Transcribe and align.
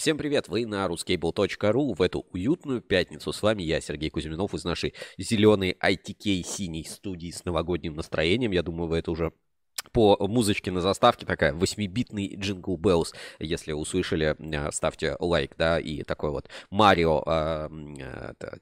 Всем 0.00 0.16
привет! 0.16 0.48
Вы 0.48 0.64
на 0.64 0.86
ruscable.ru 0.86 1.94
в 1.94 2.00
эту 2.00 2.20
уютную 2.32 2.80
пятницу. 2.80 3.34
С 3.34 3.42
вами 3.42 3.62
я, 3.62 3.82
Сергей 3.82 4.08
Кузьминов, 4.08 4.54
из 4.54 4.64
нашей 4.64 4.94
зеленой 5.18 5.76
ITK 5.78 6.42
синей 6.42 6.86
студии 6.86 7.30
с 7.30 7.44
новогодним 7.44 7.96
настроением. 7.96 8.52
Я 8.52 8.62
думаю, 8.62 8.88
вы 8.88 8.96
это 8.96 9.10
уже 9.10 9.34
по 9.92 10.16
музычке 10.20 10.70
на 10.70 10.80
заставке 10.80 11.26
такая 11.26 11.52
8-битный 11.52 12.34
Jingle 12.36 12.76
Bells. 12.76 13.12
Если 13.38 13.72
услышали, 13.72 14.36
э, 14.38 14.70
ставьте 14.72 15.16
лайк, 15.18 15.54
да, 15.56 15.78
и 15.78 16.02
такой 16.02 16.30
вот 16.30 16.48
Марио, 16.70 17.22
э, 17.26 17.68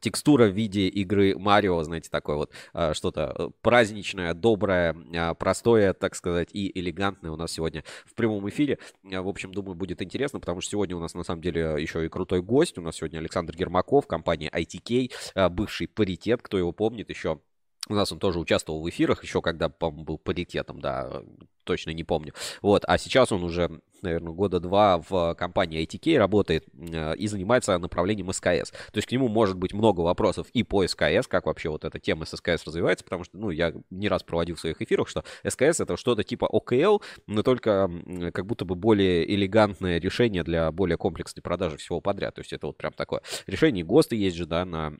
текстура 0.00 0.46
в 0.46 0.54
виде 0.54 0.88
игры 0.88 1.38
Марио, 1.38 1.82
знаете, 1.82 2.08
такое 2.10 2.36
вот 2.36 2.52
э, 2.74 2.94
что-то 2.94 3.52
праздничное, 3.62 4.34
доброе, 4.34 4.96
простое, 5.38 5.92
так 5.92 6.14
сказать, 6.14 6.48
и 6.52 6.78
элегантное 6.78 7.30
у 7.30 7.36
нас 7.36 7.52
сегодня 7.52 7.84
в 8.06 8.14
прямом 8.14 8.48
эфире. 8.48 8.78
В 9.02 9.28
общем, 9.28 9.52
думаю, 9.52 9.74
будет 9.74 10.02
интересно, 10.02 10.40
потому 10.40 10.60
что 10.60 10.70
сегодня 10.72 10.96
у 10.96 11.00
нас 11.00 11.14
на 11.14 11.24
самом 11.24 11.42
деле 11.42 11.76
еще 11.78 12.04
и 12.04 12.08
крутой 12.08 12.42
гость. 12.42 12.78
У 12.78 12.82
нас 12.82 12.96
сегодня 12.96 13.18
Александр 13.18 13.54
Гермаков, 13.56 14.06
компания 14.06 14.50
ITK, 14.50 15.48
бывший 15.50 15.88
Паритет, 15.88 16.40
кто 16.42 16.58
его 16.58 16.72
помнит 16.72 17.10
еще 17.10 17.40
у 17.88 17.94
нас 17.94 18.12
он 18.12 18.18
тоже 18.18 18.38
участвовал 18.38 18.82
в 18.82 18.88
эфирах, 18.88 19.22
еще 19.22 19.40
когда, 19.40 19.68
по-моему, 19.68 20.04
был 20.04 20.18
паритетом, 20.18 20.80
да, 20.80 21.22
точно 21.64 21.90
не 21.90 22.04
помню. 22.04 22.32
Вот, 22.62 22.84
а 22.86 22.96
сейчас 22.96 23.30
он 23.30 23.44
уже, 23.44 23.70
наверное, 24.00 24.32
года 24.32 24.58
два 24.58 25.02
в 25.06 25.34
компании 25.34 25.86
ITK 25.86 26.16
работает 26.16 26.64
э, 26.74 27.14
и 27.16 27.28
занимается 27.28 27.76
направлением 27.78 28.32
СКС. 28.32 28.70
То 28.70 28.96
есть 28.96 29.06
к 29.06 29.12
нему 29.12 29.28
может 29.28 29.56
быть 29.56 29.74
много 29.74 30.00
вопросов 30.00 30.46
и 30.54 30.62
по 30.62 30.86
СКС, 30.86 31.26
как 31.28 31.44
вообще 31.44 31.68
вот 31.68 31.84
эта 31.84 31.98
тема 31.98 32.24
с 32.24 32.34
СКС 32.34 32.64
развивается, 32.64 33.04
потому 33.04 33.24
что, 33.24 33.36
ну, 33.36 33.50
я 33.50 33.74
не 33.90 34.08
раз 34.08 34.22
проводил 34.22 34.56
в 34.56 34.60
своих 34.60 34.80
эфирах, 34.80 35.08
что 35.08 35.24
СКС 35.46 35.80
это 35.80 35.98
что-то 35.98 36.24
типа 36.24 36.46
ОКЛ, 36.46 37.02
но 37.26 37.42
только 37.42 37.90
как 38.32 38.46
будто 38.46 38.64
бы 38.64 38.74
более 38.74 39.30
элегантное 39.30 40.00
решение 40.00 40.42
для 40.42 40.72
более 40.72 40.96
комплексной 40.96 41.42
продажи 41.42 41.76
всего 41.76 42.00
подряд. 42.00 42.34
То 42.34 42.40
есть 42.40 42.54
это 42.54 42.66
вот 42.66 42.78
прям 42.78 42.92
такое 42.94 43.20
решение. 43.46 43.84
ГОСТы 43.84 44.16
есть 44.16 44.36
же, 44.36 44.46
да, 44.46 44.64
на 44.64 44.94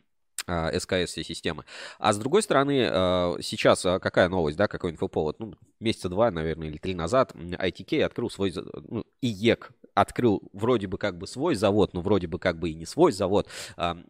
СКС 0.48 0.92
а, 0.92 1.06
все 1.06 1.24
системы. 1.24 1.64
А 1.98 2.12
с 2.12 2.18
другой 2.18 2.42
стороны, 2.42 2.88
а, 2.90 3.36
сейчас 3.40 3.84
а, 3.84 3.98
какая 3.98 4.28
новость, 4.28 4.56
да, 4.56 4.68
какой 4.68 4.92
инфоповод? 4.92 5.38
Ну, 5.38 5.54
месяца 5.80 6.08
два, 6.08 6.30
наверное, 6.30 6.68
или 6.68 6.78
три 6.78 6.94
назад 6.94 7.32
ITK 7.34 8.02
открыл 8.02 8.30
свой, 8.30 8.52
ну, 8.88 9.04
IEK 9.20 9.72
открыл 9.94 10.42
вроде 10.52 10.86
бы 10.86 10.96
как 10.96 11.18
бы 11.18 11.26
свой 11.26 11.54
завод, 11.54 11.92
но 11.92 12.00
вроде 12.00 12.28
бы 12.28 12.38
как 12.38 12.58
бы 12.58 12.70
и 12.70 12.74
не 12.74 12.86
свой 12.86 13.10
завод. 13.10 13.48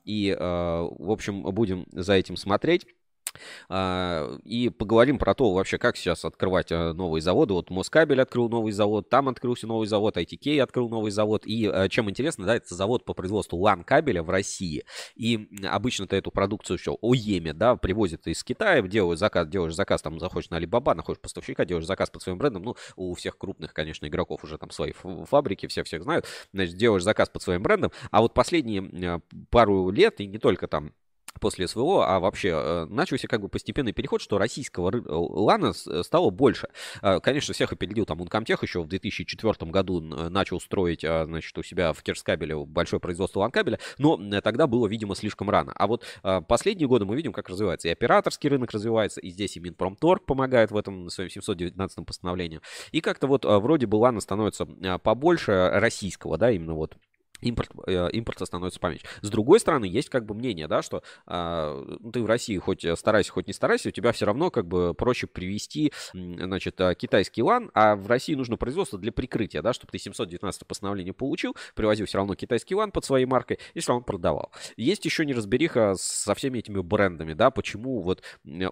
И, 0.04 0.36
в 0.38 1.10
общем, 1.10 1.42
будем 1.44 1.86
за 1.92 2.12
этим 2.12 2.36
смотреть. 2.36 2.86
А, 3.68 4.36
и 4.44 4.68
поговорим 4.68 5.18
про 5.18 5.34
то 5.34 5.52
вообще, 5.52 5.78
как 5.78 5.96
сейчас 5.96 6.24
открывать 6.24 6.72
э, 6.72 6.92
новые 6.92 7.22
заводы. 7.22 7.54
Вот 7.54 7.70
Москабель 7.70 8.20
открыл 8.20 8.48
новый 8.48 8.72
завод, 8.72 9.08
там 9.08 9.28
открылся 9.28 9.66
новый 9.66 9.86
завод, 9.86 10.16
ITK 10.16 10.60
открыл 10.60 10.88
новый 10.88 11.10
завод. 11.10 11.42
И 11.46 11.70
э, 11.72 11.88
чем 11.88 12.10
интересно, 12.10 12.46
да, 12.46 12.56
это 12.56 12.74
завод 12.74 13.04
по 13.04 13.14
производству 13.14 13.58
LAN 13.58 13.84
кабеля 13.84 14.22
в 14.22 14.30
России. 14.30 14.84
И 15.14 15.48
обычно-то 15.64 16.16
эту 16.16 16.30
продукцию 16.30 16.78
все 16.78 16.96
ОЕМе, 17.02 17.52
да, 17.52 17.76
привозят 17.76 18.26
из 18.26 18.42
Китая, 18.44 18.82
делают 18.82 19.18
заказ, 19.18 19.48
делаешь 19.48 19.74
заказ, 19.74 20.02
там 20.02 20.18
заходишь 20.20 20.50
на 20.50 20.58
Alibaba, 20.58 20.94
находишь 20.94 21.20
поставщика, 21.20 21.64
делаешь 21.64 21.86
заказ 21.86 22.10
под 22.10 22.22
своим 22.22 22.38
брендом. 22.38 22.62
Ну, 22.62 22.76
у 22.96 23.14
всех 23.14 23.36
крупных, 23.38 23.72
конечно, 23.72 24.06
игроков 24.06 24.44
уже 24.44 24.58
там 24.58 24.70
свои 24.70 24.92
фабрики, 24.92 25.66
все 25.66 25.82
всех 25.82 26.02
знают. 26.02 26.26
Значит, 26.52 26.76
делаешь 26.76 27.02
заказ 27.02 27.28
под 27.28 27.42
своим 27.42 27.62
брендом. 27.62 27.92
А 28.10 28.20
вот 28.20 28.34
последние 28.34 28.88
э, 28.92 29.20
пару 29.50 29.90
лет, 29.90 30.20
и 30.20 30.26
не 30.26 30.38
только 30.38 30.68
там 30.68 30.92
после 31.38 31.68
СВО, 31.68 32.06
а 32.06 32.20
вообще 32.20 32.50
э, 32.50 32.86
начался 32.88 33.28
как 33.28 33.40
бы 33.40 33.48
постепенный 33.48 33.92
переход, 33.92 34.20
что 34.20 34.38
российского 34.38 34.90
э, 34.90 35.00
лана 35.06 35.72
э, 35.86 36.02
стало 36.02 36.30
больше. 36.30 36.68
Конечно, 37.22 37.54
всех 37.54 37.72
опередил 37.72 38.04
там 38.06 38.20
Ункомтех 38.20 38.62
еще 38.62 38.82
в 38.82 38.88
2004 38.88 39.70
году 39.70 40.00
начал 40.00 40.60
строить, 40.60 41.00
значит, 41.00 41.56
у 41.56 41.62
себя 41.62 41.92
в 41.92 42.02
Керскабеле 42.02 42.56
большое 42.64 43.00
производство 43.00 43.40
ланкабеля, 43.40 43.78
но 43.98 44.18
тогда 44.40 44.66
было, 44.66 44.86
видимо, 44.86 45.14
слишком 45.14 45.50
рано. 45.50 45.72
А 45.74 45.86
вот 45.86 46.04
последние 46.46 46.88
годы 46.88 47.04
мы 47.04 47.16
видим, 47.16 47.32
как 47.32 47.48
развивается 47.48 47.88
и 47.88 47.92
операторский 47.92 48.48
рынок 48.48 48.72
развивается, 48.72 49.20
и 49.20 49.30
здесь 49.30 49.56
и 49.56 49.60
Минпромторг 49.60 50.24
помогает 50.26 50.70
в 50.70 50.76
этом 50.76 51.08
своем 51.10 51.30
719 51.30 52.04
постановлении. 52.06 52.60
И 52.92 53.00
как-то 53.00 53.26
вот 53.26 53.44
вроде 53.44 53.86
бы 53.86 53.96
LAN 53.96 54.14
а 54.14 54.20
становится 54.20 54.66
побольше 55.02 55.70
российского, 55.74 56.38
да, 56.38 56.50
именно 56.50 56.74
вот 56.74 56.96
импорт, 57.40 57.70
э, 57.86 58.10
импорта 58.12 58.46
становится 58.46 58.80
поменьше. 58.80 59.06
С 59.22 59.30
другой 59.30 59.60
стороны, 59.60 59.84
есть 59.84 60.08
как 60.08 60.24
бы 60.26 60.34
мнение, 60.34 60.68
да, 60.68 60.82
что 60.82 61.02
э, 61.26 61.96
ты 62.12 62.22
в 62.22 62.26
России 62.26 62.56
хоть 62.58 62.84
старайся, 62.96 63.32
хоть 63.32 63.46
не 63.46 63.52
старайся, 63.52 63.88
у 63.88 63.92
тебя 63.92 64.12
все 64.12 64.26
равно 64.26 64.50
как 64.50 64.66
бы 64.66 64.94
проще 64.94 65.26
привести, 65.26 65.92
значит, 66.12 66.80
а, 66.80 66.94
китайский 66.94 67.42
LAN, 67.42 67.70
а 67.74 67.96
в 67.96 68.06
России 68.06 68.34
нужно 68.34 68.56
производство 68.56 68.98
для 68.98 69.12
прикрытия, 69.12 69.62
да, 69.62 69.72
чтобы 69.72 69.92
ты 69.92 69.98
719 69.98 70.66
постановление 70.66 71.12
получил, 71.12 71.56
привозил 71.74 72.06
все 72.06 72.18
равно 72.18 72.34
китайский 72.34 72.74
LAN 72.74 72.90
под 72.90 73.04
своей 73.04 73.26
маркой 73.26 73.58
и 73.74 73.80
все 73.80 73.92
равно 73.92 74.04
продавал. 74.04 74.52
Есть 74.76 75.04
еще 75.04 75.24
неразбериха 75.24 75.94
со 75.96 76.34
всеми 76.34 76.58
этими 76.58 76.80
брендами, 76.80 77.34
да, 77.34 77.50
почему 77.50 78.00
вот 78.00 78.22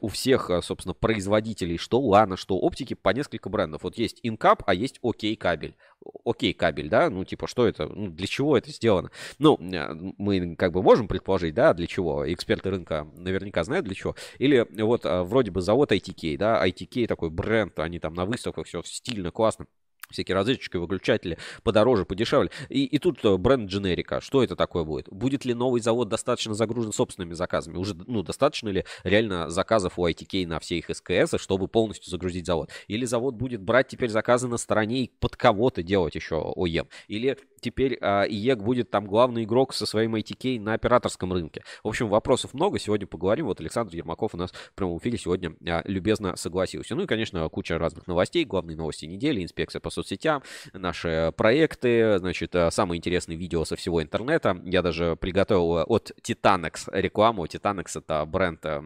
у 0.00 0.09
всех, 0.09 0.50
собственно, 0.62 0.94
производителей, 0.94 1.78
что 1.78 2.00
лана, 2.00 2.37
что 2.37 2.56
оптики, 2.56 2.94
по 2.94 3.10
несколько 3.10 3.48
брендов. 3.48 3.83
Вот 3.83 3.98
есть 3.98 4.21
Инкап, 4.22 4.62
а 4.66 4.75
есть 4.75 4.98
Окей 5.03 5.37
кабель. 5.37 5.77
Окей 6.25 6.53
кабель, 6.53 6.88
да, 6.88 7.10
ну 7.10 7.25
типа 7.25 7.47
что 7.47 7.66
это, 7.66 7.87
ну, 7.88 8.09
для 8.09 8.27
чего 8.27 8.56
это 8.56 8.71
сделано. 8.71 9.11
Ну, 9.39 9.59
э, 9.61 9.94
мы 10.19 10.56
как 10.56 10.72
бы 10.72 10.83
можем 10.83 11.09
предположить, 11.09 11.55
да, 11.55 11.75
для 11.75 11.87
чего. 11.87 12.31
Эксперты 12.33 12.71
рынка 12.71 13.06
наверняка 13.17 13.65
знают 13.65 13.87
для 13.87 13.94
чего. 13.94 14.17
Или 14.39 14.67
вот 14.83 15.05
э, 15.05 15.22
вроде 15.22 15.50
бы 15.50 15.61
завод 15.61 15.93
ITK, 15.93 16.37
да, 16.37 16.66
ITK 16.66 17.06
такой 17.06 17.31
бренд, 17.31 17.78
они 17.78 17.99
там 17.99 18.15
на 18.15 18.25
выставках 18.25 18.66
все 18.66 18.83
стильно, 18.83 19.31
классно 19.31 19.66
всякие 20.11 20.34
разрядчики, 20.34 20.77
выключатели 20.77 21.39
подороже, 21.62 22.05
подешевле. 22.05 22.50
И, 22.69 22.84
и 22.84 22.99
тут 22.99 23.25
э, 23.25 23.37
бренд 23.37 23.71
дженерика. 23.71 24.21
Что 24.21 24.43
это 24.43 24.56
такое 24.56 24.84
будет? 24.84 25.09
Будет 25.11 25.45
ли 25.45 25.55
новый 25.55 25.81
завод 25.81 26.09
достаточно 26.09 26.55
загружен 26.55 26.93
собственными 26.93 27.34
заказами? 27.34 27.77
Уже, 27.77 27.95
ну, 27.95 28.22
достаточно 28.22 28.69
ли 28.69 28.84
реально 29.05 29.50
заказов 29.50 29.99
у 29.99 30.06
ITK 30.06 30.47
на 30.47 30.61
все 30.61 30.78
их 30.78 30.91
СКС, 30.93 31.41
чтобы 31.41 31.69
полностью 31.69 32.11
загрузить 32.11 32.47
завод? 32.47 32.71
Или 32.89 33.05
завод 33.05 33.34
будет 33.34 33.62
брать 33.62 33.89
теперь 33.89 34.11
заказы 34.11 34.49
на 34.49 34.56
стороне 34.59 35.05
и 35.05 35.11
под 35.19 35.37
кого-то 35.37 35.83
делать 35.83 36.15
еще 36.15 36.53
ОЕМ? 36.56 36.89
Или 37.09 37.39
теперь 37.61 37.99
а, 38.00 38.27
будет 38.56 38.91
там 38.91 39.06
главный 39.06 39.44
игрок 39.44 39.75
со 39.75 39.87
своим 39.87 40.17
ITK 40.17 40.61
на 40.61 40.75
операторском 40.75 41.33
рынке? 41.33 41.62
В 41.83 41.89
общем, 41.89 42.09
вопросов 42.09 42.55
много. 42.55 42.78
Сегодня 42.78 43.06
поговорим. 43.06 43.47
Вот 43.47 43.61
Александр 43.61 43.94
Ермаков 43.94 44.34
у 44.34 44.37
нас 44.37 44.50
в 44.50 44.75
прямом 44.75 44.99
эфире 44.99 45.19
сегодня 45.19 45.55
а, 45.66 45.83
любезно 45.84 46.37
согласился. 46.37 46.95
Ну 46.95 47.03
и, 47.03 47.06
конечно, 47.06 47.49
куча 47.49 47.78
разных 47.78 48.06
новостей. 48.06 48.45
Главные 48.45 48.77
новости 48.77 49.06
недели, 49.06 49.43
инспекция 49.43 49.81
по 49.81 49.91
соцсетям, 49.91 50.43
наши 50.72 51.33
проекты, 51.37 52.19
значит, 52.19 52.55
э, 52.55 52.71
самые 52.71 52.99
интересные 52.99 53.37
видео 53.37 53.65
со 53.65 53.77
всего 53.77 54.03
интернета. 54.03 54.61
Я 54.65 54.83
даже 54.83 55.16
приготовил 55.16 55.84
от 55.87 56.12
Titanex 56.22 56.89
рекламу. 56.93 57.47
Titanex 57.47 57.99
это 57.99 58.25
бренд 58.25 58.65
э, 58.65 58.83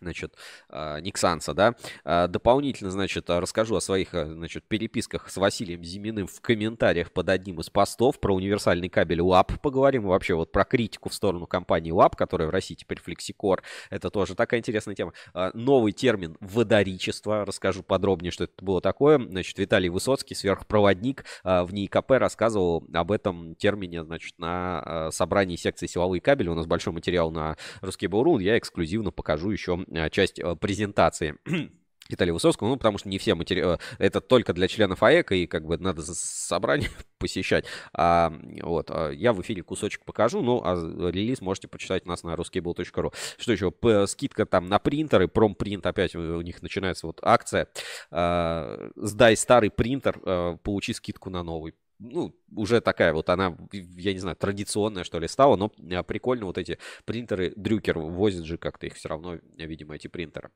значит, 0.00 0.34
а, 0.68 1.00
Никсанса, 1.00 1.54
да. 1.54 1.74
А, 2.04 2.28
дополнительно, 2.28 2.90
значит, 2.90 3.28
расскажу 3.28 3.76
о 3.76 3.80
своих, 3.80 4.10
значит, 4.12 4.64
переписках 4.64 5.28
с 5.28 5.36
Василием 5.36 5.84
Зиминым 5.84 6.26
в 6.26 6.40
комментариях 6.40 7.12
под 7.12 7.28
одним 7.28 7.60
из 7.60 7.70
постов 7.70 8.20
про 8.20 8.34
универсальный 8.34 8.88
кабель 8.88 9.20
ЛАП 9.20 9.60
поговорим, 9.60 10.04
вообще 10.04 10.34
вот 10.34 10.52
про 10.52 10.64
критику 10.64 11.08
в 11.08 11.14
сторону 11.14 11.46
компании 11.46 11.90
ЛАП, 11.90 12.16
которая 12.16 12.48
в 12.48 12.50
России 12.50 12.74
теперь 12.74 13.00
Флексикор, 13.00 13.62
это 13.90 14.10
тоже 14.10 14.34
такая 14.34 14.60
интересная 14.60 14.94
тема. 14.94 15.12
А, 15.34 15.50
новый 15.54 15.92
термин 15.92 16.36
водоричество, 16.40 17.44
расскажу 17.44 17.82
подробнее, 17.82 18.30
что 18.30 18.44
это 18.44 18.64
было 18.64 18.80
такое. 18.80 19.18
Значит, 19.18 19.58
Виталий 19.58 19.88
Высоцкий, 19.88 20.34
сверхпроводник, 20.34 21.24
в 21.42 21.68
НИИКП 21.72 22.12
рассказывал 22.12 22.84
об 22.92 23.12
этом 23.12 23.54
термине, 23.54 24.04
значит, 24.04 24.38
на 24.38 25.10
собрании 25.10 25.56
секции 25.56 25.86
силовые 25.86 26.20
кабели. 26.20 26.48
У 26.48 26.54
нас 26.54 26.66
большой 26.66 26.92
материал 26.92 27.30
на 27.30 27.56
русский 27.80 28.06
Бурун, 28.06 28.40
я 28.40 28.58
эксклюзивно 28.58 29.10
покажу 29.10 29.50
еще 29.50 29.84
часть 30.10 30.38
э, 30.38 30.56
презентации. 30.56 31.36
Виталия 32.08 32.32
Высоцкого, 32.32 32.68
ну, 32.68 32.76
потому 32.76 32.96
что 32.96 33.08
не 33.08 33.18
все 33.18 33.34
материалы, 33.34 33.74
э, 33.74 34.06
это 34.06 34.20
только 34.20 34.52
для 34.54 34.66
членов 34.66 35.02
АЭК, 35.02 35.32
и 35.32 35.46
как 35.46 35.66
бы 35.66 35.76
надо 35.76 36.02
собрание 36.02 36.88
посещать. 37.18 37.66
А, 37.92 38.32
вот, 38.62 38.90
а 38.90 39.10
я 39.10 39.32
в 39.32 39.42
эфире 39.42 39.62
кусочек 39.62 40.04
покажу, 40.04 40.40
ну, 40.40 40.62
а 40.64 40.74
релиз 41.10 41.40
можете 41.40 41.68
почитать 41.68 42.06
у 42.06 42.08
нас 42.08 42.22
на 42.22 42.34
ruskable.ru. 42.34 43.14
Что 43.36 43.52
еще? 43.52 43.72
Скидка 44.06 44.46
там 44.46 44.68
на 44.68 44.78
принтеры, 44.78 45.28
промпринт, 45.28 45.84
опять 45.84 46.14
у 46.14 46.40
них 46.40 46.62
начинается 46.62 47.06
вот 47.06 47.20
акция. 47.22 47.68
А, 48.10 48.90
сдай 48.96 49.36
старый 49.36 49.70
принтер, 49.70 50.20
а, 50.24 50.56
получи 50.56 50.94
скидку 50.94 51.28
на 51.30 51.42
новый 51.42 51.74
ну, 51.98 52.34
уже 52.54 52.80
такая 52.80 53.12
вот 53.12 53.28
она, 53.28 53.56
я 53.72 54.12
не 54.12 54.18
знаю, 54.18 54.36
традиционная, 54.36 55.04
что 55.04 55.18
ли, 55.18 55.28
стала, 55.28 55.56
но 55.56 55.72
а, 55.92 56.02
прикольно 56.02 56.46
вот 56.46 56.58
эти 56.58 56.78
принтеры, 57.04 57.52
Дрюкер 57.56 57.98
возит 57.98 58.44
же 58.44 58.58
как-то 58.58 58.86
их 58.86 58.94
все 58.94 59.08
равно, 59.08 59.38
видимо, 59.56 59.96
эти 59.96 60.08
принтеры. 60.08 60.50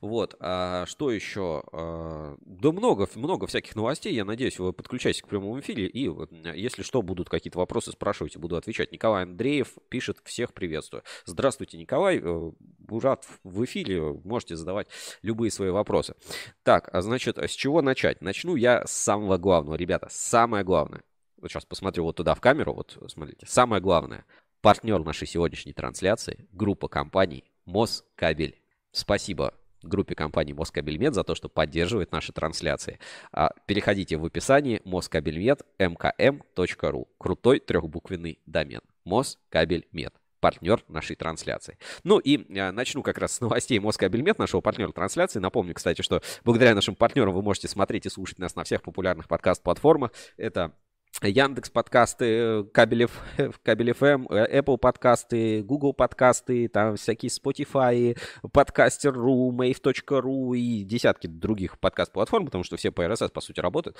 Вот, 0.00 0.36
а 0.40 0.86
что 0.86 1.10
еще? 1.10 1.62
А, 1.72 2.36
да 2.40 2.72
много, 2.72 3.08
много 3.14 3.46
всяких 3.46 3.74
новостей, 3.76 4.14
я 4.14 4.24
надеюсь, 4.24 4.58
вы 4.58 4.72
подключаетесь 4.72 5.22
к 5.22 5.28
прямому 5.28 5.60
эфире, 5.60 5.86
и 5.86 6.10
если 6.54 6.82
что, 6.82 7.02
будут 7.02 7.28
какие-то 7.28 7.58
вопросы, 7.58 7.92
спрашивайте, 7.92 8.38
буду 8.38 8.56
отвечать. 8.56 8.92
Николай 8.92 9.24
Андреев 9.24 9.74
пишет, 9.88 10.18
всех 10.24 10.52
приветствую. 10.52 11.02
Здравствуйте, 11.24 11.78
Николай, 11.78 12.20
э, 12.22 12.50
рад 12.90 13.26
в 13.44 13.64
эфире, 13.64 14.00
можете 14.24 14.56
задавать 14.56 14.88
любые 15.22 15.50
свои 15.50 15.70
вопросы. 15.70 16.14
Так, 16.62 16.88
а 16.92 17.02
значит, 17.02 17.38
с 17.38 17.50
чего 17.50 17.82
начать? 17.82 18.20
Начну 18.20 18.56
я 18.56 18.86
с 18.86 18.92
самого 18.92 19.38
главного, 19.38 19.76
ребята, 19.76 20.08
самое 20.10 20.64
главное. 20.64 21.02
вот 21.40 21.50
сейчас 21.50 21.64
посмотрю 21.64 22.04
вот 22.04 22.16
туда 22.16 22.34
в 22.34 22.40
камеру, 22.40 22.74
вот 22.74 22.98
смотрите, 23.08 23.46
самое 23.46 23.82
главное, 23.82 24.24
партнер 24.60 25.02
нашей 25.04 25.26
сегодняшней 25.26 25.72
трансляции, 25.72 26.48
группа 26.52 26.88
компаний 26.88 27.44
Москабель. 27.64 28.57
Спасибо 28.92 29.54
группе 29.82 30.14
компании 30.14 30.52
Москабельмет 30.52 31.14
за 31.14 31.24
то, 31.24 31.34
что 31.34 31.48
поддерживает 31.48 32.12
наши 32.12 32.32
трансляции. 32.32 32.98
А, 33.32 33.50
переходите 33.66 34.16
в 34.16 34.24
описании 34.24 34.80
москабельмет 34.84 35.62
mkm.ru. 35.78 37.06
Крутой 37.18 37.60
трехбуквенный 37.60 38.38
домен. 38.46 38.80
Москабельмет 39.04 40.14
партнер 40.40 40.84
нашей 40.88 41.16
трансляции. 41.16 41.78
Ну 42.04 42.18
и 42.18 42.36
э, 42.36 42.70
начну 42.70 43.02
как 43.02 43.18
раз 43.18 43.32
с 43.32 43.40
новостей 43.40 43.80
Москабельмет, 43.80 44.38
нашего 44.38 44.60
партнера 44.60 44.92
трансляции. 44.92 45.40
Напомню, 45.40 45.74
кстати, 45.74 46.02
что 46.02 46.22
благодаря 46.44 46.74
нашим 46.74 46.94
партнерам 46.94 47.34
вы 47.34 47.42
можете 47.42 47.66
смотреть 47.66 48.06
и 48.06 48.08
слушать 48.10 48.38
нас 48.38 48.54
на 48.54 48.62
всех 48.62 48.82
популярных 48.82 49.26
подкаст-платформах. 49.26 50.12
Это 50.36 50.74
Яндекс 51.22 51.70
подкасты, 51.70 52.64
кабель, 52.72 53.08
кабель 53.64 53.90
FM, 53.90 54.26
Apple 54.28 54.78
подкасты, 54.78 55.62
Google 55.62 55.92
подкасты, 55.92 56.68
там 56.68 56.96
всякие 56.96 57.30
Spotify, 57.30 58.16
подкастер.ру, 58.52 59.52
mave.ru 59.52 60.56
и 60.56 60.84
десятки 60.84 61.26
других 61.26 61.78
подкаст-платформ, 61.80 62.46
потому 62.46 62.64
что 62.64 62.76
все 62.76 62.90
по 62.92 63.02
RSS, 63.02 63.30
по 63.30 63.40
сути, 63.40 63.60
работают. 63.60 63.96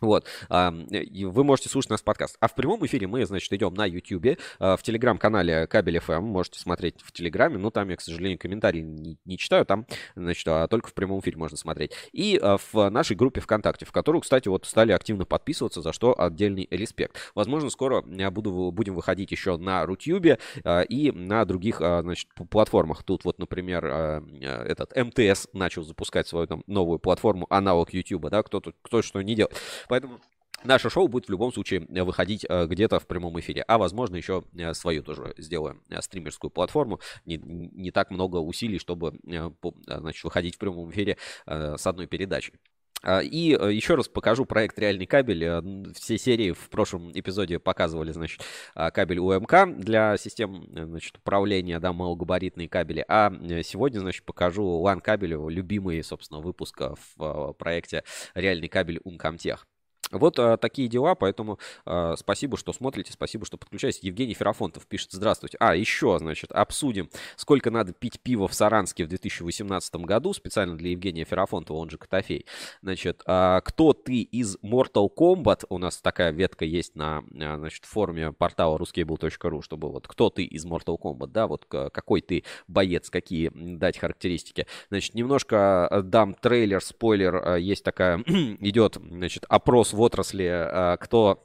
Вот. 0.00 0.26
Вы 0.48 1.44
можете 1.44 1.68
слушать 1.68 1.90
нас 1.90 2.02
подкаст. 2.02 2.36
А 2.40 2.48
в 2.48 2.54
прямом 2.54 2.84
эфире 2.86 3.06
мы, 3.06 3.24
значит, 3.26 3.52
идем 3.52 3.74
на 3.74 3.86
YouTube, 3.86 4.38
а, 4.58 4.76
в 4.76 4.82
телеграм-канале 4.82 5.66
Кабель 5.66 5.98
FM. 5.98 6.20
Можете 6.20 6.60
смотреть 6.60 7.00
в 7.02 7.12
телеграме. 7.12 7.58
Ну, 7.58 7.70
там 7.70 7.88
я, 7.88 7.96
к 7.96 8.00
сожалению, 8.00 8.38
комментарии 8.38 8.80
не, 8.80 9.18
не 9.24 9.38
читаю. 9.38 9.64
Там, 9.64 9.86
значит, 10.14 10.46
а 10.48 10.66
только 10.68 10.88
в 10.88 10.94
прямом 10.94 11.20
эфире 11.20 11.36
можно 11.36 11.56
смотреть. 11.56 11.92
И 12.12 12.38
а, 12.42 12.56
в 12.72 12.90
нашей 12.90 13.16
группе 13.16 13.40
ВКонтакте, 13.40 13.86
в 13.86 13.92
которую, 13.92 14.22
кстати, 14.22 14.48
вот 14.48 14.66
стали 14.66 14.92
активно 14.92 15.24
подписываться, 15.24 15.82
за 15.82 15.92
что 15.92 16.18
отдельный 16.18 16.66
респект. 16.70 17.16
Возможно, 17.34 17.70
скоро 17.70 18.04
я 18.06 18.30
буду, 18.30 18.70
будем 18.72 18.94
выходить 18.94 19.30
еще 19.30 19.56
на 19.56 19.86
Рутюбе 19.86 20.38
и 20.88 21.12
на 21.12 21.44
других, 21.44 21.76
значит, 21.78 22.28
платформах. 22.50 23.02
Тут 23.02 23.24
вот, 23.24 23.38
например, 23.38 23.84
этот 23.84 24.94
МТС 24.96 25.48
начал 25.52 25.82
запускать 25.84 26.26
свою 26.26 26.46
там 26.46 26.62
новую 26.66 26.98
платформу, 26.98 27.46
аналог 27.50 27.92
YouTube, 27.92 28.28
да, 28.30 28.42
кто, 28.42 28.60
кто 28.60 29.02
что 29.02 29.22
не 29.22 29.34
делает. 29.34 29.56
Поэтому 29.88 30.20
Наше 30.64 30.88
шоу 30.88 31.08
будет 31.08 31.26
в 31.26 31.30
любом 31.30 31.52
случае 31.52 31.86
э, 31.88 32.02
выходить 32.02 32.46
э, 32.48 32.66
где-то 32.66 32.98
в 32.98 33.06
прямом 33.06 33.38
эфире. 33.38 33.62
А 33.68 33.76
возможно, 33.76 34.16
еще 34.16 34.44
э, 34.56 34.72
свою 34.72 35.02
тоже 35.02 35.34
сделаем 35.36 35.82
стримерскую 36.00 36.50
платформу. 36.50 37.00
Не, 37.26 37.36
не 37.36 37.90
так 37.90 38.10
много 38.10 38.38
усилий, 38.38 38.78
чтобы 38.78 39.18
значит, 39.86 40.24
выходить 40.24 40.56
в 40.56 40.58
прямом 40.58 40.90
эфире 40.90 41.18
с 41.46 41.86
одной 41.86 42.06
передачей. 42.06 42.54
А, 43.02 43.20
и 43.20 43.50
еще 43.50 43.96
раз 43.96 44.08
покажу 44.08 44.46
проект 44.46 44.78
«Реальный 44.78 45.04
кабель». 45.04 45.92
Все 45.94 46.16
серии 46.16 46.52
в 46.52 46.70
прошлом 46.70 47.12
эпизоде 47.12 47.58
показывали, 47.58 48.12
значит, 48.12 48.40
кабель 48.74 49.18
УМК 49.18 49.76
для 49.76 50.16
систем, 50.16 50.66
значит, 50.72 51.18
управления, 51.18 51.78
да, 51.80 51.92
малогабаритные 51.92 52.68
кабели. 52.68 53.04
А 53.06 53.30
сегодня, 53.62 53.98
значит, 54.00 54.24
покажу 54.24 54.82
LAN-кабель, 54.82 55.36
любимый, 55.50 56.02
собственно, 56.02 56.40
выпуск 56.40 56.80
в 57.16 57.52
проекте 57.58 58.04
«Реальный 58.34 58.68
кабель 58.68 59.00
Uncomtech». 59.04 59.58
Вот 60.10 60.38
а, 60.38 60.56
такие 60.56 60.88
дела, 60.88 61.14
поэтому 61.14 61.58
а, 61.84 62.14
спасибо, 62.16 62.56
что 62.56 62.72
смотрите, 62.72 63.12
спасибо, 63.12 63.46
что 63.46 63.56
подключаетесь. 63.56 64.00
Евгений 64.02 64.34
Ферафонтов 64.34 64.86
пишет, 64.86 65.12
здравствуйте. 65.12 65.56
А, 65.60 65.74
еще, 65.74 66.18
значит, 66.18 66.52
обсудим, 66.52 67.10
сколько 67.36 67.70
надо 67.70 67.92
пить 67.92 68.20
пива 68.20 68.48
в 68.48 68.54
Саранске 68.54 69.04
в 69.04 69.08
2018 69.08 69.94
году, 69.96 70.32
специально 70.32 70.76
для 70.76 70.90
Евгения 70.90 71.24
Ферафонтова, 71.24 71.78
он 71.78 71.90
же 71.90 71.98
Котофей. 71.98 72.46
Значит, 72.82 73.22
а, 73.26 73.60
кто 73.60 73.92
ты 73.92 74.22
из 74.22 74.56
Mortal 74.58 75.08
Kombat? 75.14 75.66
У 75.68 75.78
нас 75.78 75.98
такая 75.98 76.32
ветка 76.32 76.64
есть 76.64 76.96
на, 76.96 77.24
а, 77.40 77.56
значит, 77.58 77.84
форуме 77.84 78.32
портала 78.32 78.78
ruscable.ru, 78.78 79.62
чтобы 79.62 79.90
вот 79.90 80.06
кто 80.06 80.30
ты 80.30 80.44
из 80.44 80.66
Mortal 80.66 80.98
Kombat, 81.00 81.28
да, 81.28 81.46
вот 81.46 81.64
какой 81.66 82.20
ты 82.20 82.44
боец, 82.68 83.10
какие 83.10 83.50
дать 83.54 83.98
характеристики. 83.98 84.66
Значит, 84.90 85.14
немножко 85.14 86.02
дам 86.04 86.34
трейлер, 86.34 86.82
спойлер, 86.82 87.56
есть 87.56 87.84
такая, 87.84 88.18
идет, 88.26 88.96
значит, 88.96 89.44
опрос 89.48 89.93
в 89.94 90.00
отрасли, 90.00 90.48
а, 90.50 90.96
кто 90.98 91.42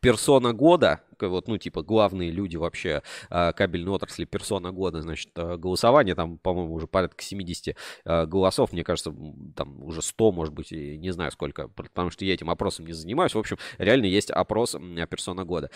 персона 0.00 0.52
года, 0.52 1.00
вот, 1.20 1.48
ну, 1.48 1.58
типа, 1.58 1.82
главные 1.82 2.30
люди 2.30 2.56
вообще 2.56 3.02
а, 3.28 3.52
кабельной 3.52 3.92
отрасли, 3.92 4.24
персона 4.24 4.72
года, 4.72 5.02
значит, 5.02 5.30
а, 5.36 5.56
голосование, 5.56 6.14
там, 6.14 6.38
по-моему, 6.38 6.74
уже 6.74 6.86
порядка 6.86 7.22
70 7.22 7.76
голосов, 8.04 8.72
мне 8.72 8.84
кажется, 8.84 9.14
там 9.54 9.82
уже 9.84 10.02
100, 10.02 10.32
может 10.32 10.54
быть, 10.54 10.70
не 10.72 11.10
знаю 11.10 11.30
сколько, 11.30 11.68
потому 11.68 12.10
что 12.10 12.24
я 12.24 12.34
этим 12.34 12.50
опросом 12.50 12.86
не 12.86 12.92
занимаюсь. 12.92 13.34
В 13.34 13.38
общем, 13.38 13.58
реально 13.78 14.06
есть 14.06 14.30
опрос 14.30 14.76
персона 15.10 15.44
года. 15.44 15.70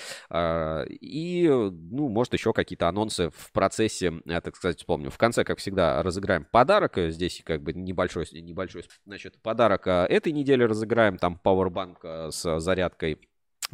И, 0.89 1.49
ну, 1.49 2.09
может, 2.09 2.33
еще 2.33 2.53
какие-то 2.53 2.89
анонсы 2.89 3.31
в 3.31 3.53
процессе, 3.53 4.21
я, 4.25 4.41
так 4.41 4.57
сказать, 4.57 4.79
вспомню. 4.79 5.11
В 5.11 5.19
конце, 5.19 5.45
как 5.45 5.59
всегда, 5.59 6.03
разыграем 6.03 6.47
подарок. 6.51 6.95
Здесь, 6.97 7.43
как 7.45 7.63
бы, 7.63 7.73
небольшой, 7.73 8.27
небольшой, 8.33 8.85
значит, 9.05 9.41
подарок 9.43 9.87
этой 9.87 10.33
недели 10.33 10.63
разыграем, 10.63 11.19
там, 11.19 11.41
Powerbank 11.43 12.31
с 12.31 12.61
зарядкой 12.61 13.19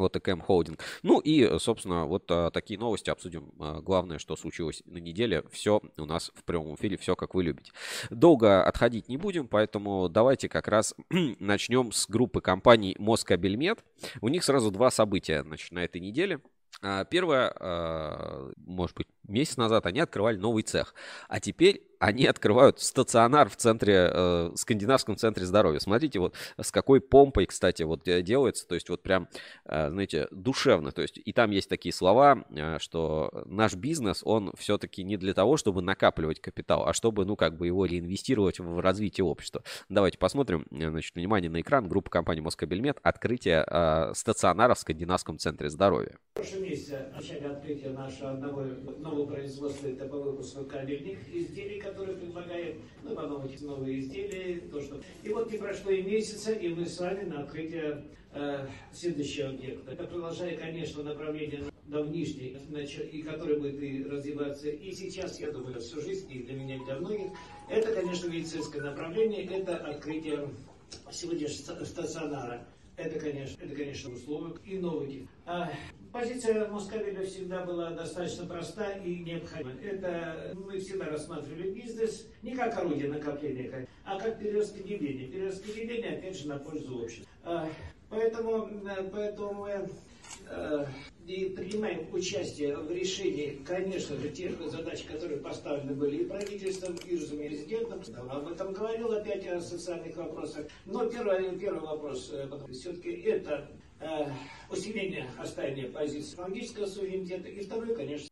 вот 0.01 0.17
и 0.17 0.21
Кэм 0.21 0.41
Холдинг. 0.41 0.81
Ну 1.03 1.21
и, 1.21 1.59
собственно, 1.59 2.07
вот 2.07 2.25
а, 2.31 2.51
такие 2.51 2.79
новости 2.79 3.11
обсудим. 3.11 3.53
А, 3.59 3.81
главное, 3.81 4.19
что 4.19 4.37
случилось 4.37 4.83
на 4.87 4.99
неделе. 4.99 5.45
Все 5.51 5.81
у 5.97 6.05
нас 6.05 6.33
в 6.35 6.45
прямом 6.45 6.75
эфире, 6.75 6.97
все 6.97 7.15
как 7.15 7.35
вы 7.35 7.45
любите. 7.45 7.73
Долго 8.11 8.65
отходить 8.65 9.09
не 9.09 9.17
будем, 9.17 9.47
поэтому 9.47 10.09
давайте 10.09 10.49
как 10.49 10.69
раз 10.69 10.95
начнем 11.11 11.93
с 11.93 12.09
группы 12.09 12.41
компаний 12.41 12.97
Москабельмет. 12.99 13.85
У 14.21 14.29
них 14.29 14.45
сразу 14.45 14.71
два 14.71 14.91
события 14.91 15.43
значит, 15.43 15.73
на 15.73 15.85
этой 15.85 16.01
неделе. 16.01 16.41
А, 16.83 17.05
первое, 17.05 17.53
может 18.57 18.97
быть, 18.97 19.09
месяц 19.27 19.57
назад 19.57 19.87
они 19.87 20.01
открывали 20.01 20.37
новый 20.37 20.63
цех, 20.63 20.95
а 21.29 21.41
теперь 21.41 21.90
они 22.01 22.27
открывают 22.27 22.81
стационар 22.81 23.51
в 23.51 23.57
центре, 23.57 24.11
э, 24.13 24.51
скандинавском 24.57 25.17
центре 25.17 25.45
здоровья. 25.45 25.79
Смотрите, 25.81 26.19
вот 26.19 26.35
с 26.59 26.73
какой 26.73 27.01
помпой, 27.01 27.45
кстати, 27.45 27.83
вот 27.83 28.09
э, 28.09 28.23
делается, 28.23 28.67
то 28.67 28.75
есть 28.75 28.89
вот 28.89 29.03
прям, 29.03 29.29
э, 29.67 29.91
знаете, 29.91 30.27
душевно. 30.31 30.93
То 30.93 31.03
есть 31.03 31.21
и 31.23 31.33
там 31.35 31.51
есть 31.51 31.69
такие 31.69 31.93
слова, 31.93 32.43
э, 32.51 32.79
что 32.81 33.45
наш 33.45 33.75
бизнес, 33.75 34.23
он 34.25 34.53
все-таки 34.57 35.05
не 35.05 35.19
для 35.19 35.35
того, 35.35 35.59
чтобы 35.59 35.83
накапливать 35.83 36.41
капитал, 36.41 36.87
а 36.89 36.95
чтобы, 36.95 37.27
ну, 37.27 37.37
как 37.37 37.59
бы 37.59 37.67
его 37.67 37.85
реинвестировать 37.85 38.59
в 38.61 38.81
развитие 38.81 39.27
общества. 39.27 39.63
Давайте 39.91 40.17
посмотрим, 40.17 40.67
э, 40.71 40.89
значит, 40.89 41.15
внимание 41.15 41.51
на 41.51 41.61
экран, 41.61 41.87
группа 41.87 42.09
компании 42.09 42.41
Москабельмет, 42.41 42.99
открытие 43.03 43.63
э, 43.67 44.13
стационара 44.15 44.73
в 44.75 44.79
скандинавском 44.79 45.39
центре 45.39 45.69
здоровья. 45.69 46.17
В 46.33 46.35
прошлом 46.37 46.63
месяце 46.65 47.13
начали 47.15 47.45
открытие 47.45 47.91
нашего 47.91 48.31
одного 48.31 48.63
нового 49.01 49.27
производства, 49.27 49.87
это 49.87 50.07
по 50.07 50.19
выпуску 50.19 50.61
изделий, 50.63 51.79
которые 51.91 52.17
предлагает, 52.17 52.77
ну, 53.03 53.15
потом 53.15 53.45
эти 53.45 53.63
новые 53.63 54.01
изделия, 54.01 54.61
то, 54.61 54.81
что... 54.81 55.01
И 55.23 55.29
вот 55.29 55.51
не 55.51 55.59
прошло 55.59 55.91
и 55.91 56.03
месяца, 56.03 56.53
и 56.53 56.69
мы 56.69 56.87
с 56.87 56.99
вами 56.99 57.25
на 57.25 57.43
открытие 57.43 58.05
э, 58.33 58.67
следующего 58.93 59.51
объекта. 59.51 59.95
Продолжая, 59.97 60.57
конечно, 60.57 61.03
направление 61.03 61.65
давнишней, 61.87 62.57
значит, 62.69 63.13
и 63.13 63.23
который 63.23 63.59
будет 63.59 63.83
и 63.83 64.05
развиваться 64.05 64.69
и 64.69 64.93
сейчас, 64.93 65.41
я 65.41 65.51
думаю, 65.51 65.81
всю 65.81 66.01
жизнь, 66.01 66.31
и 66.33 66.43
для 66.45 66.55
меня, 66.55 66.77
и 66.77 66.85
для 66.85 66.97
многих. 66.97 67.33
Это, 67.69 67.93
конечно, 67.95 68.29
медицинское 68.29 68.81
направление, 68.81 69.45
это 69.45 69.77
открытие 69.77 70.49
сегодняшнего 71.11 71.85
стационара. 71.85 72.67
Это, 72.97 73.19
конечно, 73.19 73.63
это, 73.63 73.75
конечно, 73.75 74.13
условия 74.13 74.55
и 74.65 74.79
новые. 74.79 75.27
А, 75.47 75.73
позиция 76.13 76.69
Москабеля 76.69 77.25
всегда 77.25 77.65
была 77.65 77.91
достаточно 77.91 78.47
проста 78.47 78.91
и 78.93 79.19
необходима. 79.21 79.73
Это 79.83 80.55
мы 80.55 80.79
всегда 80.79 81.07
рассматривали 81.07 81.71
бизнес 81.71 82.27
не 82.43 82.55
как 82.55 82.77
орудие 82.77 83.09
накопления, 83.09 83.87
а 84.05 84.19
как 84.19 84.39
перераспределение. 84.39 85.29
Перераспределение, 85.29 86.19
опять 86.19 86.39
же, 86.39 86.49
на 86.49 86.59
пользу 86.59 86.99
общества. 87.03 87.27
А, 87.45 87.69
поэтому, 88.09 88.69
поэтому 89.13 89.67
э, 89.67 90.87
и 91.27 91.45
принимаем 91.51 92.13
участие 92.13 92.77
в 92.77 92.91
решении, 92.91 93.63
конечно 93.67 94.17
же, 94.17 94.29
тех 94.31 94.53
задач, 94.71 95.05
которые 95.05 95.39
поставлены 95.41 95.95
были 95.95 96.23
и 96.23 96.25
правительством, 96.25 96.97
и, 97.07 97.17
президентом. 97.17 98.01
Об 98.29 98.49
этом 98.49 98.73
говорил 98.73 99.13
опять 99.13 99.47
о 99.47 99.61
социальных 99.61 100.17
вопросах. 100.17 100.67
Но 100.87 101.07
первый, 101.07 101.57
первый 101.59 101.83
вопрос, 101.83 102.31
э, 102.33 102.49
все-таки 102.73 103.11
это 103.11 103.69
э, 103.69 103.90
усиление 104.71 105.27
оставления 105.39 105.91
позиции 105.91 106.31
технологического 106.31 106.87
суверенитета. 106.87 107.49
И 107.49 107.65
второй, 107.65 107.95
конечно, 107.95 108.29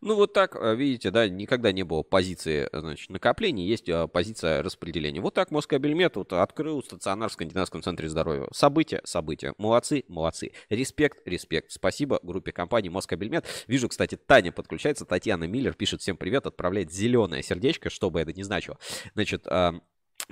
ну, 0.00 0.14
вот 0.14 0.32
так, 0.32 0.56
э, 0.56 0.74
видите, 0.76 1.10
да, 1.10 1.28
никогда 1.28 1.72
не 1.72 1.82
было 1.82 2.02
позиции, 2.02 2.68
значит, 2.72 3.10
накопления, 3.10 3.66
есть 3.66 3.88
э, 3.88 4.06
позиция 4.06 4.62
распределения. 4.62 5.20
Вот 5.20 5.34
так 5.34 5.50
Москабельмет 5.50 6.16
вот 6.16 6.32
открыл 6.32 6.82
стационар 6.82 7.30
в 7.30 7.32
Скандинавском 7.32 7.82
центре 7.82 8.08
здоровья. 8.08 8.46
События, 8.52 9.00
события. 9.04 9.54
Молодцы, 9.58 10.04
молодцы. 10.08 10.52
Респект, 10.68 11.26
респект. 11.26 11.72
Спасибо 11.72 12.20
группе 12.22 12.52
компании 12.52 12.88
Москабельмет. 12.88 13.46
Вижу, 13.66 13.88
кстати, 13.88 14.16
Таня 14.16 14.52
подключается. 14.52 15.04
Татьяна 15.04 15.44
Миллер 15.44 15.74
пишет 15.74 16.00
всем 16.00 16.16
привет, 16.16 16.46
отправляет 16.46 16.92
зеленое 16.92 17.42
сердечко, 17.42 17.90
что 17.90 18.10
бы 18.10 18.20
это 18.20 18.32
ни 18.32 18.42
значило. 18.42 18.78
Значит, 19.14 19.46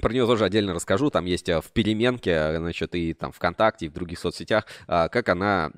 про 0.01 0.13
нее 0.13 0.27
тоже 0.27 0.45
отдельно 0.45 0.75
расскажу. 0.75 1.11
Там 1.11 1.25
есть 1.25 1.49
в 1.49 1.65
переменке, 1.73 2.59
значит, 2.59 2.95
и 2.95 3.15
там 3.15 3.33
ВКонтакте, 3.33 3.87
и 3.87 3.89
в 3.89 3.93
других 3.93 4.19
соцсетях, 4.19 4.67
как 4.87 5.29
она 5.29 5.71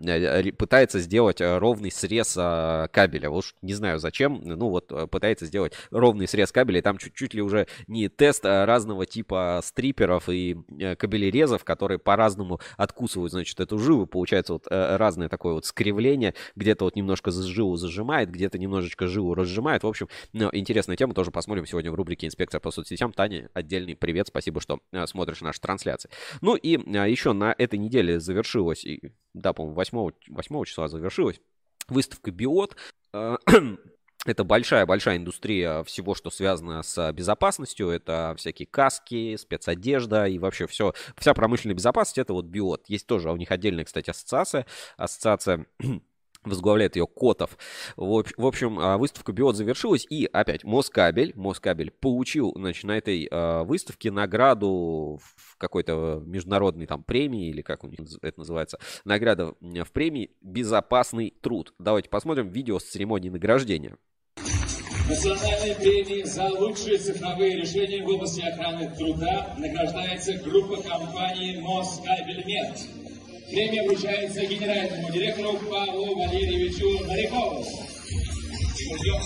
пытается 0.59 1.01
сделать 1.01 1.41
ровный 1.41 1.91
срез 1.91 2.35
кабеля. 2.35 3.31
Вот 3.31 3.45
не 3.63 3.75
знаю 3.75 3.99
зачем, 3.99 4.41
ну 4.45 4.69
вот 4.69 4.93
пытается 5.11 5.47
сделать 5.47 5.75
ровный 5.91 6.29
срез 6.29 6.53
кабеля. 6.53 6.79
И 6.79 6.83
там 6.83 6.99
чуть-чуть 6.99 7.35
ли 7.35 7.43
уже 7.43 7.67
не 7.87 8.09
тест 8.09 8.45
разного 8.45 9.07
типа 9.07 9.61
стриперов 9.63 10.29
и 10.29 10.57
кабелерезов, 10.99 11.65
которые 11.65 11.99
по-разному 11.99 12.61
откусывают, 12.77 13.33
значит, 13.33 13.61
эту 13.61 13.79
живу. 13.79 14.07
Получается 14.07 14.55
вот 14.55 14.67
разное 14.69 15.29
такое 15.29 15.55
вот 15.55 15.67
скривление. 15.67 16.35
Где-то 16.57 16.85
вот 16.85 16.97
немножко 16.97 17.31
живу 17.31 17.77
зажимает, 17.77 18.31
где-то 18.31 18.59
немножечко 18.59 19.07
живу 19.07 19.35
разжимает. 19.35 19.83
В 19.83 19.87
общем, 19.87 20.09
ну, 20.33 20.49
интересная 20.53 20.97
тема. 20.97 21.15
Тоже 21.15 21.31
посмотрим 21.31 21.67
сегодня 21.67 21.91
в 21.91 21.95
рубрике 21.95 22.27
«Инспекция 22.27 22.61
по 22.61 22.71
соцсетям». 22.71 23.13
Таня, 23.13 23.49
отдельный 23.55 23.95
привет. 24.07 24.29
Спасибо, 24.29 24.61
что 24.61 24.79
э, 24.93 25.05
смотришь 25.09 25.41
наши 25.41 25.61
трансляции. 25.61 26.09
Ну 26.41 26.55
и 26.55 26.77
э, 26.77 27.11
еще 27.11 27.33
на 27.33 27.53
этой 27.59 27.77
неделе 27.77 28.21
завершилась, 28.21 28.87
да, 29.35 29.53
по-моему, 29.53 29.75
8, 29.75 30.11
8 30.29 30.65
числа 30.65 30.87
завершилась 30.87 31.41
выставка 31.89 32.31
«Биот». 32.31 32.77
Э, 33.13 33.37
это 34.27 34.45
большая-большая 34.45 35.17
индустрия 35.17 35.83
всего, 35.83 36.15
что 36.15 36.31
связано 36.31 36.85
с 36.85 37.13
безопасностью. 37.13 37.89
Это 37.89 38.37
всякие 38.39 38.67
каски, 38.67 39.35
спецодежда 39.35 40.27
и 40.27 40.39
вообще 40.39 40.69
все. 40.69 40.95
Вся 41.19 41.35
промышленная 41.35 41.75
безопасность— 41.75 42.19
это 42.21 42.33
вот 42.33 42.45
биот. 42.45 42.85
Есть 42.87 43.09
тоже 43.09 43.33
у 43.33 43.37
них 43.37 43.51
отдельная, 43.51 43.85
кстати, 43.85 44.11
ассоциация. 44.11 44.67
Ассоциация 44.97 45.67
возглавляет 46.47 46.97
ее 46.97 47.07
Котов. 47.07 47.59
В 47.97 48.47
общем, 48.47 48.79
а, 48.79 48.99
выставка 48.99 49.33
Биот 49.33 49.57
завершилась, 49.57 50.07
и 50.09 50.27
опять 50.33 50.65
Москабель, 50.65 51.33
Москабель 51.35 51.91
получил, 51.91 52.53
значит, 52.57 52.85
на 52.85 52.97
этой 52.97 53.29
а, 53.31 53.65
выставке 53.65 54.11
награду 54.11 55.21
в 55.23 55.57
какой-то 55.59 56.23
международной 56.25 56.87
там 56.87 57.03
премии, 57.03 57.51
или 57.51 57.63
как 57.63 57.85
у 57.85 57.89
них 57.89 58.01
это 58.23 58.39
называется, 58.39 58.79
награда 59.05 59.55
в 59.61 59.93
премии 59.93 60.31
«Безопасный 60.41 61.35
труд». 61.41 61.75
Давайте 61.79 62.09
посмотрим 62.09 62.49
видео 62.49 62.79
с 62.79 62.85
церемонии 62.85 63.29
награждения. 63.29 63.97
Национальной 65.09 65.75
премией 65.77 66.25
за 66.25 66.49
лучшие 66.49 66.99
цифровые 66.99 67.61
решения 67.61 68.03
в 68.05 68.09
области 68.09 68.41
охраны 68.41 68.93
труда 68.97 69.55
награждается 69.57 70.33
группа 70.43 70.83
компаний 70.83 71.59
«Москабельмет». 71.61 73.16
Премия 73.49 73.83
вручается 73.85 74.45
генеральному 74.45 75.11
директору 75.13 75.59
Павлу 75.71 76.17
Валерьевичу 76.17 77.07
Морякову. 77.07 77.65
Ждем 78.99 79.21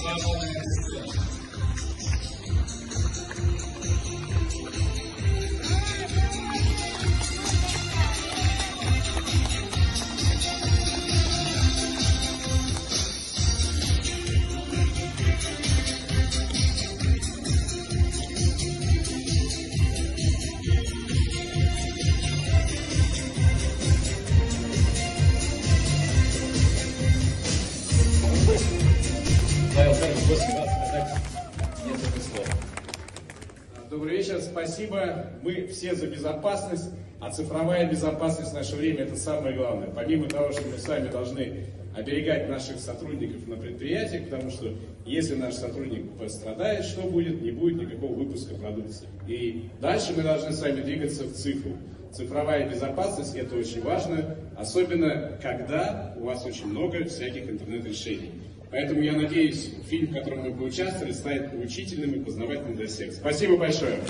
Добрый 33.90 34.18
вечер, 34.18 34.40
спасибо. 34.40 35.26
Мы 35.42 35.66
все 35.66 35.96
за 35.96 36.06
безопасность, 36.06 36.90
а 37.18 37.28
цифровая 37.32 37.90
безопасность 37.90 38.52
в 38.52 38.54
наше 38.54 38.76
время 38.76 39.00
это 39.00 39.16
самое 39.16 39.56
главное. 39.56 39.88
Помимо 39.92 40.28
того, 40.28 40.52
что 40.52 40.62
мы 40.68 40.78
сами 40.78 41.08
должны 41.08 41.66
оберегать 41.96 42.48
наших 42.48 42.78
сотрудников 42.78 43.48
на 43.48 43.56
предприятиях, 43.56 44.26
потому 44.26 44.48
что 44.52 44.72
если 45.04 45.34
наш 45.34 45.54
сотрудник 45.54 46.08
пострадает, 46.16 46.84
что 46.84 47.02
будет? 47.02 47.42
Не 47.42 47.50
будет 47.50 47.82
никакого 47.82 48.12
выпуска 48.12 48.54
продукции. 48.54 49.08
И 49.26 49.68
дальше 49.80 50.12
мы 50.16 50.22
должны 50.22 50.52
с 50.52 50.62
вами 50.62 50.82
двигаться 50.82 51.24
в 51.24 51.32
цифру. 51.32 51.72
Цифровая 52.12 52.70
безопасность– 52.70 53.34
это 53.36 53.56
очень 53.56 53.82
важно, 53.82 54.36
особенно 54.56 55.36
когда 55.42 56.14
у 56.16 56.26
вас 56.26 56.46
очень 56.46 56.66
много 56.66 57.06
всяких 57.06 57.50
интернет-решений. 57.50 58.39
Поэтому 58.70 59.00
я 59.00 59.12
надеюсь, 59.12 59.74
фильм, 59.88 60.12
в 60.12 60.14
котором 60.14 60.44
вы 60.44 60.54
поучаствовали, 60.54 61.12
станет 61.12 61.50
поучительным 61.50 62.12
и 62.14 62.24
познавательным 62.24 62.76
для 62.76 62.86
всех. 62.86 63.12
Спасибо 63.12 63.56
большое. 63.56 64.00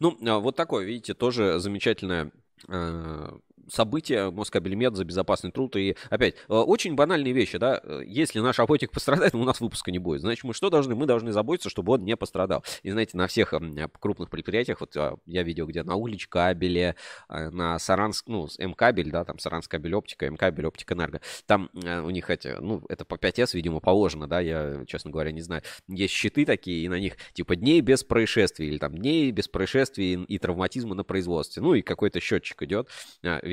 Ну, 0.00 0.18
а 0.26 0.40
вот 0.40 0.56
такое, 0.56 0.84
видите, 0.84 1.14
тоже 1.14 1.60
замечательное 1.60 2.32
э, 2.68 3.28
события 3.68 4.30
Москабельмет 4.30 4.96
за 4.96 5.04
безопасный 5.04 5.50
труд. 5.50 5.76
И 5.76 5.96
опять, 6.10 6.34
э, 6.34 6.52
очень 6.52 6.94
банальные 6.94 7.32
вещи, 7.32 7.58
да, 7.58 7.80
если 8.04 8.40
наш 8.40 8.58
работник 8.58 8.90
пострадает, 8.90 9.34
у 9.34 9.44
нас 9.44 9.60
выпуска 9.60 9.90
не 9.90 9.98
будет. 9.98 10.20
Значит, 10.20 10.44
мы 10.44 10.54
что 10.54 10.70
должны? 10.70 10.94
Мы 10.94 11.06
должны 11.06 11.32
заботиться, 11.32 11.70
чтобы 11.70 11.92
он 11.94 12.04
не 12.04 12.16
пострадал. 12.16 12.64
И 12.82 12.90
знаете, 12.90 13.16
на 13.16 13.26
всех 13.26 13.54
крупных 14.00 14.30
предприятиях, 14.30 14.80
вот 14.80 14.94
я 15.26 15.42
видел, 15.42 15.66
где 15.66 15.82
на 15.82 15.96
Улич 15.96 16.28
кабеле, 16.28 16.96
на 17.28 17.78
Саранск, 17.78 18.26
ну, 18.28 18.48
М-кабель, 18.58 19.10
да, 19.10 19.24
там 19.24 19.38
Саранск 19.38 19.70
кабель 19.70 19.94
оптика, 19.94 20.26
М-кабель 20.26 20.66
оптика 20.66 20.94
энерго, 20.94 21.20
там 21.46 21.70
э, 21.74 22.00
у 22.00 22.10
них 22.10 22.30
эти, 22.30 22.56
ну, 22.60 22.82
это 22.88 23.04
по 23.04 23.16
5С, 23.16 23.54
видимо, 23.54 23.80
положено, 23.80 24.26
да, 24.26 24.40
я, 24.40 24.84
честно 24.86 25.10
говоря, 25.10 25.32
не 25.32 25.40
знаю. 25.40 25.62
Есть 25.88 26.14
щиты 26.14 26.44
такие, 26.44 26.84
и 26.84 26.88
на 26.88 26.98
них, 26.98 27.16
типа, 27.32 27.56
дней 27.56 27.80
без 27.80 28.04
происшествий, 28.04 28.68
или 28.68 28.78
там 28.78 28.96
дней 28.96 29.30
без 29.30 29.48
происшествий 29.48 30.14
и 30.24 30.38
травматизма 30.38 30.94
на 30.94 31.04
производстве. 31.04 31.62
Ну, 31.62 31.74
и 31.74 31.82
какой-то 31.82 32.20
счетчик 32.20 32.62
идет. 32.62 32.88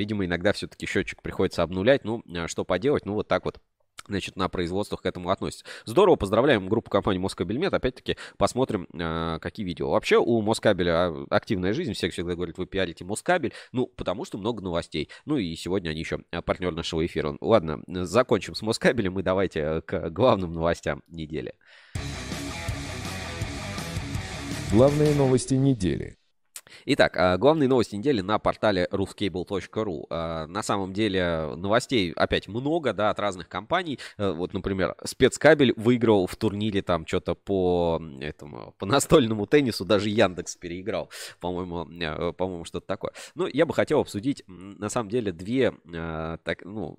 видимо, 0.00 0.24
иногда 0.24 0.52
все-таки 0.52 0.86
счетчик 0.86 1.20
приходится 1.22 1.62
обнулять. 1.62 2.04
Ну, 2.04 2.22
а, 2.34 2.48
что 2.48 2.64
поделать, 2.64 3.06
ну, 3.06 3.14
вот 3.14 3.28
так 3.28 3.44
вот 3.44 3.58
значит, 4.06 4.34
на 4.34 4.48
производствах 4.48 5.02
к 5.02 5.06
этому 5.06 5.30
относятся. 5.30 5.64
Здорово, 5.84 6.16
поздравляем 6.16 6.68
группу 6.68 6.90
компании 6.90 7.18
Москабельмет. 7.18 7.74
Опять-таки, 7.74 8.16
посмотрим, 8.38 8.88
э, 8.92 9.38
какие 9.40 9.64
видео. 9.64 9.90
Вообще, 9.90 10.16
у 10.16 10.40
Москабеля 10.40 11.12
активная 11.28 11.72
жизнь. 11.72 11.92
Все 11.92 12.08
всегда 12.10 12.34
говорят, 12.34 12.58
вы 12.58 12.66
пиарите 12.66 13.04
Москабель. 13.04 13.52
Ну, 13.72 13.86
потому 13.86 14.24
что 14.24 14.38
много 14.38 14.62
новостей. 14.62 15.10
Ну, 15.26 15.36
и 15.36 15.54
сегодня 15.54 15.90
они 15.90 16.00
еще 16.00 16.18
партнер 16.44 16.72
нашего 16.72 17.04
эфира. 17.04 17.36
Ладно, 17.40 17.82
закончим 17.86 18.54
с 18.54 18.62
Москабелем 18.62 19.20
и 19.20 19.22
давайте 19.22 19.82
к 19.82 20.10
главным 20.10 20.54
новостям 20.54 21.02
недели. 21.06 21.54
Главные 24.72 25.14
новости 25.14 25.54
недели. 25.54 26.19
Итак, 26.86 27.16
а, 27.16 27.36
главные 27.36 27.68
новости 27.68 27.96
недели 27.96 28.20
на 28.20 28.38
портале 28.38 28.88
ruscable.ru. 28.90 30.06
А, 30.10 30.46
на 30.46 30.62
самом 30.62 30.92
деле 30.92 31.54
новостей 31.56 32.12
опять 32.12 32.48
много, 32.48 32.92
да, 32.92 33.10
от 33.10 33.18
разных 33.18 33.48
компаний. 33.48 33.98
Э, 34.18 34.32
вот, 34.32 34.52
например, 34.52 34.94
спецкабель 35.04 35.72
выиграл 35.76 36.26
в 36.26 36.36
турнире 36.36 36.82
там 36.82 37.06
что-то 37.06 37.34
по 37.34 38.00
этому, 38.20 38.74
по 38.78 38.86
настольному 38.86 39.46
теннису, 39.46 39.84
даже 39.84 40.08
Яндекс 40.08 40.56
переиграл, 40.56 41.10
по-моему, 41.40 41.88
э, 41.90 42.32
по-моему, 42.32 42.64
что-то 42.64 42.86
такое. 42.86 43.12
Ну, 43.34 43.46
я 43.46 43.66
бы 43.66 43.74
хотел 43.74 44.00
обсудить, 44.00 44.44
на 44.46 44.88
самом 44.88 45.10
деле, 45.10 45.32
две, 45.32 45.74
э, 45.92 46.38
так, 46.42 46.64
ну, 46.64 46.96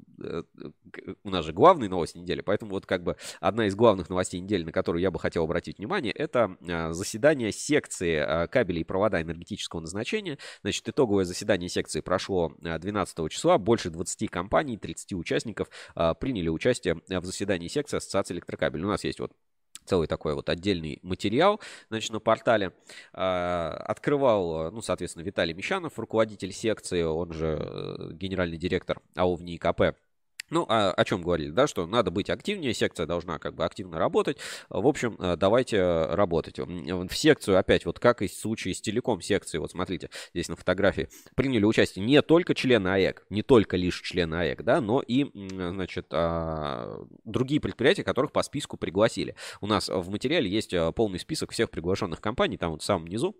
у 1.24 1.30
нас 1.30 1.46
же 1.46 1.54
главные 1.54 1.90
новости 1.90 2.18
недели, 2.18 2.42
поэтому 2.42 2.72
вот 2.72 2.86
как 2.86 3.04
бы 3.04 3.16
одна 3.40 3.68
из 3.68 3.76
главных 3.76 4.10
новостей 4.10 4.40
недели, 4.40 4.64
на 4.64 4.72
которую 4.72 5.02
я 5.02 5.12
бы 5.12 5.20
хотел 5.20 5.44
обратить 5.44 5.78
внимание, 5.78 6.12
это 6.12 6.56
заседание 6.92 7.52
секции 7.52 8.48
кабелей 8.48 8.82
и 8.82 8.84
провода 8.84 9.22
энергетического 9.22 9.61
политического 9.62 9.82
назначения. 9.82 10.38
Значит, 10.62 10.90
итоговое 10.90 11.26
заседание 11.26 11.70
секции 11.70 12.02
прошло 12.02 12.54
12 12.60 13.20
э, 13.20 13.30
числа. 13.30 13.58
Больше 13.58 13.90
20 13.90 14.30
компаний, 14.30 14.78
30 14.78 15.14
участников 15.14 15.70
э, 15.96 16.14
приняли 16.20 16.50
участие 16.50 17.02
в 17.08 17.26
заседании 17.26 17.68
секции 17.68 17.98
Ассоциации 17.98 18.34
электрокабель. 18.34 18.84
У 18.84 18.88
нас 18.88 19.04
есть 19.04 19.20
вот 19.20 19.32
целый 19.86 20.08
такой 20.08 20.36
вот 20.36 20.50
отдельный 20.50 21.00
материал, 21.02 21.60
значит, 21.90 22.12
на 22.12 22.20
портале. 22.20 22.74
Э, 23.14 23.70
открывал, 23.88 24.72
ну, 24.72 24.82
соответственно, 24.82 25.24
Виталий 25.24 25.54
Мещанов, 25.54 25.98
руководитель 26.00 26.52
секции, 26.52 27.04
он 27.04 27.34
же 27.34 28.14
генеральный 28.14 28.58
директор 28.58 29.00
АО 29.16 29.36
в 29.36 29.44
НИИКП 29.44 29.96
ну, 30.52 30.66
а, 30.70 30.92
о 30.92 31.06
чем 31.06 31.22
говорили, 31.22 31.50
да, 31.50 31.66
что 31.66 31.88
надо 31.88 32.12
быть 32.12 32.30
активнее, 32.30 32.74
секция 32.74 33.06
должна 33.06 33.40
как 33.40 33.56
бы 33.56 33.66
активно 33.66 33.98
работать. 33.98 34.38
В 34.70 34.86
общем, 34.86 35.16
э, 35.18 35.36
давайте 35.38 35.82
работать. 36.08 36.60
В 36.60 37.16
секцию, 37.16 37.58
опять, 37.58 37.86
вот 37.86 38.00
как 38.00 38.22
и 38.22 38.28
в 38.28 38.34
случае 38.34 38.76
с 38.76 38.82
телеком 38.82 39.22
секцией, 39.22 39.62
вот 39.62 39.72
смотрите, 39.72 40.10
здесь 40.34 40.50
на 40.50 40.56
фотографии, 40.56 41.08
приняли 41.36 41.64
участие 41.64 42.06
не 42.06 42.22
только 42.22 42.54
члены 42.54 42.90
АЭК, 42.90 43.26
не 43.30 43.44
только 43.44 43.78
лишь 43.78 44.02
члены 44.02 44.36
АЭК, 44.36 44.64
да, 44.64 44.82
но 44.82 45.02
и, 45.02 45.32
значит, 45.34 46.08
а, 46.12 47.06
другие 47.24 47.62
предприятия, 47.62 48.04
которых 48.04 48.34
по 48.34 48.44
списку 48.44 48.78
пригласили. 48.78 49.36
У 49.62 49.68
нас 49.68 49.88
в 49.88 50.10
материале 50.10 50.50
есть 50.50 50.74
э, 50.74 50.92
полный 50.92 51.20
список 51.20 51.52
всех 51.52 51.70
приглашенных 51.70 52.20
компаний, 52.20 52.58
там 52.58 52.72
вот 52.72 52.82
в 52.82 52.86
самом 52.86 53.08
низу 53.08 53.36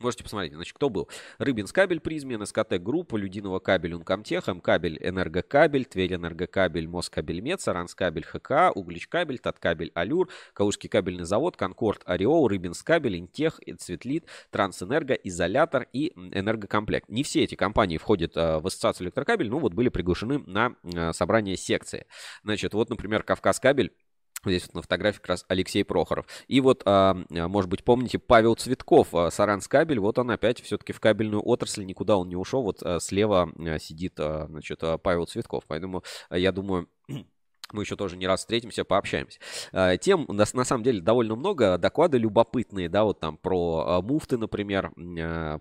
Можете 0.00 0.24
посмотреть, 0.24 0.54
значит, 0.54 0.74
кто 0.74 0.88
был. 0.88 1.10
Рыбинс 1.36 1.72
кабель 1.72 2.00
Призме, 2.00 2.42
СКТ 2.44 2.80
группа, 2.80 3.16
Людиного 3.16 3.58
кабель 3.58 3.92
Ункомтех, 3.92 4.46
Мкабель 4.46 4.96
Энергокабель, 4.98 5.84
Тверь 5.84 6.14
Энергокабель, 6.14 6.88
Москабель 6.88 7.40
Мед, 7.40 7.60
Саранскабель 7.60 8.24
ХК, 8.24 8.74
Углич 8.74 9.08
кабель, 9.08 9.38
Таткабель 9.38 9.92
Алюр, 9.92 10.30
Калужский 10.54 10.88
кабельный 10.88 11.24
завод, 11.24 11.58
Конкорд 11.58 12.00
Ореол, 12.06 12.48
Рыбинс 12.48 12.82
кабель, 12.82 13.18
Интех, 13.18 13.60
Цветлит, 13.78 14.24
Трансэнерго, 14.50 15.12
Изолятор 15.12 15.86
и 15.92 16.14
Энергокомплект. 16.16 17.10
Не 17.10 17.22
все 17.22 17.44
эти 17.44 17.54
компании 17.54 17.98
входят 17.98 18.38
э, 18.38 18.58
в 18.58 18.66
ассоциацию 18.66 19.04
электрокабель, 19.04 19.50
но 19.50 19.58
вот 19.58 19.74
были 19.74 19.90
приглашены 19.90 20.38
на 20.46 20.76
э, 20.82 21.12
собрание 21.12 21.58
секции. 21.58 22.06
Значит, 22.42 22.72
вот, 22.72 22.88
например, 22.88 23.22
Кавказ 23.22 23.60
кабель 23.60 23.92
Здесь 24.44 24.66
вот 24.66 24.74
на 24.74 24.82
фотографии 24.82 25.18
как 25.18 25.28
раз 25.28 25.44
Алексей 25.48 25.84
Прохоров. 25.84 26.26
И 26.48 26.60
вот, 26.60 26.82
а, 26.86 27.16
а, 27.30 27.48
может 27.48 27.68
быть, 27.68 27.84
помните, 27.84 28.18
Павел 28.18 28.54
Цветков, 28.54 29.14
а, 29.14 29.30
Саранскабель, 29.30 29.98
вот 29.98 30.18
он 30.18 30.30
опять 30.30 30.62
все-таки 30.62 30.92
в 30.92 31.00
кабельную 31.00 31.46
отрасль, 31.46 31.84
никуда 31.84 32.16
он 32.16 32.28
не 32.28 32.36
ушел. 32.36 32.62
Вот 32.62 32.82
слева 33.00 33.50
сидит, 33.78 34.14
значит, 34.16 34.82
Павел 35.02 35.26
Цветков. 35.26 35.64
Поэтому 35.66 36.02
я 36.30 36.52
думаю, 36.52 36.88
мы 37.72 37.82
еще 37.82 37.96
тоже 37.96 38.16
не 38.16 38.26
раз 38.26 38.40
встретимся, 38.40 38.84
пообщаемся. 38.84 39.38
Тем, 40.00 40.24
на, 40.28 40.44
на 40.52 40.64
самом 40.64 40.82
деле, 40.82 41.00
довольно 41.02 41.36
много. 41.36 41.76
Доклады 41.76 42.16
любопытные, 42.18 42.88
да, 42.88 43.04
вот 43.04 43.20
там 43.20 43.36
про 43.36 44.00
муфты, 44.02 44.38
например, 44.38 44.92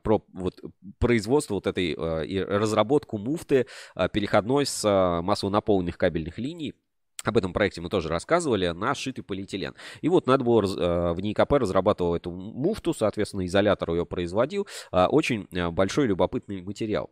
про 0.04 0.24
вот 0.34 0.62
производство 1.00 1.56
вот 1.56 1.68
этой 1.68 1.92
и 2.26 2.42
разработку 2.42 3.18
муфты 3.18 3.68
переходной 4.14 4.66
с 4.66 5.22
массово 5.22 5.50
наполненных 5.50 5.98
кабельных 5.98 6.38
линий 6.38 6.76
об 7.24 7.38
этом 7.38 7.54
проекте 7.54 7.82
мы 7.82 7.90
тоже 7.90 8.10
рассказывали, 8.10 8.70
на 8.70 8.96
шитый 8.96 9.24
полиэтилен. 9.24 9.76
И 10.02 10.10
вот 10.10 10.28
надо 10.28 10.44
было, 10.44 10.62
э, 10.62 11.14
в 11.14 11.20
НИКП 11.20 11.54
разрабатывал 11.54 12.16
эту 12.16 12.32
муфту, 12.32 12.94
соответственно, 12.94 13.46
изолятор 13.46 13.92
ее 13.92 14.06
производил. 14.06 14.68
А, 14.92 15.08
очень 15.08 15.48
э, 15.52 15.70
большой 15.70 16.08
любопытный 16.08 16.62
материал. 16.62 17.12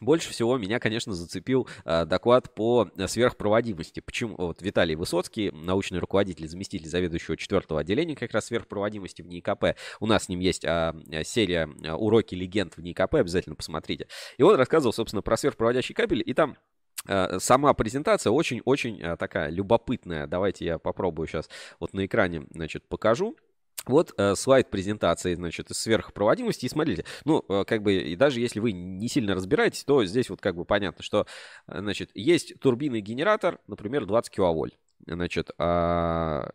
Больше 0.00 0.30
всего 0.30 0.58
меня, 0.58 0.80
конечно, 0.80 1.12
зацепил 1.12 1.68
э, 1.84 2.04
доклад 2.04 2.52
по 2.52 2.90
сверхпроводимости. 3.06 4.00
Почему 4.00 4.34
вот 4.36 4.60
Виталий 4.60 4.96
Высоцкий, 4.96 5.52
научный 5.52 6.00
руководитель, 6.00 6.48
заместитель 6.48 6.88
заведующего 6.88 7.36
четвертого 7.36 7.80
отделения 7.80 8.16
как 8.16 8.32
раз 8.32 8.46
сверхпроводимости 8.46 9.22
в 9.22 9.28
НИКП. 9.28 9.76
У 10.00 10.06
нас 10.06 10.24
с 10.24 10.28
ним 10.28 10.40
есть 10.40 10.64
а, 10.64 10.96
серия 11.22 11.68
уроки 11.96 12.34
легенд 12.34 12.76
в 12.76 12.82
НИКП, 12.82 13.14
обязательно 13.14 13.54
посмотрите. 13.54 14.08
И 14.36 14.42
он 14.42 14.56
рассказывал, 14.56 14.92
собственно, 14.92 15.22
про 15.22 15.36
сверхпроводящий 15.36 15.94
кабель, 15.94 16.24
и 16.26 16.34
там 16.34 16.56
Э, 16.56 16.73
сама 17.06 17.74
презентация 17.74 18.30
очень-очень 18.30 19.00
э, 19.00 19.16
такая 19.16 19.50
любопытная. 19.50 20.26
Давайте 20.26 20.64
я 20.64 20.78
попробую 20.78 21.26
сейчас 21.26 21.48
вот 21.80 21.92
на 21.92 22.06
экране, 22.06 22.46
значит, 22.50 22.86
покажу. 22.88 23.36
Вот 23.86 24.14
э, 24.16 24.34
слайд 24.34 24.70
презентации, 24.70 25.34
значит, 25.34 25.68
сверхпроводимости. 25.70 26.66
И 26.66 26.68
смотрите, 26.68 27.04
ну, 27.24 27.44
э, 27.48 27.64
как 27.66 27.82
бы, 27.82 27.94
и 27.94 28.16
даже 28.16 28.40
если 28.40 28.60
вы 28.60 28.72
не 28.72 29.08
сильно 29.08 29.34
разбираетесь, 29.34 29.84
то 29.84 30.04
здесь 30.04 30.30
вот 30.30 30.40
как 30.40 30.56
бы 30.56 30.64
понятно, 30.64 31.02
что, 31.02 31.26
значит, 31.66 32.10
есть 32.14 32.58
турбинный 32.60 33.00
генератор, 33.00 33.58
например, 33.66 34.06
20 34.06 34.34
киловольт. 34.34 34.74
Значит, 35.06 35.50
а, 35.58 36.48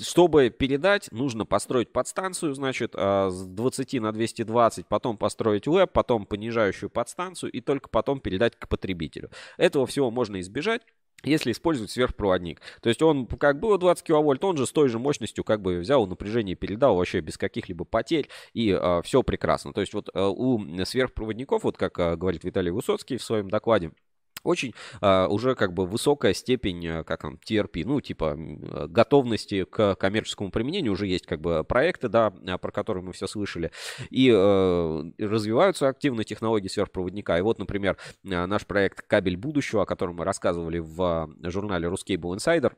чтобы 0.00 0.50
передать, 0.50 1.10
нужно 1.12 1.46
построить 1.46 1.92
подстанцию, 1.92 2.54
значит, 2.54 2.92
а, 2.94 3.30
с 3.30 3.46
20 3.46 4.00
на 4.00 4.12
220, 4.12 4.86
потом 4.86 5.16
построить 5.16 5.66
лэп, 5.66 5.92
потом 5.92 6.26
понижающую 6.26 6.90
подстанцию 6.90 7.52
и 7.52 7.60
только 7.60 7.88
потом 7.88 8.20
передать 8.20 8.56
к 8.56 8.68
потребителю. 8.68 9.30
Этого 9.56 9.86
всего 9.86 10.10
можно 10.10 10.40
избежать 10.40 10.82
если 11.24 11.50
использовать 11.50 11.90
сверхпроводник. 11.90 12.60
То 12.80 12.88
есть 12.88 13.02
он 13.02 13.26
как 13.26 13.58
было 13.58 13.78
20 13.78 14.04
киловольт, 14.04 14.44
он 14.44 14.56
же 14.56 14.66
с 14.66 14.72
той 14.72 14.88
же 14.88 14.98
мощностью 14.98 15.44
как 15.44 15.60
бы 15.60 15.78
взял 15.78 16.06
напряжение 16.06 16.52
и 16.52 16.56
передал 16.56 16.96
вообще 16.96 17.20
без 17.20 17.36
каких-либо 17.36 17.84
потерь, 17.84 18.28
и 18.52 18.70
э, 18.70 19.00
все 19.02 19.22
прекрасно. 19.22 19.72
То 19.72 19.80
есть 19.80 19.94
вот 19.94 20.08
э, 20.12 20.22
у 20.22 20.60
сверхпроводников, 20.84 21.64
вот 21.64 21.76
как 21.76 21.98
э, 21.98 22.16
говорит 22.16 22.44
Виталий 22.44 22.70
Высоцкий 22.70 23.16
в 23.16 23.24
своем 23.24 23.48
докладе, 23.48 23.92
очень 24.46 24.74
а, 25.00 25.28
уже 25.28 25.54
как 25.54 25.72
бы 25.72 25.86
высокая 25.86 26.34
степень, 26.34 26.86
а, 26.86 27.04
как 27.04 27.22
там, 27.22 27.38
TRP, 27.44 27.84
ну, 27.84 28.00
типа 28.00 28.36
готовности 28.88 29.64
к 29.64 29.96
коммерческому 29.96 30.50
применению. 30.50 30.92
Уже 30.92 31.06
есть 31.06 31.26
как 31.26 31.40
бы 31.40 31.64
проекты, 31.64 32.08
да, 32.08 32.32
а, 32.46 32.58
про 32.58 32.70
которые 32.70 33.04
мы 33.04 33.12
все 33.12 33.26
слышали. 33.26 33.70
И 34.10 34.30
э, 34.30 35.02
развиваются 35.18 35.88
активно 35.88 36.24
технологии 36.24 36.68
сверхпроводника. 36.68 37.36
И 37.36 37.40
вот, 37.40 37.58
например, 37.58 37.96
наш 38.22 38.66
проект 38.66 39.02
«Кабель 39.02 39.36
будущего», 39.36 39.82
о 39.82 39.86
котором 39.86 40.16
мы 40.16 40.24
рассказывали 40.24 40.78
в 40.78 41.28
журнале 41.42 41.88
«Ruscable 41.88 42.36
Insider», 42.36 42.72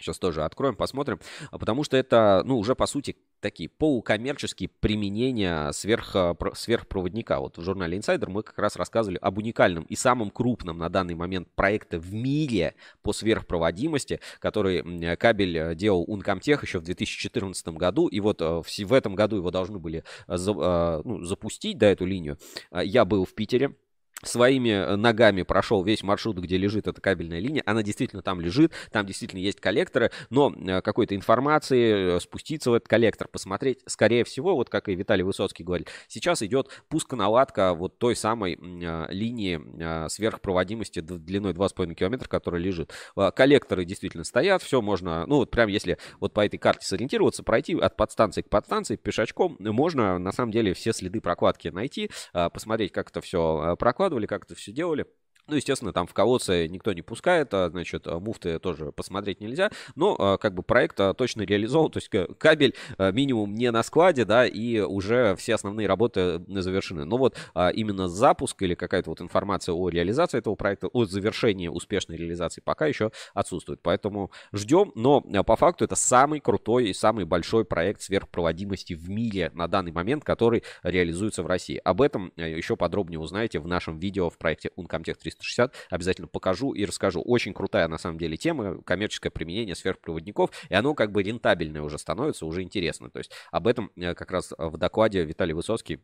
Сейчас 0.00 0.18
тоже 0.18 0.44
откроем, 0.44 0.76
посмотрим. 0.76 1.20
Потому 1.50 1.84
что 1.84 1.96
это, 1.96 2.42
ну, 2.44 2.58
уже 2.58 2.74
по 2.74 2.86
сути 2.86 3.16
такие 3.40 3.68
полукоммерческие 3.68 4.68
применения 4.68 5.72
сверх, 5.72 6.16
сверхпроводника. 6.54 7.40
Вот 7.40 7.58
в 7.58 7.62
журнале 7.62 7.98
Insider 7.98 8.28
мы 8.28 8.42
как 8.42 8.58
раз 8.58 8.76
рассказывали 8.76 9.18
об 9.20 9.38
уникальном 9.38 9.84
и 9.84 9.96
самом 9.96 10.30
крупном 10.30 10.78
на 10.78 10.88
данный 10.88 11.14
момент 11.14 11.48
проекте 11.54 11.98
в 11.98 12.12
мире 12.12 12.74
по 13.02 13.12
сверхпроводимости, 13.12 14.20
который 14.38 15.16
кабель 15.16 15.74
делал 15.74 16.06
Uncomtech 16.08 16.60
еще 16.62 16.78
в 16.78 16.82
2014 16.82 17.68
году. 17.68 18.08
И 18.08 18.20
вот 18.20 18.40
э, 18.42 18.62
в 18.62 18.92
этом 18.92 19.14
году 19.14 19.36
его 19.36 19.50
должны 19.50 19.78
были 19.78 20.04
э, 20.26 20.36
э, 20.36 21.02
ну, 21.04 21.24
запустить, 21.24 21.78
да, 21.78 21.88
эту 21.88 22.04
линию. 22.04 22.38
Я 22.72 23.04
был 23.04 23.24
в 23.24 23.34
Питере 23.34 23.74
своими 24.22 24.70
э, 24.70 24.96
ногами 24.96 25.42
прошел 25.42 25.82
весь 25.82 26.02
маршрут, 26.02 26.38
где 26.38 26.56
лежит 26.56 26.86
эта 26.86 27.00
кабельная 27.00 27.38
линия. 27.38 27.62
Она 27.66 27.82
действительно 27.82 28.22
там 28.22 28.40
лежит, 28.40 28.72
там 28.92 29.06
действительно 29.06 29.40
есть 29.40 29.60
коллекторы, 29.60 30.10
но 30.28 30.52
э, 30.54 30.82
какой-то 30.82 31.14
информации 31.14 32.16
э, 32.16 32.20
спуститься 32.20 32.70
в 32.70 32.74
этот 32.74 32.88
коллектор, 32.88 33.28
посмотреть, 33.28 33.80
скорее 33.86 34.24
всего, 34.24 34.54
вот 34.54 34.68
как 34.68 34.88
и 34.88 34.94
Виталий 34.94 35.22
Высоцкий 35.22 35.64
говорит, 35.64 35.88
сейчас 36.08 36.42
идет 36.42 36.68
пусконаладка 36.88 37.74
вот 37.74 37.98
той 37.98 38.16
самой 38.16 38.58
линии 38.60 40.08
сверхпроводимости 40.08 41.00
длиной 41.00 41.52
2,5 41.52 41.94
километра, 41.94 42.28
которая 42.28 42.60
лежит. 42.60 42.92
Коллекторы 43.34 43.84
действительно 43.84 44.24
стоят, 44.24 44.62
все 44.62 44.80
можно, 44.80 45.26
ну 45.26 45.36
вот 45.36 45.50
прям 45.50 45.68
если 45.68 45.98
вот 46.18 46.32
по 46.32 46.44
этой 46.44 46.58
карте 46.58 46.86
сориентироваться, 46.86 47.42
пройти 47.42 47.78
от 47.78 47.96
подстанции 47.96 48.42
к 48.42 48.48
подстанции 48.48 48.96
пешочком, 48.96 49.56
можно 49.58 50.18
на 50.18 50.32
самом 50.32 50.52
деле 50.52 50.74
все 50.74 50.92
следы 50.92 51.20
прокладки 51.20 51.68
найти, 51.68 52.10
посмотреть, 52.32 52.92
как 52.92 53.10
это 53.10 53.20
все 53.20 53.76
прокладывается, 53.78 53.99
выкладывали, 54.00 54.26
как 54.26 54.44
это 54.44 54.54
все 54.54 54.72
делали. 54.72 55.06
Ну, 55.50 55.56
естественно, 55.56 55.92
там 55.92 56.06
в 56.06 56.14
колодце 56.14 56.68
никто 56.68 56.92
не 56.92 57.02
пускает, 57.02 57.52
а, 57.54 57.70
значит, 57.70 58.06
а, 58.06 58.20
муфты 58.20 58.60
тоже 58.60 58.92
посмотреть 58.92 59.40
нельзя, 59.40 59.72
но 59.96 60.14
а, 60.16 60.38
как 60.38 60.54
бы 60.54 60.62
проект 60.62 61.00
точно 61.16 61.42
реализован, 61.42 61.90
то 61.90 61.98
есть 61.98 62.08
кабель 62.38 62.74
минимум 62.98 63.54
не 63.54 63.70
на 63.72 63.82
складе, 63.82 64.24
да, 64.24 64.46
и 64.46 64.78
уже 64.78 65.34
все 65.36 65.56
основные 65.56 65.88
работы 65.88 66.40
завершены. 66.46 67.04
Но 67.04 67.16
вот 67.16 67.36
именно 67.74 68.08
запуск 68.08 68.62
или 68.62 68.74
какая-то 68.74 69.10
вот 69.10 69.20
информация 69.20 69.72
о 69.72 69.88
реализации 69.88 70.38
этого 70.38 70.54
проекта, 70.54 70.88
о 70.88 71.04
завершении 71.04 71.68
успешной 71.68 72.16
реализации 72.16 72.60
пока 72.60 72.86
еще 72.86 73.10
отсутствует. 73.34 73.80
Поэтому 73.82 74.30
ждем, 74.52 74.92
но 74.94 75.20
по 75.42 75.56
факту 75.56 75.84
это 75.84 75.96
самый 75.96 76.40
крутой 76.40 76.90
и 76.90 76.92
самый 76.92 77.24
большой 77.24 77.64
проект 77.64 78.02
сверхпроводимости 78.02 78.94
в 78.94 79.08
мире 79.08 79.50
на 79.54 79.66
данный 79.66 79.92
момент, 79.92 80.22
который 80.24 80.62
реализуется 80.82 81.42
в 81.42 81.46
России. 81.46 81.80
Об 81.82 82.02
этом 82.02 82.32
еще 82.36 82.76
подробнее 82.76 83.18
узнаете 83.18 83.58
в 83.58 83.66
нашем 83.66 83.98
видео 83.98 84.30
в 84.30 84.38
проекте 84.38 84.70
Uncomtech 84.76 85.14
300 85.14 85.39
360 85.40 85.74
обязательно 85.90 86.28
покажу 86.28 86.72
и 86.72 86.84
расскажу. 86.84 87.20
Очень 87.22 87.54
крутая 87.54 87.88
на 87.88 87.98
самом 87.98 88.18
деле 88.18 88.36
тема, 88.36 88.80
коммерческое 88.82 89.30
применение 89.30 89.74
сверхпроводников, 89.74 90.50
и 90.68 90.74
оно 90.74 90.94
как 90.94 91.12
бы 91.12 91.22
рентабельное 91.22 91.82
уже 91.82 91.98
становится, 91.98 92.46
уже 92.46 92.62
интересно. 92.62 93.10
То 93.10 93.18
есть 93.18 93.32
об 93.50 93.66
этом 93.66 93.90
э, 93.96 94.14
как 94.14 94.30
раз 94.30 94.52
в 94.56 94.76
докладе 94.76 95.24
Виталий 95.24 95.54
Высоцкий 95.54 96.00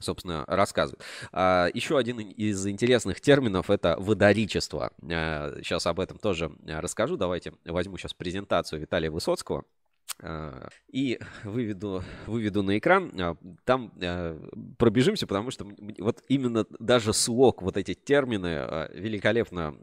собственно, 0.00 0.44
рассказывает. 0.46 1.02
А, 1.32 1.68
еще 1.74 1.98
один 1.98 2.20
из 2.20 2.66
интересных 2.66 3.20
терминов– 3.20 3.70
это 3.70 3.96
водоричество. 3.98 4.92
Сейчас 5.00 5.86
об 5.86 6.00
этом 6.00 6.18
тоже 6.18 6.52
расскажу. 6.66 7.16
Давайте 7.16 7.52
возьму 7.64 7.96
сейчас 7.96 8.14
презентацию 8.14 8.80
Виталия 8.80 9.10
Высоцкого. 9.10 9.64
А, 10.20 10.68
и 10.88 11.18
выведу, 11.44 12.02
выведу 12.26 12.62
на 12.62 12.78
экран. 12.78 13.12
А, 13.20 13.36
там 13.64 13.92
а, 14.02 14.38
пробежимся, 14.76 15.26
потому 15.26 15.50
что 15.50 15.66
вот 15.98 16.22
именно 16.28 16.66
даже 16.78 17.12
слог, 17.12 17.62
вот 17.62 17.76
эти 17.76 17.94
термины 17.94 18.88
великолепно, 18.92 19.74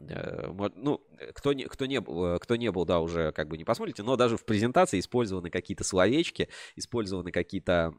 ну, 0.76 1.00
кто 1.34 1.52
не, 1.52 1.64
кто 1.64 1.86
не, 1.86 2.00
кто 2.00 2.56
не 2.56 2.70
был, 2.70 2.84
да, 2.84 3.00
уже 3.00 3.32
как 3.32 3.48
бы 3.48 3.56
не 3.56 3.64
посмотрите, 3.64 4.02
но 4.02 4.16
даже 4.16 4.36
в 4.36 4.44
презентации 4.44 5.00
использованы 5.00 5.50
какие-то 5.50 5.84
словечки, 5.84 6.48
использованы 6.76 7.30
какие-то 7.32 7.94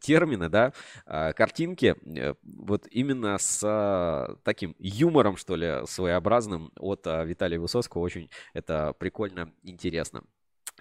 термины, 0.00 0.48
да, 0.48 0.72
картинки, 1.04 1.96
э, 2.06 2.34
вот 2.42 2.86
именно 2.90 3.38
с 3.38 4.38
таким 4.44 4.74
юмором, 4.78 5.36
что 5.36 5.56
ли, 5.56 5.86
своеобразным 5.86 6.72
от 6.78 7.06
Виталия 7.06 7.58
Высоцкого. 7.58 8.02
Очень 8.02 8.30
это 8.52 8.94
прикольно, 8.98 9.52
интересно. 9.62 10.24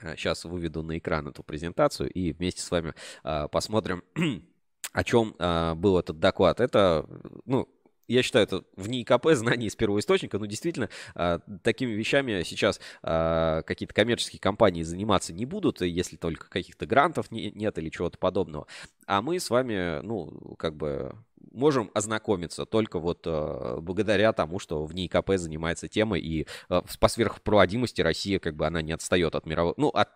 Сейчас 0.02 0.44
выведу 0.46 0.84
на 0.84 0.98
экран 0.98 1.28
эту 1.28 1.44
презентацию 1.44 2.10
и 2.10 2.34
вместе 2.34 2.62
с 2.62 2.72
вами 2.72 2.94
а, 3.24 3.48
посмотрим, 3.48 4.04
о 4.92 5.04
чем 5.04 5.36
а, 5.40 5.76
был 5.76 5.98
этот 5.98 6.20
доклад. 6.20 6.60
Это, 6.60 7.08
ну, 7.46 7.70
я 8.08 8.22
считаю, 8.22 8.44
это 8.44 8.64
в 8.76 8.90
НИИКП 8.90 9.30
знание 9.32 9.68
из 9.68 9.76
первого 9.76 10.00
источника, 10.00 10.38
но 10.38 10.46
действительно 10.46 10.90
а, 11.16 11.40
такими 11.64 11.92
вещами 11.92 12.44
сейчас 12.44 12.80
какие-то 13.02 13.94
коммерческие 13.94 14.40
компании 14.40 14.84
заниматься 14.84 15.34
не 15.34 15.46
будут, 15.46 15.82
если 15.82 16.18
только 16.18 16.50
каких-то 16.50 16.86
грантов 16.86 17.32
нет 17.32 17.78
или 17.78 17.90
чего-то 17.90 18.18
подобного. 18.18 18.68
А 19.06 19.22
мы 19.22 19.40
с 19.40 19.50
вами, 19.50 20.02
ну, 20.02 20.56
как 20.58 20.76
бы 20.76 21.16
можем 21.52 21.92
ознакомиться 21.94 22.66
только 22.66 23.00
вот 23.00 23.22
э, 23.26 23.78
благодаря 23.82 24.34
тому, 24.34 24.60
что 24.60 24.86
в 24.86 24.94
НИИКП 24.94 25.32
занимается 25.36 25.88
темой, 25.88 26.22
и 26.22 26.48
э, 26.70 26.82
по 27.00 27.08
сверхпроводимости 27.08 28.02
Россия 28.02 28.40
как 28.40 28.56
бы 28.56 28.66
она 28.66 28.82
не 28.82 28.92
отстает 28.92 29.36
от 29.36 29.46
мировой... 29.46 29.74
Ну, 29.78 29.90
от, 29.90 30.10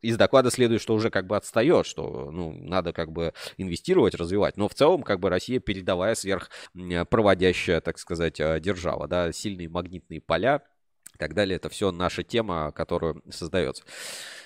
из 0.00 0.16
доклада 0.16 0.50
следует, 0.50 0.80
что 0.80 0.94
уже 0.94 1.10
как 1.10 1.26
бы 1.26 1.36
отстает, 1.36 1.86
что, 1.86 2.30
ну, 2.30 2.52
надо 2.52 2.92
как 2.92 3.12
бы 3.12 3.32
инвестировать, 3.56 4.14
развивать, 4.14 4.56
но 4.56 4.68
в 4.68 4.74
целом 4.74 5.02
как 5.02 5.20
бы 5.20 5.28
Россия 5.28 5.60
передовая 5.60 6.14
сверхпроводящая, 6.14 7.80
так 7.80 7.98
сказать, 7.98 8.40
э, 8.40 8.60
держава, 8.60 9.08
да, 9.08 9.32
сильные 9.32 9.68
магнитные 9.68 10.20
поля, 10.20 10.62
так 11.22 11.34
далее. 11.34 11.54
Это 11.54 11.68
все 11.68 11.92
наша 11.92 12.24
тема, 12.24 12.72
которую 12.72 13.22
создается. 13.30 13.84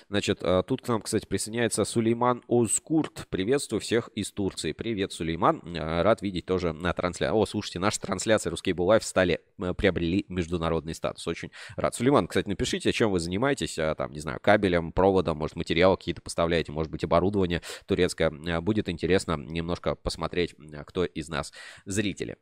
Значит, 0.09 0.39
а, 0.41 0.61
тут 0.61 0.83
к 0.83 0.87
нам, 0.87 1.01
кстати, 1.01 1.25
присоединяется 1.25 1.83
Сулейман 1.85 2.43
Озкурт. 2.47 3.27
Приветствую 3.29 3.79
всех 3.79 4.09
из 4.13 4.31
Турции. 4.31 4.73
Привет, 4.73 5.11
Сулейман. 5.11 5.63
А, 5.75 6.03
рад 6.03 6.21
видеть 6.21 6.45
тоже 6.45 6.73
на 6.73 6.93
трансляции. 6.93 7.35
О, 7.35 7.45
слушайте, 7.47 7.79
наши 7.79 7.99
трансляции 7.99 8.51
Русский 8.51 8.73
Live 8.73 9.01
стали, 9.01 9.41
приобрели 9.57 10.25
международный 10.29 10.93
статус. 10.93 11.27
Очень 11.27 11.51
рад. 11.77 11.95
Сулейман, 11.95 12.27
кстати, 12.27 12.47
напишите, 12.47 12.91
чем 12.91 13.09
вы 13.09 13.19
занимаетесь. 13.19 13.79
Там, 13.97 14.11
не 14.11 14.19
знаю, 14.19 14.39
кабелем, 14.39 14.91
проводом, 14.91 15.37
может, 15.37 15.55
материалы 15.55 15.97
какие-то 15.97 16.21
поставляете, 16.21 16.71
может 16.71 16.91
быть, 16.91 17.03
оборудование 17.03 17.63
турецкое. 17.87 18.29
Будет 18.61 18.87
интересно 18.87 19.35
немножко 19.35 19.95
посмотреть, 19.95 20.53
кто 20.85 21.05
из 21.05 21.27
нас 21.27 21.51
зрители. 21.85 22.37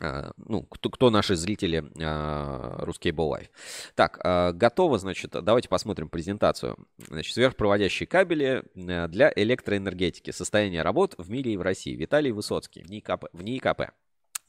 А, 0.00 0.32
ну, 0.36 0.62
кто, 0.62 0.88
кто 0.90 1.10
наши 1.10 1.36
зрители 1.36 1.82
uh, 1.82 2.84
Ruscable 2.84 3.30
Live. 3.30 3.48
Так, 3.94 4.18
uh, 4.24 4.52
готово, 4.52 4.98
значит, 4.98 5.30
давайте 5.30 5.68
посмотрим 5.68 6.08
презентацию. 6.08 6.76
Значит, 6.98 7.34
сверхпроводящие 7.34 8.06
кабели 8.06 8.64
для 8.74 9.32
электроэнергетики. 9.36 10.30
Состояние 10.30 10.82
работ 10.82 11.14
в 11.18 11.30
мире 11.30 11.52
и 11.52 11.56
в 11.56 11.62
России. 11.62 11.94
Виталий 11.94 12.30
Высоцкий 12.30 12.82
в 12.82 12.90
НИИКП. 12.90 13.26
В 13.32 13.42
НИИКП. 13.42 13.92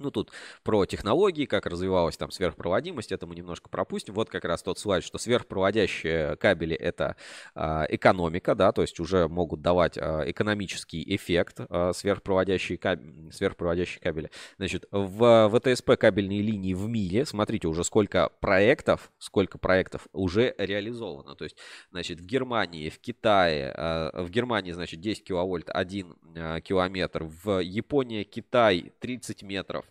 Ну, 0.01 0.11
тут 0.11 0.31
про 0.63 0.85
технологии, 0.85 1.45
как 1.45 1.65
развивалась 1.65 2.17
там 2.17 2.31
сверхпроводимость, 2.31 3.11
это 3.11 3.25
мы 3.27 3.35
немножко 3.35 3.69
пропустим. 3.69 4.13
Вот 4.13 4.29
как 4.29 4.45
раз 4.45 4.63
тот 4.63 4.79
слайд, 4.79 5.03
что 5.03 5.17
сверхпроводящие 5.17 6.35
кабели— 6.37 6.75
это 6.77 7.15
э, 7.55 7.85
экономика, 7.89 8.55
да, 8.55 8.71
то 8.71 8.81
есть 8.81 8.99
уже 8.99 9.27
могут 9.27 9.61
давать 9.61 9.97
э, 9.97 10.23
экономический 10.27 11.03
эффект 11.15 11.59
э, 11.59 11.91
сверхпроводящие, 11.93 12.77
кабели, 12.77 13.29
сверхпроводящие 13.31 14.01
кабели. 14.01 14.31
Значит, 14.57 14.85
в 14.91 15.49
ВТСП 15.49 15.97
кабельные 15.97 16.41
линии 16.41 16.73
в 16.73 16.87
мире, 16.87 17.25
смотрите, 17.25 17.67
уже 17.67 17.83
сколько 17.83 18.29
проектов, 18.39 19.11
сколько 19.19 19.57
проектов 19.57 20.07
уже 20.13 20.55
реализовано. 20.57 21.35
То 21.35 21.43
есть, 21.43 21.57
значит, 21.91 22.19
в 22.19 22.25
Германии, 22.25 22.89
в 22.89 22.99
Китае, 22.99 23.73
в 24.13 24.29
Германии, 24.29 24.71
значит, 24.71 24.99
10 24.99 25.23
киловольт 25.23 25.69
1 25.69 26.15
э, 26.35 26.61
километр, 26.61 27.23
в 27.23 27.59
Японии, 27.59 28.23
Китай 28.23 28.93
30 28.99 29.43
метров, 29.43 29.85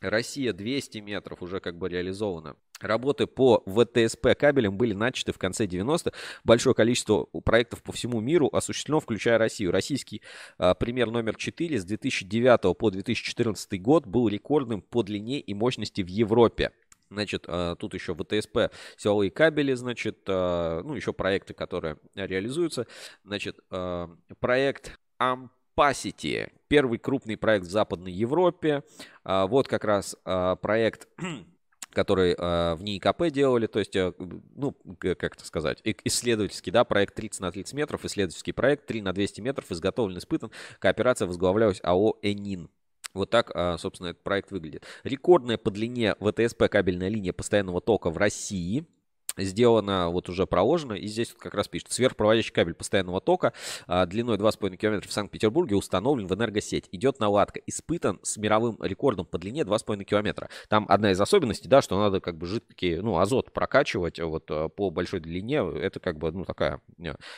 Россия 0.00 0.52
200 0.52 0.98
метров 0.98 1.42
уже 1.42 1.60
как 1.60 1.76
бы 1.78 1.88
реализована. 1.88 2.56
Работы 2.80 3.26
по 3.26 3.62
ВТСП 3.66 4.34
кабелям 4.38 4.76
были 4.76 4.92
начаты 4.92 5.32
в 5.32 5.38
конце 5.38 5.64
90-х. 5.64 6.12
Большое 6.44 6.74
количество 6.74 7.24
проектов 7.24 7.82
по 7.82 7.92
всему 7.92 8.20
миру 8.20 8.50
осуществлено, 8.52 9.00
включая 9.00 9.38
Россию. 9.38 9.72
Российский 9.72 10.20
а, 10.58 10.74
пример 10.74 11.10
номер 11.10 11.36
4 11.36 11.78
с 11.78 11.84
2009 11.84 12.76
по 12.76 12.90
2014 12.90 13.80
год 13.80 14.06
был 14.06 14.28
рекордным 14.28 14.82
по 14.82 15.02
длине 15.02 15.40
и 15.40 15.54
мощности 15.54 16.02
в 16.02 16.08
Европе. 16.08 16.72
Значит, 17.10 17.44
а, 17.48 17.76
тут 17.76 17.94
еще 17.94 18.14
ВТСП, 18.14 18.72
силовые 18.98 19.30
кабели, 19.30 19.72
значит, 19.72 20.18
а, 20.28 20.82
ну, 20.82 20.94
еще 20.94 21.14
проекты, 21.14 21.54
которые 21.54 21.96
реализуются. 22.14 22.86
Значит, 23.24 23.58
а, 23.70 24.10
проект 24.38 24.98
АМП 25.18 25.55
Capacity. 25.76 26.50
Первый 26.68 26.98
крупный 26.98 27.36
проект 27.36 27.66
в 27.66 27.70
Западной 27.70 28.12
Европе. 28.12 28.82
А, 29.24 29.46
вот 29.46 29.68
как 29.68 29.84
раз 29.84 30.16
а, 30.24 30.56
проект 30.56 31.08
который 31.92 32.34
э, 32.36 32.74
в 32.74 32.82
НИИКП 32.82 33.30
делали, 33.30 33.66
то 33.66 33.78
есть, 33.78 33.96
э, 33.96 34.12
ну, 34.54 34.76
как 34.98 35.34
это 35.34 35.46
сказать, 35.46 35.80
исследовательский, 36.04 36.70
да, 36.70 36.84
проект 36.84 37.14
30 37.14 37.40
на 37.40 37.50
30 37.50 37.72
метров, 37.72 38.04
исследовательский 38.04 38.52
проект 38.52 38.84
3 38.84 39.00
на 39.00 39.14
200 39.14 39.40
метров, 39.40 39.72
изготовлен, 39.72 40.18
испытан, 40.18 40.50
кооперация 40.78 41.26
возглавлялась 41.26 41.80
АО 41.82 42.18
«Энин». 42.20 42.68
Вот 43.14 43.30
так, 43.30 43.50
собственно, 43.80 44.08
этот 44.08 44.22
проект 44.22 44.50
выглядит. 44.50 44.84
Рекордная 45.04 45.56
по 45.56 45.70
длине 45.70 46.16
ВТСП 46.20 46.64
кабельная 46.68 47.08
линия 47.08 47.32
постоянного 47.32 47.80
тока 47.80 48.10
в 48.10 48.18
России– 48.18 48.84
сделано, 49.44 50.10
вот 50.10 50.28
уже 50.28 50.46
проложено, 50.46 50.94
и 50.94 51.06
здесь 51.06 51.32
вот 51.32 51.40
как 51.40 51.54
раз 51.54 51.68
пишет, 51.68 51.92
сверхпроводящий 51.92 52.52
кабель 52.52 52.74
постоянного 52.74 53.20
тока 53.20 53.52
а, 53.86 54.06
длиной 54.06 54.36
2,5 54.38 54.76
км 54.76 55.08
в 55.08 55.12
Санкт-Петербурге 55.12 55.76
установлен 55.76 56.26
в 56.26 56.34
энергосеть. 56.34 56.88
Идет 56.92 57.20
наладка, 57.20 57.60
испытан 57.66 58.18
с 58.22 58.36
мировым 58.36 58.78
рекордом 58.80 59.26
по 59.26 59.38
длине 59.38 59.62
2,5 59.62 60.04
км. 60.04 60.48
Там 60.68 60.86
одна 60.88 61.10
из 61.10 61.20
особенностей, 61.20 61.68
да, 61.68 61.82
что 61.82 61.98
надо 61.98 62.20
как 62.20 62.36
бы 62.36 62.46
жидкий, 62.46 62.96
ну, 62.96 63.18
азот 63.18 63.52
прокачивать 63.52 64.20
вот 64.20 64.44
а, 64.50 64.68
по 64.68 64.90
большой 64.90 65.20
длине, 65.20 65.58
это 65.58 66.00
как 66.00 66.18
бы, 66.18 66.30
ну, 66.32 66.44
такая 66.44 66.80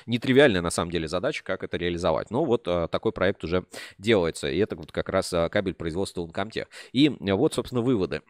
нетривиальная 0.06 0.62
на 0.62 0.70
самом 0.70 0.90
деле 0.90 1.08
задача, 1.08 1.42
как 1.44 1.62
это 1.62 1.76
реализовать. 1.76 2.30
Но 2.30 2.44
вот 2.44 2.66
а, 2.66 2.88
такой 2.88 3.12
проект 3.12 3.44
уже 3.44 3.64
делается, 3.98 4.48
и 4.48 4.58
это 4.58 4.76
вот 4.76 4.92
как 4.92 5.08
раз 5.08 5.34
кабель 5.50 5.74
производства 5.74 6.22
Uncomtech. 6.22 6.66
И 6.92 7.08
вот, 7.20 7.54
собственно, 7.54 7.80
выводы 7.80 8.22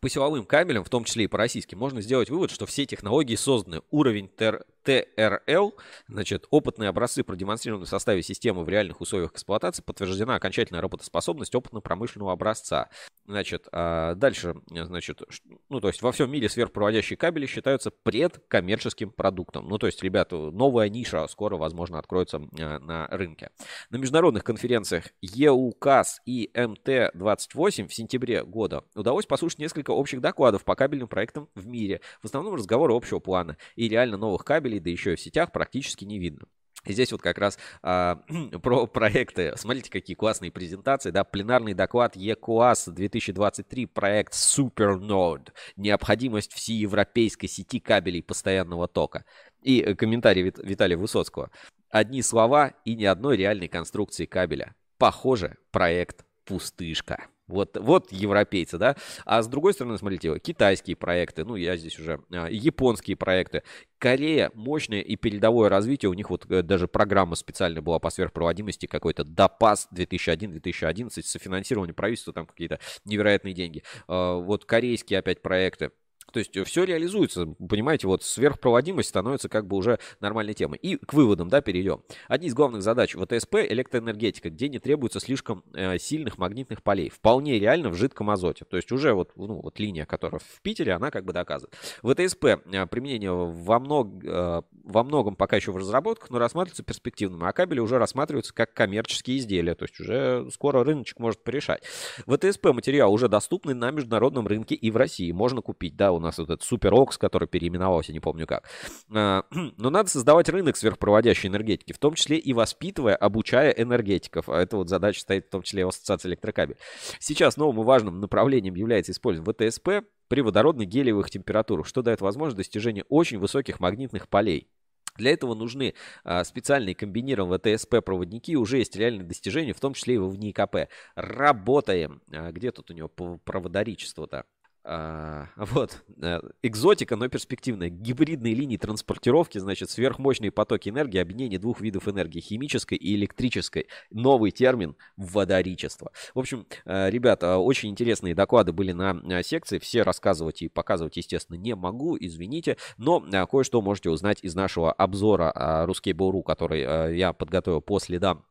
по 0.00 0.08
силовым 0.08 0.44
кабелям, 0.44 0.82
в 0.84 0.88
том 0.88 1.04
числе 1.04 1.24
и 1.24 1.28
по 1.28 1.38
российским, 1.38 1.78
можно 1.78 2.00
сделать 2.00 2.30
вывод, 2.30 2.50
что 2.50 2.66
все 2.66 2.86
технологии 2.86 3.36
созданы. 3.36 3.82
Уровень 3.90 4.28
ТРЛ, 4.28 5.74
значит, 6.08 6.46
опытные 6.50 6.88
образцы 6.88 7.22
продемонстрированы 7.22 7.84
в 7.86 7.88
составе 7.88 8.22
системы 8.22 8.64
в 8.64 8.68
реальных 8.68 9.00
условиях 9.00 9.32
эксплуатации, 9.32 9.82
подтверждена 9.82 10.34
окончательная 10.34 10.80
работоспособность 10.80 11.54
опытно-промышленного 11.54 12.32
образца. 12.32 12.88
Значит, 13.30 13.68
а 13.70 14.16
дальше, 14.16 14.56
значит, 14.68 15.22
ну, 15.68 15.80
то 15.80 15.86
есть 15.86 16.02
во 16.02 16.10
всем 16.10 16.32
мире 16.32 16.48
сверхпроводящие 16.48 17.16
кабели 17.16 17.46
считаются 17.46 17.92
предкоммерческим 17.92 19.12
продуктом. 19.12 19.68
Ну, 19.68 19.78
то 19.78 19.86
есть, 19.86 20.02
ребята, 20.02 20.34
новая 20.34 20.88
ниша 20.88 21.24
скоро, 21.28 21.56
возможно, 21.56 22.00
откроется 22.00 22.42
а, 22.58 22.80
на 22.80 23.06
рынке. 23.06 23.50
На 23.90 23.98
международных 23.98 24.42
конференциях 24.42 25.04
ЕУКАС 25.22 26.22
и 26.26 26.50
МТ-28 26.52 27.86
в 27.86 27.94
сентябре 27.94 28.42
года 28.42 28.82
удалось 28.96 29.26
послушать 29.26 29.60
несколько 29.60 29.92
общих 29.92 30.20
докладов 30.20 30.64
по 30.64 30.74
кабельным 30.74 31.06
проектам 31.06 31.48
в 31.54 31.68
мире. 31.68 32.00
В 32.20 32.24
основном 32.24 32.56
разговоры 32.56 32.94
общего 32.94 33.20
плана 33.20 33.56
и 33.76 33.88
реально 33.88 34.16
новых 34.16 34.44
кабелей, 34.44 34.80
да 34.80 34.90
еще 34.90 35.12
и 35.12 35.16
в 35.16 35.20
сетях 35.20 35.52
практически 35.52 36.04
не 36.04 36.18
видно. 36.18 36.48
И 36.84 36.92
здесь 36.92 37.12
вот 37.12 37.22
как 37.22 37.38
раз 37.38 37.58
а, 37.82 38.20
про 38.62 38.86
проекты. 38.86 39.52
Смотрите, 39.56 39.90
какие 39.90 40.16
классные 40.16 40.50
презентации. 40.50 41.10
Да, 41.10 41.24
пленарный 41.24 41.74
доклад 41.74 42.16
ЕКУАС 42.16 42.88
2023, 42.88 43.86
проект 43.86 44.34
SuperNode. 44.34 45.48
Необходимость 45.76 46.52
всеевропейской 46.52 47.48
сети 47.48 47.80
кабелей 47.80 48.22
постоянного 48.22 48.88
тока. 48.88 49.24
И 49.62 49.80
э, 49.80 49.94
комментарий 49.94 50.42
Вит, 50.42 50.58
Виталия 50.62 50.96
Высоцкого. 50.96 51.50
Одни 51.90 52.22
слова 52.22 52.74
и 52.84 52.94
ни 52.94 53.04
одной 53.04 53.36
реальной 53.36 53.68
конструкции 53.68 54.26
кабеля. 54.26 54.74
Похоже, 54.98 55.56
проект 55.70 56.24
пустышка. 56.44 57.26
Вот, 57.50 57.76
вот 57.76 58.12
европейцы, 58.12 58.78
да. 58.78 58.96
А 59.24 59.42
с 59.42 59.48
другой 59.48 59.74
стороны, 59.74 59.98
смотрите, 59.98 60.38
китайские 60.38 60.96
проекты, 60.96 61.44
ну, 61.44 61.56
я 61.56 61.76
здесь 61.76 61.98
уже, 61.98 62.20
а, 62.32 62.48
японские 62.48 63.16
проекты. 63.16 63.62
Корея, 63.98 64.50
мощное 64.54 65.00
и 65.00 65.16
передовое 65.16 65.68
развитие. 65.68 66.08
У 66.08 66.14
них 66.14 66.30
вот 66.30 66.50
э, 66.50 66.62
даже 66.62 66.88
программа 66.88 67.34
специальная 67.34 67.82
была 67.82 67.98
по 67.98 68.08
сверхпроводимости, 68.08 68.86
какой-то 68.86 69.24
ДОПАС 69.24 69.88
2001-2011, 69.94 71.22
софинансирование 71.22 71.92
правительства, 71.92 72.32
там 72.32 72.46
какие-то 72.46 72.78
невероятные 73.04 73.52
деньги. 73.52 73.82
А, 74.08 74.36
вот 74.36 74.64
корейские 74.64 75.18
опять 75.18 75.42
проекты. 75.42 75.90
То 76.32 76.38
есть 76.38 76.56
э, 76.56 76.64
все 76.64 76.84
реализуется, 76.84 77.46
понимаете, 77.46 78.06
вот 78.06 78.22
сверхпроводимость 78.22 79.08
становится 79.08 79.48
как 79.48 79.66
бы 79.66 79.76
уже 79.76 79.98
нормальной 80.20 80.54
темой. 80.54 80.78
И 80.78 80.96
к 80.96 81.12
выводам, 81.12 81.48
да, 81.48 81.60
перейдем. 81.60 82.02
Одни 82.28 82.48
из 82.48 82.54
главных 82.54 82.82
задач 82.82 83.14
ВТСП– 83.14 83.56
электроэнергетика, 83.68 84.50
где 84.50 84.68
не 84.68 84.78
требуется 84.78 85.20
слишком 85.20 85.64
э, 85.74 85.98
сильных 85.98 86.38
магнитных 86.38 86.82
полей. 86.82 87.10
Вполне 87.10 87.58
реально 87.58 87.90
в 87.90 87.94
жидком 87.94 88.30
азоте. 88.30 88.64
То 88.64 88.76
есть 88.76 88.92
уже 88.92 89.14
вот, 89.14 89.32
ну, 89.36 89.60
вот 89.60 89.78
линия, 89.78 90.06
которая 90.06 90.40
в 90.40 90.60
Питере, 90.62 90.92
она 90.92 91.10
как 91.10 91.24
бы 91.24 91.32
доказывает. 91.32 91.74
ВТСП 92.02 92.44
э, 92.44 92.86
применение 92.86 93.32
во, 93.32 93.78
мног, 93.78 94.24
э, 94.24 94.62
во 94.84 95.04
многом 95.04 95.36
пока 95.36 95.56
еще 95.56 95.72
в 95.72 95.76
разработках, 95.76 96.30
но 96.30 96.38
рассматривается 96.38 96.82
перспективным. 96.82 97.44
А 97.44 97.52
кабели 97.52 97.80
уже 97.80 97.98
рассматриваются 97.98 98.54
как 98.54 98.72
коммерческие 98.74 99.38
изделия. 99.38 99.74
То 99.74 99.84
есть 99.84 99.98
уже 100.00 100.48
скоро 100.52 100.84
рыночек 100.84 101.18
может 101.18 101.42
порешать. 101.42 101.82
ВТСП 102.26 102.66
материал 102.66 103.12
уже 103.12 103.28
доступный 103.28 103.74
на 103.74 103.90
международном 103.90 104.46
рынке 104.46 104.74
и 104.74 104.90
в 104.90 104.96
России. 104.96 105.32
Можно 105.32 105.62
купить, 105.62 105.96
да, 105.96 106.12
у 106.20 106.22
нас 106.22 106.38
вот 106.38 106.44
этот 106.44 106.62
Суперокс, 106.62 107.18
который 107.18 107.48
переименовался, 107.48 108.12
не 108.12 108.20
помню 108.20 108.46
как. 108.46 108.68
А, 109.12 109.44
но 109.76 109.90
надо 109.90 110.08
создавать 110.08 110.48
рынок 110.48 110.76
сверхпроводящей 110.76 111.48
энергетики, 111.48 111.92
в 111.92 111.98
том 111.98 112.14
числе 112.14 112.38
и 112.38 112.52
воспитывая, 112.52 113.16
обучая 113.16 113.70
энергетиков. 113.70 114.48
А 114.48 114.60
эта 114.60 114.76
вот 114.76 114.88
задача 114.88 115.20
стоит 115.20 115.46
в 115.46 115.50
том 115.50 115.62
числе 115.62 115.82
и 115.82 115.84
в 115.84 115.88
Ассоциации 115.88 116.28
электрокабель. 116.28 116.76
Сейчас 117.18 117.56
новым 117.56 117.82
и 117.82 117.84
важным 117.84 118.20
направлением 118.20 118.74
является 118.74 119.12
использование 119.12 119.70
ВТСП 119.70 120.06
при 120.28 120.42
водородных 120.42 120.88
гелиевых 120.88 121.30
температурах, 121.30 121.86
что 121.86 122.02
дает 122.02 122.20
возможность 122.20 122.58
достижения 122.58 123.04
очень 123.08 123.38
высоких 123.38 123.80
магнитных 123.80 124.28
полей. 124.28 124.68
Для 125.16 125.32
этого 125.32 125.54
нужны 125.54 125.94
а, 126.24 126.44
специальные 126.44 126.94
комбинированные 126.94 127.76
ТСП-проводники. 127.76 128.56
Уже 128.56 128.78
есть 128.78 128.96
реальные 128.96 129.26
достижения, 129.26 129.74
в 129.74 129.80
том 129.80 129.94
числе 129.94 130.14
и 130.14 130.18
в 130.18 130.28
ВНИКП. 130.28 130.88
Работаем. 131.14 132.22
А, 132.32 132.52
где 132.52 132.70
тут 132.70 132.90
у 132.90 132.94
него 132.94 133.08
проводоричество-то? 133.08 134.44
А, 134.82 135.48
вот, 135.56 136.02
э, 136.22 136.40
экзотика, 136.62 137.16
но 137.16 137.28
перспективная. 137.28 137.90
Гибридные 137.90 138.54
линии 138.54 138.76
транспортировки, 138.76 139.58
значит, 139.58 139.90
сверхмощные 139.90 140.50
потоки 140.50 140.88
энергии, 140.88 141.18
объединение 141.18 141.58
двух 141.58 141.80
видов 141.80 142.08
энергии, 142.08 142.40
химической 142.40 142.96
и 142.96 143.14
электрической. 143.14 143.88
Новый 144.10 144.50
термин– 144.50 144.96
водоричество. 145.16 146.12
В 146.34 146.38
общем, 146.38 146.66
э, 146.86 147.10
ребята, 147.10 147.58
очень 147.58 147.90
интересные 147.90 148.34
доклады 148.34 148.72
были 148.72 148.92
на 148.92 149.20
э, 149.22 149.42
секции. 149.42 149.78
Все 149.78 150.02
рассказывать 150.02 150.62
и 150.62 150.68
показывать, 150.68 151.16
естественно, 151.16 151.56
не 151.56 151.74
могу, 151.74 152.16
извините. 152.18 152.76
Но 152.96 153.20
кое-что 153.50 153.82
можете 153.82 154.10
узнать 154.10 154.38
из 154.42 154.54
нашего 154.54 154.92
обзора 154.92 155.52
Ruskable.ru, 155.86 156.42
который 156.42 157.16
я 157.16 157.32
подготовил 157.32 157.80
по 157.80 157.98
следам 157.98 158.44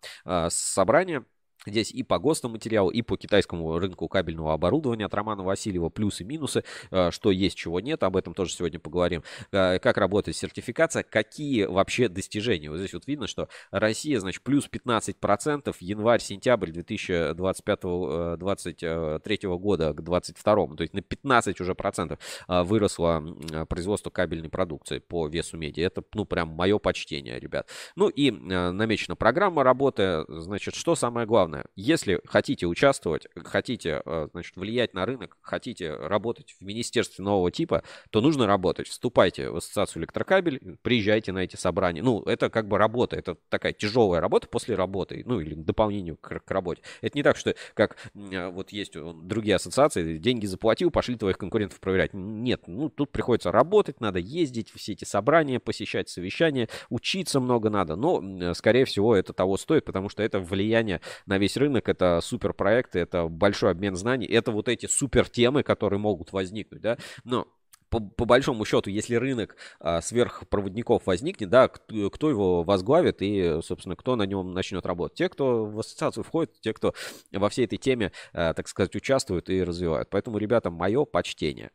собрания. 0.50 1.26
Здесь 1.70 1.92
и 1.92 2.04
по 2.04 2.20
ГОСТу 2.20 2.50
материалу, 2.50 2.90
и 2.90 3.02
по 3.02 3.16
китайскому 3.18 3.80
рынку 3.80 4.08
кабельного 4.08 4.54
оборудования 4.54 5.06
от 5.06 5.14
Романа 5.14 5.44
Васильева 5.44 5.90
плюсы 5.90 6.24
и 6.24 6.26
минусы, 6.26 6.64
э, 6.92 7.12
что 7.12 7.32
есть, 7.32 7.58
чего 7.58 7.80
нет, 7.80 8.04
об 8.04 8.18
этом 8.18 8.34
тоже 8.34 8.52
сегодня 8.54 8.80
поговорим. 8.80 9.24
Э, 9.52 9.80
как 9.80 9.98
работает 9.98 10.36
сертификация, 10.36 11.04
какие 11.04 11.64
вообще 11.66 12.10
достижения. 12.10 12.70
Вот 12.70 12.80
здесь 12.80 12.94
вот 12.94 13.08
видно, 13.08 13.28
что 13.28 13.48
Россия, 13.72 14.20
значит, 14.20 14.44
плюс 14.44 14.70
15% 14.70 15.74
январь-сентябрь 15.80 16.72
2025-2023 16.72 19.38
э, 19.42 19.58
года 19.58 19.94
к 19.94 20.02
2022, 20.02 20.76
то 20.76 20.82
есть 20.82 20.94
на 20.94 21.02
15 21.02 21.62
уже 21.62 21.76
процентов 21.76 22.20
выросло 22.48 23.24
производство 23.68 24.10
кабельной 24.10 24.50
продукции 24.50 25.00
по 25.00 25.28
весу 25.28 25.58
меди. 25.58 25.82
Это, 25.82 26.04
ну, 26.14 26.26
прям 26.26 26.50
мое 26.50 26.80
почтение, 26.80 27.40
ребят. 27.40 27.70
Ну 27.96 28.10
и 28.10 28.32
намечена 28.32 29.16
программа 29.16 29.64
работы, 29.64 30.26
значит, 30.28 30.76
что 30.76 30.96
самое 30.96 31.28
главное? 31.28 31.59
Главное, 31.60 31.66
если 31.76 32.22
хотите 32.26 32.66
участвовать, 32.66 33.28
хотите, 33.36 34.02
э, 34.06 34.28
значит, 34.32 34.56
влиять 34.56 34.94
на 34.94 35.06
рынок, 35.06 35.38
хотите 35.42 35.94
работать 35.94 36.56
в 36.60 36.64
министерстве 36.64 37.24
нового 37.24 37.52
типа, 37.52 37.84
то 38.10 38.22
нужно 38.22 38.48
работать. 38.48 38.88
Вступайте 38.88 39.50
в 39.50 39.58
ассоциацию 39.58 40.02
электрокабель, 40.02 40.78
приезжайте 40.82 41.32
на 41.32 41.40
эти 41.40 41.56
собрания. 41.56 42.02
Ну, 42.02 42.22
это 42.24 42.50
как 42.50 42.68
бы 42.68 42.78
работа, 42.78 43.16
это 43.16 43.38
такая 43.50 43.74
тяжелая 43.74 44.22
работа 44.22 44.48
после 44.48 44.76
работы, 44.76 45.24
ну, 45.26 45.40
или 45.40 45.56
дополнению 45.56 46.18
к, 46.18 46.40
к 46.40 46.52
работе. 46.52 46.82
Это 47.02 47.18
не 47.18 47.24
так, 47.24 47.38
что 47.38 47.56
как 47.74 47.98
э, 48.16 48.50
вот 48.50 48.72
есть 48.72 48.94
другие 48.94 49.56
ассоциации, 49.56 50.18
деньги 50.18 50.46
заплатил, 50.46 50.92
пошли 50.92 51.16
твоих 51.16 51.38
конкурентов 51.38 51.80
проверять. 51.80 52.14
Нет, 52.14 52.64
ну, 52.68 52.90
тут 52.90 53.12
приходится 53.12 53.52
работать, 53.52 54.02
надо 54.02 54.20
ездить, 54.20 54.72
все 54.76 54.94
эти 54.94 55.06
собрания, 55.06 55.60
посещать 55.60 56.10
совещания, 56.10 56.70
учиться 56.90 57.40
много 57.40 57.70
надо, 57.70 57.96
но, 57.96 58.54
скорее 58.54 58.86
всего, 58.86 59.16
это 59.16 59.34
того 59.34 59.58
стоит, 59.58 59.86
потому 59.86 60.10
что 60.10 60.24
это 60.24 60.40
влияние 60.40 61.02
на 61.26 61.38
весь 61.40 61.58
рынок, 61.58 61.90
это 61.90 62.20
супер 62.22 62.54
проекты, 62.54 63.00
это 63.00 63.28
большой 63.28 63.72
обмен 63.72 63.96
знаний, 63.96 64.28
это 64.28 64.52
вот 64.52 64.68
эти 64.68 64.86
супер 64.86 65.28
темы, 65.30 65.64
которые 65.64 66.00
могут 66.00 66.32
возникнуть, 66.32 66.82
да, 66.82 66.98
но 67.24 67.48
по, 67.90 68.00
по 68.00 68.26
большому 68.26 68.66
счету, 68.66 68.90
если 68.90 69.16
рынок 69.16 69.56
а, 69.80 70.02
сверхпроводников 70.02 71.06
возникнет, 71.08 71.50
да, 71.50 71.68
кто, 71.68 72.10
кто 72.10 72.30
его 72.30 72.64
возглавит 72.64 73.22
и, 73.22 73.60
собственно, 73.64 73.96
кто 73.96 74.16
на 74.16 74.24
нем 74.24 74.52
начнет 74.52 74.86
работать? 74.86 75.18
Те, 75.18 75.30
кто 75.30 75.66
в 75.66 75.80
ассоциацию 75.80 76.24
входит, 76.24 76.60
те, 76.62 76.74
кто 76.74 76.94
во 77.32 77.50
всей 77.50 77.66
этой 77.66 77.78
теме, 77.78 78.12
а, 78.34 78.54
так 78.54 78.68
сказать, 78.68 78.96
участвуют 78.96 79.50
и 79.50 79.64
развивают. 79.64 80.10
Поэтому, 80.10 80.38
ребята, 80.38 80.70
мое 80.70 81.06
почтение. 81.06 81.72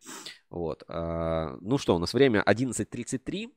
Вот. 0.51 0.85
А, 0.89 1.57
ну 1.61 1.79
что, 1.79 1.97
у 1.97 1.99
нас 1.99 2.15
время 2.15 2.43
11.33. 2.47 3.51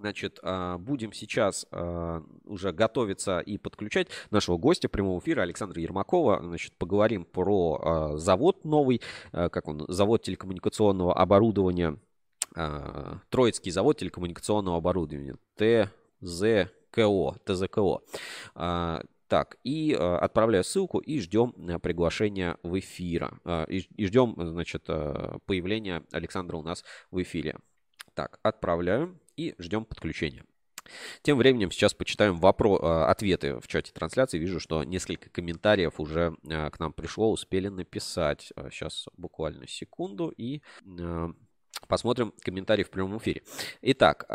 Значит, 0.00 0.40
а, 0.42 0.78
будем 0.78 1.12
сейчас 1.12 1.66
а, 1.70 2.22
уже 2.44 2.72
готовиться 2.72 3.40
и 3.40 3.58
подключать 3.58 4.08
нашего 4.30 4.56
гостя 4.56 4.88
прямого 4.88 5.20
эфира 5.20 5.42
Александра 5.42 5.78
Ермакова. 5.80 6.40
Значит, 6.42 6.72
поговорим 6.78 7.26
про 7.26 7.80
а, 7.82 8.16
завод 8.16 8.64
новый, 8.64 9.02
как 9.30 9.68
он, 9.68 9.84
завод 9.88 10.22
телекоммуникационного 10.22 11.14
оборудования, 11.14 11.98
Троицкий 13.28 13.70
завод 13.70 13.98
телекоммуникационного 13.98 14.78
оборудования, 14.78 15.36
ТЗКО, 15.56 17.36
ТЗКО. 17.44 18.00
Так, 19.28 19.58
и 19.62 19.92
отправляю 19.92 20.64
ссылку 20.64 20.98
и 20.98 21.20
ждем 21.20 21.52
приглашения 21.80 22.56
в 22.64 22.76
эфир. 22.80 23.38
Э, 23.44 23.64
и, 23.68 24.06
ждем, 24.06 24.34
значит, 24.36 24.86
появления 24.86 26.02
Александра 26.10 26.56
у 26.56 26.62
нас 26.62 26.84
в 27.12 27.22
эфире. 27.22 27.56
Так, 28.14 28.40
отправляю 28.42 29.16
и 29.40 29.54
ждем 29.58 29.84
подключения. 29.84 30.44
Тем 31.22 31.38
временем 31.38 31.70
сейчас 31.70 31.94
почитаем 31.94 32.38
вопро- 32.38 32.80
э, 32.80 33.04
ответы 33.10 33.60
в 33.60 33.66
чате 33.68 33.92
трансляции. 33.92 34.38
Вижу, 34.38 34.60
что 34.60 34.82
несколько 34.84 35.30
комментариев 35.30 36.00
уже 36.00 36.36
э, 36.48 36.70
к 36.70 36.78
нам 36.80 36.92
пришло, 36.92 37.30
успели 37.30 37.68
написать. 37.68 38.52
Сейчас 38.70 39.06
э, 39.06 39.10
буквально 39.16 39.66
секунду 39.66 40.32
и 40.36 40.62
посмотрим 41.88 42.34
комментарии 42.42 42.82
в 42.82 42.90
прямом 42.90 43.18
эфире. 43.18 43.42
Итак, 43.82 44.26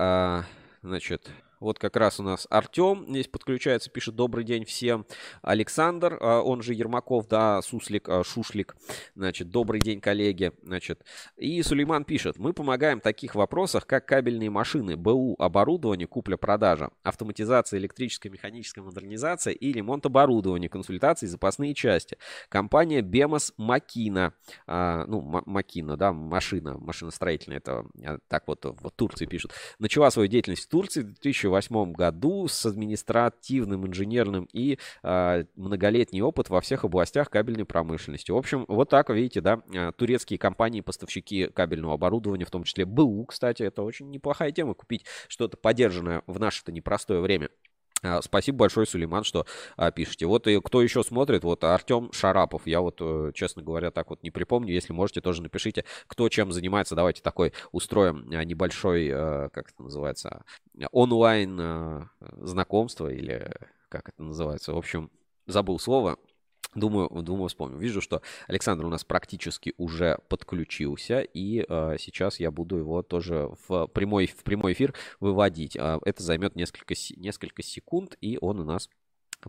значит, 0.82 1.30
вот 1.66 1.80
как 1.80 1.96
раз 1.96 2.20
у 2.20 2.24
нас 2.24 2.46
Артем 2.52 3.06
здесь 3.10 3.28
подключается, 3.28 3.90
пишет 3.90 4.16
«Добрый 4.16 4.44
день 4.44 4.66
всем». 4.66 5.06
Александр, 5.42 6.16
а, 6.22 6.42
он 6.42 6.62
же 6.62 6.76
Ермаков, 6.76 7.28
да, 7.28 7.60
Суслик, 7.64 8.08
а, 8.08 8.24
Шушлик. 8.24 8.76
Значит, 9.16 9.50
«Добрый 9.50 9.82
день, 9.82 10.00
коллеги». 10.00 10.52
Значит, 10.62 11.04
и 11.38 11.62
Сулейман 11.64 12.04
пишет 12.04 12.38
«Мы 12.38 12.54
помогаем 12.54 13.00
в 13.00 13.04
таких 13.04 13.34
вопросах, 13.34 13.88
как 13.88 14.06
кабельные 14.06 14.52
машины, 14.52 14.96
БУ, 14.96 15.36
оборудование, 15.40 16.08
купля-продажа, 16.08 16.92
автоматизация, 17.02 17.80
электрическая, 17.80 18.32
механическая 18.32 18.84
модернизация 18.84 19.54
и 19.54 19.74
ремонт 19.74 20.06
оборудования, 20.06 20.70
консультации, 20.70 21.26
запасные 21.26 21.74
части. 21.74 22.20
Компания 22.48 23.02
Бемос 23.02 23.54
Макина». 23.58 24.34
А, 24.68 25.06
ну, 25.08 25.42
Макина, 25.48 25.98
да, 25.98 26.14
машина, 26.14 26.78
машиностроительная, 26.78 27.58
это 27.58 27.86
так 28.28 28.44
вот 28.46 28.64
в 28.66 28.92
Турции 28.92 29.26
пишут. 29.26 29.54
Начала 29.80 30.12
свою 30.12 30.28
деятельность 30.28 30.66
в 30.66 30.70
Турции 30.70 31.02
в 31.02 31.06
2000 31.06 31.55
2008 31.62 31.94
году 31.94 32.48
с 32.48 32.66
административным, 32.66 33.88
инженерным 33.88 34.48
и 34.52 34.78
э, 35.04 35.44
многолетний 35.56 36.22
опыт 36.22 36.50
во 36.50 36.62
всех 36.62 36.86
областях 36.86 37.30
кабельной 37.30 37.66
промышленности. 37.66 38.32
В 38.32 38.38
общем, 38.38 38.66
вот 38.68 38.90
так, 38.90 39.10
видите, 39.10 39.42
да, 39.42 39.62
а, 39.76 39.92
турецкие 39.92 40.38
компании, 40.40 40.82
поставщики 40.82 41.48
кабельного 41.48 41.94
оборудования, 41.94 42.46
в 42.46 42.52
том 42.52 42.64
числе 42.64 42.86
БУ, 42.86 43.26
кстати, 43.26 43.64
это 43.64 43.84
очень 43.84 44.10
неплохая 44.10 44.52
тема, 44.52 44.74
купить 44.74 45.06
что-то 45.28 45.58
поддержанное 45.58 46.24
в 46.28 46.40
наше-то 46.40 46.72
непростое 46.72 47.22
время. 47.22 47.50
А, 48.06 48.22
спасибо 48.22 48.60
большое, 48.60 48.86
Сулейман, 48.86 49.24
что 49.24 49.46
а, 49.78 49.92
пишете. 49.92 50.26
Вот 50.28 50.48
и 50.48 50.60
кто 50.62 50.82
еще 50.82 51.04
смотрит, 51.04 51.44
вот 51.44 51.64
Артем 51.64 52.12
Шарапов. 52.12 52.68
Я 52.68 52.82
вот, 52.82 52.98
э, 53.02 53.32
честно 53.34 53.64
говоря, 53.64 53.92
так 53.92 54.10
вот 54.10 54.22
не 54.22 54.32
припомню. 54.32 54.74
Если 54.74 54.94
можете, 54.94 55.22
тоже 55.22 55.42
напишите, 55.42 55.86
кто 56.08 56.30
чем 56.30 56.52
занимается. 56.52 56.96
Давайте 56.96 57.22
такой 57.22 57.54
устроим 57.72 58.30
а, 58.32 58.44
небольшой, 58.44 59.08
э, 59.08 59.50
как 59.50 59.72
это 59.72 59.84
называется, 59.84 60.44
онлайн 60.92 61.58
э, 61.60 62.02
знакомство 62.38 63.08
или 63.08 63.52
как 63.90 64.10
это 64.10 64.24
называется. 64.24 64.74
В 64.74 64.78
общем, 64.78 65.10
забыл 65.48 65.80
слово. 65.80 66.18
Думаю, 66.76 67.10
думаю, 67.24 67.48
вспомню. 67.48 67.78
Вижу, 67.78 68.02
что 68.02 68.22
Александр 68.48 68.86
у 68.86 68.90
нас 68.90 69.06
практически 69.06 69.74
уже 69.78 70.20
подключился, 70.28 71.22
и 71.22 71.66
э, 71.68 71.96
сейчас 71.98 72.40
я 72.42 72.52
буду 72.52 72.78
его 72.78 73.02
тоже 73.02 73.50
в 73.68 73.88
прямой, 73.88 74.28
в 74.28 74.44
прямой 74.44 74.74
эфир 74.74 74.94
выводить. 75.22 75.78
Э, 75.78 76.00
это 76.04 76.22
займет 76.22 76.56
несколько, 76.58 76.94
несколько 77.16 77.64
секунд, 77.64 78.18
и 78.20 78.38
он 78.42 78.60
у 78.60 78.66
нас 78.66 78.90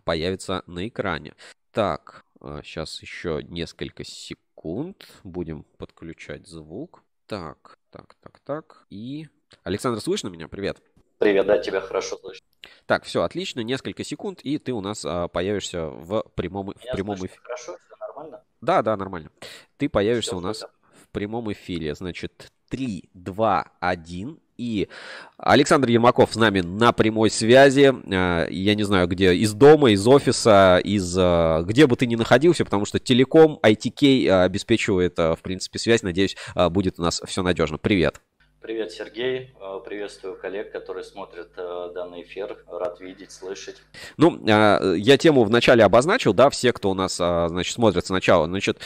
появится 0.05 0.62
на 0.67 0.87
экране. 0.87 1.35
Так, 1.73 2.25
э, 2.41 2.61
сейчас 2.65 3.03
еще 3.03 3.43
несколько 3.43 4.05
секунд. 4.05 5.07
Будем 5.25 5.65
подключать 5.79 6.47
звук. 6.47 7.03
Так, 7.27 7.79
так, 7.91 8.15
так, 8.23 8.39
так. 8.41 8.87
И... 8.89 9.29
Александр, 9.65 10.01
слышно 10.01 10.29
меня? 10.29 10.47
Привет. 10.47 10.81
Привет, 11.19 11.47
да, 11.47 11.59
тебя 11.59 11.81
хорошо 11.81 12.17
слышно. 12.19 12.47
Так, 12.87 13.05
все, 13.05 13.22
отлично, 13.22 13.61
несколько 13.61 14.05
секунд, 14.05 14.40
и 14.42 14.59
ты 14.59 14.72
у 14.72 14.81
нас 14.81 15.05
а, 15.05 15.29
появишься 15.29 15.87
в 15.87 16.24
прямом, 16.35 16.72
в 16.72 16.92
прямом 16.92 17.16
эфире. 17.16 17.40
Хорошо, 17.42 17.76
все 17.76 17.96
нормально? 18.00 18.42
Да, 18.61 18.83
да, 18.83 18.96
нормально. 18.96 19.31
Ты 19.76 19.88
появишься 19.88 20.31
все, 20.31 20.38
у 20.38 20.40
нас 20.40 20.64
в 21.02 21.09
прямом 21.11 21.52
эфире. 21.52 21.94
Значит, 21.94 22.52
3, 22.70 23.11
2, 23.14 23.72
1. 23.81 24.38
И 24.59 24.88
Александр 25.37 25.88
Ермаков 25.88 26.33
с 26.33 26.37
нами 26.37 26.61
на 26.61 26.92
прямой 26.92 27.31
связи. 27.31 27.92
Э, 28.11 28.46
я 28.50 28.74
не 28.74 28.85
знаю, 28.85 29.07
где, 29.07 29.35
из 29.35 29.52
дома, 29.52 29.90
из 29.90 30.07
офиса, 30.07 30.81
из 30.83 31.16
э, 31.18 31.62
где 31.64 31.87
бы 31.87 31.96
ты 31.96 32.07
ни 32.07 32.16
находился, 32.16 32.64
потому 32.64 32.87
что 32.87 32.98
телеком, 32.98 33.59
ITK 33.62 34.44
обеспечивает, 34.44 35.18
в 35.18 35.38
принципе, 35.42 35.79
связь. 35.79 36.02
Надеюсь, 36.02 36.37
будет 36.70 36.98
у 36.98 37.02
нас 37.02 37.20
все 37.26 37.42
надежно. 37.42 37.76
Привет. 37.76 38.20
Привет, 38.66 38.90
Сергей. 38.90 39.55
Приветствую 39.85 40.37
коллег, 40.37 40.72
которые 40.72 41.05
смотрят 41.05 41.52
данный 41.55 42.22
эфир. 42.22 42.64
Рад 42.66 42.98
видеть, 42.98 43.31
слышать. 43.31 43.76
Ну, 44.16 44.44
я 44.44 45.16
тему 45.18 45.44
вначале 45.44 45.85
обозначил, 45.85 46.35
да, 46.35 46.50
все, 46.50 46.72
кто 46.72 46.90
у 46.90 46.94
нас, 46.94 47.14
значит, 47.14 47.72
смотрит 47.72 48.07
сначала. 48.07 48.46
Значит, 48.46 48.81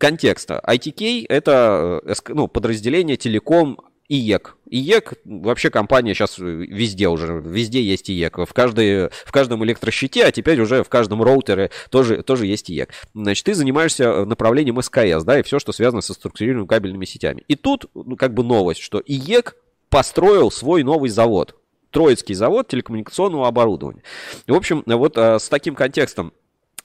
контекста. 0.00 0.60
ITK– 0.66 1.26
это 1.28 2.02
ну, 2.26 2.48
подразделение 2.48 3.16
телеком 3.16 3.78
IEK. 4.08 4.55
IEK, 4.68 5.14
вообще 5.24 5.70
компания 5.70 6.14
сейчас 6.14 6.38
везде 6.38 7.08
уже, 7.08 7.40
везде 7.44 7.82
есть 7.82 8.10
IEK. 8.10 8.38
В, 8.38 8.52
каждой, 8.52 9.08
в 9.08 9.32
каждом 9.32 9.64
электрощите, 9.64 10.24
а 10.24 10.32
теперь 10.32 10.60
уже 10.60 10.82
в 10.82 10.88
каждом 10.88 11.22
роутере 11.22 11.70
тоже, 11.90 12.22
тоже 12.22 12.46
есть 12.46 12.70
IEK. 12.70 12.90
Значит, 13.14 13.44
ты 13.44 13.54
занимаешься 13.54 14.24
направлением 14.24 14.80
СКС, 14.82 15.24
да, 15.24 15.38
и 15.38 15.42
все, 15.42 15.58
что 15.58 15.72
связано 15.72 16.02
со 16.02 16.14
структурированными 16.14 16.68
кабельными 16.68 17.04
сетями. 17.04 17.44
И 17.48 17.54
тут, 17.54 17.86
ну, 17.94 18.16
как 18.16 18.34
бы 18.34 18.42
новость, 18.42 18.80
что 18.80 19.02
IEK 19.04 19.56
построил 19.88 20.50
свой 20.50 20.82
новый 20.82 21.10
завод. 21.10 21.56
Троицкий 21.90 22.34
завод 22.34 22.68
телекоммуникационного 22.68 23.48
оборудования. 23.48 24.02
В 24.46 24.54
общем, 24.54 24.82
вот 24.86 25.16
а, 25.16 25.38
с 25.38 25.48
таким 25.48 25.74
контекстом 25.74 26.32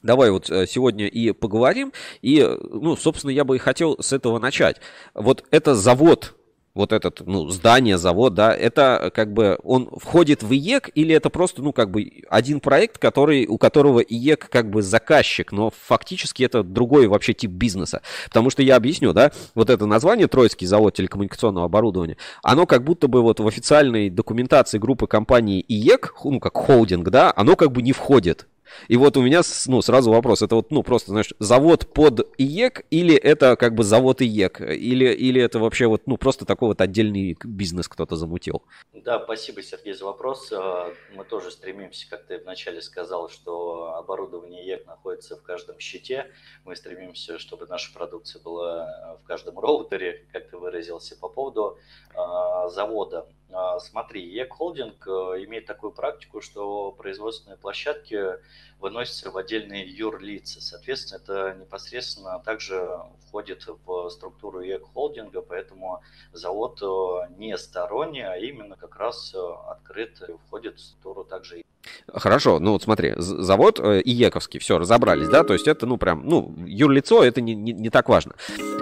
Давай 0.03 0.31
вот 0.31 0.49
э, 0.49 0.65
сегодня 0.65 1.05
и 1.05 1.31
поговорим. 1.31 1.93
И, 2.23 2.41
ну, 2.71 2.95
собственно, 2.95 3.29
я 3.29 3.43
бы 3.43 3.55
и 3.55 3.59
хотел 3.59 3.97
с 3.99 4.13
этого 4.13 4.39
начать. 4.39 4.77
Вот 5.13 5.43
это 5.51 5.75
завод 5.75 6.33
вот 6.73 6.93
этот, 6.93 7.21
ну, 7.25 7.49
здание, 7.49 7.97
завод, 7.97 8.33
да, 8.33 8.53
это 8.53 9.11
как 9.13 9.33
бы 9.33 9.59
он 9.63 9.89
входит 9.97 10.43
в 10.43 10.51
IEK 10.51 10.91
или 10.95 11.13
это 11.13 11.29
просто, 11.29 11.61
ну, 11.61 11.73
как 11.73 11.91
бы 11.91 12.09
один 12.29 12.59
проект, 12.59 12.97
который, 12.97 13.45
у 13.45 13.57
которого 13.57 13.99
IEK 13.99 14.49
как 14.49 14.69
бы 14.69 14.81
заказчик, 14.81 15.51
но 15.51 15.71
фактически 15.85 16.43
это 16.43 16.63
другой 16.63 17.07
вообще 17.07 17.33
тип 17.33 17.51
бизнеса. 17.51 18.01
Потому 18.25 18.49
что 18.49 18.63
я 18.63 18.75
объясню, 18.75 19.13
да, 19.13 19.31
вот 19.55 19.69
это 19.69 19.85
название 19.85 20.27
Троицкий 20.27 20.67
завод 20.67 20.95
телекоммуникационного 20.95 21.65
оборудования, 21.65 22.17
оно 22.43 22.65
как 22.65 22.83
будто 22.83 23.07
бы 23.07 23.21
вот 23.21 23.39
в 23.39 23.47
официальной 23.47 24.09
документации 24.09 24.77
группы 24.77 25.07
компании 25.07 25.63
IEK, 25.67 26.13
ну, 26.23 26.39
как 26.39 26.55
холдинг, 26.55 27.09
да, 27.09 27.33
оно 27.35 27.55
как 27.55 27.71
бы 27.71 27.81
не 27.81 27.91
входит. 27.91 28.47
И 28.87 28.97
вот 28.97 29.17
у 29.17 29.21
меня 29.21 29.41
ну, 29.67 29.81
сразу 29.81 30.11
вопрос. 30.11 30.41
Это 30.41 30.55
вот, 30.55 30.71
ну, 30.71 30.83
просто, 30.83 31.11
знаешь, 31.11 31.33
завод 31.39 31.87
под 31.93 32.27
IEK 32.37 32.85
или 32.89 33.15
это 33.15 33.55
как 33.55 33.75
бы 33.75 33.83
завод 33.83 34.21
IEK? 34.21 34.61
Или, 34.61 35.13
или 35.13 35.41
это 35.41 35.59
вообще 35.59 35.87
вот, 35.87 36.03
ну, 36.05 36.17
просто 36.17 36.45
такой 36.45 36.69
вот 36.69 36.81
отдельный 36.81 37.37
бизнес 37.43 37.87
кто-то 37.87 38.15
замутил? 38.15 38.63
Да, 38.93 39.21
спасибо, 39.23 39.61
Сергей, 39.61 39.93
за 39.93 40.05
вопрос. 40.05 40.51
А, 40.51 40.93
мы 41.15 41.23
тоже 41.23 41.51
стремимся, 41.51 42.09
как 42.09 42.25
ты 42.25 42.39
вначале 42.39 42.81
сказал, 42.81 43.29
что 43.29 43.95
оборудование 43.95 44.63
IEK 44.65 44.85
находится 44.87 45.35
в 45.35 45.43
каждом 45.43 45.79
щите. 45.79 46.31
Мы 46.65 46.75
стремимся, 46.75 47.39
чтобы 47.39 47.65
наша 47.67 47.93
продукция 47.93 48.41
была 48.41 49.17
в 49.23 49.27
каждом 49.27 49.59
роутере, 49.59 50.25
как 50.31 50.49
ты 50.49 50.57
выразился, 50.57 51.17
по 51.17 51.29
поводу 51.29 51.77
а, 52.15 52.69
завода. 52.69 53.27
А, 53.53 53.79
смотри, 53.79 54.25
IEK 54.25 54.53
Холдинг 54.53 55.05
э, 55.07 55.43
имеет 55.45 55.65
такую 55.65 55.91
практику, 55.91 56.41
что 56.41 56.91
производственные 56.91 57.57
площадки 57.57 58.37
выносятся 58.79 59.31
в 59.31 59.37
отдельные 59.37 59.87
юрлицы. 59.87 60.61
Соответственно, 60.61 61.19
это 61.21 61.57
непосредственно 61.59 62.39
также 62.39 62.99
входит 63.27 63.67
в 63.85 64.09
структуру 64.09 64.61
IEK 64.61 64.83
Холдинга, 64.93 65.41
поэтому 65.41 66.01
завод 66.31 66.81
э, 66.81 67.33
не 67.37 67.57
сторонний, 67.57 68.25
а 68.25 68.37
именно 68.37 68.75
как 68.75 68.95
раз 68.95 69.33
э, 69.33 69.37
открыт, 69.67 70.21
входит 70.47 70.77
в 70.77 70.81
структуру 70.81 71.23
также 71.25 71.63
Хорошо, 72.13 72.59
ну 72.59 72.73
вот 72.73 72.83
смотри, 72.83 73.13
завод 73.17 73.79
э, 73.79 74.01
Иековский, 74.03 74.59
все, 74.59 74.77
разобрались, 74.77 75.29
да, 75.29 75.43
то 75.43 75.53
есть 75.53 75.67
это, 75.67 75.85
ну, 75.85 75.97
прям, 75.97 76.27
ну, 76.27 76.53
юрлицо, 76.65 77.23
это 77.23 77.41
не, 77.41 77.55
не, 77.55 77.73
не 77.73 77.89
так 77.89 78.09
важно. 78.09 78.33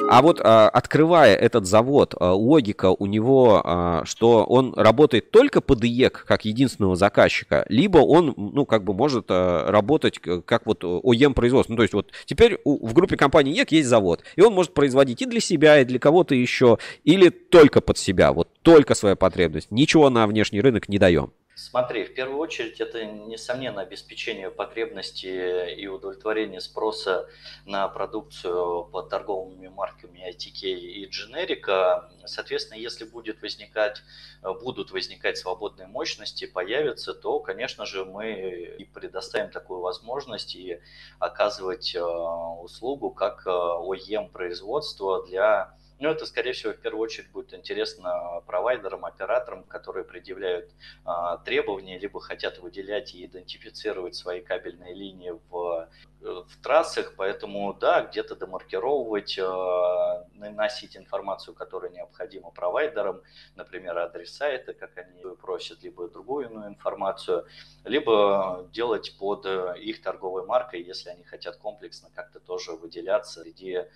А 0.10 0.24
вот 0.24 0.42
а, 0.42 0.68
открывая 0.70 1.36
этот 1.36 1.68
завод, 1.68 2.16
а, 2.20 2.34
логика 2.34 2.90
у 2.90 3.06
него, 3.06 3.62
а, 3.64 4.04
что 4.06 4.44
он 4.44 4.74
работает 4.76 5.30
только 5.30 5.62
под 5.62 5.84
IEK, 5.84 6.26
как 6.28 6.46
единственного 6.46 6.96
заказчика, 6.96 7.64
либо 7.70 8.00
он, 8.00 8.34
ну, 8.36 8.66
как 8.66 8.84
бы 8.84 8.96
может 8.96 9.26
а, 9.30 9.70
работать 9.70 10.20
как 10.20 10.66
вот 10.66 10.84
OEM 10.84 11.36
производство. 11.36 11.74
Ну, 11.74 11.78
то 11.78 11.84
есть 11.84 11.94
вот 11.94 12.12
теперь 12.26 12.60
в 12.66 12.94
группе 12.94 13.18
компании 13.18 13.54
IEK 13.54 13.72
есть 13.74 13.88
завод, 13.88 14.24
и 14.36 14.42
он 14.42 14.54
может 14.54 14.74
производить 14.74 15.22
и 15.22 15.28
для 15.28 15.40
себя, 15.40 15.80
и 15.80 15.86
для 15.86 16.00
кого-то 16.00 16.34
еще, 16.34 16.80
или 17.04 17.30
только 17.30 17.80
под 17.80 18.00
себя, 18.00 18.34
вот 18.34 18.50
только 18.64 18.96
своя 18.96 19.16
потребность, 19.16 19.70
ничего 19.70 20.10
на 20.10 20.26
внешний 20.26 20.62
рынок 20.62 20.90
не 20.90 20.98
даем. 20.98 21.32
Смотри, 21.62 22.06
в 22.06 22.14
первую 22.14 22.40
очередь 22.40 22.80
это, 22.80 23.04
несомненно, 23.04 23.82
обеспечение 23.82 24.50
потребности 24.50 25.74
и 25.76 25.88
удовлетворение 25.88 26.62
спроса 26.62 27.28
на 27.66 27.86
продукцию 27.90 28.86
под 28.86 29.10
торговыми 29.10 29.68
марками 29.68 30.26
ITK 30.26 30.62
и 30.64 31.10
Generic. 31.10 32.08
Соответственно, 32.24 32.80
если 32.80 33.04
будет 33.04 33.42
возникать, 33.42 34.02
будут 34.42 34.92
возникать 34.92 35.38
свободные 35.38 35.90
мощности, 35.90 36.48
появятся, 36.48 37.14
то, 37.14 37.42
конечно 37.42 37.86
же, 37.86 38.06
мы 38.06 38.76
и 38.80 38.86
предоставим 38.86 39.52
такую 39.52 39.82
возможность 39.82 40.56
и 40.56 40.80
оказывать 41.20 41.94
э, 41.94 42.02
услугу 42.02 43.12
как 43.12 43.46
OEM 43.46 44.28
э, 44.28 44.30
производства 44.30 45.28
для 45.28 45.76
ну, 46.00 46.10
это, 46.10 46.26
скорее 46.26 46.54
всего, 46.54 46.74
в 46.74 46.78
первую 46.78 47.04
очередь 47.04 47.30
будет 47.32 47.54
интересно 47.54 48.42
провайдерам, 48.48 49.06
операторам, 49.06 49.64
которые 49.64 50.06
предъявляют 50.06 50.72
а, 51.06 51.38
требования, 51.38 52.00
либо 52.00 52.22
хотят 52.22 52.60
выделять 52.60 53.14
и 53.14 53.26
идентифицировать 53.26 54.16
свои 54.16 54.42
кабельные 54.42 54.94
линии 54.94 55.34
в 55.50 55.90
в 56.22 56.58
трассах, 56.62 57.14
поэтому 57.16 57.74
да, 57.74 58.02
где-то 58.02 58.36
демаркировывать, 58.36 59.38
э, 59.38 60.26
наносить 60.34 60.98
информацию, 60.98 61.54
которая 61.54 61.92
необходима 61.92 62.52
провайдерам, 62.52 63.22
например, 63.56 63.98
адрес 63.98 64.36
сайта, 64.36 64.74
как 64.74 64.98
они 64.98 65.24
просят, 65.42 65.82
либо 65.82 66.10
другую 66.10 66.50
иную 66.50 66.68
информацию, 66.68 67.46
либо 67.86 68.68
делать 68.74 69.16
под 69.18 69.46
их 69.46 70.02
торговой 70.02 70.46
маркой, 70.46 70.84
если 70.84 71.10
они 71.10 71.24
хотят 71.24 71.56
комплексно 71.58 72.10
как-то 72.14 72.40
тоже 72.40 72.74
выделяться 72.74 73.42
среди 73.42 73.76
э, 73.76 73.88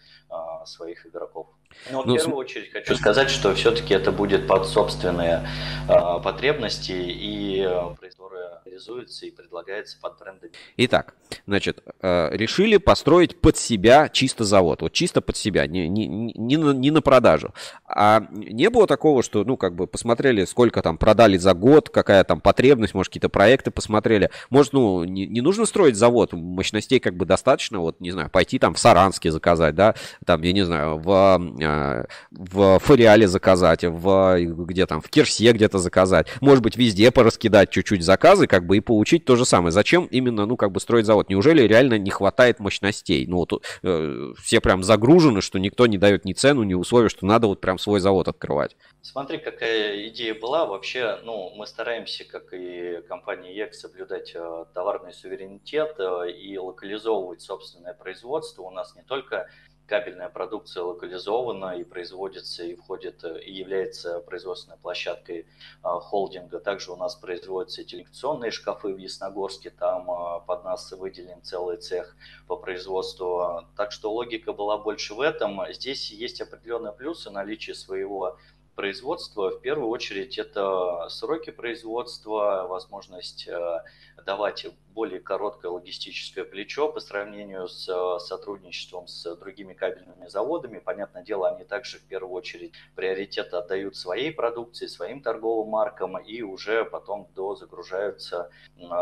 своих 0.65 1.05
игроков. 1.05 1.47
Ну, 1.93 2.13
в 2.13 2.17
первую 2.17 2.37
очередь 2.37 2.71
хочу 2.71 2.95
сказать, 2.95 3.29
что 3.29 3.53
все-таки 3.55 3.93
это 3.93 4.11
будет 4.11 4.47
под 4.47 4.67
собственные 4.67 5.47
э, 5.87 6.23
потребности 6.23 6.93
и 6.93 7.67
которые 8.01 8.59
реализуются 8.65 9.25
и 9.25 9.31
предлагается 9.31 9.97
под 10.01 10.17
брендами. 10.19 10.51
Итак, 10.77 11.15
значит, 11.45 11.83
Э, 12.05 12.35
решили 12.35 12.75
построить 12.75 13.39
под 13.39 13.55
себя 13.55 14.09
чисто 14.09 14.43
завод, 14.43 14.81
вот 14.81 14.91
чисто 14.91 15.21
под 15.21 15.37
себя, 15.37 15.67
не, 15.67 15.87
не, 15.87 16.05
не, 16.05 16.57
на, 16.57 16.71
не 16.71 16.91
на 16.91 17.01
продажу. 17.01 17.53
А 17.87 18.27
не 18.31 18.69
было 18.69 18.87
такого, 18.87 19.23
что, 19.23 19.45
ну, 19.45 19.55
как 19.55 19.73
бы 19.73 19.87
посмотрели, 19.87 20.43
сколько 20.43 20.81
там 20.81 20.97
продали 20.97 21.37
за 21.37 21.53
год, 21.53 21.89
какая 21.89 22.25
там 22.25 22.41
потребность, 22.41 22.93
может, 22.93 23.09
какие-то 23.09 23.29
проекты 23.29 23.71
посмотрели. 23.71 24.31
Может, 24.49 24.73
ну, 24.73 25.05
не, 25.05 25.25
не 25.27 25.39
нужно 25.39 25.65
строить 25.65 25.95
завод, 25.95 26.33
мощностей 26.33 26.99
как 26.99 27.15
бы 27.15 27.25
достаточно, 27.25 27.79
вот, 27.79 28.01
не 28.01 28.11
знаю, 28.11 28.29
пойти 28.29 28.59
там 28.59 28.73
в 28.73 28.79
Саранске 28.79 29.31
заказать, 29.31 29.75
да, 29.75 29.95
там, 30.25 30.41
я 30.41 30.51
не 30.51 30.63
знаю, 30.63 30.97
в, 30.97 31.37
э, 31.83 32.05
в 32.31 32.79
Фориале 32.79 33.27
заказать, 33.27 33.83
в, 33.83 34.37
где 34.65 34.85
там, 34.85 35.01
в 35.01 35.09
Кирсе 35.09 35.51
где-то 35.51 35.79
заказать. 35.79 36.27
Может 36.41 36.63
быть, 36.63 36.77
везде 36.77 37.11
пораскидать 37.11 37.69
чуть-чуть 37.69 38.03
заказы, 38.03 38.47
как 38.47 38.65
бы, 38.65 38.77
и 38.77 38.79
получить 38.79 39.25
то 39.25 39.35
же 39.35 39.45
самое. 39.45 39.71
Зачем 39.71 40.05
именно, 40.05 40.45
ну, 40.45 40.57
как 40.57 40.71
бы 40.71 40.79
строить 40.79 41.05
завод? 41.05 41.29
Неужели 41.29 41.61
реально 41.63 41.97
не 41.97 42.11
хватает 42.11 42.59
мощностей. 42.59 43.25
Ну, 43.27 43.37
вот 43.37 43.63
э, 43.83 44.33
все 44.41 44.61
прям 44.61 44.83
загружены, 44.83 45.41
что 45.41 45.59
никто 45.59 45.87
не 45.87 45.97
дает 45.97 46.25
ни 46.25 46.33
цену, 46.33 46.63
ни 46.63 46.73
условия, 46.73 47.09
что 47.09 47.25
надо 47.25 47.47
вот 47.47 47.61
прям 47.61 47.77
свой 47.77 47.99
завод 47.99 48.27
открывать. 48.27 48.75
Смотри, 49.01 49.37
какая 49.37 50.07
идея 50.09 50.33
была. 50.33 50.65
Вообще, 50.65 51.19
ну, 51.23 51.53
мы 51.55 51.67
стараемся, 51.67 52.23
как 52.23 52.53
и 52.53 53.01
компания 53.07 53.53
ЕК, 53.55 53.73
соблюдать 53.73 54.31
э, 54.35 54.65
товарный 54.73 55.13
суверенитет 55.13 55.95
э, 55.99 56.31
и 56.31 56.57
локализовывать 56.57 57.41
собственное 57.41 57.93
производство. 57.93 58.63
У 58.63 58.71
нас 58.71 58.95
не 58.95 59.03
только 59.03 59.49
кабельная 59.93 60.27
продукция 60.29 60.81
локализована 60.81 61.77
и 61.77 61.83
производится, 61.83 62.63
и 62.63 62.73
входит, 62.73 63.23
и 63.23 63.51
является 63.51 64.21
производственной 64.21 64.77
площадкой 64.77 65.45
а, 65.83 65.99
холдинга. 65.99 66.59
Также 66.59 66.91
у 66.91 66.95
нас 66.95 67.15
производятся 67.15 67.83
телекционные 67.83 68.49
шкафы 68.49 68.87
в 68.87 68.97
Ясногорске, 68.97 69.69
там 69.69 70.09
а, 70.09 70.39
под 70.39 70.63
нас 70.63 70.91
выделен 70.93 71.43
целый 71.43 71.77
цех 71.77 72.15
по 72.47 72.55
производству. 72.55 73.67
Так 73.77 73.91
что 73.91 74.11
логика 74.11 74.51
была 74.51 74.79
больше 74.79 75.13
в 75.13 75.21
этом. 75.21 75.61
Здесь 75.71 76.09
есть 76.09 76.41
определенные 76.41 76.91
плюсы 76.91 77.29
наличия 77.29 77.75
своего 77.75 78.39
производства. 78.75 79.51
В 79.51 79.61
первую 79.61 79.89
очередь 79.89 80.39
это 80.39 81.07
сроки 81.09 81.51
производства, 81.51 82.65
возможность 82.67 83.47
э, 83.47 83.83
давать 84.25 84.65
более 84.89 85.19
короткое 85.19 85.69
логистическое 85.69 86.45
плечо 86.45 86.91
по 86.91 86.99
сравнению 86.99 87.67
с 87.67 87.87
э, 87.89 88.19
сотрудничеством 88.19 89.07
с 89.07 89.35
другими 89.35 89.73
кабельными 89.73 90.27
заводами. 90.27 90.79
Понятное 90.79 91.23
дело, 91.23 91.49
они 91.49 91.63
также 91.63 91.97
в 91.97 92.03
первую 92.03 92.33
очередь 92.33 92.73
приоритет 92.95 93.53
отдают 93.53 93.95
своей 93.95 94.31
продукции, 94.31 94.87
своим 94.87 95.21
торговым 95.21 95.69
маркам 95.69 96.17
и 96.17 96.41
уже 96.41 96.85
потом 96.85 97.29
дозагружаются 97.35 98.51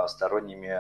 сторонними 0.08 0.80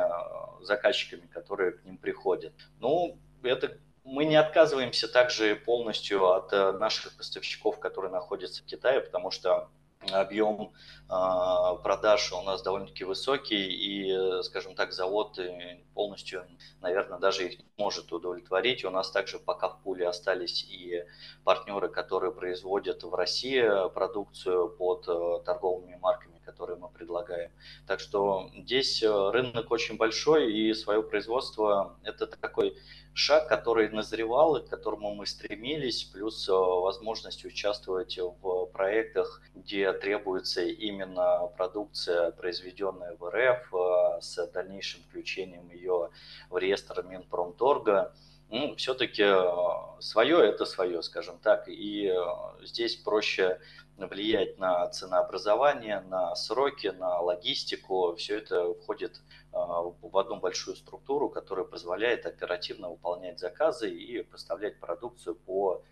заказчиками, 0.63 1.27
которые 1.27 1.71
к 1.73 1.83
ним 1.83 1.97
приходят. 1.97 2.53
Ну, 2.79 3.19
это 3.43 3.77
мы 4.03 4.25
не 4.25 4.35
отказываемся 4.35 5.07
также 5.07 5.55
полностью 5.55 6.25
от 6.27 6.51
наших 6.79 7.15
поставщиков, 7.17 7.79
которые 7.79 8.11
находятся 8.11 8.63
в 8.63 8.65
Китае, 8.65 9.01
потому 9.01 9.31
что 9.31 9.69
объем 10.09 10.71
а, 11.07 11.75
продаж 11.75 12.31
у 12.31 12.41
нас 12.41 12.61
довольно-таки 12.61 13.03
высокий, 13.03 13.67
и, 13.67 14.43
скажем 14.43 14.75
так, 14.75 14.93
завод 14.93 15.39
полностью, 15.93 16.45
наверное, 16.81 17.19
даже 17.19 17.47
их 17.47 17.59
не 17.59 17.65
может 17.77 18.11
удовлетворить. 18.11 18.83
У 18.85 18.89
нас 18.89 19.11
также 19.11 19.39
пока 19.39 19.69
в 19.69 19.81
пуле 19.81 20.07
остались 20.07 20.63
и 20.63 21.03
партнеры, 21.43 21.89
которые 21.89 22.31
производят 22.31 23.03
в 23.03 23.13
России 23.13 23.61
продукцию 23.93 24.69
под 24.69 25.07
э, 25.07 25.43
торговыми 25.45 25.97
марками, 25.97 26.40
которые 26.51 26.77
мы 26.77 26.89
предлагаем. 26.89 27.51
Так 27.87 27.99
что 27.99 28.49
здесь 28.55 29.01
э, 29.01 29.31
рынок 29.31 29.71
очень 29.71 29.97
большой, 29.97 30.53
и 30.53 30.73
свое 30.73 31.01
производство– 31.01 31.97
это 32.03 32.27
такой 32.27 32.75
шаг, 33.13 33.47
который 33.47 33.89
назревал 33.89 34.57
и 34.57 34.65
к 34.65 34.69
которому 34.69 35.15
мы 35.15 35.25
стремились, 35.25 36.03
плюс 36.03 36.47
э, 36.49 36.51
возможность 36.51 37.45
участвовать 37.45 38.17
в 38.17 38.65
проектах, 38.67 39.41
где 39.55 39.93
требуется 39.93 40.61
именно 40.61 41.47
продукция, 41.57 42.31
произведенная 42.31 43.15
в 43.17 43.29
РФ, 43.29 43.73
э, 43.73 44.21
с 44.21 44.47
дальнейшим 44.47 45.01
включением 45.03 45.69
ее 45.69 46.09
в 46.49 46.57
реестр 46.57 47.03
Минпромторга. 47.03 48.13
Ну, 48.51 48.75
все-таки 48.75 49.23
э, 49.23 50.01
свое 50.01 50.45
это 50.45 50.65
свое, 50.65 51.01
скажем 51.01 51.39
так, 51.39 51.69
и 51.69 52.13
здесь 52.61 52.97
проще 52.97 53.59
влиять 53.97 54.57
на 54.57 54.87
ценообразование, 54.89 56.01
на 56.01 56.35
сроки, 56.35 56.87
на 56.87 57.19
логистику. 57.19 58.15
Все 58.15 58.37
это 58.37 58.73
входит 58.73 59.21
а, 59.53 59.83
в 59.83 60.17
одну 60.17 60.37
большую 60.37 60.75
структуру, 60.75 61.29
которая 61.29 61.65
позволяет 61.65 62.25
оперативно 62.25 62.89
выполнять 62.89 63.39
заказы 63.39 63.89
и 63.89 64.23
поставлять 64.23 64.79
продукцию 64.79 65.35
по 65.35 65.83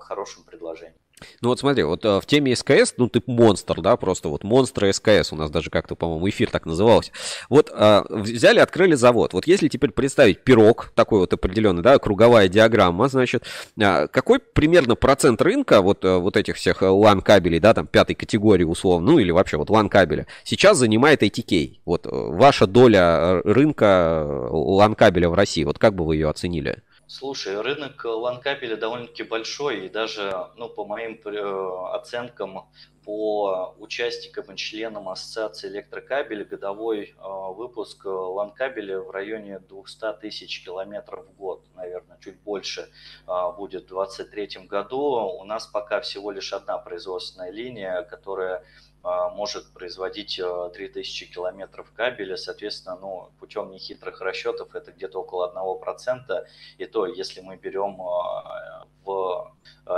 хорошим 0.00 0.44
предложениям. 0.44 0.98
Ну 1.40 1.48
вот 1.48 1.58
смотри, 1.58 1.82
вот 1.82 2.04
э, 2.04 2.20
в 2.20 2.26
теме 2.26 2.54
СКС, 2.54 2.94
ну 2.96 3.08
ты 3.08 3.22
монстр, 3.26 3.80
да, 3.80 3.96
просто 3.96 4.28
вот 4.28 4.44
монстр 4.44 4.92
СКС, 4.92 5.32
у 5.32 5.36
нас 5.36 5.50
даже 5.50 5.70
как-то, 5.70 5.94
по-моему, 5.94 6.28
эфир 6.28 6.50
так 6.50 6.66
назывался. 6.66 7.12
Вот 7.48 7.70
а, 7.72 8.04
взяли, 8.08 8.60
открыли 8.60 8.94
завод. 8.94 9.32
Вот 9.32 9.46
если 9.46 9.68
теперь 9.68 9.90
представить 9.90 10.44
пирог, 10.44 10.92
такой 10.94 11.20
вот 11.20 11.32
определенный, 11.32 11.82
да, 11.82 11.98
круговая 11.98 12.48
диаграмма, 12.48 13.08
значит, 13.08 13.44
какой 13.76 14.38
примерно 14.38 14.94
процент 14.94 15.40
рынка 15.42 15.82
вот, 15.82 16.04
э, 16.04 16.18
вот 16.18 16.36
этих 16.36 16.56
всех 16.56 16.82
LAN 16.82 17.22
кабелей, 17.22 17.60
да, 17.60 17.74
там 17.74 17.86
пятой 17.86 18.14
категории 18.14 18.64
условно, 18.64 19.12
ну 19.12 19.18
или 19.18 19.30
вообще 19.30 19.56
вот 19.56 19.70
LAN 19.70 19.88
кабеля, 19.88 20.26
сейчас 20.44 20.78
занимает 20.78 21.22
ATK? 21.22 21.80
Вот 21.84 22.06
ваша 22.06 22.66
доля 22.66 23.40
рынка 23.42 24.24
LAN 24.50 24.94
кабеля 24.94 25.28
в 25.28 25.34
России, 25.34 25.64
вот 25.64 25.78
как 25.78 25.94
бы 25.94 26.04
вы 26.04 26.16
ее 26.16 26.28
оценили? 26.28 26.82
Слушай, 27.10 27.58
рынок 27.62 28.04
ланкабеля 28.04 28.76
довольно-таки 28.76 29.22
большой, 29.22 29.86
и 29.86 29.88
даже, 29.88 30.50
ну, 30.56 30.68
по 30.68 30.84
моим 30.84 31.18
э, 31.24 31.94
оценкам, 31.94 32.68
по 33.02 33.74
участникам 33.78 34.52
и 34.52 34.56
членам 34.58 35.08
Ассоциации 35.08 35.68
электрокабеля 35.68 36.44
годовой 36.44 37.14
э, 37.16 37.52
выпуск 37.54 38.04
ланкабеля 38.04 39.00
в 39.00 39.10
районе 39.10 39.58
200 39.58 40.18
тысяч 40.20 40.62
километров 40.62 41.26
в 41.26 41.34
год, 41.34 41.64
наверное, 41.74 42.18
чуть 42.20 42.38
больше 42.42 42.90
э, 43.26 43.52
будет 43.56 43.84
в 43.84 43.94
2023 43.94 44.66
году. 44.66 45.00
У 45.40 45.44
нас 45.44 45.66
пока 45.66 46.02
всего 46.02 46.30
лишь 46.30 46.52
одна 46.52 46.76
производственная 46.76 47.50
линия, 47.50 48.02
которая 48.02 48.66
может 49.02 49.72
производить 49.72 50.40
3000 50.74 51.24
а, 51.24 51.32
километров 51.32 51.92
кабеля, 51.94 52.36
соответственно, 52.36 52.96
ну, 53.00 53.30
путем 53.38 53.70
нехитрых 53.70 54.20
расчетов 54.20 54.74
это 54.74 54.92
где-то 54.92 55.20
около 55.20 55.52
1%, 55.52 56.46
и 56.78 56.86
то, 56.86 57.06
если 57.06 57.40
мы 57.40 57.56
берем 57.56 58.00
а, 58.02 58.86
в 59.04 59.54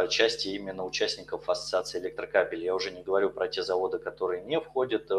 части 0.08 0.48
именно 0.48 0.84
участников 0.84 1.48
Ассоциации 1.48 1.98
электрокабелей. 1.98 2.66
Я 2.66 2.74
уже 2.76 2.92
не 2.92 3.02
говорю 3.02 3.30
про 3.30 3.48
те 3.48 3.62
заводы, 3.62 3.98
которые 3.98 4.42
не 4.42 4.60
входят, 4.60 5.10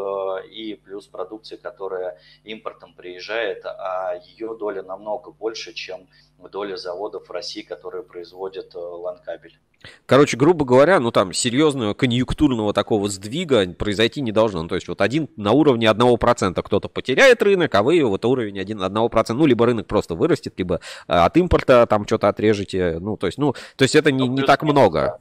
и 0.50 0.80
плюс 0.82 1.06
продукции, 1.06 1.56
которая 1.56 2.18
импортом 2.44 2.94
приезжает, 2.94 3.66
а 3.66 4.14
ее 4.14 4.56
доля 4.56 4.82
намного 4.82 5.30
больше, 5.30 5.74
чем 5.74 6.08
доля 6.48 6.76
заводов 6.76 7.28
в 7.28 7.30
России, 7.30 7.62
которые 7.62 8.02
производят 8.02 8.74
ланкабель. 8.74 9.58
Короче, 10.06 10.36
грубо 10.36 10.64
говоря, 10.64 11.00
ну 11.00 11.10
там 11.10 11.32
серьезного 11.32 11.94
конъюнктурного 11.94 12.72
такого 12.72 13.08
сдвига 13.08 13.66
произойти 13.72 14.20
не 14.20 14.32
должно. 14.32 14.62
Ну, 14.62 14.68
то 14.68 14.76
есть 14.76 14.88
вот 14.88 15.00
один 15.00 15.28
на 15.36 15.52
уровне 15.52 15.86
1% 15.86 16.62
кто-то 16.62 16.88
потеряет 16.88 17.42
рынок, 17.42 17.74
а 17.74 17.82
вы 17.82 18.04
вот 18.04 18.24
уровень 18.24 18.58
1, 18.58 18.82
1%, 18.82 19.32
ну, 19.32 19.46
либо 19.46 19.66
рынок 19.66 19.86
просто 19.86 20.14
вырастет, 20.14 20.54
либо 20.56 20.80
а, 21.08 21.26
от 21.26 21.36
импорта 21.36 21.86
там 21.86 22.06
что-то 22.06 22.28
отрежете. 22.28 22.98
Ну, 23.00 23.16
то 23.16 23.26
есть, 23.26 23.38
ну, 23.38 23.54
то 23.76 23.82
есть 23.82 23.94
это 23.94 24.12
не, 24.12 24.28
не 24.28 24.42
так 24.42 24.62
много. 24.62 25.18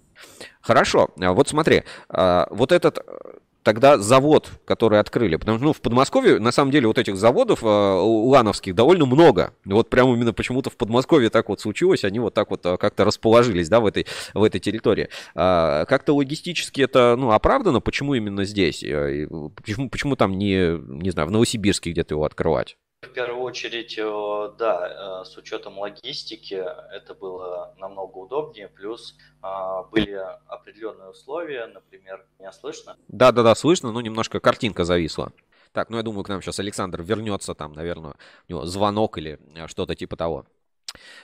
Хорошо, 0.61 1.09
вот 1.15 1.47
смотри, 1.47 1.84
вот 2.09 2.72
этот 2.72 2.99
тогда 3.64 3.97
завод, 3.97 4.49
который 4.66 4.99
открыли. 4.99 5.36
Потому 5.36 5.57
что 5.57 5.66
ну, 5.66 5.74
в 5.74 5.82
Подмосковье, 5.82 6.39
на 6.39 6.51
самом 6.51 6.72
деле, 6.72 6.88
вот 6.88 6.97
этих 6.97 7.16
заводов 7.16 7.64
э, 7.64 7.68
лановских 7.68 8.76
довольно 8.76 9.05
много. 9.05 9.53
Вот 9.66 9.89
прямо 9.89 10.14
именно 10.14 10.34
почему-то 10.34 10.70
в 10.70 10.78
Подмосковье 10.78 11.30
так 11.30 11.49
вот 11.49 11.62
случилось, 11.62 12.03
они 12.03 12.20
вот 12.20 12.34
так 12.34 12.49
вот 12.49 12.66
э, 12.66 12.78
как-то 12.78 13.05
расположились, 13.05 13.70
да, 13.70 13.80
в 13.80 13.86
этой, 13.86 14.07
в 14.34 14.43
этой 14.43 14.59
территории. 14.59 15.09
А, 15.36 15.86
как-то 15.86 16.16
логистически 16.16 16.82
это, 16.82 17.16
ну, 17.18 17.32
оправдано, 17.32 17.82
почему 17.82 18.16
именно 18.16 18.45
здесь? 18.45 18.84
Э, 18.84 19.28
почему, 19.55 19.89
почему 19.89 20.16
там 20.16 20.38
не, 20.38 20.78
не 21.01 21.12
знаю, 21.12 21.28
в 21.28 21.32
Новосибирске 21.32 21.91
где-то 21.91 22.16
его 22.16 22.26
открывать? 22.26 22.78
В 23.02 23.14
первую 23.14 23.41
очередь, 23.41 23.97
э, 23.97 24.52
да, 24.60 25.22
э, 25.22 25.26
с 25.26 25.36
учетом 25.36 25.80
логистики 25.80 26.64
это 26.93 27.16
было 27.16 27.74
намного 27.80 28.20
удобнее, 28.20 28.68
плюс 28.68 29.18
а, 29.41 29.82
были 29.86 30.24
определенные 30.45 31.10
условия, 31.10 31.66
например, 31.66 32.24
меня 32.38 32.52
слышно? 32.52 32.97
Да, 33.08 33.32
да, 33.32 33.41
да, 33.41 33.56
слышно, 33.56 33.91
но 33.91 34.02
немножко 34.02 34.39
картинка 34.39 34.84
зависла. 34.84 35.34
Так, 35.72 35.89
ну 35.89 35.97
я 35.97 36.04
думаю, 36.04 36.24
к 36.24 36.30
нам 36.30 36.43
сейчас 36.43 36.60
Александр 36.60 37.02
вернется, 37.02 37.56
там, 37.56 37.74
наверное, 37.74 38.14
у 38.47 38.52
него 38.52 38.66
звонок 38.68 39.18
или 39.18 39.39
э, 39.56 39.66
что-то 39.66 39.95
типа 39.95 40.16
того. 40.16 40.45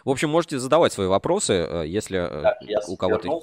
В 0.04 0.10
общем, 0.10 0.32
можете 0.32 0.58
задавать 0.58 0.94
свои 0.94 1.06
вопросы, 1.06 1.54
если 1.86 2.16
я 2.62 2.80
у 2.88 2.98
кого-то... 2.98 3.40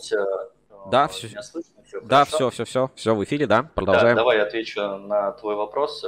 Да, 0.91 1.07
все. 1.07 1.28
Слышно, 1.41 1.85
все 1.85 2.01
да, 2.01 2.24
все, 2.24 2.51
все, 2.51 2.64
все, 2.64 2.91
все 2.97 3.14
в 3.14 3.22
эфире, 3.22 3.47
да, 3.47 3.62
продолжаем. 3.62 4.16
Да, 4.16 4.22
давай 4.22 4.39
я 4.39 4.43
отвечу 4.43 4.80
на 4.80 5.30
твой 5.32 5.55
вопрос. 5.55 6.05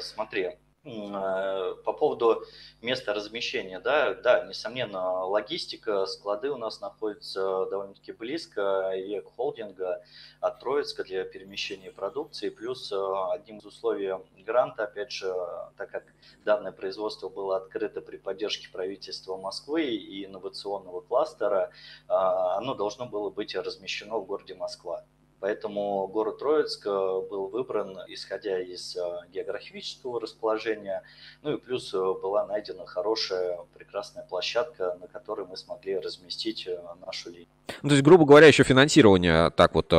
Смотри, 0.00 0.42
Э, 0.44 0.65
по 0.86 1.92
поводу 1.92 2.44
места 2.80 3.12
размещения, 3.12 3.80
да, 3.80 4.14
да, 4.14 4.44
несомненно, 4.44 5.24
логистика, 5.24 6.06
склады 6.06 6.50
у 6.50 6.56
нас 6.56 6.80
находятся 6.80 7.66
довольно-таки 7.66 8.12
близко 8.12 8.92
и 8.92 9.20
к 9.20 9.26
холдинга 9.34 10.02
от 10.40 10.60
Троицка 10.60 11.02
для 11.02 11.24
перемещения 11.24 11.90
продукции, 11.90 12.50
плюс 12.50 12.92
э, 12.92 12.96
одним 13.32 13.58
из 13.58 13.64
условий 13.64 14.14
гранта, 14.44 14.84
опять 14.84 15.10
же, 15.10 15.34
так 15.76 15.90
как 15.90 16.04
данное 16.44 16.72
производство 16.72 17.28
было 17.28 17.56
открыто 17.56 18.00
при 18.00 18.16
поддержке 18.16 18.68
правительства 18.70 19.36
Москвы 19.36 19.86
и 19.86 20.24
инновационного 20.24 21.00
кластера, 21.00 21.70
э, 22.08 22.12
оно 22.12 22.74
должно 22.74 23.06
было 23.06 23.30
быть 23.30 23.56
размещено 23.56 24.18
в 24.18 24.26
городе 24.26 24.54
Москва. 24.54 25.04
Поэтому 25.46 26.08
город 26.08 26.38
Троицк 26.38 26.84
э, 26.86 26.90
был 26.90 27.46
выбран, 27.46 27.96
исходя 28.08 28.60
из 28.60 28.96
э, 28.96 29.00
географического 29.32 30.20
расположения. 30.20 31.04
Ну 31.42 31.54
и 31.54 31.56
плюс 31.56 31.94
э, 31.94 31.98
была 31.98 32.44
найдена 32.48 32.84
хорошая, 32.84 33.60
прекрасная 33.72 34.24
площадка, 34.24 34.98
на 35.00 35.06
которой 35.06 35.46
мы 35.46 35.56
смогли 35.56 36.00
разместить 36.00 36.68
нашу 37.00 37.30
линию. 37.30 37.46
Ну, 37.82 37.90
то 37.90 37.94
есть, 37.94 38.02
грубо 38.02 38.24
говоря, 38.24 38.48
еще 38.48 38.64
финансирование 38.64 39.50
так 39.50 39.76
вот 39.76 39.90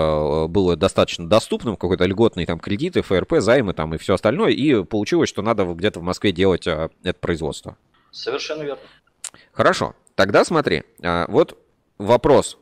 было 0.50 0.76
достаточно 0.76 1.30
доступным, 1.30 1.78
какой-то 1.78 2.04
льготный 2.04 2.46
там 2.46 2.60
кредиты, 2.60 3.02
ФРП, 3.02 3.36
займы 3.38 3.72
там 3.72 3.96
и 3.96 3.98
все 3.98 4.16
остальное, 4.16 4.52
и 4.52 4.84
получилось, 4.84 5.30
что 5.30 5.42
надо 5.42 5.64
где-то 5.64 6.02
в 6.02 6.04
Москве 6.04 6.34
делать 6.34 6.68
это 6.68 7.14
производство. 7.22 7.78
Совершенно 8.12 8.64
верно. 8.64 8.84
Хорошо, 9.54 9.96
тогда 10.16 10.44
смотри, 10.44 10.84
вот 11.00 11.58
вопрос, 11.98 12.58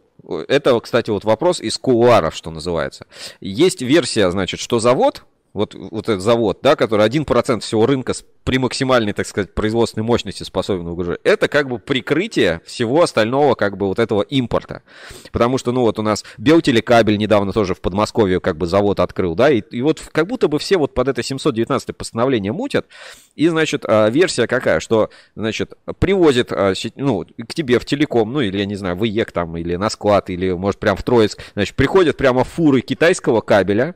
это, 0.47 0.80
кстати, 0.80 1.09
вот 1.09 1.24
вопрос 1.24 1.59
из 1.59 1.78
кулуаров, 1.78 2.36
что 2.36 2.51
называется. 2.51 3.05
Есть 3.41 3.82
версия, 3.82 4.30
значит, 4.32 4.59
что 4.59 4.80
завод 4.80 5.24
вот, 5.56 5.74
вот 5.74 6.10
этот 6.10 6.22
завод, 6.22 6.60
да, 6.62 6.76
который 6.76 7.08
1% 7.08 7.62
всего 7.62 7.86
рынка 7.86 8.14
при 8.43 8.58
максимальной, 8.58 9.14
так 9.14 9.26
сказать, 9.26 9.53
производственной 9.53 10.03
мощности 10.03 10.43
способен 10.43 10.84
выгружать, 10.84 11.22
это 11.24 11.47
как 11.47 11.70
бы 11.70 11.80
прикрытие 11.80 12.60
всего 12.66 13.01
остального 13.01 13.56
как 13.56 13.78
бы 13.78 13.88
вот 13.88 13.97
этого 13.97 14.22
импорта. 14.22 14.84
Потому 15.32 15.58
что, 15.58 15.72
ну 15.72 15.82
вот 15.82 15.97
у 15.97 16.01
нас 16.01 16.26
Белтелекабель 16.38 17.18
недавно 17.18 17.53
тоже 17.53 17.74
в 17.74 17.80
Подмосковье 17.80 18.41
как 18.41 18.58
бы 18.58 18.68
завод 18.68 18.99
открыл, 18.99 19.34
да, 19.34 19.49
и, 19.49 19.62
и 19.72 19.82
вот 19.82 20.01
как 20.12 20.28
будто 20.28 20.49
бы 20.49 20.60
все 20.60 20.78
вот 20.78 20.93
под 20.93 21.08
это 21.08 21.24
719 21.24 21.95
постановление 21.95 22.51
мутят, 22.51 22.86
и, 23.38 23.47
значит, 23.47 23.86
а, 23.88 24.10
версия 24.10 24.47
какая, 24.47 24.82
что, 24.82 25.10
значит, 25.36 25.74
привозит, 25.99 26.51
а, 26.51 26.74
ну, 26.97 27.24
к 27.24 27.53
тебе 27.53 27.80
в 27.80 27.86
телеком, 27.86 28.34
ну, 28.34 28.41
или, 28.41 28.58
я 28.58 28.66
не 28.66 28.76
знаю, 28.76 28.97
в 28.97 29.06
IEK 29.05 29.32
там, 29.32 29.56
или 29.56 29.78
на 29.78 29.89
склад, 29.89 30.30
или, 30.30 30.51
может, 30.51 30.82
прям 30.82 30.97
в 30.97 31.03
Троицк, 31.03 31.41
значит, 31.53 31.78
приходят 31.78 32.18
прямо 32.18 32.43
фуры 32.43 32.82
китайского 32.82 33.39
кабеля, 33.39 33.95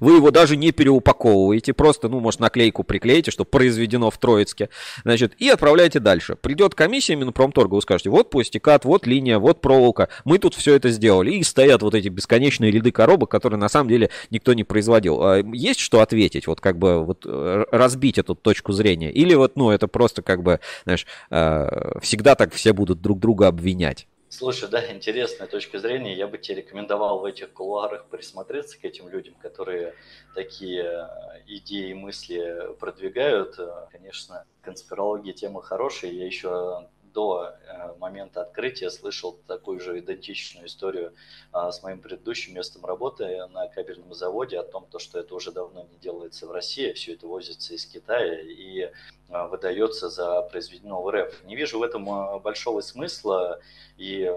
вы 0.00 0.16
его 0.16 0.30
даже 0.30 0.56
не 0.56 0.72
переупаковываете, 0.72 1.72
просто, 1.72 2.08
ну, 2.08 2.20
может, 2.20 2.40
наклейку 2.40 2.84
приклеите, 2.84 3.30
что 3.30 3.44
произведено 3.44 4.10
в 4.10 4.18
Троицке, 4.18 4.68
значит, 5.04 5.34
и 5.38 5.48
отправляете 5.48 6.00
дальше. 6.00 6.36
Придет 6.36 6.74
комиссия 6.74 7.16
Минпромторга, 7.16 7.74
вы 7.74 7.82
скажете, 7.82 8.10
вот 8.10 8.30
пластикат, 8.30 8.84
вот 8.84 9.06
линия, 9.06 9.38
вот 9.38 9.60
проволока, 9.60 10.08
мы 10.24 10.38
тут 10.38 10.54
все 10.54 10.74
это 10.74 10.90
сделали. 10.90 11.32
И 11.32 11.42
стоят 11.42 11.82
вот 11.82 11.94
эти 11.94 12.08
бесконечные 12.08 12.70
ряды 12.70 12.92
коробок, 12.92 13.30
которые 13.30 13.58
на 13.58 13.68
самом 13.68 13.88
деле 13.88 14.10
никто 14.30 14.52
не 14.54 14.64
производил. 14.64 15.22
А 15.22 15.42
есть 15.52 15.80
что 15.80 16.00
ответить, 16.00 16.46
вот 16.46 16.60
как 16.60 16.78
бы 16.78 17.04
вот 17.04 17.24
э, 17.26 17.64
разбить 17.70 18.18
эту 18.18 18.34
точку 18.34 18.72
зрения? 18.72 19.10
Или 19.10 19.34
вот, 19.34 19.56
ну, 19.56 19.70
это 19.70 19.88
просто 19.88 20.22
как 20.22 20.42
бы, 20.42 20.60
знаешь, 20.84 21.06
э, 21.30 21.98
всегда 22.00 22.34
так 22.34 22.52
все 22.52 22.72
будут 22.72 23.00
друг 23.00 23.18
друга 23.18 23.48
обвинять? 23.48 24.06
Слушай, 24.34 24.70
да, 24.70 24.90
интересная 24.90 25.46
точка 25.46 25.78
зрения. 25.78 26.14
Я 26.16 26.26
бы 26.26 26.38
тебе 26.38 26.62
рекомендовал 26.62 27.18
в 27.18 27.26
этих 27.26 27.52
кулуарах 27.52 28.06
присмотреться 28.06 28.80
к 28.80 28.84
этим 28.86 29.10
людям, 29.10 29.34
которые 29.34 29.94
такие 30.34 30.84
э, 30.84 31.42
идеи 31.46 31.90
и 31.90 31.94
мысли 31.94 32.74
продвигают. 32.80 33.60
Конечно, 33.90 34.46
конспирология 34.62 35.34
тема 35.34 35.60
хорошая. 35.60 36.12
Я 36.12 36.24
еще 36.24 36.88
до 37.12 37.50
э, 37.50 37.94
момента 37.98 38.42
открытия 38.42 38.90
слышал 38.90 39.38
такую 39.46 39.80
же 39.80 39.98
идентичную 39.98 40.66
историю 40.66 41.14
а, 41.52 41.70
с 41.70 41.82
моим 41.82 42.00
предыдущим 42.00 42.54
местом 42.54 42.84
работы 42.84 43.46
на 43.48 43.68
кабельном 43.68 44.14
заводе 44.14 44.58
о 44.58 44.62
том, 44.62 44.86
что 44.98 45.18
это 45.18 45.34
уже 45.34 45.52
давно 45.52 45.86
не 45.90 45.98
делается 45.98 46.46
в 46.46 46.52
России, 46.52 46.92
все 46.92 47.14
это 47.14 47.26
возится 47.26 47.74
из 47.74 47.86
Китая 47.86 48.40
и 48.40 48.90
а, 49.28 49.48
выдается 49.48 50.08
за 50.08 50.42
произведено 50.42 51.02
в 51.02 51.10
РФ. 51.10 51.44
Не 51.44 51.56
вижу 51.56 51.78
в 51.78 51.82
этом 51.82 52.40
большого 52.40 52.80
смысла 52.80 53.60
и 53.96 54.30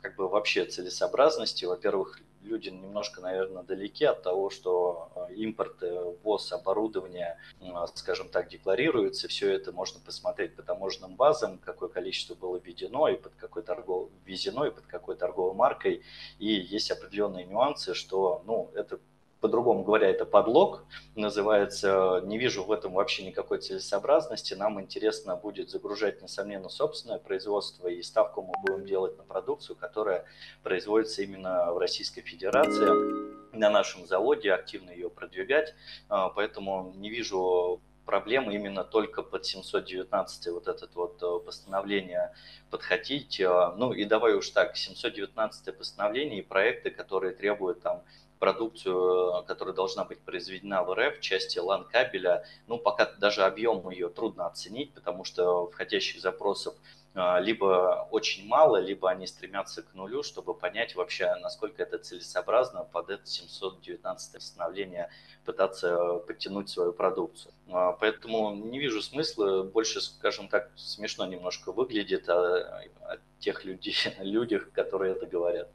как 0.00 0.16
бы 0.16 0.28
вообще 0.28 0.64
целесообразности. 0.64 1.64
Во-первых, 1.64 2.20
люди 2.48 2.70
немножко, 2.70 3.20
наверное, 3.20 3.62
далеки 3.62 4.04
от 4.04 4.22
того, 4.22 4.50
что 4.50 5.10
э, 5.14 5.34
импорт, 5.34 5.82
э, 5.82 6.14
ввоз 6.22 6.50
оборудования, 6.52 7.38
э, 7.60 7.64
скажем 7.94 8.28
так, 8.28 8.48
декларируется. 8.48 9.28
Все 9.28 9.52
это 9.52 9.72
можно 9.72 10.00
посмотреть 10.00 10.56
по 10.56 10.62
таможенным 10.62 11.14
базам, 11.14 11.58
какое 11.58 11.88
количество 11.88 12.34
было 12.34 12.56
введено 12.56 13.08
и 13.08 13.16
под 13.16 13.34
какой 13.36 13.62
торгов... 13.62 14.10
ввезено 14.24 14.64
и 14.64 14.70
под 14.70 14.86
какой 14.86 15.16
торговой 15.16 15.54
маркой. 15.54 16.02
И 16.38 16.46
есть 16.46 16.90
определенные 16.90 17.44
нюансы, 17.44 17.94
что 17.94 18.42
ну, 18.46 18.70
это 18.74 18.98
по-другому 19.40 19.84
говоря, 19.84 20.08
это 20.08 20.24
подлог, 20.24 20.84
называется. 21.14 22.22
Не 22.24 22.38
вижу 22.38 22.64
в 22.64 22.72
этом 22.72 22.92
вообще 22.92 23.24
никакой 23.24 23.58
целесообразности. 23.58 24.54
Нам 24.54 24.80
интересно 24.80 25.36
будет 25.36 25.70
загружать, 25.70 26.22
несомненно, 26.22 26.68
собственное 26.68 27.18
производство, 27.18 27.88
и 27.88 28.02
ставку 28.02 28.42
мы 28.42 28.52
будем 28.66 28.86
делать 28.86 29.16
на 29.16 29.24
продукцию, 29.24 29.76
которая 29.76 30.24
производится 30.62 31.22
именно 31.22 31.72
в 31.72 31.78
Российской 31.78 32.22
Федерации, 32.22 33.38
на 33.56 33.70
нашем 33.70 34.06
заводе, 34.06 34.52
активно 34.52 34.90
ее 34.90 35.10
продвигать. 35.10 35.74
А, 36.08 36.28
поэтому 36.28 36.92
не 36.96 37.10
вижу 37.10 37.80
проблемы 38.08 38.54
именно 38.54 38.84
только 38.84 39.22
под 39.22 39.44
719 39.44 40.46
вот 40.52 40.66
это 40.66 40.88
вот 40.94 41.22
э, 41.22 41.44
постановление 41.44 42.32
подходить. 42.70 43.40
А, 43.40 43.74
ну 43.76 43.92
и 43.92 44.04
давай 44.04 44.34
уж 44.34 44.48
так, 44.50 44.76
719 44.76 45.76
постановление 45.76 46.38
и 46.40 46.42
проекты, 46.42 46.90
которые 46.90 47.34
требуют 47.34 47.82
там 47.82 48.02
продукцию, 48.38 49.44
которая 49.46 49.74
должна 49.74 50.04
быть 50.04 50.20
произведена 50.20 50.82
в 50.82 50.94
РФ 50.94 51.20
части 51.20 51.58
LAN-кабеля, 51.58 52.44
ну, 52.66 52.78
пока 52.78 53.06
даже 53.18 53.44
объем 53.44 53.88
ее 53.90 54.08
трудно 54.08 54.46
оценить, 54.46 54.92
потому 54.94 55.24
что 55.24 55.68
входящих 55.70 56.20
запросов 56.20 56.74
а, 57.14 57.40
либо 57.40 58.06
очень 58.12 58.46
мало, 58.46 58.76
либо 58.76 59.10
они 59.10 59.26
стремятся 59.26 59.82
к 59.82 59.92
нулю, 59.94 60.22
чтобы 60.22 60.54
понять 60.54 60.94
вообще, 60.94 61.34
насколько 61.36 61.82
это 61.82 61.98
целесообразно 61.98 62.84
под 62.84 63.10
это 63.10 63.26
719 63.26 64.34
постановление 64.34 65.10
пытаться 65.44 66.18
подтянуть 66.26 66.68
свою 66.68 66.92
продукцию. 66.92 67.52
А, 67.70 67.92
поэтому 67.92 68.54
не 68.54 68.78
вижу 68.78 69.02
смысла, 69.02 69.64
больше, 69.64 70.00
скажем 70.00 70.48
так, 70.48 70.70
смешно 70.76 71.26
немножко 71.26 71.72
выглядит 71.72 72.28
о, 72.28 72.82
о 73.00 73.18
тех 73.40 73.64
людей, 73.64 73.96
людях, 74.20 74.70
которые 74.72 75.12
это 75.12 75.26
говорят. 75.26 75.68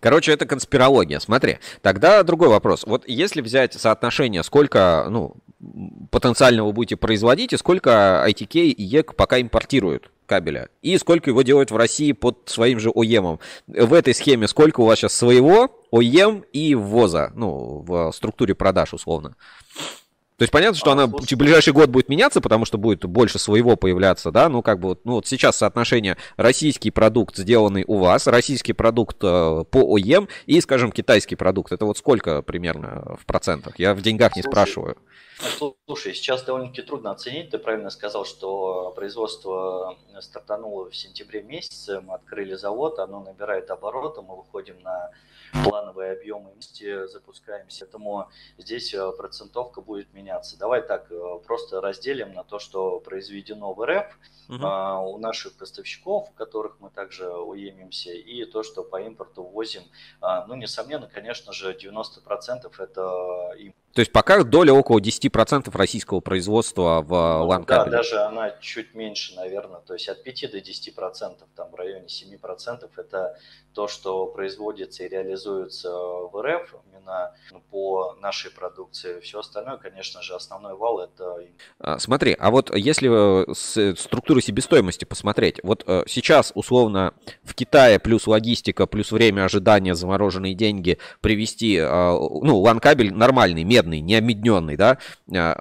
Короче, 0.00 0.32
это 0.32 0.46
конспирология. 0.46 1.18
Смотри, 1.20 1.58
тогда 1.82 2.22
другой 2.22 2.48
вопрос. 2.48 2.84
Вот 2.86 3.04
если 3.06 3.40
взять 3.40 3.74
соотношение, 3.74 4.42
сколько 4.42 5.06
ну, 5.08 5.36
потенциально 6.10 6.64
вы 6.64 6.72
будете 6.72 6.96
производить 6.96 7.52
и 7.52 7.56
сколько 7.56 8.24
ITK 8.28 8.60
и 8.60 8.96
EEC 8.96 9.14
пока 9.14 9.40
импортируют 9.40 10.10
кабеля, 10.26 10.68
и 10.80 10.96
сколько 10.96 11.30
его 11.30 11.42
делают 11.42 11.72
в 11.72 11.76
России 11.76 12.12
под 12.12 12.42
своим 12.46 12.78
же 12.78 12.90
OEM. 12.90 13.40
В 13.66 13.92
этой 13.92 14.14
схеме 14.14 14.46
сколько 14.46 14.80
у 14.80 14.84
вас 14.84 14.98
сейчас 14.98 15.12
своего 15.14 15.84
OEM 15.92 16.44
и 16.52 16.74
ввоза, 16.76 17.32
ну, 17.34 17.84
в 17.86 18.12
структуре 18.12 18.54
продаж 18.54 18.94
условно? 18.94 19.34
То 20.40 20.44
есть 20.44 20.52
понятно, 20.52 20.78
что 20.78 20.88
а, 20.88 20.92
она 20.94 21.06
слушай, 21.06 21.34
в 21.34 21.36
ближайший 21.36 21.74
год 21.74 21.90
будет 21.90 22.08
меняться, 22.08 22.40
потому 22.40 22.64
что 22.64 22.78
будет 22.78 23.04
больше 23.04 23.38
своего 23.38 23.76
появляться, 23.76 24.30
да, 24.30 24.48
ну 24.48 24.62
как 24.62 24.80
бы 24.80 24.88
вот, 24.88 25.04
ну 25.04 25.12
вот 25.16 25.26
сейчас 25.26 25.58
соотношение 25.58 26.16
российский 26.38 26.90
продукт, 26.90 27.36
сделанный 27.36 27.84
у 27.86 27.98
вас, 27.98 28.26
российский 28.26 28.72
продукт 28.72 29.18
э, 29.20 29.64
по 29.70 29.96
ОЕМ 29.96 30.28
и, 30.46 30.58
скажем, 30.62 30.92
китайский 30.92 31.36
продукт, 31.36 31.72
это 31.72 31.84
вот 31.84 31.98
сколько 31.98 32.40
примерно 32.40 33.18
в 33.20 33.26
процентах? 33.26 33.78
Я 33.78 33.92
в 33.92 34.00
деньгах 34.00 34.34
не 34.34 34.40
спрашиваю. 34.40 34.96
Слушай, 35.86 36.14
сейчас 36.14 36.42
довольно-таки 36.42 36.82
трудно 36.82 37.12
оценить. 37.12 37.50
Ты 37.50 37.58
правильно 37.58 37.90
сказал, 37.90 38.24
что 38.24 38.92
производство 38.94 39.96
стартануло 40.20 40.90
в 40.90 40.96
сентябре 40.96 41.42
месяце. 41.42 42.00
Мы 42.00 42.14
открыли 42.14 42.54
завод, 42.54 42.98
оно 42.98 43.20
набирает 43.20 43.70
обороты, 43.70 44.20
мы 44.20 44.36
выходим 44.36 44.80
на 44.82 45.10
плановые 45.64 46.12
объемы 46.12 46.50
запускаемся. 47.08 47.86
Поэтому 47.86 48.28
здесь 48.58 48.94
э, 48.94 49.12
процентовка 49.16 49.80
будет 49.80 50.12
меняться. 50.12 50.29
Давай 50.58 50.82
так, 50.82 51.10
э, 51.10 51.38
просто 51.46 51.80
разделим 51.80 52.32
на 52.32 52.44
то, 52.44 52.58
что 52.58 53.00
произведено 53.00 53.72
в 53.72 53.84
РФ 53.84 54.18
угу. 54.48 54.66
у 55.14 55.18
наших 55.18 55.56
поставщиков, 55.56 56.32
которых 56.34 56.76
мы 56.80 56.90
также 56.90 57.28
уемимся, 57.30 58.12
и 58.12 58.44
то, 58.44 58.62
что 58.62 58.82
по 58.82 59.00
импорту 59.00 59.42
возим. 59.42 59.82
А, 60.20 60.46
ну, 60.46 60.54
несомненно, 60.54 61.08
конечно 61.08 61.52
же, 61.52 61.72
90% 61.72 62.70
это 62.78 63.52
импорт. 63.58 63.76
То 63.92 64.00
есть 64.00 64.12
пока 64.12 64.44
доля 64.44 64.72
около 64.72 65.00
10% 65.00 65.76
российского 65.76 66.20
производства 66.20 67.02
в 67.02 67.10
ну, 67.10 67.46
лан 67.46 67.64
Да, 67.64 67.84
даже 67.86 68.20
она 68.20 68.50
чуть 68.60 68.94
меньше, 68.94 69.34
наверное. 69.34 69.80
То 69.80 69.94
есть 69.94 70.08
от 70.08 70.22
5 70.22 70.52
до 70.52 70.58
10%, 70.58 71.38
там 71.56 71.70
в 71.70 71.74
районе 71.74 72.06
7% 72.06 72.88
это 72.96 73.36
то, 73.74 73.88
что 73.88 74.26
производится 74.26 75.02
и 75.02 75.08
реализуется 75.08 75.90
в 75.90 76.40
РФ 76.40 76.74
именно 76.86 77.34
по 77.70 78.14
нашей 78.20 78.52
продукции. 78.52 79.18
Все 79.20 79.40
остальное, 79.40 79.76
конечно 79.76 80.19
же, 80.22 80.34
основной 80.34 80.76
вал 80.76 81.00
это... 81.00 81.38
А, 81.78 81.98
смотри, 81.98 82.36
а 82.38 82.50
вот 82.50 82.74
если 82.76 83.10
э, 83.10 83.54
с 83.54 83.96
структуры 83.96 84.42
себестоимости 84.42 85.04
посмотреть, 85.04 85.60
вот 85.62 85.84
э, 85.86 86.04
сейчас 86.06 86.52
условно 86.54 87.14
в 87.42 87.54
Китае 87.54 87.98
плюс 87.98 88.26
логистика, 88.26 88.86
плюс 88.86 89.12
время 89.12 89.44
ожидания, 89.44 89.94
замороженные 89.94 90.54
деньги 90.54 90.98
привести, 91.20 91.76
э, 91.76 91.88
ну, 91.88 92.58
лан-кабель 92.60 93.12
нормальный, 93.12 93.64
медный, 93.64 94.00
не 94.00 94.16
обмедненный, 94.16 94.76
да, 94.76 94.98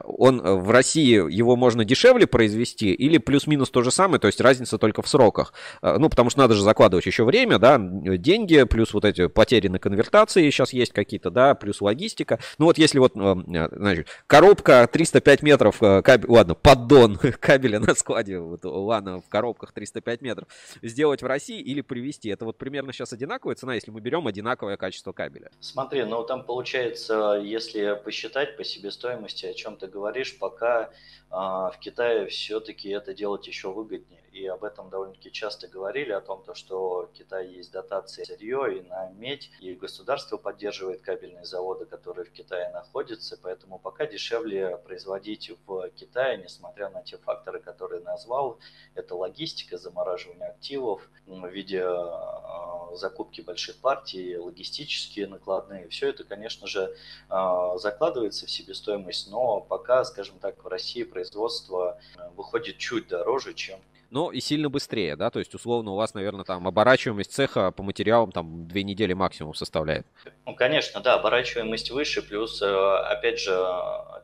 он 0.05 0.41
в 0.41 0.69
России, 0.69 1.31
его 1.31 1.55
можно 1.55 1.85
дешевле 1.85 2.27
произвести 2.27 2.93
или 2.93 3.17
плюс-минус 3.17 3.69
то 3.69 3.81
же 3.81 3.91
самое, 3.91 4.19
то 4.19 4.27
есть 4.27 4.41
разница 4.41 4.77
только 4.77 5.01
в 5.01 5.07
сроках. 5.07 5.53
Ну, 5.81 6.09
потому 6.09 6.29
что 6.29 6.39
надо 6.39 6.53
же 6.53 6.63
закладывать 6.63 7.05
еще 7.05 7.23
время, 7.23 7.59
да, 7.59 7.77
деньги, 7.79 8.63
плюс 8.63 8.93
вот 8.93 9.05
эти 9.05 9.27
потери 9.27 9.67
на 9.67 9.79
конвертации 9.79 10.49
сейчас 10.49 10.73
есть 10.73 10.93
какие-то, 10.93 11.29
да, 11.29 11.55
плюс 11.55 11.81
логистика. 11.81 12.39
Ну 12.57 12.65
вот 12.65 12.77
если 12.77 12.99
вот, 12.99 13.13
э, 13.15 13.69
значит, 13.71 14.07
коробка 14.39 14.87
305 14.87 15.41
метров, 15.41 15.83
э, 15.83 16.01
кабель, 16.01 16.29
ладно, 16.29 16.55
поддон 16.55 17.17
кабеля 17.41 17.81
на 17.81 17.93
складе, 17.93 18.39
вот, 18.39 18.61
ладно, 18.63 19.19
в 19.19 19.27
коробках 19.27 19.73
305 19.73 20.21
метров, 20.21 20.47
сделать 20.81 21.21
в 21.21 21.25
России 21.25 21.59
или 21.59 21.81
привезти, 21.81 22.29
это 22.29 22.45
вот 22.45 22.57
примерно 22.57 22.93
сейчас 22.93 23.11
одинаковая 23.11 23.55
цена, 23.55 23.73
если 23.73 23.91
мы 23.91 23.99
берем 23.99 24.27
одинаковое 24.27 24.77
качество 24.77 25.11
кабеля? 25.11 25.51
Смотри, 25.59 26.03
ну 26.03 26.23
там 26.23 26.45
получается, 26.45 27.37
если 27.43 27.99
посчитать 28.01 28.55
по 28.55 28.63
себестоимости, 28.63 29.45
о 29.45 29.53
чем 29.53 29.75
ты 29.75 29.87
говоришь, 29.87 30.37
пока 30.39 30.89
а, 31.29 31.69
в 31.71 31.79
Китае 31.79 32.27
все-таки 32.27 32.87
это 32.87 33.13
делать 33.13 33.45
еще 33.45 33.73
выгоднее 33.73 34.21
и 34.31 34.45
об 34.47 34.63
этом 34.63 34.89
довольно-таки 34.89 35.31
часто 35.31 35.67
говорили, 35.67 36.11
о 36.11 36.21
том, 36.21 36.43
что 36.53 37.07
в 37.07 37.11
Китае 37.13 37.53
есть 37.53 37.71
дотации 37.71 38.23
сырье 38.23 38.79
и 38.79 38.81
на 38.81 39.09
медь, 39.09 39.51
и 39.59 39.73
государство 39.73 40.37
поддерживает 40.37 41.01
кабельные 41.01 41.45
заводы, 41.45 41.85
которые 41.85 42.25
в 42.25 42.31
Китае 42.31 42.69
находятся, 42.69 43.37
поэтому 43.41 43.79
пока 43.79 44.05
дешевле 44.05 44.77
производить 44.77 45.51
в 45.65 45.89
Китае, 45.91 46.37
несмотря 46.37 46.89
на 46.89 47.01
те 47.03 47.17
факторы, 47.17 47.59
которые 47.59 48.01
назвал, 48.01 48.59
это 48.95 49.15
логистика, 49.15 49.77
замораживание 49.77 50.49
активов 50.49 51.09
в 51.25 51.47
виде 51.47 51.83
а, 51.83 52.95
закупки 52.95 53.41
больших 53.41 53.77
партий, 53.77 54.37
логистические 54.37 55.27
накладные, 55.27 55.87
все 55.89 56.09
это, 56.09 56.23
конечно 56.23 56.67
же, 56.67 56.95
а, 57.29 57.77
закладывается 57.77 58.45
в 58.45 58.51
себестоимость, 58.51 59.29
но 59.29 59.61
пока, 59.61 60.03
скажем 60.05 60.39
так, 60.39 60.63
в 60.63 60.67
России 60.67 61.03
производство 61.03 61.99
выходит 62.35 62.77
чуть 62.77 63.07
дороже, 63.07 63.53
чем 63.53 63.79
но 64.11 64.31
и 64.31 64.39
сильно 64.39 64.69
быстрее, 64.69 65.15
да, 65.15 65.29
то 65.29 65.39
есть 65.39 65.53
условно 65.53 65.91
у 65.91 65.95
вас, 65.95 66.13
наверное, 66.13 66.43
там 66.43 66.67
оборачиваемость 66.67 67.31
цеха 67.31 67.71
по 67.71 67.83
материалам 67.83 68.31
там 68.31 68.67
две 68.67 68.83
недели 68.83 69.13
максимум 69.13 69.53
составляет. 69.53 70.05
Ну, 70.45 70.55
конечно, 70.55 71.01
да, 71.01 71.15
оборачиваемость 71.15 71.91
выше, 71.91 72.21
плюс, 72.21 72.61
э, 72.61 72.65
опять 72.65 73.39
же, 73.39 73.51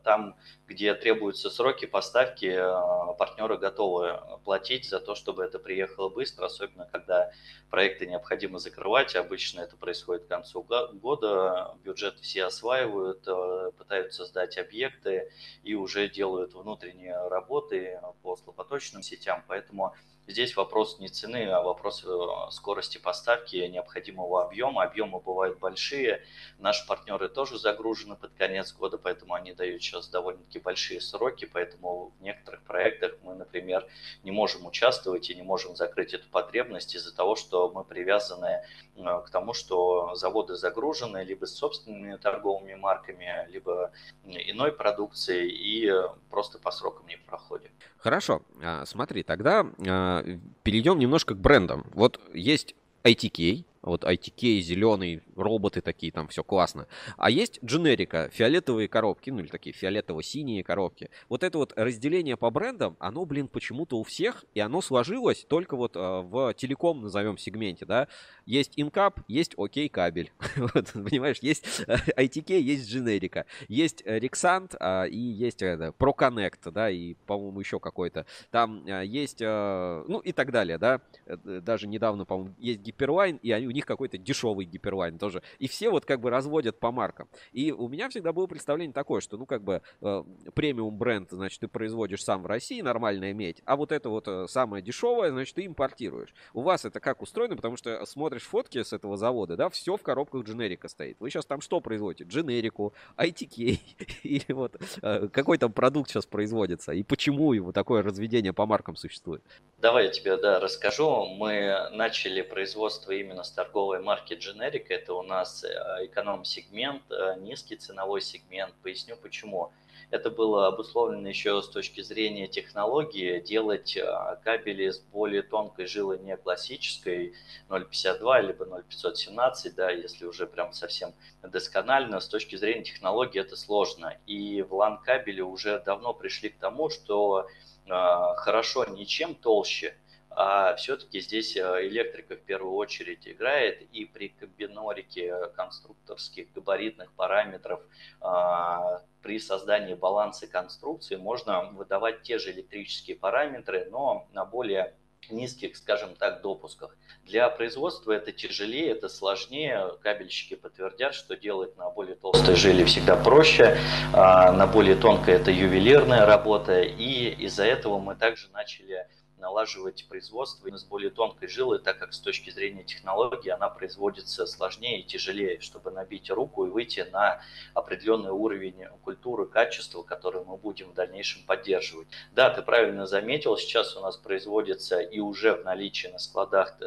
там, 0.04 0.36
где 0.68 0.94
требуются 0.96 1.50
сроки 1.50 1.86
поставки, 1.86 2.46
э, 2.46 3.14
партнеры 3.18 3.58
готовы 3.58 4.20
платить 4.44 4.90
за 4.90 5.00
то, 5.00 5.16
чтобы 5.16 5.44
это 5.44 5.60
приехало 5.60 6.10
быстро, 6.10 6.46
особенно 6.46 6.88
когда 6.92 7.32
проекты 7.70 8.08
необходимо 8.08 8.60
закрывать. 8.60 9.16
Обычно 9.16 9.62
это 9.62 9.76
происходит 9.78 10.26
к 10.26 10.28
концу 10.28 10.64
года, 10.94 11.76
бюджет 11.84 12.20
все 12.20 12.46
осваивают, 12.46 13.28
э, 13.28 13.72
пытаются 13.78 14.26
сдать 14.26 14.58
объекты 14.58 15.32
и 15.64 15.76
уже 15.76 16.10
делают 16.10 16.54
внутренние 16.54 17.28
работы 17.28 18.00
по 18.24 18.36
слаботочным 18.36 19.04
сетям, 19.04 19.44
поэтому 19.48 19.94
Здесь 20.28 20.56
вопрос 20.56 20.98
не 21.00 21.08
цены, 21.08 21.46
а 21.52 21.62
вопрос 21.62 22.04
э, 22.04 22.52
скорости 22.52 22.98
поставки 22.98 23.58
необходимого 23.58 24.44
объема. 24.44 24.82
Объемы 24.82 25.20
бывают 25.20 25.60
большие. 25.60 26.26
Наши 26.58 26.86
партнеры 26.88 27.30
тоже 27.30 27.60
загружены 27.60 28.16
под 28.16 28.34
конец 28.34 28.74
года, 28.74 28.98
поэтому 28.98 29.36
они 29.36 29.54
дают 29.54 29.84
сейчас 29.84 30.08
довольно-таки 30.08 30.58
большие 30.58 31.00
сроки. 31.00 31.46
Поэтому 31.46 32.12
в 32.20 32.24
некоторых 32.24 32.64
проектах 32.64 33.14
мы, 33.22 33.36
например, 33.36 33.88
не 34.24 34.32
можем 34.32 34.66
участвовать 34.66 35.30
и 35.30 35.36
не 35.36 35.44
можем 35.44 35.76
закрыть 35.76 36.16
эту 36.16 36.28
потребность 36.30 36.96
из-за 36.96 37.16
того, 37.16 37.36
что 37.36 37.70
мы 37.70 37.84
привязаны 37.84 38.64
к 38.96 39.30
тому, 39.30 39.54
что 39.54 40.16
заводы 40.16 40.56
загружены 40.56 41.24
либо 41.24 41.46
с 41.46 41.56
собственными 41.56 42.16
торговыми 42.16 42.76
марками, 42.76 43.48
либо 43.50 43.92
иной 44.24 44.72
продукцией 44.72 45.50
и 45.50 45.92
просто 46.30 46.60
по 46.60 46.72
срокам 46.72 47.06
не 47.08 47.18
проходим. 47.18 47.70
Хорошо, 47.98 48.42
а, 48.64 48.86
смотри, 48.86 49.24
тогда 49.24 49.66
а, 49.88 50.24
перейдем 50.64 51.00
немножко 51.00 51.34
к 51.34 51.40
брендам. 51.40 51.86
Вот 51.94 52.20
есть 52.34 52.76
ITK, 53.04 53.66
вот 53.86 54.04
ITK, 54.04 54.60
зеленый, 54.60 55.22
роботы 55.36 55.82
такие, 55.82 56.12
там 56.12 56.28
все 56.28 56.44
классно. 56.44 56.88
А 57.18 57.30
есть 57.30 57.60
дженерика, 57.64 58.30
фиолетовые 58.34 58.88
коробки, 58.88 59.30
ну 59.30 59.40
или 59.40 59.48
такие 59.48 59.74
фиолетово-синие 59.74 60.64
коробки. 60.64 61.10
Вот 61.30 61.44
это 61.44 61.58
вот 61.58 61.74
разделение 61.76 62.38
по 62.38 62.50
брендам, 62.50 62.98
оно, 63.00 63.26
блин, 63.26 63.48
почему-то 63.48 63.98
у 63.98 64.04
всех, 64.04 64.44
и 64.54 64.60
оно 64.60 64.82
сложилось 64.82 65.46
только 65.48 65.76
вот 65.76 65.96
э, 65.96 66.00
в 66.00 66.54
телеком, 66.56 67.02
назовем, 67.02 67.38
сегменте, 67.38 67.86
да. 67.86 68.08
Есть 68.46 68.74
инкап, 68.76 69.22
есть 69.28 69.54
окей 69.58 69.90
кабель. 69.90 70.32
вот, 70.56 70.92
понимаешь, 70.94 71.40
есть 71.42 71.66
ITK, 71.88 72.60
есть 72.60 72.90
дженерика. 72.90 73.46
Есть 73.68 74.02
э, 74.06 74.20
и 74.20 75.18
есть 75.18 75.62
э, 75.62 75.94
ProConnect, 75.98 76.72
да, 76.72 76.90
и, 76.90 77.14
по-моему, 77.26 77.60
еще 77.60 77.80
какой-то. 77.80 78.26
Там 78.52 78.86
э, 78.88 79.06
есть, 79.06 79.42
э, 79.42 80.04
ну 80.08 80.20
и 80.20 80.32
так 80.32 80.52
далее, 80.52 80.78
да. 80.78 81.02
Э, 81.26 81.38
даже 81.62 81.88
недавно, 81.88 82.26
по-моему, 82.26 82.56
есть 82.58 82.82
Гиперлайн, 82.82 83.38
и 83.38 83.52
они 83.52 83.68
них 83.76 83.86
какой-то 83.86 84.18
дешевый 84.18 84.66
гиперлайн 84.66 85.20
тоже. 85.20 85.44
И 85.60 85.68
все 85.68 85.90
вот 85.90 86.06
как 86.06 86.20
бы 86.20 86.30
разводят 86.30 86.80
по 86.80 86.92
маркам. 86.92 87.30
И 87.52 87.72
у 87.72 87.88
меня 87.88 88.10
всегда 88.10 88.34
было 88.34 88.48
представление 88.48 88.94
такое, 88.94 89.22
что, 89.22 89.38
ну, 89.38 89.46
как 89.46 89.64
бы 89.64 89.82
э, 90.02 90.24
премиум 90.54 90.98
бренд, 90.98 91.30
значит, 91.32 91.60
ты 91.60 91.68
производишь 91.68 92.24
сам 92.24 92.44
в 92.44 92.48
России, 92.48 92.82
нормальная 92.82 93.34
медь, 93.34 93.62
а 93.66 93.76
вот 93.76 93.92
это 93.92 94.10
вот 94.10 94.28
э, 94.28 94.48
самое 94.48 94.84
дешевое, 94.84 95.32
значит, 95.32 95.56
ты 95.56 95.66
импортируешь. 95.66 96.34
У 96.54 96.62
вас 96.62 96.86
это 96.86 97.00
как 97.00 97.22
устроено? 97.22 97.56
Потому 97.56 97.78
что 97.78 98.06
смотришь 98.06 98.44
фотки 98.44 98.82
с 98.82 98.94
этого 98.94 99.18
завода, 99.18 99.56
да, 99.56 99.70
все 99.70 99.98
в 99.98 100.02
коробках 100.02 100.44
дженерика 100.46 100.88
стоит. 100.88 101.18
Вы 101.20 101.30
сейчас 101.30 101.46
там 101.46 101.62
что 101.62 101.80
производите? 101.82 102.24
Дженерику, 102.24 102.94
ITK 103.18 103.80
или 104.24 104.54
вот 104.54 104.78
э, 105.02 105.28
какой 105.28 105.58
там 105.58 105.72
продукт 105.72 106.10
сейчас 106.10 106.26
производится? 106.26 106.94
И 106.94 107.04
почему 107.04 107.54
его 107.54 107.72
такое 107.72 108.02
разведение 108.02 108.54
по 108.54 108.66
маркам 108.66 108.96
существует? 108.96 109.44
Давай 109.80 110.06
я 110.06 110.12
тебе, 110.12 110.38
да, 110.38 110.60
расскажу. 110.60 111.26
Мы 111.26 111.90
начали 111.92 112.42
производство 112.42 113.12
именно 113.12 113.44
с 113.44 113.52
торговой 113.66 114.00
марки 114.00 114.34
Generic. 114.34 114.86
Это 114.90 115.14
у 115.14 115.24
нас 115.24 115.64
э, 115.64 115.68
эконом-сегмент, 116.06 117.02
э, 117.10 117.36
низкий 117.40 117.76
ценовой 117.76 118.22
сегмент. 118.22 118.74
Поясню 118.84 119.18
почему. 119.18 119.72
Это 120.12 120.30
было 120.30 120.68
обусловлено 120.68 121.28
еще 121.28 121.62
с 121.64 121.68
точки 121.68 122.02
зрения 122.02 122.48
технологии, 122.48 123.40
делать 123.40 123.98
э, 123.98 124.06
кабели 124.44 124.92
с 124.92 125.00
более 125.00 125.42
тонкой 125.42 125.88
жилой, 125.88 126.20
не 126.20 126.38
классической 126.38 127.34
0,52 127.70 128.42
либо 128.42 128.66
0,517, 128.66 129.76
да, 129.76 129.90
если 129.90 130.26
уже 130.26 130.46
прям 130.46 130.74
совсем 130.74 131.14
досконально, 131.42 132.20
с 132.20 132.28
точки 132.28 132.56
зрения 132.56 132.84
технологии 132.84 133.42
это 133.42 133.56
сложно. 133.56 134.16
И 134.28 134.62
в 134.62 134.74
LAN 134.74 135.00
кабеле 135.04 135.44
уже 135.44 135.80
давно 135.80 136.14
пришли 136.14 136.50
к 136.50 136.60
тому, 136.60 136.90
что 136.90 137.48
хорошо 137.88 138.86
не 138.86 139.06
чем 139.06 139.36
толще, 139.36 139.96
а 140.36 140.76
все-таки 140.76 141.22
здесь 141.22 141.56
э, 141.56 141.88
электрика 141.88 142.36
в 142.36 142.42
первую 142.42 142.76
очередь 142.76 143.28
играет, 143.28 143.82
и 143.94 144.06
при 144.06 144.30
комбинорике 144.30 145.34
конструкторских 145.56 146.52
габаритных 146.54 147.12
параметров 147.14 147.82
а, 148.20 149.02
при 149.22 149.40
создании 149.40 149.94
баланса 149.94 150.48
конструкции 150.48 151.16
можно 151.16 151.72
выдавать 151.72 152.24
те 152.24 152.38
же 152.38 152.52
электрические 152.52 153.16
параметры, 153.16 153.88
но 153.90 154.28
на 154.34 154.46
более 154.46 154.94
низких, 155.30 155.76
скажем 155.78 156.16
так, 156.16 156.42
допусках. 156.42 156.96
Для 157.24 157.50
производства 157.50 158.12
это 158.12 158.32
тяжелее, 158.32 158.92
это 158.92 159.10
сложнее. 159.10 159.92
Кабельщики 160.02 160.56
подтвердят, 160.56 161.16
что 161.16 161.36
делать 161.36 161.76
на 161.78 161.90
более 161.90 162.16
толстой 162.16 162.56
жиле 162.56 162.86
всегда 162.86 163.16
проще, 163.16 163.78
а 164.14 164.52
на 164.52 164.68
более 164.68 164.96
тонкой 164.96 165.36
это 165.36 165.50
ювелирная 165.50 166.26
работа, 166.26 166.82
и 166.82 167.30
из-за 167.46 167.64
этого 167.64 168.00
мы 168.00 168.16
также 168.16 168.50
начали 168.52 169.08
налаживать 169.38 170.08
производство 170.08 170.70
с 170.76 170.84
более 170.84 171.10
тонкой 171.10 171.48
жилы, 171.48 171.80
так 171.80 172.00
как 172.00 172.14
с 172.14 172.20
точки 172.20 172.50
зрения 172.50 172.84
технологии 172.84 173.50
она 173.50 173.70
производится 173.70 174.46
сложнее 174.46 175.02
и 175.02 175.04
тяжелее, 175.04 175.60
чтобы 175.60 175.92
набить 175.92 176.30
руку 176.30 176.66
и 176.66 176.70
выйти 176.70 177.08
на 177.12 177.42
определенный 177.74 178.32
уровень 178.32 178.88
культуры, 179.04 179.46
качества, 179.46 180.04
который 180.04 180.44
мы 180.44 180.58
будем 180.58 180.92
в 180.92 180.94
дальнейшем 180.94 181.44
поддерживать. 181.46 182.08
Да, 182.32 182.50
ты 182.50 182.62
правильно 182.62 183.06
заметил, 183.06 183.58
сейчас 183.58 183.96
у 183.96 184.02
нас 184.02 184.18
производится 184.18 185.00
и 185.00 185.20
уже 185.20 185.54
в 185.54 185.64
наличии 185.64 186.08
на 186.08 186.20
складах 186.20 186.76
э, 186.82 186.86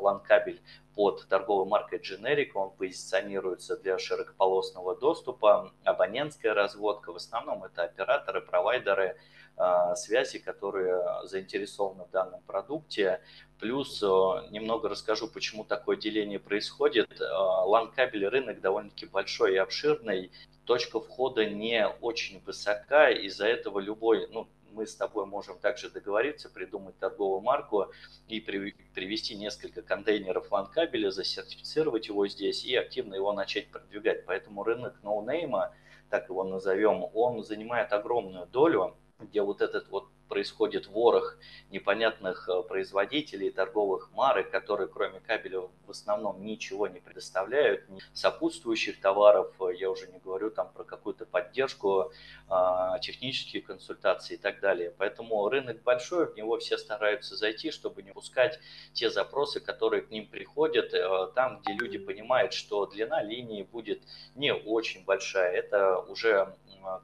ланкабель 0.00 0.60
под 0.94 1.26
торговой 1.28 1.66
маркой 1.66 2.00
Generic, 2.00 2.50
он 2.54 2.70
позиционируется 2.70 3.76
для 3.76 3.98
широкополосного 3.98 4.96
доступа, 4.96 5.72
абонентская 5.84 6.52
разводка, 6.52 7.12
в 7.12 7.16
основном 7.16 7.64
это 7.64 7.84
операторы, 7.84 8.40
провайдеры, 8.40 9.16
связи, 9.96 10.38
которые 10.38 11.02
заинтересованы 11.24 12.04
в 12.04 12.10
данном 12.10 12.42
продукте. 12.42 13.20
Плюс 13.58 14.02
э, 14.02 14.06
немного 14.50 14.88
расскажу, 14.88 15.28
почему 15.28 15.64
такое 15.64 15.96
деление 15.96 16.38
происходит. 16.38 17.20
LAN-кабель 17.20 18.26
а, 18.26 18.30
рынок 18.30 18.60
довольно-таки 18.60 19.06
большой 19.06 19.54
и 19.54 19.58
обширный. 19.58 20.32
Точка 20.64 20.98
входа 20.98 21.44
не 21.44 21.86
очень 22.00 22.40
высока, 22.44 23.10
из-за 23.10 23.46
этого 23.46 23.78
любой, 23.80 24.28
ну, 24.30 24.48
мы 24.72 24.86
с 24.86 24.94
тобой 24.94 25.26
можем 25.26 25.58
также 25.58 25.90
договориться, 25.90 26.48
придумать 26.48 26.98
торговую 26.98 27.40
марку 27.40 27.88
и 28.28 28.40
привести 28.40 29.34
несколько 29.34 29.82
контейнеров 29.82 30.50
лан-кабеля, 30.50 31.10
засертифицировать 31.10 32.08
его 32.08 32.26
здесь 32.28 32.64
и 32.64 32.74
активно 32.76 33.14
его 33.14 33.32
начать 33.32 33.70
продвигать. 33.70 34.24
Поэтому 34.26 34.62
рынок 34.62 35.02
ноунейма, 35.02 35.74
так 36.08 36.28
его 36.28 36.44
назовем, 36.44 37.04
он 37.14 37.44
занимает 37.44 37.92
огромную 37.92 38.46
долю 38.46 38.96
где 39.20 39.42
вот 39.42 39.60
этот 39.60 39.88
вот 39.90 40.10
происходит 40.30 40.86
ворох 40.86 41.36
непонятных 41.70 42.48
э, 42.48 42.62
производителей, 42.62 43.50
торговых 43.50 44.10
марок, 44.12 44.50
которые 44.50 44.86
кроме 44.86 45.20
кабеля 45.20 45.68
в 45.86 45.90
основном 45.90 46.42
ничего 46.44 46.86
не 46.86 47.00
предоставляют, 47.00 47.84
сопутствующих 48.14 49.00
товаров, 49.00 49.52
э, 49.60 49.74
я 49.76 49.90
уже 49.90 50.06
не 50.06 50.20
говорю 50.20 50.50
там 50.50 50.70
про 50.72 50.84
какую-то 50.84 51.26
поддержку, 51.26 52.12
а, 52.48 52.98
технические 53.00 53.62
консультации 53.62 54.34
и 54.34 54.36
так 54.36 54.60
далее. 54.60 54.94
Поэтому 54.96 55.48
рынок 55.48 55.82
большой, 55.82 56.32
в 56.32 56.36
него 56.36 56.58
все 56.58 56.78
стараются 56.78 57.36
зайти, 57.36 57.72
чтобы 57.72 58.02
не 58.02 58.12
пускать 58.12 58.60
те 58.92 59.10
запросы, 59.10 59.60
которые 59.60 60.02
к 60.02 60.10
ним 60.10 60.26
приходят, 60.26 60.94
э, 60.94 61.32
там, 61.34 61.60
где 61.60 61.72
люди 61.72 61.98
понимают, 61.98 62.52
что 62.52 62.86
длина 62.86 63.20
линии 63.22 63.64
будет 63.64 64.02
не 64.36 64.54
очень 64.54 65.04
большая, 65.04 65.50
это 65.52 65.98
уже 65.98 66.54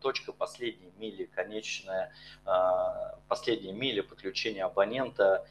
точка 0.00 0.32
последней 0.32 0.92
мили, 0.96 1.24
конечная 1.24 2.12
а, 2.44 3.15
последние 3.28 3.72
мили 3.72 4.00
подключения 4.00 4.64
абонента. 4.64 5.46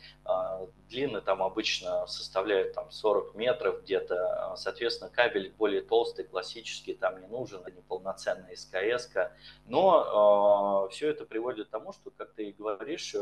Длины 0.90 1.22
там 1.22 1.44
обычно 1.44 2.08
составляют 2.08 2.74
там 2.74 2.92
40 2.92 3.36
метров 3.36 3.82
где-то. 3.84 4.54
Соответственно, 4.58 5.10
кабель 5.10 5.54
более 5.58 5.82
толстый, 5.82 6.24
классический, 6.24 6.94
там 6.94 7.20
не 7.22 7.28
нужен, 7.28 7.62
а 7.66 7.72
не 7.72 7.82
полноценная 7.82 8.56
СКС. 8.56 9.10
-ка. 9.14 9.32
Но 9.66 10.88
все 10.92 11.10
это 11.10 11.26
приводит 11.26 11.68
к 11.68 11.72
тому, 11.72 11.94
что, 11.94 12.12
как 12.12 12.34
ты 12.34 12.50
и 12.50 12.52
говоришь, 12.54 13.16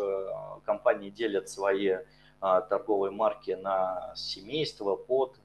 компании 0.66 1.10
делят 1.10 1.50
свои 1.50 1.98
торговые 2.40 3.12
марки 3.12 3.52
на 3.52 4.14
семейство, 4.16 4.96
под 4.96 5.38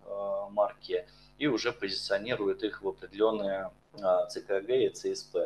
марки 0.50 1.06
и 1.38 1.46
уже 1.46 1.72
позиционируют 1.72 2.64
их 2.64 2.82
в 2.82 2.88
определенные 2.88 3.70
ЦКГ 4.28 4.70
и 4.70 4.88
ЦСП. 4.88 5.36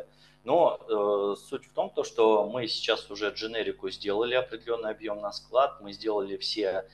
Но 0.43 0.77
э, 0.77 1.35
суть 1.39 1.65
в 1.65 1.73
том, 1.73 1.89
то, 1.89 2.03
что 2.03 2.45
мы 2.49 2.67
сейчас 2.67 3.09
уже 3.09 3.29
дженерику 3.29 3.89
сделали 3.89 4.35
определенный 4.35 4.91
объем 4.91 5.21
на 5.21 5.31
склад, 5.31 5.79
мы 5.79 5.93
сделали 5.93 6.35
все 6.35 6.85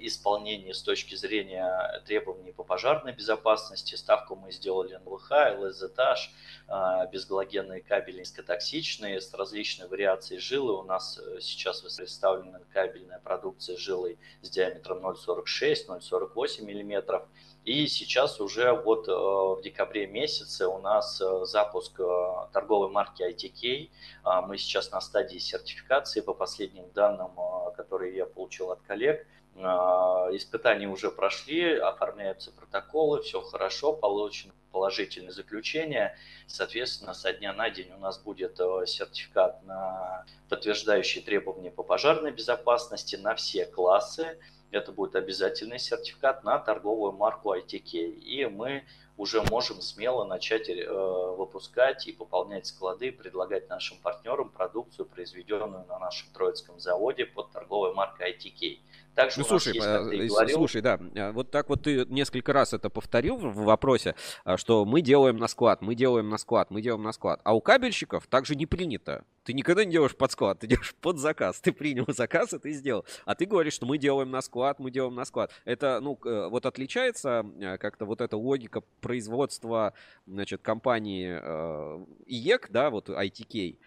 исполнения 0.00 0.74
с 0.74 0.82
точки 0.82 1.14
зрения 1.14 2.02
требований 2.04 2.50
по 2.50 2.64
пожарной 2.64 3.12
безопасности, 3.12 3.94
ставку 3.94 4.34
мы 4.34 4.50
сделали 4.50 4.94
на 4.96 5.08
ЛХ, 5.08 5.30
ЛЗТАЖ, 5.56 6.30
э, 6.68 6.72
безгалогенные 7.12 7.80
кабели 7.80 8.20
низкотоксичные 8.20 9.20
с 9.20 9.32
различной 9.32 9.86
вариацией 9.86 10.40
жилы. 10.40 10.76
У 10.76 10.82
нас 10.82 11.18
э, 11.18 11.40
сейчас 11.40 11.82
представлена 11.82 12.58
кабельная 12.72 13.20
продукция 13.20 13.76
жилой 13.76 14.18
с 14.42 14.50
диаметром 14.50 14.98
0,46-0,48 15.06 16.62
мм 16.62 17.22
и 17.66 17.88
сейчас 17.88 18.40
уже 18.40 18.72
вот 18.72 19.08
э, 19.08 19.12
в 19.12 19.60
декабре 19.60 20.06
месяце 20.06 20.68
у 20.68 20.78
нас 20.78 21.20
э, 21.20 21.44
запуск 21.46 21.98
э, 21.98 22.46
торговой 22.52 22.90
марки 22.90 23.22
ITK. 23.22 23.90
А, 24.22 24.40
мы 24.40 24.56
сейчас 24.56 24.92
на 24.92 25.00
стадии 25.00 25.38
сертификации 25.38 26.20
по 26.20 26.32
последним 26.32 26.88
данным, 26.92 27.32
которые 27.76 28.14
я 28.14 28.24
получил 28.24 28.70
от 28.70 28.82
коллег. 28.82 29.26
А, 29.56 30.28
испытания 30.30 30.86
уже 30.86 31.10
прошли, 31.10 31.76
оформляются 31.76 32.52
протоколы, 32.52 33.22
все 33.22 33.40
хорошо, 33.40 33.92
получено 33.92 34.54
положительное 34.70 35.32
заключение. 35.32 36.16
Соответственно, 36.46 37.14
со 37.14 37.32
дня 37.32 37.52
на 37.52 37.68
день 37.70 37.90
у 37.92 37.98
нас 37.98 38.16
будет 38.16 38.58
сертификат 38.58 39.64
на 39.64 40.24
подтверждающий 40.48 41.20
требования 41.20 41.72
по 41.72 41.82
пожарной 41.82 42.30
безопасности 42.30 43.16
на 43.16 43.34
все 43.34 43.66
классы 43.66 44.38
это 44.76 44.92
будет 44.92 45.16
обязательный 45.16 45.78
сертификат 45.78 46.44
на 46.44 46.58
торговую 46.58 47.12
марку 47.12 47.54
ITK. 47.54 47.90
И 47.90 48.46
мы 48.46 48.84
уже 49.16 49.42
можем 49.42 49.80
смело 49.80 50.24
начать 50.24 50.68
э, 50.68 50.84
выпускать 50.86 52.06
и 52.06 52.12
пополнять 52.12 52.66
склады, 52.66 53.12
предлагать 53.12 53.68
нашим 53.68 53.98
партнерам 53.98 54.50
продукцию, 54.50 55.06
произведенную 55.06 55.86
на 55.86 55.98
нашем 55.98 56.28
Троицком 56.32 56.78
заводе 56.78 57.24
под 57.26 57.50
торговой 57.50 57.94
маркой 57.94 58.32
ITK. 58.32 58.78
Также 59.16 59.40
ну, 59.40 59.46
слушай, 59.46 59.74
есть, 59.74 59.86
э, 59.86 60.26
говорил... 60.28 60.56
слушай, 60.56 60.82
да, 60.82 61.00
э, 61.14 61.32
вот 61.32 61.50
так 61.50 61.70
вот 61.70 61.82
ты 61.82 62.04
несколько 62.04 62.52
раз 62.52 62.74
это 62.74 62.90
повторил 62.90 63.38
в 63.38 63.64
вопросе, 63.64 64.14
э, 64.44 64.58
что 64.58 64.84
мы 64.84 65.00
делаем 65.00 65.38
на 65.38 65.48
склад, 65.48 65.80
мы 65.80 65.94
делаем 65.94 66.28
на 66.28 66.36
склад, 66.36 66.70
мы 66.70 66.82
делаем 66.82 67.02
на 67.02 67.12
склад. 67.12 67.40
А 67.42 67.54
у 67.54 67.62
кабельщиков 67.62 68.26
также 68.26 68.54
не 68.54 68.66
принято. 68.66 69.24
Ты 69.44 69.54
никогда 69.54 69.86
не 69.86 69.92
делаешь 69.92 70.14
под 70.14 70.32
склад, 70.32 70.58
ты 70.58 70.66
делаешь 70.66 70.94
под 71.00 71.16
заказ. 71.16 71.60
Ты 71.60 71.72
принял 71.72 72.04
заказ, 72.08 72.52
и 72.52 72.58
ты 72.58 72.72
сделал. 72.72 73.06
А 73.24 73.34
ты 73.34 73.46
говоришь, 73.46 73.72
что 73.72 73.86
мы 73.86 73.96
делаем 73.96 74.30
на 74.30 74.42
склад, 74.42 74.80
мы 74.80 74.90
делаем 74.90 75.14
на 75.14 75.24
склад. 75.24 75.50
Это, 75.64 75.98
ну, 76.02 76.18
вот 76.22 76.66
отличается 76.66 77.46
как-то 77.80 78.04
вот 78.04 78.20
эта 78.20 78.36
логика 78.36 78.82
производства, 79.00 79.94
значит, 80.26 80.60
компании 80.60 81.38
э, 81.40 82.04
IEK, 82.26 82.68
да, 82.70 82.90
вот 82.90 83.08
ITK, 83.08 83.78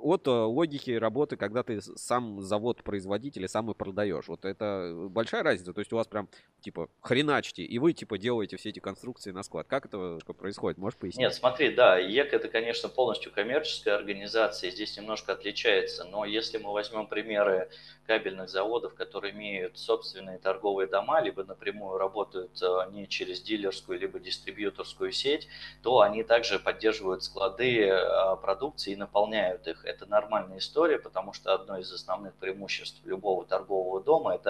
от 0.00 0.26
логики 0.26 0.92
работы, 0.92 1.36
когда 1.36 1.62
ты 1.62 1.82
сам 1.82 2.40
завод 2.40 2.82
производителя, 2.82 3.46
сам 3.46 3.70
и 3.70 3.74
продаешь. 3.74 4.28
Вот 4.28 4.46
это 4.54 5.08
большая 5.10 5.42
разница. 5.42 5.72
То 5.72 5.80
есть 5.80 5.92
у 5.92 5.96
вас 5.96 6.06
прям, 6.06 6.28
типа, 6.60 6.88
хреначьте, 7.00 7.62
и 7.62 7.78
вы, 7.78 7.92
типа, 7.92 8.18
делаете 8.18 8.56
все 8.56 8.70
эти 8.70 8.80
конструкции 8.80 9.30
на 9.30 9.42
склад. 9.42 9.66
Как 9.68 9.86
это 9.86 10.18
происходит? 10.38 10.78
Можешь 10.78 10.98
пояснить? 10.98 11.20
Нет, 11.20 11.34
смотри, 11.34 11.74
да, 11.74 11.98
IEK 11.98 12.32
это, 12.32 12.48
конечно, 12.48 12.88
полностью 12.88 13.32
коммерческая 13.32 13.96
организация, 13.96 14.70
здесь 14.70 14.96
немножко 14.96 15.32
отличается, 15.32 16.04
но 16.04 16.24
если 16.24 16.58
мы 16.58 16.72
возьмем 16.72 17.06
примеры 17.06 17.68
кабельных 18.06 18.48
заводов, 18.48 18.94
которые 18.94 19.32
имеют 19.34 19.78
собственные 19.78 20.38
торговые 20.38 20.86
дома, 20.86 21.20
либо 21.20 21.44
напрямую 21.44 21.98
работают 21.98 22.50
э, 22.62 22.90
не 22.92 23.08
через 23.08 23.40
дилерскую, 23.40 23.98
либо 23.98 24.18
дистрибьюторскую 24.18 25.10
сеть, 25.12 25.48
то 25.82 26.00
они 26.00 26.22
также 26.22 26.58
поддерживают 26.58 27.24
склады 27.24 27.80
э, 27.80 28.36
продукции 28.42 28.92
и 28.92 28.96
наполняют 28.96 29.66
их. 29.66 29.84
Это 29.84 30.06
нормальная 30.06 30.58
история, 30.58 30.98
потому 30.98 31.32
что 31.32 31.54
одно 31.54 31.78
из 31.78 31.90
основных 31.92 32.34
преимуществ 32.34 33.00
любого 33.04 33.44
торгового 33.46 34.02
дома– 34.02 34.34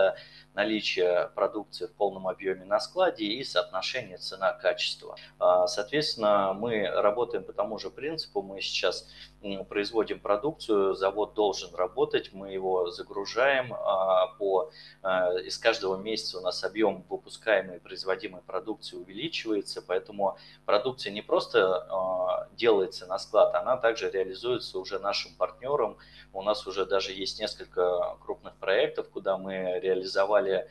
наличие 0.55 1.31
продукции 1.35 1.87
в 1.87 1.93
полном 1.95 2.29
объеме 2.29 2.65
на 2.65 2.81
складе 2.81 3.25
и 3.25 3.43
соотношение 3.45 4.19
цена-качество. 4.19 5.17
А, 5.39 5.67
соответственно, 5.67 6.53
мы 6.55 6.87
работаем 6.87 7.45
по 7.45 7.53
тому 7.53 7.79
же 7.79 7.91
принципу. 7.91 8.43
Мы 8.43 8.61
сейчас 8.61 9.09
производим 9.69 10.21
продукцию, 10.21 10.95
завод 10.95 11.35
должен 11.35 11.75
работать, 11.75 12.31
мы 12.33 12.53
его 12.53 12.91
загружаем. 12.91 13.75
А, 13.75 14.29
по, 14.39 14.71
а, 15.03 15.35
из 15.35 15.59
каждого 15.59 15.97
месяца 15.97 16.39
у 16.39 16.41
нас 16.41 16.65
объем 16.65 17.05
выпускаемой 17.09 17.77
и 17.77 17.81
производимой 17.81 18.43
продукции 18.43 18.97
увеличивается, 18.97 19.83
поэтому 19.83 20.39
продукция 20.65 21.13
не 21.13 21.23
просто 21.23 21.87
делается 22.53 23.07
на 23.07 23.19
склад, 23.19 23.55
она 23.55 23.77
также 23.77 24.11
реализуется 24.11 24.79
уже 24.79 24.99
нашим 24.99 25.35
партнерам. 25.35 25.99
У 26.33 26.43
нас 26.43 26.67
уже 26.67 26.87
даже 26.87 27.13
есть 27.13 27.39
несколько 27.41 28.17
крупных 28.25 28.55
проектов, 28.57 29.09
куда 29.11 29.37
мы 29.37 29.79
реализовали 29.81 30.69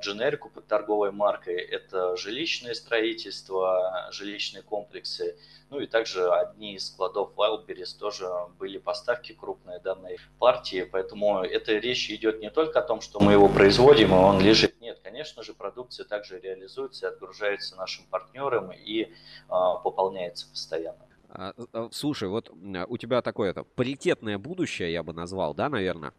дженерику 0.00 0.50
под 0.50 0.66
торговой 0.66 1.12
маркой. 1.12 1.56
Это 1.56 2.16
жилищное 2.16 2.74
строительство, 2.74 4.08
жилищные 4.10 4.62
комплексы, 4.62 5.36
ну 5.70 5.80
и 5.80 5.86
также 5.86 6.30
одни 6.30 6.74
из 6.74 6.88
складов 6.88 7.32
Wildberries 7.36 7.99
тоже 8.00 8.26
были 8.58 8.78
поставки 8.78 9.32
крупные 9.32 9.78
данной 9.78 10.16
партии, 10.38 10.88
поэтому 10.90 11.40
эта 11.42 11.74
речь 11.74 12.10
идет 12.10 12.40
не 12.40 12.50
только 12.50 12.80
о 12.80 12.82
том, 12.82 13.00
что 13.00 13.20
мы 13.20 13.32
его 13.32 13.48
производим, 13.48 14.08
и 14.08 14.16
он 14.16 14.40
лежит. 14.40 14.80
Нет, 14.80 15.00
конечно 15.04 15.42
же, 15.42 15.52
продукция 15.52 16.04
также 16.06 16.40
реализуется, 16.40 17.08
отгружается 17.08 17.76
нашим 17.76 18.06
партнерам 18.06 18.72
и 18.72 19.12
а, 19.48 19.76
пополняется 19.76 20.48
постоянно. 20.48 21.06
А, 21.28 21.52
а, 21.72 21.88
слушай, 21.92 22.28
вот 22.28 22.50
у 22.50 22.96
тебя 22.96 23.20
такое 23.20 23.50
это 23.50 23.64
паритетное 23.64 24.38
будущее, 24.38 24.92
я 24.92 25.02
бы 25.02 25.12
назвал, 25.12 25.54
да, 25.54 25.68
наверное. 25.68 26.12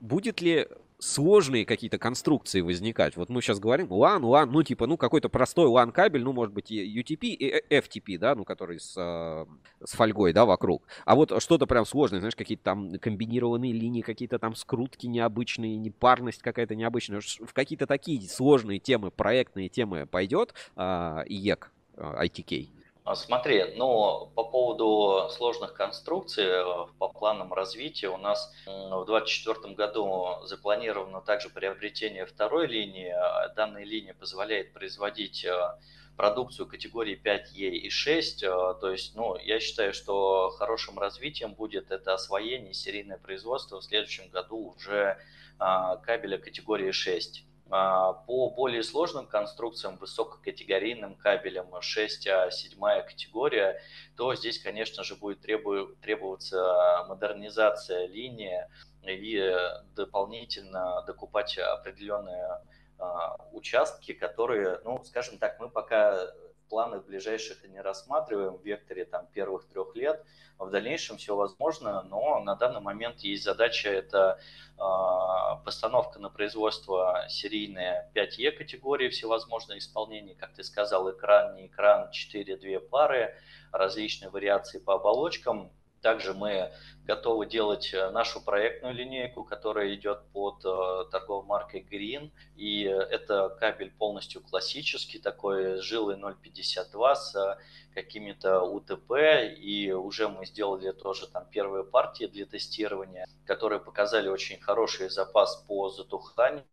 Будет 0.00 0.40
ли 0.40 0.68
сложные 1.00 1.64
какие-то 1.64 1.98
конструкции 1.98 2.60
возникать. 2.60 3.16
Вот 3.16 3.28
мы 3.28 3.42
сейчас 3.42 3.58
говорим 3.58 3.86
LAN, 3.86 4.20
LAN, 4.20 4.46
ну 4.46 4.62
типа, 4.62 4.86
ну 4.86 4.96
какой-то 4.96 5.28
простой 5.28 5.66
LAN 5.66 5.92
кабель, 5.92 6.22
ну 6.22 6.32
может 6.32 6.54
быть 6.54 6.70
UTP 6.70 7.26
и 7.26 7.62
FTP, 7.70 8.18
да, 8.18 8.34
ну 8.34 8.44
который 8.44 8.78
с, 8.78 8.94
э, 8.96 9.46
с 9.84 9.92
фольгой, 9.92 10.32
да, 10.32 10.44
вокруг. 10.44 10.86
А 11.04 11.14
вот 11.16 11.42
что-то 11.42 11.66
прям 11.66 11.84
сложное, 11.84 12.20
знаешь, 12.20 12.36
какие-то 12.36 12.64
там 12.64 12.98
комбинированные 12.98 13.72
линии, 13.72 14.02
какие-то 14.02 14.38
там 14.38 14.54
скрутки 14.54 15.06
необычные, 15.06 15.76
непарность 15.76 16.42
какая-то 16.42 16.74
необычная. 16.74 17.20
В 17.20 17.52
какие-то 17.52 17.86
такие 17.86 18.28
сложные 18.28 18.78
темы, 18.78 19.10
проектные 19.10 19.68
темы 19.68 20.06
пойдет 20.06 20.54
э, 20.76 20.80
IEC, 20.80 21.64
э, 21.96 22.24
ITK? 22.26 22.79
А, 23.04 23.14
смотри, 23.14 23.64
ну, 23.76 24.30
по 24.34 24.44
поводу 24.44 25.28
сложных 25.30 25.74
конструкций, 25.74 26.44
э, 26.44 26.86
по 26.98 27.08
планам 27.08 27.52
развития 27.52 28.08
у 28.08 28.18
нас 28.18 28.52
в 28.66 29.04
2024 29.06 29.74
году 29.74 30.36
запланировано 30.44 31.20
также 31.20 31.48
приобретение 31.48 32.26
второй 32.26 32.66
линии. 32.66 33.08
А, 33.08 33.48
данная 33.48 33.84
линия 33.84 34.14
позволяет 34.14 34.74
производить 34.74 35.44
э, 35.44 35.78
продукцию 36.16 36.66
категории 36.66 37.18
5Е 37.18 37.70
и 37.70 37.88
6. 37.88 38.42
Э, 38.42 38.48
то 38.78 38.90
есть, 38.90 39.16
ну, 39.16 39.36
я 39.38 39.58
считаю, 39.60 39.94
что 39.94 40.50
хорошим 40.50 40.98
развитием 40.98 41.54
будет 41.54 41.90
это 41.90 42.12
освоение 42.12 42.74
серийное 42.74 43.16
производство 43.16 43.80
в 43.80 43.84
следующем 43.84 44.28
году 44.28 44.74
уже 44.76 45.16
а, 45.58 45.96
кабеля 45.96 46.36
категории 46.36 46.90
6. 46.90 47.44
А, 47.72 48.12
по 48.12 48.50
более 48.50 48.82
сложным 48.82 49.26
конструкциям, 49.26 49.96
высококатегорийным 49.96 51.14
кабелям 51.14 51.72
6А, 51.72 52.50
7 52.50 52.80
категория, 53.06 53.80
то 54.16 54.34
здесь, 54.34 54.60
конечно 54.60 55.04
же, 55.04 55.14
будет 55.14 55.40
требоваться 55.40 57.04
модернизация 57.08 58.06
линии 58.06 58.66
и 59.04 59.56
дополнительно 59.94 61.02
докупать 61.06 61.56
определенные 61.58 62.60
а, 62.98 63.36
участки, 63.52 64.12
которые, 64.12 64.80
ну, 64.84 65.02
скажем 65.04 65.38
так, 65.38 65.60
мы 65.60 65.70
пока 65.70 66.26
планы 66.70 67.00
ближайших 67.00 67.64
не 67.68 67.80
рассматриваем 67.80 68.56
в 68.56 68.64
векторе 68.64 69.04
там, 69.04 69.26
первых 69.26 69.66
трех 69.66 69.94
лет. 69.94 70.24
В 70.58 70.70
дальнейшем 70.70 71.16
все 71.16 71.34
возможно, 71.34 72.02
но 72.02 72.40
на 72.40 72.54
данный 72.54 72.80
момент 72.80 73.20
есть 73.20 73.44
задача 73.44 73.90
это 73.90 74.38
э, 74.76 75.64
постановка 75.64 76.18
на 76.18 76.30
производство 76.30 77.26
серийные 77.28 78.10
5Е 78.14 78.52
категории, 78.52 79.08
всевозможные 79.08 79.78
исполнения, 79.78 80.34
как 80.34 80.54
ты 80.54 80.62
сказал, 80.62 81.10
экран, 81.10 81.56
не 81.56 81.66
экран, 81.66 82.10
4-2 82.10 82.78
пары, 82.78 83.34
различные 83.72 84.30
вариации 84.30 84.78
по 84.78 84.94
оболочкам. 84.94 85.72
Также 86.02 86.32
мы 86.32 86.72
готовы 87.04 87.46
делать 87.46 87.92
э, 87.92 88.10
нашу 88.10 88.40
проектную 88.40 88.94
линейку, 88.94 89.44
которая 89.44 89.94
идет 89.94 90.22
под 90.32 90.64
э, 90.64 91.10
торговой 91.10 91.44
маркой 91.44 91.86
Green. 91.90 92.30
И 92.56 92.82
это 92.84 93.54
кабель 93.60 93.90
полностью 93.90 94.40
классический, 94.42 95.18
такой 95.18 95.80
жилый 95.80 96.16
0,52 96.16 97.14
с 97.14 97.58
какими-то 97.94 98.62
УТП. 98.62 99.12
И 99.58 99.92
уже 99.92 100.28
мы 100.28 100.46
сделали 100.46 100.92
тоже 100.92 101.26
там 101.26 101.46
первые 101.50 101.84
партии 101.84 102.26
для 102.26 102.46
тестирования, 102.46 103.26
которые 103.46 103.80
показали 103.80 104.28
очень 104.28 104.60
хороший 104.60 105.10
запас 105.10 105.56
по 105.68 105.90
затуханию 105.90 106.64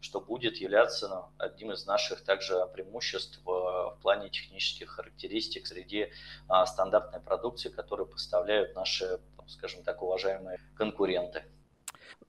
что 0.00 0.20
будет 0.20 0.56
являться 0.56 1.08
ну, 1.08 1.24
одним 1.38 1.72
из 1.72 1.86
наших 1.86 2.24
также 2.24 2.66
преимуществ 2.72 3.40
в 3.44 3.98
плане 4.00 4.30
технических 4.30 4.90
характеристик 4.90 5.66
среди 5.66 6.10
а, 6.48 6.64
стандартной 6.66 7.20
продукции, 7.20 7.68
которую 7.68 8.06
поставляют 8.06 8.74
наши, 8.74 9.20
скажем 9.46 9.82
так, 9.82 10.02
уважаемые 10.02 10.58
конкуренты. 10.76 11.44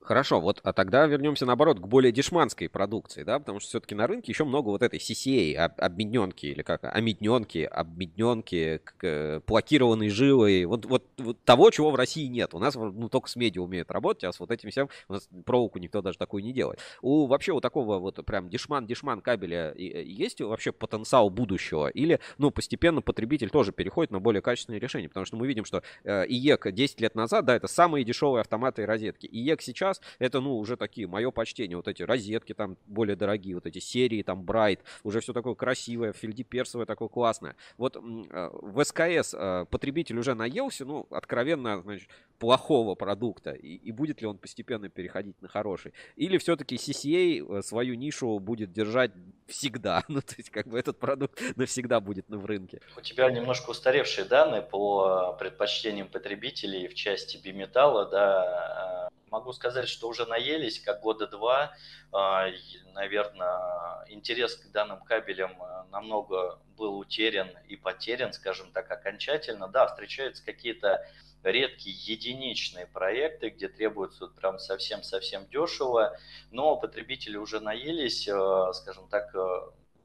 Хорошо, 0.06 0.40
вот 0.40 0.60
а 0.62 0.72
тогда 0.72 1.04
вернемся 1.08 1.46
наоборот 1.46 1.80
к 1.80 1.86
более 1.88 2.12
дешманской 2.12 2.68
продукции, 2.68 3.24
да, 3.24 3.40
потому 3.40 3.58
что 3.58 3.70
все-таки 3.70 3.96
на 3.96 4.06
рынке 4.06 4.30
еще 4.30 4.44
много 4.44 4.68
вот 4.68 4.80
этой 4.80 5.00
CCA, 5.00 5.56
об, 5.56 5.72
обмедненки 5.78 6.46
или 6.46 6.62
как, 6.62 6.84
омедненки, 6.84 7.58
обмедненки, 7.58 8.80
э, 9.02 9.40
плакированной 9.44 10.08
жилой, 10.08 10.64
вот, 10.66 10.84
вот, 10.86 11.02
вот 11.18 11.42
того, 11.42 11.72
чего 11.72 11.90
в 11.90 11.96
России 11.96 12.26
нет. 12.26 12.54
У 12.54 12.60
нас 12.60 12.76
ну, 12.76 13.08
только 13.08 13.28
с 13.28 13.34
медью 13.34 13.62
умеют 13.62 13.90
работать, 13.90 14.22
а 14.22 14.32
с 14.32 14.38
вот 14.38 14.52
этим 14.52 14.70
всем 14.70 14.88
у 15.08 15.14
нас 15.14 15.28
проволоку 15.44 15.80
никто 15.80 16.02
даже 16.02 16.18
такую 16.18 16.44
не 16.44 16.52
делает. 16.52 16.78
У 17.02 17.26
вообще 17.26 17.50
у 17.50 17.60
такого 17.60 17.98
вот 17.98 18.24
прям 18.24 18.48
дешман-дешман 18.48 19.20
кабеля 19.22 19.74
есть 19.74 20.40
вообще 20.40 20.70
потенциал 20.70 21.30
будущего? 21.30 21.88
Или, 21.88 22.20
ну, 22.38 22.52
постепенно 22.52 23.02
потребитель 23.02 23.50
тоже 23.50 23.72
переходит 23.72 24.12
на 24.12 24.20
более 24.20 24.40
качественные 24.40 24.78
решения? 24.78 25.08
Потому 25.08 25.26
что 25.26 25.36
мы 25.36 25.48
видим, 25.48 25.64
что 25.64 25.82
э, 26.04 26.26
IEK 26.28 26.72
10 26.72 27.00
лет 27.00 27.16
назад, 27.16 27.44
да, 27.44 27.56
это 27.56 27.66
самые 27.66 28.04
дешевые 28.04 28.42
автоматы 28.42 28.82
и 28.82 28.84
розетки. 28.84 29.26
IEK 29.26 29.62
сейчас 29.62 29.95
сейчас 29.96 30.00
это, 30.18 30.40
ну, 30.40 30.58
уже 30.58 30.76
такие, 30.76 31.06
мое 31.06 31.30
почтение, 31.30 31.76
вот 31.76 31.88
эти 31.88 32.02
розетки 32.02 32.54
там 32.54 32.76
более 32.86 33.16
дорогие, 33.16 33.54
вот 33.54 33.66
эти 33.66 33.78
серии 33.78 34.22
там 34.22 34.42
Bright, 34.42 34.80
уже 35.02 35.20
все 35.20 35.32
такое 35.32 35.54
красивое, 35.54 36.12
фельдеперсовое 36.12 36.86
такое 36.86 37.08
классное. 37.08 37.56
Вот 37.76 37.96
э, 37.96 38.00
в 38.00 38.84
СКС 38.84 39.34
э, 39.34 39.66
потребитель 39.70 40.18
уже 40.18 40.34
наелся, 40.34 40.84
ну, 40.84 41.06
откровенно, 41.10 41.82
значит, 41.82 42.08
плохого 42.38 42.94
продукта, 42.94 43.52
и, 43.52 43.76
и 43.76 43.92
будет 43.92 44.20
ли 44.20 44.26
он 44.26 44.38
постепенно 44.38 44.88
переходить 44.88 45.40
на 45.42 45.48
хороший? 45.48 45.92
Или 46.16 46.38
все-таки 46.38 46.76
CCA 46.76 47.58
э, 47.58 47.62
свою 47.62 47.94
нишу 47.94 48.38
будет 48.38 48.72
держать 48.72 49.12
всегда? 49.46 50.04
Ну, 50.16 50.22
то 50.22 50.34
есть, 50.38 50.48
как 50.48 50.66
бы 50.66 50.78
этот 50.78 50.98
продукт 50.98 51.38
навсегда 51.56 52.00
будет 52.00 52.30
на 52.30 52.38
в 52.38 52.46
рынке. 52.46 52.80
У 52.96 53.00
тебя 53.02 53.30
немножко 53.30 53.70
устаревшие 53.70 54.24
данные 54.24 54.62
по 54.62 55.36
предпочтениям 55.38 56.08
потребителей 56.08 56.88
в 56.88 56.94
части 56.94 57.36
биметалла, 57.36 58.06
да, 58.06 58.95
могу 59.30 59.52
сказать, 59.52 59.88
что 59.88 60.08
уже 60.08 60.26
наелись, 60.26 60.80
как 60.80 61.00
года 61.00 61.26
два. 61.26 61.74
А, 62.12 62.48
Наверное, 62.94 64.06
интерес 64.08 64.56
к 64.56 64.70
данным 64.70 65.02
кабелям 65.02 65.52
э, 65.60 65.84
намного 65.90 66.58
был 66.76 66.98
утерян 66.98 67.50
и 67.68 67.76
потерян, 67.76 68.32
скажем 68.32 68.72
так, 68.72 68.90
окончательно. 68.90 69.68
Да, 69.68 69.86
встречаются 69.86 70.42
какие-то 70.44 71.06
редкие 71.42 71.94
единичные 71.94 72.86
проекты, 72.86 73.50
где 73.50 73.68
требуется 73.68 74.28
прям 74.28 74.58
совсем-совсем 74.58 75.46
дешево, 75.48 76.16
но 76.50 76.76
потребители 76.76 77.36
уже 77.36 77.60
наелись, 77.60 78.26
э, 78.26 78.72
скажем 78.72 79.08
так, 79.08 79.34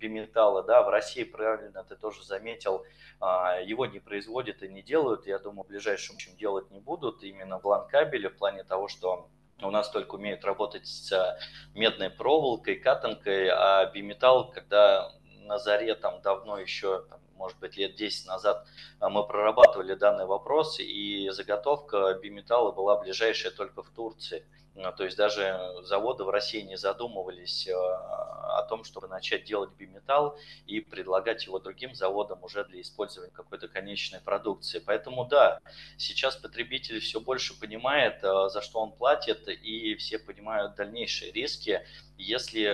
э, 0.02 0.08
биметалла, 0.08 0.64
да, 0.64 0.82
в 0.84 0.89
России, 0.89 1.24
правильно 1.24 1.84
ты 1.84 1.95
тоже 1.95 2.24
заметил, 2.24 2.86
а, 3.20 3.60
его 3.60 3.86
не 3.86 3.99
производят 3.99 4.64
и 4.64 4.68
не 4.68 4.82
делают. 4.82 5.28
Я 5.28 5.39
думаю, 5.39 5.64
в 5.64 5.68
ближайшем 5.68 6.18
чем 6.18 6.36
делать 6.36 6.72
не 6.72 6.80
будут 6.80 7.24
именно 7.24 7.60
в 7.60 7.66
лан-кабеле 7.66 8.30
в 8.30 8.38
плане 8.38 8.64
того, 8.64 8.88
что 8.88 9.30
у 9.62 9.70
нас 9.70 9.89
только 9.91 10.16
умеют 10.16 10.43
работать 10.43 10.88
с 10.88 11.38
медной 11.76 12.10
проволокой, 12.10 12.76
катанкой, 12.76 13.49
а 13.49 13.86
биметалл, 13.91 14.52
когда 14.52 15.12
на 15.41 15.60
заре 15.60 15.95
там 15.95 16.22
давно 16.22 16.58
еще, 16.58 17.04
там, 17.10 17.20
может 17.36 17.60
быть, 17.60 17.78
лет 17.78 17.95
10 17.95 18.28
назад 18.28 18.66
а, 18.99 19.10
мы 19.10 19.26
прорабатывали 19.26 19.95
данный 19.95 20.26
вопрос, 20.26 20.80
и 20.80 21.30
заготовка 21.32 22.18
биметалла 22.22 22.72
была 22.72 22.99
ближайшая 22.99 23.52
только 23.52 23.84
в 23.84 23.89
Турции. 23.89 24.45
Ну, 24.74 24.92
то 24.94 25.04
есть 25.04 25.18
даже 25.18 25.60
заводы 25.84 26.24
в 26.24 26.30
России 26.30 26.62
не 26.62 26.78
задумывались 26.78 27.68
э, 27.68 27.74
о 27.74 28.66
том, 28.70 28.86
чтобы 28.86 29.10
начать 29.10 29.44
делать 29.44 29.72
биметалл 29.78 30.40
и 30.66 30.80
предлагать 30.80 31.46
его 31.46 31.60
другим 31.60 31.94
заводам 31.94 32.42
уже 32.42 32.64
для 32.64 32.80
использования 32.80 33.34
какой-то 33.34 33.68
конечной 33.68 34.22
продукции. 34.22 34.80
Поэтому 34.80 35.26
да, 35.26 35.60
сейчас 35.98 36.38
потребитель 36.38 37.02
все 37.02 37.20
больше 37.20 37.60
понимает, 37.60 38.24
э, 38.24 38.50
за 38.50 38.62
что 38.62 38.80
он 38.80 38.94
платит, 38.94 39.50
и 39.50 39.96
все 39.96 40.18
понимают 40.18 40.76
дальнейшие 40.76 41.34
риски. 41.34 41.86
Если 42.18 42.74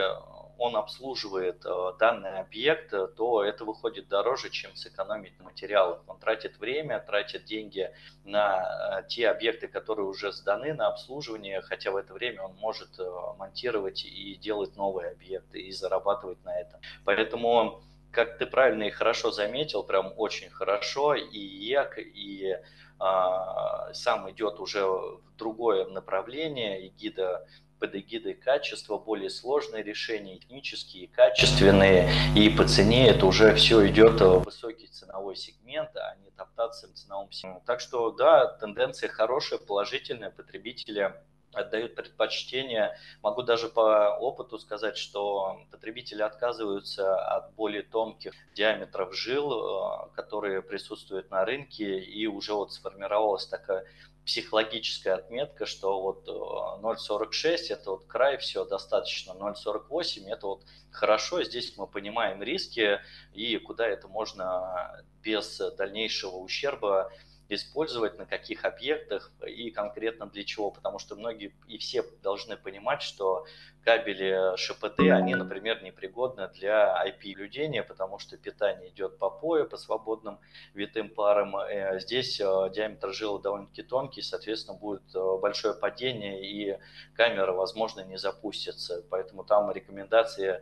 он 0.58 0.76
обслуживает 0.76 1.66
э, 1.66 1.94
данный 2.00 2.40
объект, 2.40 2.94
э, 2.94 3.08
то 3.08 3.44
это 3.44 3.66
выходит 3.66 4.08
дороже, 4.08 4.50
чем 4.50 4.76
сэкономить 4.76 5.38
на 5.40 5.46
материалах. 5.46 6.04
Он 6.08 6.20
тратит 6.20 6.58
время, 6.60 7.00
тратит 7.00 7.46
деньги 7.46 7.92
на 8.24 9.00
э, 9.00 9.08
те 9.08 9.30
объекты, 9.30 9.68
которые 9.68 10.08
уже 10.08 10.32
сданы 10.32 10.74
на 10.74 10.88
обслуживание, 10.88 11.62
хотя 11.62 11.92
в 11.92 11.96
это 11.96 12.14
время 12.14 12.44
он 12.44 12.56
может 12.56 13.00
монтировать 13.38 14.06
и 14.06 14.36
делать 14.36 14.76
новые 14.76 15.12
объекты 15.12 15.60
и 15.60 15.72
зарабатывать 15.72 16.44
на 16.44 16.60
этом. 16.60 16.80
Поэтому 17.06 17.82
как 18.12 18.38
ты 18.38 18.46
правильно 18.48 18.84
и 18.84 18.90
хорошо 18.90 19.32
заметил, 19.32 19.84
прям 19.84 20.14
очень 20.18 20.50
хорошо, 20.50 21.14
и 21.14 21.38
ЕК, 21.38 22.00
и 22.00 22.58
а, 23.00 23.94
сам 23.94 24.30
идет 24.32 24.60
уже 24.60 24.84
в 24.86 25.22
другое 25.38 25.86
направление, 25.86 26.88
и 26.88 26.90
гида 26.90 27.46
под 27.80 27.96
эгидой 27.96 28.34
качества, 28.34 28.98
более 28.98 29.30
сложные 29.30 29.84
решения, 29.84 30.38
технические, 30.38 31.08
качественные, 31.08 32.10
и 32.36 32.50
по 32.50 32.68
цене 32.68 33.10
это 33.10 33.26
уже 33.26 33.54
все 33.56 33.88
идет 33.88 34.20
в 34.22 34.40
высокий 34.40 34.88
ценовой 34.88 35.36
сегмент, 35.36 35.96
а 35.96 36.16
не 36.24 36.32
топтаться 36.32 36.88
в 36.88 36.94
ценовом 36.94 37.32
сегменте. 37.32 37.64
Так 37.66 37.80
что 37.80 38.12
да, 38.12 38.48
тенденция 38.48 39.10
хорошая, 39.10 39.60
положительная, 39.60 40.30
потребители 40.30 41.14
отдают 41.54 41.96
предпочтение. 41.96 42.98
Могу 43.22 43.42
даже 43.42 43.70
по 43.70 44.16
опыту 44.18 44.60
сказать, 44.60 44.98
что 44.98 45.62
потребители 45.72 46.22
отказываются 46.22 47.16
от 47.16 47.54
более 47.54 47.84
тонких 47.84 48.34
диаметров 48.54 49.16
жил, 49.16 49.52
э, 49.52 50.10
которые 50.16 50.62
присутствуют 50.62 51.32
на 51.32 51.46
рынке, 51.46 52.00
и 52.00 52.28
уже 52.28 52.54
вот 52.54 52.74
сформировалась 52.74 53.48
такая 53.48 53.86
психологическая 54.28 55.16
отметка, 55.16 55.66
что 55.66 56.02
вот 56.02 56.28
0.46 56.28 57.46
э, 57.46 57.74
это 57.74 57.92
вот 57.92 58.06
край, 58.08 58.38
все 58.38 58.66
достаточно, 58.66 59.32
0.48 59.32 60.28
это 60.28 60.48
вот 60.48 60.66
хорошо, 60.92 61.44
здесь 61.44 61.76
мы 61.78 61.88
понимаем 61.88 62.44
риски 62.44 63.00
и 63.34 63.58
куда 63.58 63.88
это 63.88 64.10
можно 64.10 65.02
без 65.24 65.60
дальнейшего 65.78 66.36
ущерба 66.36 67.10
использовать, 67.50 68.18
на 68.18 68.26
каких 68.26 68.66
объектах 68.66 69.32
и 69.46 69.72
конкретно 69.72 70.28
для 70.28 70.44
чего, 70.44 70.72
потому 70.72 71.00
что 71.00 71.16
многие 71.16 71.54
и 71.68 71.78
все 71.78 72.04
должны 72.22 72.58
понимать, 72.58 73.02
что 73.02 73.46
кабели 73.84 74.58
ШПТ, 74.58 75.00
они, 75.00 75.34
например, 75.34 75.82
непригодны 75.82 76.50
для 76.50 76.94
IP-наблюдения, 77.08 77.84
потому 77.84 78.20
что 78.20 78.36
питание 78.36 78.90
идет 78.90 79.18
по 79.18 79.30
пою, 79.30 79.66
по 79.66 79.78
свободным 79.78 80.40
витым 80.74 81.10
парам. 81.10 81.56
Э, 81.56 81.98
здесь 82.02 82.38
э, 82.42 82.44
диаметр 82.74 83.14
жила 83.14 83.40
довольно-таки 83.40 83.84
тонкий, 83.84 84.22
соответственно, 84.22 84.78
будет 84.78 85.04
э, 85.16 85.38
большое 85.42 85.74
падение, 85.74 86.46
и 86.46 86.78
камера, 87.16 87.54
возможно, 87.54 88.02
не 88.02 88.18
запустится. 88.18 89.06
Поэтому 89.10 89.46
там 89.46 89.72
рекомендации 89.72 90.62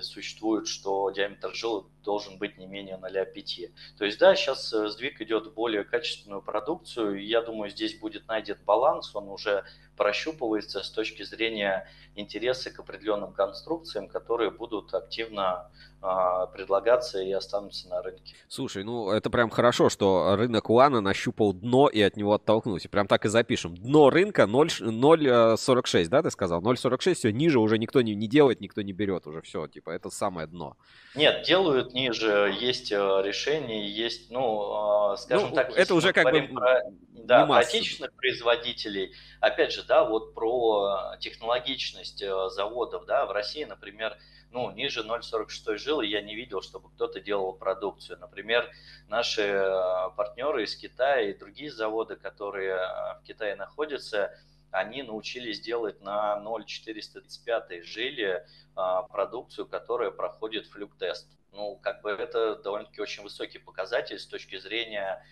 существуют, 0.00 0.68
что 0.68 1.10
диаметр 1.10 1.54
жил 1.54 1.90
должен 2.02 2.38
быть 2.38 2.58
не 2.58 2.66
менее 2.66 2.96
0,5. 2.96 3.72
То 3.98 4.04
есть, 4.04 4.18
да, 4.18 4.34
сейчас 4.34 4.70
сдвиг 4.70 5.20
идет 5.20 5.46
в 5.46 5.54
более 5.54 5.84
качественную 5.84 6.42
продукцию. 6.42 7.24
Я 7.24 7.42
думаю, 7.42 7.70
здесь 7.70 7.98
будет 7.98 8.26
найден 8.28 8.58
баланс, 8.64 9.14
он 9.14 9.28
уже 9.28 9.64
прощупывается 10.02 10.82
с 10.82 10.90
точки 10.90 11.22
зрения 11.22 11.86
интереса 12.16 12.72
к 12.72 12.80
определенным 12.80 13.32
конструкциям, 13.32 14.08
которые 14.08 14.50
будут 14.50 14.92
активно 14.94 15.70
а, 16.00 16.46
предлагаться 16.46 17.22
и 17.22 17.30
останутся 17.30 17.88
на 17.88 18.02
рынке. 18.02 18.34
Слушай, 18.48 18.82
ну 18.82 19.12
это 19.12 19.30
прям 19.30 19.48
хорошо, 19.48 19.88
что 19.88 20.34
рынок 20.36 20.68
Лана 20.68 21.00
нащупал 21.00 21.52
дно 21.52 21.86
и 21.86 22.02
от 22.02 22.16
него 22.16 22.34
оттолкнулся. 22.34 22.88
Прям 22.88 23.06
так 23.06 23.24
и 23.24 23.28
запишем. 23.28 23.76
Дно 23.76 24.10
рынка 24.10 24.42
0,46, 24.42 26.08
да, 26.08 26.22
ты 26.22 26.32
сказал? 26.32 26.60
0,46, 26.60 27.14
все, 27.14 27.30
ниже 27.30 27.60
уже 27.60 27.78
никто 27.78 28.02
не, 28.02 28.16
не 28.16 28.26
делает, 28.26 28.60
никто 28.60 28.82
не 28.82 28.92
берет 28.92 29.28
уже, 29.28 29.40
все, 29.42 29.68
типа, 29.68 29.90
это 29.90 30.10
самое 30.10 30.48
дно. 30.48 30.76
Нет, 31.14 31.44
делают 31.46 31.94
ниже, 31.94 32.52
есть 32.58 32.90
э, 32.90 32.96
решения, 32.96 33.88
есть, 33.88 34.30
ну, 34.30 34.72
а, 34.72 35.16
скажем 35.16 35.50
ну, 35.50 35.54
так, 35.54 35.70
это 35.76 35.94
уже 35.94 36.12
как 36.12 36.32
бы 36.32 36.42
про, 36.52 36.82
да, 37.10 37.46
про 37.46 37.58
отечественных 37.58 38.12
производителей, 38.14 39.12
опять 39.40 39.72
же, 39.72 39.82
да, 39.92 40.04
вот 40.04 40.32
про 40.32 41.16
технологичность 41.20 42.22
э, 42.22 42.48
заводов, 42.48 43.04
да, 43.04 43.26
в 43.26 43.30
России, 43.30 43.64
например, 43.64 44.16
ну, 44.50 44.70
ниже 44.70 45.02
0,46 45.02 45.76
жилы 45.76 46.06
я 46.06 46.22
не 46.22 46.34
видел, 46.34 46.62
чтобы 46.62 46.88
кто-то 46.92 47.20
делал 47.20 47.52
продукцию. 47.52 48.18
Например, 48.18 48.66
наши 49.08 49.42
э, 49.42 50.10
партнеры 50.16 50.64
из 50.64 50.74
Китая 50.76 51.28
и 51.28 51.38
другие 51.38 51.70
заводы, 51.70 52.16
которые 52.16 52.76
э, 52.76 53.18
в 53.18 53.22
Китае 53.26 53.54
находятся, 53.54 54.34
они 54.70 55.02
научились 55.02 55.60
делать 55.60 56.00
на 56.00 56.40
0,435 56.40 57.84
жиле 57.84 58.46
а, 58.74 59.02
продукцию, 59.02 59.66
которая 59.66 60.10
проходит 60.10 60.66
флюк-тест. 60.68 61.28
Ну, 61.52 61.78
как 61.82 62.00
бы 62.00 62.10
это 62.10 62.56
довольно-таки 62.56 63.02
очень 63.02 63.22
высокий 63.22 63.58
показатель 63.58 64.18
с 64.18 64.26
точки 64.26 64.58
зрения 64.58 65.22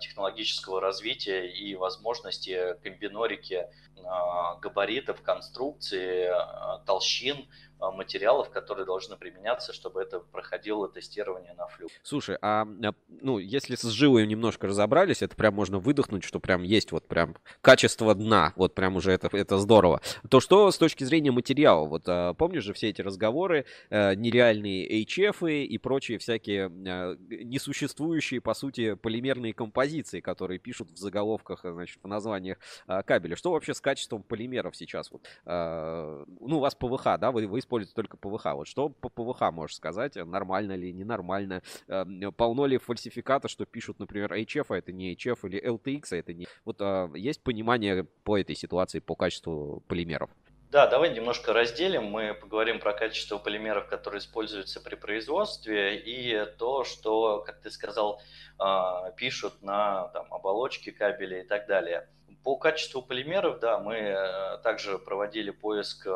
технологического 0.00 0.80
развития 0.80 1.46
и 1.46 1.74
возможности 1.74 2.74
комбинорики 2.82 3.68
а, 4.04 4.54
габаритов, 4.56 5.22
конструкции, 5.22 6.24
а, 6.24 6.78
толщин 6.86 7.48
материалов, 7.80 8.50
которые 8.50 8.84
должны 8.84 9.16
применяться, 9.16 9.72
чтобы 9.72 10.02
это 10.02 10.20
проходило 10.20 10.88
тестирование 10.88 11.54
на 11.54 11.66
флюк. 11.66 11.90
Слушай, 12.02 12.38
а 12.42 12.66
ну, 13.08 13.38
если 13.38 13.76
с 13.76 13.82
жилой 13.82 14.26
немножко 14.26 14.66
разобрались, 14.66 15.22
это 15.22 15.36
прям 15.36 15.54
можно 15.54 15.78
выдохнуть, 15.78 16.24
что 16.24 16.40
прям 16.40 16.62
есть 16.62 16.92
вот 16.92 17.06
прям 17.06 17.36
качество 17.60 18.14
дна, 18.14 18.52
вот 18.56 18.74
прям 18.74 18.96
уже 18.96 19.12
это, 19.12 19.28
это 19.36 19.58
здорово. 19.58 20.00
То 20.28 20.40
что 20.40 20.70
с 20.70 20.78
точки 20.78 21.04
зрения 21.04 21.30
материала? 21.30 21.86
Вот 21.86 22.08
помнишь 22.36 22.64
же 22.64 22.72
все 22.72 22.88
эти 22.88 23.00
разговоры, 23.00 23.64
э, 23.90 24.14
нереальные 24.14 25.04
HF 25.04 25.64
и 25.64 25.78
прочие 25.78 26.18
всякие 26.18 26.68
несуществующие, 26.68 28.40
по 28.40 28.54
сути, 28.54 28.94
полимерные 28.94 29.54
композиции, 29.54 30.20
которые 30.20 30.58
пишут 30.58 30.90
в 30.90 30.96
заголовках, 30.96 31.60
значит, 31.62 31.98
в 32.02 32.08
названиях 32.08 32.58
кабеля. 33.06 33.36
Что 33.36 33.52
вообще 33.52 33.74
с 33.74 33.80
качеством 33.80 34.22
полимеров 34.22 34.76
сейчас? 34.76 35.12
Вот, 35.12 35.22
ну, 35.44 36.56
у 36.56 36.60
вас 36.60 36.74
ПВХ, 36.74 37.18
да, 37.18 37.30
вы, 37.30 37.46
вы 37.46 37.60
используете 37.68 37.94
только 37.94 38.16
ПВХ. 38.16 38.46
Вот 38.54 38.66
что 38.66 38.88
по 38.88 39.08
ПВХ 39.10 39.52
можешь 39.52 39.76
сказать? 39.76 40.16
Нормально 40.16 40.74
ли, 40.74 40.92
ненормально? 40.92 41.62
Эм, 41.88 42.32
полно 42.32 42.66
ли 42.66 42.78
фальсификата, 42.78 43.48
что 43.48 43.66
пишут, 43.66 43.98
например, 43.98 44.32
HF, 44.32 44.66
а 44.70 44.78
это 44.78 44.92
не 44.92 45.14
HF, 45.14 45.38
или 45.44 45.62
LTX, 45.62 46.02
а 46.12 46.16
это 46.16 46.32
не... 46.32 46.46
Вот 46.64 46.80
а, 46.80 47.10
есть 47.14 47.42
понимание 47.42 48.04
по 48.24 48.38
этой 48.38 48.56
ситуации, 48.56 49.00
по 49.00 49.14
качеству 49.14 49.82
полимеров? 49.86 50.30
Да, 50.70 50.86
давай 50.86 51.14
немножко 51.14 51.52
разделим. 51.54 52.04
Мы 52.04 52.34
поговорим 52.34 52.78
про 52.78 52.92
качество 52.92 53.38
полимеров, 53.38 53.86
которые 53.88 54.20
используются 54.20 54.80
при 54.80 54.96
производстве, 54.96 55.96
и 55.96 56.44
то, 56.58 56.84
что, 56.84 57.40
как 57.40 57.60
ты 57.60 57.70
сказал, 57.70 58.20
а, 58.58 59.10
пишут 59.12 59.62
на 59.62 60.08
там, 60.08 60.32
оболочке 60.32 60.92
кабеля 60.92 61.40
и 61.40 61.46
так 61.46 61.66
далее. 61.66 62.08
По 62.44 62.56
качеству 62.56 63.02
полимеров, 63.02 63.60
да, 63.60 63.78
мы 63.78 63.94
э, 63.94 64.58
также 64.62 64.98
проводили 64.98 65.50
поиск 65.50 66.06
э, 66.06 66.10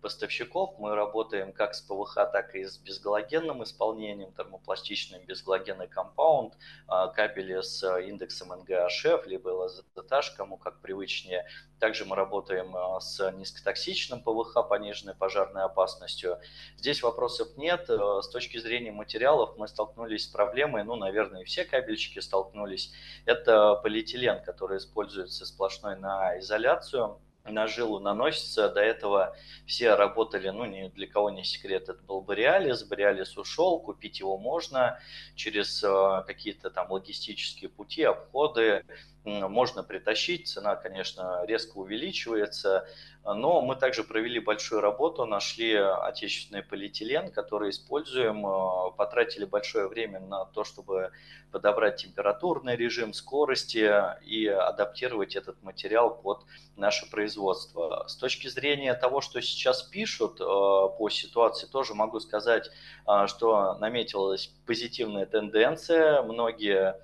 поставщиков. 0.00 0.78
Мы 0.78 0.94
работаем 0.94 1.52
как 1.52 1.74
с 1.74 1.80
ПВХ, 1.80 2.14
так 2.32 2.54
и 2.54 2.64
с 2.64 2.78
безгалогенным 2.78 3.62
исполнением, 3.62 4.32
термопластичным 4.32 5.24
безгалогенный 5.24 5.88
компаунд, 5.88 6.54
а, 6.86 7.08
кабели 7.08 7.60
с 7.60 7.82
индексом 8.00 8.52
NGHF, 8.52 9.26
либо 9.26 9.50
LZH, 9.50 10.36
кому 10.36 10.56
как 10.56 10.80
привычнее. 10.80 11.46
Также 11.78 12.04
мы 12.04 12.16
работаем 12.16 12.76
а, 12.76 13.00
с 13.00 13.30
низкотоксичным 13.32 14.22
ПВХ, 14.22 14.68
пониженной 14.68 15.14
пожарной 15.14 15.62
опасностью. 15.62 16.38
Здесь 16.76 17.02
вопросов 17.02 17.56
нет. 17.56 17.88
С 17.88 18.28
точки 18.28 18.58
зрения 18.58 18.92
материалов 18.92 19.56
мы 19.56 19.68
столкнулись 19.68 20.24
с 20.24 20.28
проблемой, 20.28 20.84
ну, 20.84 20.96
наверное, 20.96 21.44
все 21.44 21.64
кабельщики 21.64 22.20
столкнулись. 22.20 22.92
Это 23.26 23.74
полиэтилен, 23.76 24.42
который 24.42 24.78
используется 24.78 25.44
сплошной 25.46 25.96
на 25.96 26.38
изоляцию 26.38 27.20
на 27.50 27.66
жилу 27.66 28.00
наносится. 28.00 28.68
До 28.68 28.80
этого 28.80 29.36
все 29.66 29.94
работали, 29.94 30.48
ну, 30.50 30.64
ни 30.64 30.88
для 30.88 31.06
кого 31.06 31.30
не 31.30 31.44
секрет, 31.44 31.88
это 31.88 32.02
был 32.02 32.20
Бориалис. 32.20 32.84
Бориалис 32.84 33.36
ушел, 33.36 33.80
купить 33.80 34.20
его 34.20 34.38
можно 34.38 34.98
через 35.34 35.82
э, 35.82 36.24
какие-то 36.26 36.70
там 36.70 36.90
логистические 36.90 37.70
пути, 37.70 38.02
обходы. 38.02 38.84
Можно 39.28 39.82
притащить, 39.82 40.48
цена, 40.48 40.76
конечно, 40.76 41.44
резко 41.46 41.76
увеличивается. 41.78 42.86
Но 43.24 43.60
мы 43.60 43.76
также 43.76 44.04
провели 44.04 44.40
большую 44.40 44.80
работу, 44.80 45.26
нашли 45.26 45.74
отечественный 45.74 46.62
полиэтилен, 46.62 47.30
который 47.30 47.70
используем, 47.70 48.46
э, 48.46 48.92
потратили 48.96 49.44
большое 49.44 49.88
время 49.88 50.20
на 50.20 50.46
то, 50.46 50.64
чтобы 50.64 51.10
подобрать 51.52 51.96
температурный 51.96 52.76
режим, 52.76 53.12
скорости 53.12 53.90
и 54.24 54.46
адаптировать 54.46 55.36
этот 55.36 55.62
материал 55.62 56.14
под 56.14 56.44
наше 56.76 57.10
производство. 57.10 58.04
С 58.06 58.16
точки 58.16 58.48
зрения 58.48 58.94
того, 58.94 59.20
что 59.20 59.42
сейчас 59.42 59.82
пишут 59.82 60.40
э, 60.40 60.44
по 60.44 61.10
ситуации, 61.10 61.66
тоже 61.66 61.94
могу 61.94 62.20
сказать, 62.20 62.70
э, 63.06 63.26
что 63.26 63.74
наметилась 63.74 64.50
позитивная 64.64 65.26
тенденция. 65.26 66.22
Многие 66.22 66.96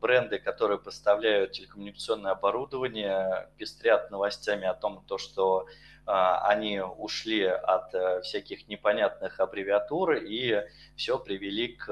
бренды, 0.00 0.38
которые 0.38 0.78
поставляют 0.78 1.52
телекоммуникационное 1.52 2.32
оборудование, 2.32 3.48
пестрят 3.56 4.10
новостями 4.10 4.66
о 4.66 4.74
том, 4.74 5.04
то, 5.06 5.18
что 5.18 5.66
а, 6.06 6.48
они 6.48 6.80
ушли 6.80 7.44
от 7.44 7.94
э, 7.94 8.22
всяких 8.22 8.66
непонятных 8.68 9.38
аббревиатур 9.38 10.14
и 10.14 10.64
все 10.96 11.18
привели 11.18 11.68
к 11.68 11.86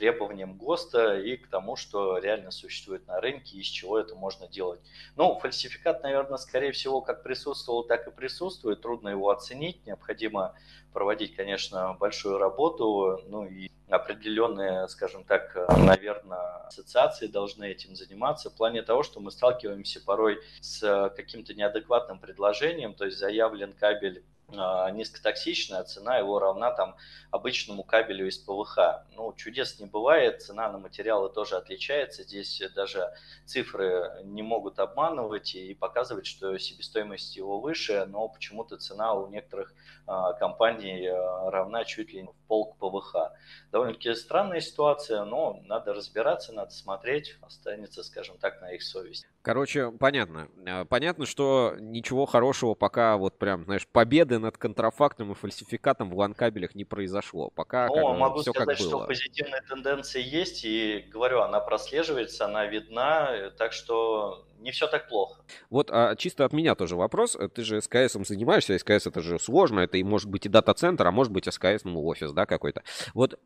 требованиям 0.00 0.56
ГОСТа 0.56 1.20
и 1.20 1.36
к 1.36 1.48
тому, 1.48 1.76
что 1.76 2.16
реально 2.16 2.50
существует 2.50 3.06
на 3.06 3.20
рынке 3.20 3.58
и 3.58 3.60
из 3.60 3.66
чего 3.66 3.98
это 3.98 4.14
можно 4.14 4.48
делать. 4.48 4.80
Ну, 5.16 5.38
фальсификат, 5.38 6.02
наверное, 6.02 6.38
скорее 6.38 6.72
всего, 6.72 7.02
как 7.02 7.22
присутствовал, 7.22 7.84
так 7.84 8.08
и 8.08 8.10
присутствует. 8.10 8.80
Трудно 8.80 9.10
его 9.10 9.28
оценить. 9.28 9.84
Необходимо 9.84 10.54
проводить, 10.94 11.36
конечно, 11.36 11.94
большую 12.00 12.38
работу, 12.38 13.20
ну 13.26 13.44
и 13.44 13.70
определенные, 13.90 14.88
скажем 14.88 15.24
так, 15.24 15.54
наверное, 15.76 16.66
ассоциации 16.68 17.26
должны 17.26 17.64
этим 17.64 17.94
заниматься 17.94 18.48
в 18.48 18.54
плане 18.54 18.82
того, 18.82 19.02
что 19.02 19.20
мы 19.20 19.30
сталкиваемся 19.30 20.00
порой 20.02 20.40
с 20.60 21.12
каким-то 21.14 21.52
неадекватным 21.54 22.18
предложением, 22.20 22.94
то 22.94 23.04
есть 23.04 23.18
заявлен 23.18 23.74
кабель 23.74 24.24
а, 24.56 24.90
низкотоксичная, 24.90 25.84
цена 25.84 26.18
его 26.18 26.38
равна 26.38 26.70
там 26.70 26.96
обычному 27.30 27.84
кабелю 27.84 28.26
из 28.26 28.38
ПВХ. 28.38 29.04
Ну, 29.14 29.32
чудес 29.34 29.78
не 29.78 29.86
бывает, 29.86 30.42
цена 30.42 30.70
на 30.70 30.78
материалы 30.78 31.30
тоже 31.30 31.56
отличается. 31.56 32.22
Здесь 32.22 32.62
даже 32.74 33.12
цифры 33.44 34.22
не 34.24 34.42
могут 34.42 34.78
обманывать 34.78 35.54
и 35.54 35.74
показывать, 35.74 36.26
что 36.26 36.56
себестоимость 36.58 37.36
его 37.36 37.60
выше, 37.60 38.04
но 38.06 38.28
почему-то 38.28 38.76
цена 38.76 39.14
у 39.14 39.28
некоторых 39.28 39.74
а, 40.06 40.32
компаний 40.34 41.06
а, 41.06 41.50
равна 41.50 41.84
чуть 41.84 42.12
ли 42.12 42.22
не 42.22 42.28
в 42.28 42.36
полк 42.48 42.76
ПВХ. 42.78 43.32
Довольно-таки 43.70 44.14
странная 44.14 44.60
ситуация, 44.60 45.24
но 45.24 45.60
надо 45.64 45.94
разбираться, 45.94 46.52
надо 46.52 46.72
смотреть, 46.72 47.36
останется, 47.42 48.02
скажем 48.02 48.38
так, 48.38 48.60
на 48.60 48.72
их 48.72 48.82
совесть. 48.82 49.24
Короче, 49.42 49.90
понятно. 49.90 50.48
Понятно, 50.90 51.24
что 51.24 51.74
ничего 51.78 52.26
хорошего 52.26 52.74
пока 52.74 53.16
вот 53.16 53.38
прям, 53.38 53.64
знаешь, 53.64 53.88
победы 53.88 54.38
над 54.38 54.58
контрафактом 54.58 55.32
и 55.32 55.34
фальсификатом 55.34 56.10
в 56.10 56.18
ланкабелях 56.18 56.74
не 56.74 56.84
произошло. 56.84 57.50
Пока 57.50 57.86
ну, 57.86 57.94
как, 57.94 58.18
могу 58.18 58.40
все 58.42 58.52
сказать, 58.52 58.76
как 58.76 58.86
было. 58.86 58.98
что 58.98 59.06
позитивная 59.06 59.62
тенденция 59.66 60.22
есть, 60.22 60.64
и 60.64 61.06
говорю, 61.10 61.40
она 61.40 61.60
прослеживается, 61.60 62.44
она 62.44 62.66
видна, 62.66 63.50
так 63.56 63.72
что 63.72 64.46
не 64.60 64.70
все 64.70 64.86
так 64.86 65.08
плохо. 65.08 65.42
Вот 65.70 65.90
а, 65.90 66.14
чисто 66.16 66.44
от 66.44 66.52
меня 66.52 66.74
тоже 66.74 66.96
вопрос. 66.96 67.36
Ты 67.54 67.62
же 67.62 67.80
СКС 67.80 68.12
занимаешься, 68.12 68.78
СКС 68.78 69.06
это 69.06 69.20
же 69.20 69.38
сложно, 69.38 69.80
это 69.80 69.98
и 69.98 70.02
может 70.02 70.28
быть 70.28 70.46
и 70.46 70.48
дата-центр, 70.48 71.06
а 71.06 71.10
может 71.10 71.32
быть 71.32 71.52
СКС, 71.52 71.84
ну, 71.84 72.04
офис, 72.04 72.32
да, 72.32 72.46
какой-то. 72.46 72.82
Вот 73.14 73.40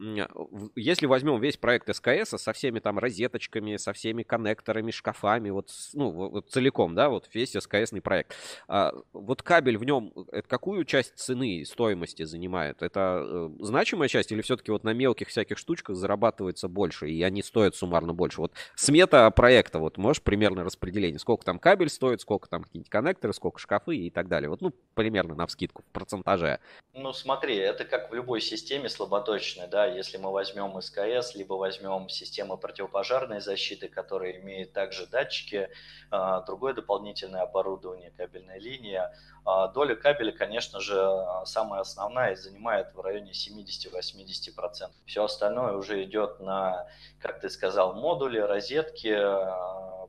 если 0.75 1.07
возьмем 1.07 1.41
весь 1.41 1.57
проект 1.57 1.95
СКС 1.95 2.31
со 2.37 2.53
всеми 2.53 2.81
там 2.81 2.99
розеточками, 2.99 3.77
со 3.77 3.93
всеми 3.93 4.23
коннекторами, 4.23 4.91
шкафами, 4.91 5.51
вот, 5.51 5.71
ну, 5.93 6.11
вот 6.11 6.51
целиком, 6.51 6.95
да, 6.95 7.09
вот 7.09 7.29
весь 7.33 7.53
СКСный 7.53 8.01
проект. 8.01 8.35
А, 8.69 8.93
вот 9.13 9.43
кабель 9.43 9.79
в 9.79 9.85
нем, 9.85 10.13
это 10.33 10.49
какую 10.49 10.85
часть 10.85 11.17
цены, 11.17 11.65
стоимости 11.65 12.25
занимает? 12.25 12.83
Это 12.83 13.23
э, 13.25 13.51
значимая 13.61 14.09
часть 14.09 14.33
или 14.33 14.43
все-таки 14.43 14.73
вот 14.73 14.85
на 14.85 14.93
мелких 14.93 15.29
всяких 15.29 15.59
штучках 15.59 15.97
зарабатывается 15.97 16.69
больше, 16.69 17.09
и 17.09 17.23
они 17.23 17.43
стоят 17.43 17.77
суммарно 17.77 18.13
больше? 18.15 18.41
Вот 18.41 18.53
смета 18.75 19.31
проекта, 19.31 19.79
вот 19.79 19.97
можешь 19.97 20.23
примерно 20.23 20.65
распределить 20.65 21.04
определение, 21.05 21.19
сколько 21.19 21.45
там 21.45 21.59
кабель 21.59 21.89
стоит, 21.89 22.21
сколько 22.21 22.49
там 22.49 22.65
какие-нибудь 22.65 22.91
коннекторы, 22.91 23.33
сколько 23.33 23.59
шкафы 23.59 23.97
и 23.97 24.11
так 24.11 24.29
далее. 24.29 24.49
Вот, 24.49 24.61
ну, 24.61 24.73
примерно 24.95 25.35
на 25.35 25.47
вскидку, 25.47 25.83
в 25.83 25.93
процентаже. 25.93 26.61
Ну, 26.93 27.13
смотри, 27.13 27.57
это 27.57 27.85
как 27.85 28.11
в 28.11 28.15
любой 28.15 28.41
системе 28.41 28.89
слаботочной, 28.89 29.67
да, 29.67 29.87
если 29.87 30.17
мы 30.17 30.31
возьмем 30.31 30.81
СКС, 30.81 31.35
либо 31.35 31.55
возьмем 31.55 32.09
систему 32.09 32.57
противопожарной 32.57 33.41
защиты, 33.41 33.89
которая 33.89 34.33
имеет 34.41 34.73
также 34.73 35.07
датчики, 35.07 35.69
а, 36.11 36.41
другое 36.43 36.75
дополнительное 36.75 37.43
оборудование, 37.43 38.11
кабельная 38.17 38.59
линия, 38.59 39.13
а, 39.45 39.69
доля 39.69 39.97
кабеля, 39.97 40.33
конечно 40.33 40.81
же, 40.81 40.97
самая 41.45 41.81
основная 41.81 42.33
и 42.33 42.37
занимает 42.37 42.95
в 42.95 43.01
районе 43.01 43.33
70-80%. 43.33 44.91
Все 45.07 45.25
остальное 45.25 45.73
уже 45.73 46.03
идет 46.05 46.41
на, 46.41 46.87
как 47.21 47.41
ты 47.41 47.51
сказал, 47.51 47.95
модули, 47.95 48.39
розетки, 48.39 49.15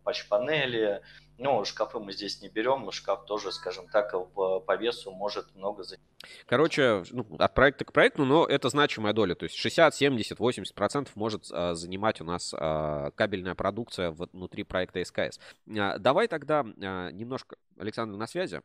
патч-панели, 0.05 0.84
далее. 0.85 1.01
Ну, 1.37 1.65
шкафы 1.65 1.99
мы 1.99 2.13
здесь 2.13 2.41
не 2.41 2.47
берем, 2.47 2.89
шкаф 2.91 3.25
тоже, 3.25 3.51
скажем 3.51 3.87
так, 3.89 4.11
по 4.33 4.75
весу 4.77 5.11
может 5.11 5.53
много 5.53 5.83
занимать. 5.83 6.07
Короче, 6.45 7.03
ну, 7.11 7.27
от 7.37 7.53
проекта 7.53 7.83
к 7.83 7.91
проекту, 7.91 8.23
но 8.23 8.45
это 8.45 8.69
значимая 8.69 9.11
доля. 9.11 9.35
То 9.35 9.43
есть 9.43 9.55
60, 9.55 9.93
70, 9.93 10.39
80 10.39 10.73
процентов 10.73 11.15
может 11.17 11.47
а, 11.51 11.75
занимать 11.75 12.21
у 12.21 12.23
нас 12.23 12.53
а, 12.57 13.11
кабельная 13.11 13.53
продукция 13.53 14.11
внутри 14.11 14.63
проекта 14.63 15.03
СКС. 15.03 15.39
А, 15.77 15.97
давай 15.97 16.29
тогда 16.29 16.65
а, 16.81 17.09
немножко, 17.11 17.57
Александр, 17.77 18.15
на 18.15 18.27
связи. 18.27 18.61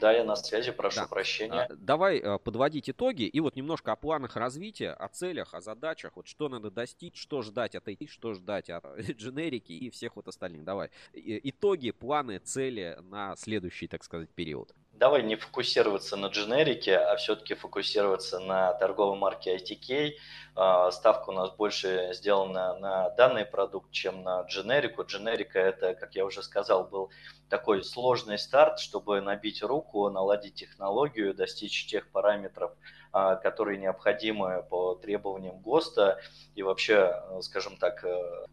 Да, 0.00 0.12
я 0.12 0.24
на 0.24 0.36
связи, 0.36 0.72
прошу 0.72 1.00
да. 1.00 1.06
прощения. 1.06 1.62
А, 1.62 1.74
давай 1.74 2.18
а, 2.18 2.38
подводить 2.38 2.90
итоги 2.90 3.24
и 3.24 3.40
вот 3.40 3.56
немножко 3.56 3.92
о 3.92 3.96
планах 3.96 4.36
развития, 4.36 4.90
о 4.90 5.08
целях, 5.08 5.54
о 5.54 5.60
задачах, 5.60 6.12
вот 6.16 6.26
что 6.26 6.48
надо 6.48 6.70
достичь, 6.70 7.20
что 7.20 7.42
ждать 7.42 7.74
от 7.74 7.88
IT, 7.88 8.08
что 8.08 8.34
ждать 8.34 8.70
от 8.70 8.84
дженерики 9.10 9.72
и 9.72 9.90
всех 9.90 10.16
вот 10.16 10.28
остальных. 10.28 10.64
Давай. 10.64 10.90
Итоги, 11.12 11.90
планы, 11.90 12.38
цели 12.38 12.98
на 13.02 13.36
следующий, 13.36 13.88
так 13.88 14.04
сказать, 14.04 14.30
период 14.30 14.74
давай 14.98 15.22
не 15.22 15.36
фокусироваться 15.36 16.16
на 16.16 16.26
дженерике, 16.26 16.96
а 16.96 17.16
все-таки 17.16 17.54
фокусироваться 17.54 18.40
на 18.40 18.72
торговой 18.74 19.18
марке 19.18 19.56
ITK. 19.56 20.12
А, 20.54 20.90
ставка 20.90 21.30
у 21.30 21.32
нас 21.32 21.50
больше 21.50 22.10
сделана 22.14 22.78
на 22.78 23.10
данный 23.10 23.44
продукт, 23.44 23.90
чем 23.90 24.22
на 24.22 24.42
дженерику. 24.42 25.04
Дженерика 25.04 25.58
это, 25.58 25.94
как 25.94 26.14
я 26.14 26.24
уже 26.24 26.42
сказал, 26.42 26.84
был 26.84 27.10
такой 27.48 27.84
сложный 27.84 28.38
старт, 28.38 28.78
чтобы 28.78 29.20
набить 29.20 29.62
руку, 29.62 30.08
наладить 30.08 30.54
технологию, 30.54 31.34
достичь 31.34 31.86
тех 31.86 32.08
параметров, 32.10 32.72
которые 33.42 33.78
необходимы 33.78 34.64
по 34.68 34.94
требованиям 34.94 35.58
ГОСТа 35.60 36.20
и 36.54 36.62
вообще, 36.62 37.14
э, 37.14 37.40
скажем 37.42 37.76
так, 37.76 38.04
э, 38.04 38.46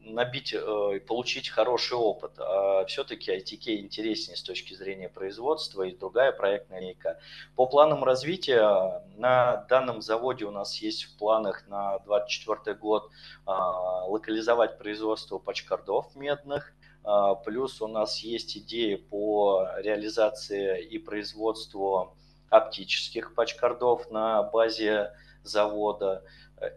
набить 0.00 0.54
э, 0.54 0.96
и 0.96 0.98
получить 1.00 1.48
хороший 1.48 1.94
опыт. 1.94 2.32
А 2.38 2.84
все-таки 2.86 3.32
ITK 3.32 3.76
интереснее 3.76 4.36
с 4.36 4.42
точки 4.42 4.74
зрения 4.74 5.08
производства 5.08 5.82
и 5.82 5.96
другая 5.96 6.32
проектная 6.32 6.80
линейка. 6.80 7.18
По 7.56 7.66
планам 7.66 8.04
развития 8.04 9.02
на 9.16 9.64
данном 9.68 10.02
заводе 10.02 10.44
у 10.44 10.50
нас 10.50 10.76
есть 10.76 11.04
в 11.04 11.18
планах 11.18 11.66
на 11.66 11.98
2024 12.00 12.76
год 12.76 13.10
а, 13.44 14.04
локализовать 14.04 14.78
производство 14.78 15.38
пачкардов 15.38 16.14
медных, 16.14 16.72
а, 17.02 17.34
плюс 17.34 17.82
у 17.82 17.88
нас 17.88 18.20
есть 18.20 18.56
идеи 18.56 18.94
по 18.94 19.68
реализации 19.78 20.84
и 20.84 20.98
производству 20.98 22.16
оптических 22.50 23.34
пачкардов 23.34 24.10
на 24.10 24.42
базе 24.42 25.12
завода. 25.42 26.24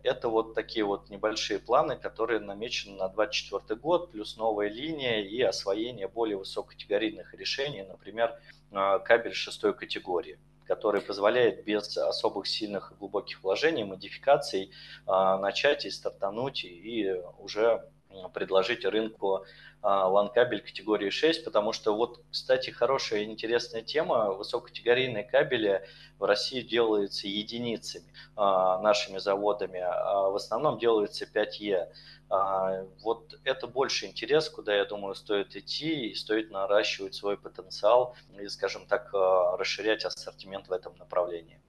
Это 0.04 0.28
вот 0.28 0.56
такие 0.56 0.84
вот 0.84 1.10
небольшие 1.10 1.60
планы, 1.60 1.96
которые 1.96 2.40
намечены 2.40 2.98
на 2.98 3.08
2024 3.08 3.80
год, 3.80 4.12
плюс 4.12 4.36
новая 4.36 4.68
линия 4.68 5.22
и 5.22 5.42
освоение 5.42 6.08
более 6.08 6.38
высококатегорийных 6.38 7.34
решений, 7.34 7.84
например, 7.84 8.38
а, 8.72 9.00
кабель 9.00 9.34
шестой 9.34 9.74
категории 9.74 10.38
который 10.70 11.02
позволяет 11.02 11.66
без 11.66 11.98
особых 11.98 12.46
сильных 12.46 12.92
и 12.92 12.96
глубоких 13.00 13.42
вложений, 13.42 13.86
модификаций 13.86 14.70
а, 15.08 15.40
начать 15.40 15.84
и 15.84 15.90
стартануть 15.90 16.64
и 16.64 17.12
уже 17.40 17.90
предложить 18.34 18.86
рынку 18.86 19.46
LAN-кабель 19.82 20.62
категории 20.62 21.10
6, 21.10 21.46
потому 21.46 21.74
что 21.74 21.96
вот, 21.96 22.22
кстати, 22.32 22.70
хорошая 22.70 23.22
и 23.22 23.26
интересная 23.26 23.82
тема, 23.82 24.32
высококатегорийные 24.32 25.24
кабели 25.24 25.88
в 26.18 26.24
России 26.26 26.62
делаются 26.62 27.28
единицами 27.28 28.12
а, 28.36 28.80
нашими 28.80 29.20
заводами, 29.20 29.80
а 29.80 30.30
в 30.30 30.36
основном 30.36 30.80
делаются 30.80 31.26
5Е. 31.26 31.88
А, 32.30 32.84
вот 33.02 33.40
это 33.46 33.68
больше 33.68 34.06
интерес, 34.06 34.50
куда, 34.50 34.76
я 34.76 34.86
думаю, 34.86 35.16
стоит 35.16 35.56
идти 35.56 36.10
и 36.10 36.16
стоит 36.16 36.52
наращивать 36.52 37.16
свой 37.16 37.38
потенциал 37.38 38.16
и, 38.38 38.48
скажем 38.50 38.86
так, 38.86 39.10
расширять 39.14 40.04
ассортимент 40.04 40.68
в 40.68 40.74
этом 40.74 40.96
направлении. 40.98 41.62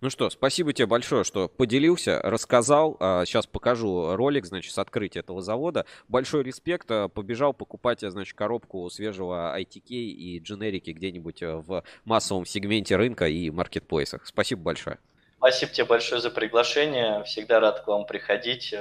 Ну 0.00 0.10
что, 0.10 0.28
спасибо 0.30 0.72
тебе 0.72 0.86
большое, 0.86 1.24
что 1.24 1.48
поделился, 1.48 2.20
рассказал. 2.22 2.96
Сейчас 3.24 3.46
а, 3.46 3.48
покажу 3.48 4.14
ролик, 4.16 4.44
значит, 4.44 4.72
с 4.72 4.78
открытия 4.78 5.20
этого 5.20 5.40
завода. 5.40 5.86
Большой 6.08 6.42
респект. 6.42 6.90
А, 6.90 7.08
побежал 7.08 7.54
покупать, 7.54 8.00
значит, 8.00 8.36
коробку 8.36 8.88
свежего 8.90 9.58
ITK 9.58 9.88
и 9.88 10.38
дженерики 10.40 10.90
где-нибудь 10.90 11.42
а, 11.42 11.56
в 11.56 11.84
массовом 12.04 12.44
сегменте 12.44 12.96
рынка 12.96 13.26
и 13.28 13.50
маркетплейсах. 13.50 14.26
Спасибо 14.26 14.62
большое. 14.62 14.98
Спасибо 15.38 15.72
тебе 15.72 15.86
большое 15.86 16.20
за 16.20 16.30
приглашение. 16.30 17.22
Всегда 17.24 17.60
рад 17.60 17.80
к 17.80 17.86
вам 17.86 18.06
приходить. 18.06 18.74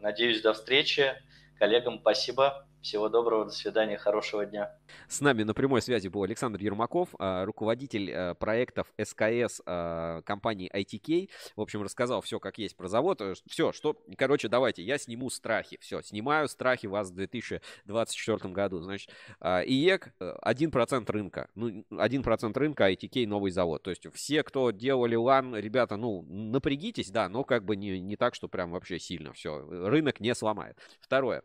Надеюсь, 0.00 0.42
до 0.42 0.52
встречи. 0.52 1.14
Коллегам 1.58 1.98
спасибо. 2.00 2.66
Всего 2.82 3.08
доброго, 3.08 3.44
до 3.44 3.52
свидания, 3.52 3.96
хорошего 3.96 4.44
дня. 4.44 4.76
С 5.06 5.20
нами 5.20 5.44
на 5.44 5.54
прямой 5.54 5.80
связи 5.80 6.08
был 6.08 6.24
Александр 6.24 6.60
Ермаков, 6.60 7.10
а, 7.16 7.44
руководитель 7.44 8.10
э, 8.10 8.34
проектов 8.34 8.92
СКС 9.00 9.62
а, 9.64 10.22
компании 10.22 10.68
ITK. 10.74 11.30
В 11.54 11.60
общем, 11.60 11.82
рассказал 11.82 12.20
все, 12.22 12.40
как 12.40 12.58
есть 12.58 12.76
про 12.76 12.88
завод. 12.88 13.20
Э, 13.20 13.34
все, 13.46 13.70
что, 13.70 13.96
короче, 14.18 14.48
давайте, 14.48 14.82
я 14.82 14.98
сниму 14.98 15.30
страхи. 15.30 15.78
Все, 15.80 16.02
снимаю 16.02 16.48
страхи 16.48 16.86
вас 16.86 17.10
в 17.10 17.14
2024 17.14 18.52
году. 18.52 18.80
Значит, 18.80 19.10
а, 19.38 19.62
IEK 19.62 20.14
1% 20.18 21.02
э, 21.08 21.12
рынка. 21.12 21.50
Ну, 21.54 21.84
1% 21.88 22.58
рынка 22.58 22.90
ITK 22.90 23.28
новый 23.28 23.52
завод. 23.52 23.84
То 23.84 23.90
есть 23.90 24.12
все, 24.12 24.42
кто 24.42 24.72
делали 24.72 25.14
LAN, 25.14 25.54
ребята, 25.54 25.96
ну, 25.96 26.22
напрягитесь, 26.22 27.12
да, 27.12 27.28
но 27.28 27.44
как 27.44 27.64
бы 27.64 27.76
не, 27.76 28.00
не 28.00 28.16
так, 28.16 28.34
что 28.34 28.48
прям 28.48 28.72
вообще 28.72 28.98
сильно 28.98 29.32
все. 29.32 29.60
Рынок 29.60 30.18
не 30.18 30.34
сломает. 30.34 30.76
Второе. 31.00 31.44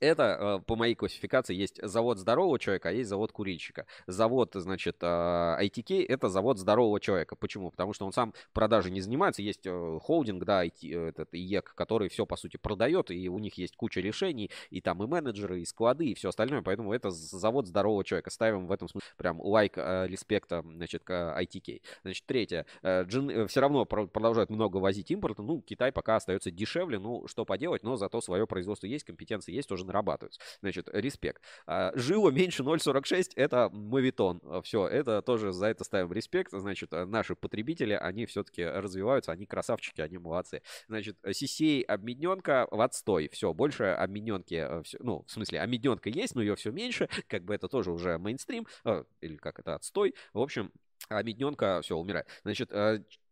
Это, 0.00 0.58
э, 0.60 0.64
по 0.64 0.76
моей 0.76 0.94
классификации, 0.94 1.54
есть 1.54 1.80
завод 1.82 2.18
здорового 2.18 2.58
человека, 2.58 2.90
а 2.90 2.92
есть 2.92 3.08
завод 3.08 3.32
курильщика. 3.32 3.86
Завод, 4.06 4.50
значит, 4.54 5.02
ITK— 5.02 6.06
это 6.08 6.28
завод 6.28 6.58
здорового 6.58 7.00
человека. 7.00 7.34
Почему? 7.34 7.70
Потому 7.70 7.92
что 7.92 8.06
он 8.06 8.12
сам 8.12 8.32
продажей 8.52 8.92
не 8.92 9.00
занимается. 9.00 9.42
Есть 9.42 9.66
э, 9.66 9.98
холдинг, 10.00 10.44
да, 10.44 10.64
IT, 10.64 10.78
э, 10.82 11.08
этот 11.08 11.34
IEK, 11.34 11.74
который 11.74 12.08
все, 12.08 12.26
по 12.26 12.36
сути, 12.36 12.58
продает, 12.58 13.10
и 13.10 13.28
у 13.28 13.38
них 13.38 13.54
есть 13.58 13.76
куча 13.76 14.00
решений, 14.00 14.50
и 14.70 14.80
там 14.80 15.02
и 15.02 15.06
менеджеры, 15.06 15.60
и 15.60 15.64
склады, 15.64 16.06
и 16.06 16.14
все 16.14 16.28
остальное. 16.28 16.62
Поэтому 16.62 16.92
это 16.92 17.10
завод 17.10 17.66
здорового 17.66 18.04
человека. 18.04 18.30
Ставим 18.30 18.66
в 18.66 18.72
этом 18.72 18.88
смысле 18.88 19.08
прям 19.16 19.40
лайк 19.40 19.76
респекта, 19.76 20.62
значит, 20.62 21.02
к 21.02 21.12
ITK. 21.40 21.82
Значит, 22.02 22.24
третье. 22.26 22.66
Все 22.82 23.60
равно 23.60 23.84
продолжают 23.84 24.50
много 24.50 24.76
возить 24.76 25.10
импорта. 25.10 25.42
Ну, 25.42 25.60
Китай 25.60 25.90
пока 25.92 26.16
остается 26.16 26.50
дешевле. 26.50 26.98
Ну, 26.98 27.26
что 27.26 27.44
поделать, 27.44 27.82
но 27.82 27.96
зато 27.96 28.20
свое 28.20 28.46
производство 28.46 28.86
есть, 28.86 29.04
компетенции 29.04 29.52
есть, 29.52 29.68
тоже 29.68 29.84
нарабатываются. 29.88 30.40
Значит, 30.60 30.88
респект. 30.92 31.42
А, 31.66 31.90
жило 31.96 32.30
меньше 32.30 32.62
0,46 32.62 33.32
это 33.34 33.68
мавитон. 33.72 34.40
Все, 34.62 34.86
это 34.86 35.20
тоже 35.22 35.52
за 35.52 35.66
это 35.66 35.82
ставим 35.82 36.12
респект. 36.12 36.52
Значит, 36.52 36.92
наши 36.92 37.34
потребители, 37.34 37.94
они 37.94 38.26
все-таки 38.26 38.64
развиваются, 38.64 39.32
они 39.32 39.46
красавчики, 39.46 40.00
они 40.00 40.18
молодцы. 40.18 40.62
Значит, 40.86 41.16
CCA 41.24 41.82
обмененка 41.84 42.68
в 42.70 42.80
отстой. 42.80 43.28
Все, 43.32 43.52
больше 43.52 43.84
обмененки, 43.84 44.68
ну, 45.00 45.24
в 45.26 45.30
смысле, 45.30 45.60
обмененка 45.60 46.08
есть, 46.10 46.34
но 46.34 46.42
ее 46.42 46.54
все 46.54 46.70
меньше. 46.70 47.08
Как 47.26 47.44
бы 47.44 47.54
это 47.54 47.68
тоже 47.68 47.90
уже 47.90 48.18
мейнстрим, 48.18 48.66
или 49.20 49.36
как 49.36 49.58
это, 49.58 49.74
отстой. 49.74 50.14
В 50.32 50.40
общем, 50.40 50.70
а 51.08 51.22
все 51.80 51.96
умирает. 51.96 52.26
Значит, 52.42 52.70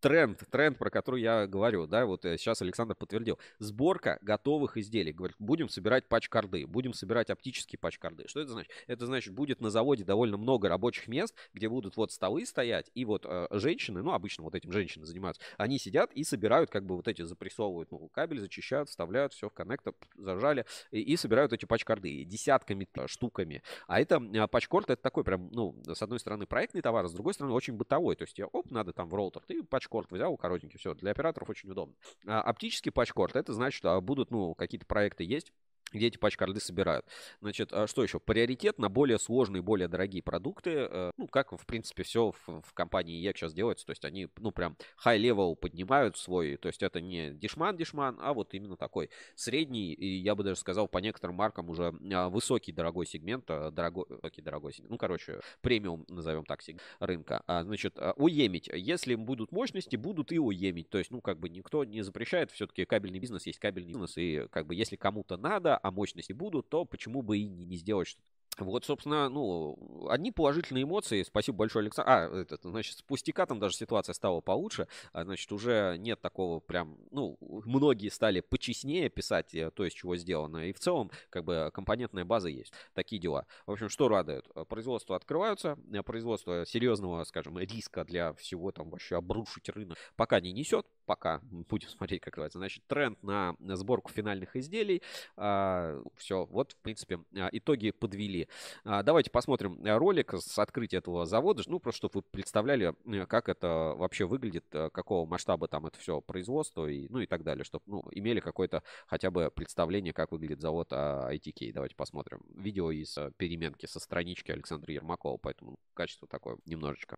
тренд, 0.00 0.42
тренд, 0.50 0.78
про 0.78 0.90
который 0.90 1.22
я 1.22 1.46
говорю, 1.46 1.86
да, 1.86 2.06
вот 2.06 2.24
э, 2.24 2.36
сейчас 2.38 2.62
Александр 2.62 2.94
подтвердил. 2.94 3.38
Сборка 3.58 4.18
готовых 4.20 4.76
изделий. 4.76 5.12
Говорит, 5.12 5.36
будем 5.38 5.68
собирать 5.68 6.08
пач-карды, 6.08 6.66
будем 6.66 6.92
собирать 6.92 7.30
оптические 7.30 7.78
пач-карды. 7.78 8.28
Что 8.28 8.40
это 8.40 8.52
значит? 8.52 8.72
Это 8.86 9.06
значит, 9.06 9.34
будет 9.34 9.60
на 9.60 9.70
заводе 9.70 10.04
довольно 10.04 10.36
много 10.36 10.68
рабочих 10.68 11.08
мест, 11.08 11.34
где 11.52 11.68
будут 11.68 11.96
вот 11.96 12.12
столы 12.12 12.46
стоять, 12.46 12.90
и 12.94 13.04
вот 13.04 13.24
э, 13.26 13.48
женщины, 13.52 14.02
ну, 14.02 14.12
обычно 14.12 14.44
вот 14.44 14.54
этим 14.54 14.72
женщины 14.72 15.06
занимаются, 15.06 15.42
они 15.56 15.78
сидят 15.78 16.12
и 16.12 16.24
собирают, 16.24 16.70
как 16.70 16.84
бы 16.84 16.96
вот 16.96 17.08
эти 17.08 17.22
запрессовывают, 17.22 17.90
ну, 17.90 18.08
кабель 18.08 18.40
зачищают, 18.40 18.88
вставляют, 18.88 19.32
все 19.32 19.48
в 19.48 19.52
коннектор, 19.52 19.94
зажали, 20.16 20.66
и, 20.90 21.00
и 21.00 21.16
собирают 21.16 21.52
эти 21.52 21.64
пач-карды 21.64 22.24
десятками, 22.24 22.88
штуками. 23.06 23.62
А 23.86 24.00
это 24.00 24.16
э, 24.16 24.46
пач-корд, 24.46 24.90
это 24.90 25.02
такой 25.02 25.24
прям, 25.24 25.48
ну, 25.52 25.80
с 25.86 26.02
одной 26.02 26.20
стороны 26.20 26.46
проектный 26.46 26.82
товар, 26.82 27.04
а 27.04 27.08
с 27.08 27.12
другой 27.12 27.34
стороны 27.34 27.54
очень 27.54 27.74
бытовой. 27.74 28.16
То 28.16 28.24
есть 28.24 28.38
оп, 28.52 28.70
надо 28.70 28.92
там 28.92 29.08
в 29.08 29.14
роутер, 29.14 29.42
ты 29.46 29.62
пач 29.62 29.85
патчкорд 29.86 30.10
взял, 30.10 30.36
коротенький, 30.36 30.78
все, 30.78 30.94
для 30.94 31.12
операторов 31.12 31.48
очень 31.48 31.70
удобно. 31.70 31.94
А, 32.26 32.42
оптический 32.42 32.90
патчкорд, 32.90 33.36
это 33.36 33.52
значит, 33.52 33.78
что 33.78 34.00
будут, 34.00 34.30
ну, 34.30 34.54
какие-то 34.54 34.86
проекты 34.86 35.24
есть, 35.24 35.52
где 35.92 36.08
эти 36.08 36.18
патч-карды 36.18 36.60
собирают. 36.60 37.06
Значит, 37.40 37.72
а 37.72 37.86
что 37.86 38.02
еще? 38.02 38.18
Приоритет 38.18 38.78
на 38.78 38.88
более 38.88 39.18
сложные, 39.18 39.62
более 39.62 39.88
дорогие 39.88 40.22
продукты. 40.22 40.70
Э, 40.90 41.10
ну, 41.16 41.28
как, 41.28 41.52
в 41.52 41.64
принципе, 41.64 42.02
все 42.02 42.32
в, 42.32 42.62
в 42.62 42.72
компании 42.74 43.16
ЕК 43.16 43.36
сейчас 43.36 43.54
делается. 43.54 43.86
То 43.86 43.90
есть 43.90 44.04
они, 44.04 44.28
ну, 44.38 44.50
прям 44.50 44.76
high-level 45.04 45.56
поднимают 45.56 46.16
свой. 46.16 46.56
То 46.56 46.68
есть 46.68 46.82
это 46.82 47.00
не 47.00 47.30
дешман-дешман, 47.30 48.18
а 48.20 48.34
вот 48.34 48.52
именно 48.54 48.76
такой 48.76 49.10
средний, 49.34 49.92
и 49.92 50.16
я 50.16 50.34
бы 50.34 50.42
даже 50.42 50.58
сказал, 50.58 50.88
по 50.88 50.98
некоторым 50.98 51.36
маркам 51.36 51.70
уже 51.70 51.94
а, 52.12 52.28
высокий 52.28 52.72
дорогой 52.72 53.06
сегмент, 53.06 53.44
а, 53.48 53.70
дорогой, 53.70 54.06
высокий 54.08 54.42
дорогой 54.42 54.72
сегмент. 54.72 54.90
Ну, 54.90 54.98
короче, 54.98 55.40
премиум, 55.60 56.04
назовем 56.08 56.44
так, 56.44 56.60
рынка. 56.98 57.42
Значит, 57.46 57.98
уемить. 58.16 58.68
Если 58.72 59.14
будут 59.14 59.52
мощности, 59.52 59.94
будут 59.96 60.32
и 60.32 60.38
уемить. 60.38 60.88
То 60.88 60.98
есть, 60.98 61.10
ну, 61.10 61.20
как 61.20 61.38
бы 61.38 61.48
никто 61.48 61.84
не 61.84 62.02
запрещает. 62.02 62.50
Все-таки 62.50 62.84
кабельный 62.86 63.18
бизнес 63.18 63.46
есть 63.46 63.58
кабельный 63.58 63.88
бизнес. 63.88 64.16
И 64.16 64.46
как 64.50 64.66
бы 64.66 64.74
если 64.74 64.96
кому-то 64.96 65.36
надо, 65.36 65.75
а 65.82 65.90
мощности 65.90 66.32
будут, 66.32 66.68
то 66.68 66.84
почему 66.84 67.22
бы 67.22 67.38
и 67.38 67.46
не, 67.46 67.76
сделать 67.76 68.08
что-то 68.08 68.26
Вот, 68.58 68.86
собственно, 68.86 69.28
ну, 69.28 70.08
одни 70.08 70.32
положительные 70.32 70.84
эмоции. 70.84 71.22
Спасибо 71.22 71.58
большое, 71.58 71.82
Александр. 71.82 72.10
А, 72.10 72.40
это, 72.40 72.58
значит, 72.70 72.96
с 72.96 73.02
пустяка 73.02 73.44
там 73.44 73.58
даже 73.58 73.76
ситуация 73.76 74.14
стала 74.14 74.40
получше. 74.40 74.88
А, 75.12 75.24
значит, 75.24 75.52
уже 75.52 75.96
нет 75.98 76.22
такого 76.22 76.60
прям, 76.60 76.96
ну, 77.10 77.36
многие 77.40 78.08
стали 78.08 78.40
почестнее 78.40 79.10
писать 79.10 79.54
э, 79.54 79.70
то, 79.70 79.84
из 79.84 79.92
чего 79.92 80.16
сделано. 80.16 80.68
И 80.68 80.72
в 80.72 80.78
целом, 80.78 81.10
как 81.28 81.44
бы, 81.44 81.70
компонентная 81.74 82.24
база 82.24 82.48
есть. 82.48 82.72
Такие 82.94 83.20
дела. 83.20 83.46
В 83.66 83.72
общем, 83.72 83.90
что 83.90 84.08
радует? 84.08 84.46
Производства 84.68 85.16
открываются. 85.16 85.78
Э, 85.92 86.02
производство 86.02 86.64
серьезного, 86.64 87.24
скажем, 87.24 87.58
риска 87.58 88.04
для 88.04 88.32
всего 88.34 88.72
там 88.72 88.88
вообще 88.88 89.16
обрушить 89.16 89.68
рынок 89.68 89.98
пока 90.16 90.40
не 90.40 90.52
несет. 90.52 90.86
Пока. 91.06 91.40
Будем 91.50 91.88
смотреть, 91.88 92.20
как 92.20 92.36
называется. 92.36 92.58
Значит, 92.58 92.84
тренд 92.86 93.22
на 93.22 93.56
сборку 93.60 94.10
финальных 94.10 94.56
изделий. 94.56 95.02
А, 95.36 96.02
все. 96.16 96.44
Вот, 96.46 96.72
в 96.72 96.76
принципе, 96.76 97.20
а, 97.34 97.48
итоги 97.52 97.90
подвели. 97.90 98.48
А, 98.84 99.02
давайте 99.02 99.30
посмотрим 99.30 99.84
э, 99.84 99.96
ролик 99.96 100.34
с 100.34 100.58
открытия 100.58 100.98
этого 100.98 101.26
завода, 101.26 101.62
ну, 101.66 101.78
просто 101.78 101.98
чтобы 101.98 102.14
вы 102.16 102.22
представляли, 102.22 102.94
э, 103.06 103.26
как 103.26 103.48
это 103.48 103.94
вообще 103.96 104.26
выглядит, 104.26 104.64
э, 104.72 104.90
какого 104.90 105.26
масштаба 105.26 105.68
там 105.68 105.86
это 105.86 105.98
все 105.98 106.20
производство, 106.20 106.86
и, 106.86 107.08
ну 107.08 107.20
и 107.20 107.26
так 107.26 107.44
далее, 107.44 107.64
чтобы, 107.64 107.84
ну, 107.86 108.04
имели 108.12 108.40
какое-то 108.40 108.82
хотя 109.06 109.30
бы 109.30 109.50
представление, 109.50 110.12
как 110.12 110.32
выглядит 110.32 110.60
завод 110.60 110.92
ITK. 110.92 111.72
Давайте 111.72 111.96
посмотрим 111.96 112.40
видео 112.54 112.90
из 112.90 113.16
переменки 113.36 113.86
со 113.86 114.00
странички 114.00 114.50
Александра 114.50 114.92
Ермакова, 114.92 115.36
поэтому 115.38 115.78
качество 115.94 116.28
такое 116.28 116.58
немножечко. 116.64 117.16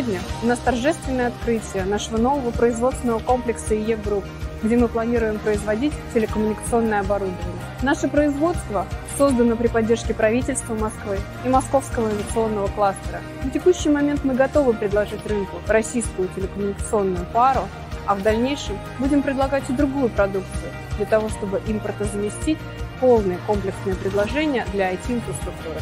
Сегодня 0.00 0.20
у 0.42 0.46
нас 0.46 0.58
торжественное 0.60 1.26
открытие 1.26 1.84
нашего 1.84 2.16
нового 2.16 2.52
производственного 2.52 3.18
комплекса 3.18 3.74
IEK 3.74 3.96
Group, 3.96 4.24
где 4.62 4.78
мы 4.78 4.88
планируем 4.88 5.38
производить 5.38 5.92
телекоммуникационное 6.14 7.00
оборудование. 7.00 7.62
Наше 7.82 8.08
производство 8.08 8.86
создано 9.18 9.56
при 9.56 9.66
поддержке 9.66 10.14
правительства 10.14 10.72
Москвы 10.72 11.18
и 11.44 11.50
Московского 11.50 12.08
инновационного 12.08 12.68
кластера. 12.68 13.20
На 13.44 13.50
текущий 13.50 13.90
момент 13.90 14.24
мы 14.24 14.34
готовы 14.34 14.72
предложить 14.72 15.26
рынку 15.26 15.58
российскую 15.66 16.28
телекоммуникационную 16.34 17.26
пару, 17.34 17.68
а 18.06 18.14
в 18.14 18.22
дальнейшем 18.22 18.78
будем 18.98 19.20
предлагать 19.20 19.68
и 19.68 19.74
другую 19.74 20.08
продукцию 20.08 20.72
для 20.96 21.04
того, 21.04 21.28
чтобы 21.28 21.60
импортозаместить 21.66 22.58
полное 23.00 23.36
комплексное 23.46 23.96
предложение 23.96 24.64
для 24.72 24.94
IT-инфраструктуры. 24.94 25.80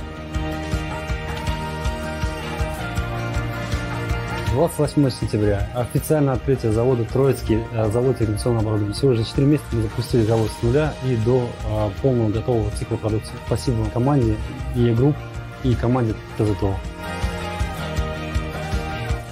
28 4.53 5.11
сентября. 5.11 5.69
Официальное 5.75 6.35
открытие 6.35 6.73
завода 6.73 7.05
Троицкий, 7.05 7.63
э, 7.73 7.91
завод 7.91 8.21
ирригационного 8.21 8.63
оборудования. 8.63 8.95
Всего 8.95 9.15
за 9.15 9.25
4 9.25 9.47
месяца 9.47 9.67
мы 9.73 9.83
запустили 9.83 10.23
завод 10.23 10.51
с 10.51 10.63
нуля 10.63 10.95
и 11.05 11.17
до 11.17 11.49
э, 11.65 11.91
полного 12.01 12.31
готового 12.31 12.71
цикла 12.71 12.97
продукции. 12.97 13.35
Спасибо 13.47 13.85
команде 13.93 14.37
и 14.75 14.91
групп 14.93 15.17
и 15.65 15.75
команде 15.75 16.15
ТЗТО. 16.39 16.75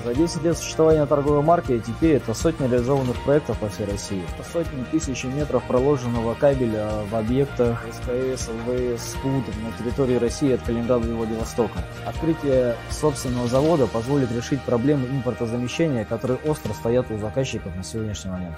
За 0.07 0.15
10 0.15 0.45
лет 0.45 0.57
существования 0.57 1.05
торговой 1.05 1.43
марки 1.43 1.73
ATK 1.73 2.19
это 2.19 2.33
сотни 2.33 2.69
реализованных 2.69 3.20
проектов 3.24 3.59
по 3.59 3.69
всей 3.69 3.87
России. 3.87 4.23
Это 4.33 4.49
сотни 4.49 4.85
тысяч 4.85 5.24
метров 5.24 5.65
проложенного 5.65 6.35
кабеля 6.35 7.03
в 7.11 7.16
объектах 7.16 7.85
СКС, 7.91 8.49
ЛВС, 8.49 9.03
СКУД 9.03 9.45
на 9.65 9.73
территории 9.77 10.15
России 10.15 10.53
от 10.53 10.62
Калининграда 10.62 11.09
и 11.09 11.12
Владивостока. 11.12 11.81
Открытие 12.07 12.77
собственного 12.89 13.49
завода 13.49 13.89
позволит 13.89 14.31
решить 14.31 14.62
проблемы 14.62 15.09
импортозамещения, 15.09 16.05
которые 16.05 16.39
остро 16.47 16.73
стоят 16.73 17.11
у 17.11 17.19
заказчиков 17.19 17.74
на 17.74 17.83
сегодняшний 17.83 18.31
момент. 18.31 18.57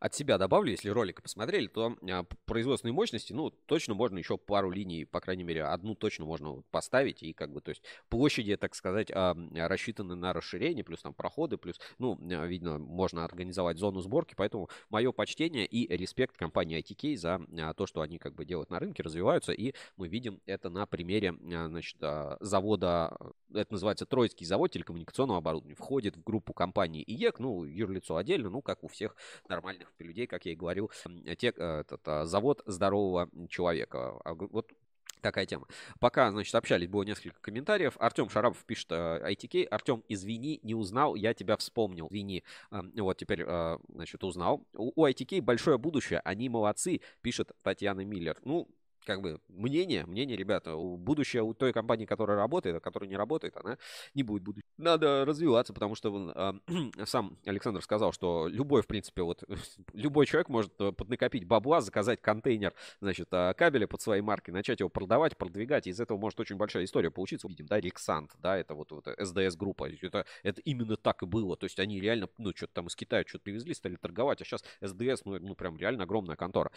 От 0.00 0.14
себя 0.14 0.38
добавлю, 0.38 0.70
если 0.70 0.88
ролик 0.88 1.22
посмотрели, 1.22 1.66
то 1.66 1.96
а, 2.10 2.24
производственной 2.46 2.92
мощности, 2.92 3.34
ну, 3.34 3.50
точно 3.50 3.94
можно 3.94 4.18
еще 4.18 4.38
пару 4.38 4.70
линий, 4.70 5.04
по 5.04 5.20
крайней 5.20 5.44
мере, 5.44 5.64
одну 5.64 5.94
точно 5.94 6.24
можно 6.24 6.62
поставить, 6.70 7.22
и 7.22 7.34
как 7.34 7.52
бы, 7.52 7.60
то 7.60 7.68
есть 7.68 7.82
площади, 8.08 8.56
так 8.56 8.74
сказать, 8.74 9.10
а, 9.14 9.36
рассчитаны 9.54 10.14
на 10.14 10.32
расширение, 10.32 10.82
плюс 10.82 11.02
там 11.02 11.12
проходы, 11.12 11.58
плюс, 11.58 11.78
ну, 11.98 12.18
а, 12.32 12.46
видно, 12.46 12.78
можно 12.78 13.24
организовать 13.24 13.76
зону 13.76 14.00
сборки, 14.00 14.34
поэтому 14.34 14.70
мое 14.88 15.12
почтение 15.12 15.66
и 15.66 15.94
респект 15.94 16.36
компании 16.36 16.80
ITK 16.80 17.16
за 17.16 17.74
то, 17.76 17.86
что 17.86 18.00
они 18.00 18.18
как 18.18 18.34
бы 18.34 18.46
делают 18.46 18.70
на 18.70 18.78
рынке, 18.78 19.02
развиваются, 19.02 19.52
и 19.52 19.74
мы 19.96 20.08
видим 20.08 20.40
это 20.46 20.70
на 20.70 20.86
примере, 20.86 21.34
значит, 21.42 21.98
завода, 22.40 23.16
это 23.54 23.72
называется 23.72 24.06
Троицкий 24.06 24.46
завод 24.46 24.70
телекоммуникационного 24.70 25.38
оборудования, 25.38 25.74
входит 25.74 26.16
в 26.16 26.22
группу 26.22 26.52
компании 26.52 27.02
IEK, 27.06 27.38
ну, 27.38 27.64
юрлицо 27.64 28.16
отдельно, 28.16 28.50
ну, 28.50 28.62
как 28.62 28.84
у 28.84 28.88
всех 28.88 29.16
нормальных 29.48 29.92
людей, 29.98 30.26
как 30.26 30.46
я 30.46 30.52
и 30.52 30.56
говорил, 30.56 30.90
те, 31.38 31.52
э, 31.56 31.80
этот, 31.80 32.00
а, 32.06 32.26
завод 32.26 32.62
здорового 32.66 33.28
человека. 33.48 34.20
А 34.24 34.34
вот 34.34 34.72
Такая 35.20 35.46
тема. 35.46 35.66
Пока, 35.98 36.30
значит, 36.30 36.54
общались, 36.54 36.88
было 36.88 37.02
несколько 37.02 37.38
комментариев. 37.40 37.94
Артем 37.98 38.30
Шарапов 38.30 38.64
пишет 38.64 38.90
ITK. 38.90 39.64
Э, 39.64 39.66
Артем, 39.66 40.02
извини, 40.08 40.60
не 40.62 40.74
узнал, 40.74 41.14
я 41.14 41.34
тебя 41.34 41.56
вспомнил. 41.56 42.08
Извини. 42.10 42.42
Вот 42.70 43.18
теперь, 43.18 43.42
э, 43.46 43.78
значит, 43.88 44.24
узнал. 44.24 44.66
У 44.72 45.04
ITK 45.06 45.42
большое 45.42 45.78
будущее, 45.78 46.20
они 46.20 46.48
молодцы, 46.48 47.00
пишет 47.20 47.52
Татьяна 47.62 48.04
Миллер. 48.04 48.38
Ну, 48.44 48.68
как 49.10 49.22
бы 49.22 49.40
мнение, 49.48 50.06
мнение, 50.06 50.36
ребята, 50.36 50.76
будущее 50.76 51.42
у 51.42 51.52
той 51.52 51.72
компании, 51.72 52.06
которая 52.06 52.36
работает, 52.36 52.76
а 52.76 52.80
которая 52.80 53.10
не 53.10 53.16
работает, 53.16 53.56
она 53.56 53.76
не 54.14 54.22
будет 54.22 54.44
будущего. 54.44 54.68
Надо 54.78 55.24
развиваться, 55.24 55.72
потому 55.72 55.96
что 55.96 56.32
э, 56.68 57.04
сам 57.06 57.36
Александр 57.44 57.82
сказал, 57.82 58.12
что 58.12 58.46
любой, 58.46 58.82
в 58.82 58.86
принципе, 58.86 59.22
вот 59.22 59.42
любой 59.94 60.26
человек 60.26 60.48
может 60.48 60.72
э, 60.80 60.92
поднакопить 60.92 61.44
бабла, 61.44 61.80
заказать 61.80 62.22
контейнер, 62.22 62.72
значит, 63.00 63.26
э, 63.32 63.52
кабеля 63.54 63.88
под 63.88 64.00
своей 64.00 64.22
маркой, 64.22 64.54
начать 64.54 64.78
его 64.78 64.88
продавать, 64.88 65.36
продвигать, 65.36 65.88
и 65.88 65.90
из 65.90 66.00
этого 66.00 66.16
может 66.16 66.38
очень 66.38 66.54
большая 66.54 66.84
история 66.84 67.10
получиться. 67.10 67.48
Видим, 67.48 67.66
да, 67.66 67.80
Рексант, 67.80 68.30
да, 68.38 68.56
это 68.56 68.74
вот, 68.74 68.92
вот 68.92 69.08
СДС-группа, 69.18 69.90
это, 69.90 70.24
это 70.44 70.60
именно 70.60 70.96
так 70.96 71.24
и 71.24 71.26
было, 71.26 71.56
то 71.56 71.64
есть 71.64 71.80
они 71.80 71.98
реально, 71.98 72.28
ну, 72.38 72.52
что-то 72.54 72.74
там 72.74 72.86
из 72.86 72.94
Китая 72.94 73.24
что-то 73.26 73.42
привезли, 73.42 73.74
стали 73.74 73.96
торговать, 73.96 74.40
а 74.40 74.44
сейчас 74.44 74.62
СДС, 74.80 75.24
ну, 75.24 75.36
ну, 75.40 75.56
прям 75.56 75.76
реально 75.76 76.04
огромная 76.04 76.36
контора. 76.36 76.70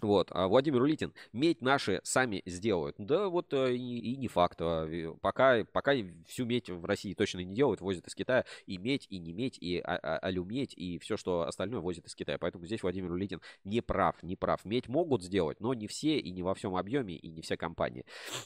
Вот, 0.00 0.28
а 0.30 0.46
Владимир 0.46 0.82
Улитин, 0.82 1.12
медь 1.32 1.60
наши 1.60 2.00
сами 2.04 2.42
сделают. 2.46 2.94
Да 2.98 3.28
вот 3.28 3.52
э, 3.52 3.74
и, 3.74 4.12
и 4.12 4.16
не 4.16 4.28
факт. 4.28 4.58
А, 4.60 4.86
пока, 5.20 5.64
пока 5.64 5.92
всю 6.28 6.44
медь 6.44 6.70
в 6.70 6.84
России 6.84 7.14
точно 7.14 7.40
не 7.40 7.56
делают, 7.56 7.80
возят 7.80 8.06
из 8.06 8.14
Китая 8.14 8.44
и 8.66 8.78
медь, 8.78 9.08
и 9.10 9.18
не 9.18 9.32
медь, 9.32 9.58
и 9.58 9.78
а, 9.78 10.20
а, 10.22 10.30
и 10.30 10.98
все, 10.98 11.16
что 11.16 11.42
остальное 11.48 11.80
возят 11.80 12.06
из 12.06 12.14
Китая. 12.14 12.38
Поэтому 12.38 12.64
здесь 12.64 12.80
Владимир 12.84 13.10
Улитин 13.10 13.40
не 13.64 13.80
прав, 13.80 14.22
не 14.22 14.36
прав. 14.36 14.64
Медь 14.64 14.86
могут 14.86 15.24
сделать, 15.24 15.58
но 15.58 15.74
не 15.74 15.88
все, 15.88 16.18
и 16.18 16.30
не 16.30 16.44
во 16.44 16.54
всем 16.54 16.76
объеме, 16.76 17.16
и 17.16 17.28
не 17.28 17.42
все 17.42 17.56
компании. 17.56 18.04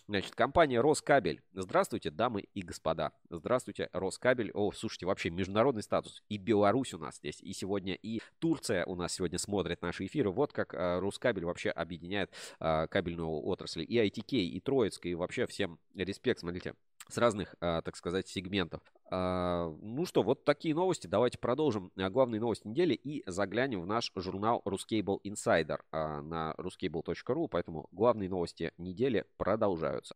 Значит, 0.08 0.34
компания 0.34 0.80
Роскабель. 0.80 1.42
Здравствуйте, 1.52 2.10
дамы 2.10 2.44
и 2.54 2.62
господа. 2.62 3.12
Здравствуйте, 3.28 3.90
Роскабель. 3.92 4.52
О, 4.52 4.72
слушайте, 4.72 5.04
вообще 5.04 5.28
международный 5.28 5.82
статус. 5.82 6.22
И 6.30 6.38
Беларусь 6.38 6.94
у 6.94 6.98
нас 6.98 7.16
здесь, 7.16 7.42
и 7.42 7.52
сегодня, 7.52 7.92
и 7.92 8.22
Турция 8.38 8.86
у 8.86 8.94
нас 8.94 9.12
сегодня 9.12 9.38
смотрит 9.38 9.82
наши 9.82 10.06
эфиры. 10.06 10.30
Вот 10.30 10.54
как 10.54 10.72
Роскабель 10.72 11.41
кабель 11.42 11.44
вообще 11.44 11.70
объединяет 11.70 12.30
а, 12.60 12.86
кабельную 12.86 13.44
отрасль. 13.44 13.82
И 13.82 13.98
ITK, 13.98 14.36
и 14.36 14.60
Троицкая, 14.60 15.12
и 15.12 15.14
вообще 15.14 15.46
всем 15.46 15.78
респект, 15.94 16.40
смотрите, 16.40 16.74
с 17.08 17.18
разных, 17.18 17.54
а, 17.60 17.82
так 17.82 17.96
сказать, 17.96 18.28
сегментов. 18.28 18.80
А, 19.10 19.74
ну 19.82 20.06
что, 20.06 20.22
вот 20.22 20.44
такие 20.44 20.74
новости. 20.74 21.06
Давайте 21.06 21.38
продолжим 21.38 21.90
а, 21.96 22.08
главные 22.10 22.40
новости 22.40 22.66
недели 22.68 22.94
и 22.94 23.22
заглянем 23.26 23.82
в 23.82 23.86
наш 23.86 24.12
журнал 24.16 24.62
Ruscable 24.64 25.18
Insider 25.24 25.80
а, 25.90 26.22
на 26.22 26.54
ruscable.ru. 26.58 27.48
Поэтому 27.50 27.88
главные 27.92 28.28
новости 28.28 28.72
недели 28.78 29.24
продолжаются. 29.36 30.14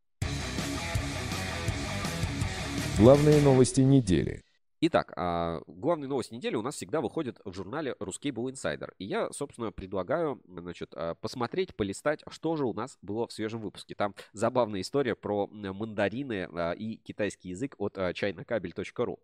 Главные 2.98 3.42
новости 3.42 3.82
недели. 3.82 4.45
Итак, 4.82 5.14
а, 5.16 5.62
главные 5.66 6.06
новости 6.06 6.34
недели 6.34 6.54
у 6.54 6.60
нас 6.60 6.74
всегда 6.74 7.00
выходят 7.00 7.40
в 7.46 7.52
журнале 7.54 7.96
Ruscable 7.98 8.50
Insider. 8.50 8.92
И 8.98 9.06
я, 9.06 9.30
собственно, 9.32 9.72
предлагаю, 9.72 10.42
значит, 10.46 10.92
а, 10.94 11.14
посмотреть, 11.14 11.74
полистать, 11.74 12.20
что 12.28 12.56
же 12.56 12.66
у 12.66 12.74
нас 12.74 12.98
было 13.00 13.26
в 13.26 13.32
свежем 13.32 13.60
выпуске. 13.62 13.94
Там 13.94 14.14
забавная 14.34 14.82
история 14.82 15.14
про 15.16 15.46
мандарины 15.46 16.46
а, 16.52 16.72
и 16.72 16.96
китайский 16.96 17.50
язык 17.50 17.74
от 17.78 17.96
chinacabel.ru. 17.96 19.18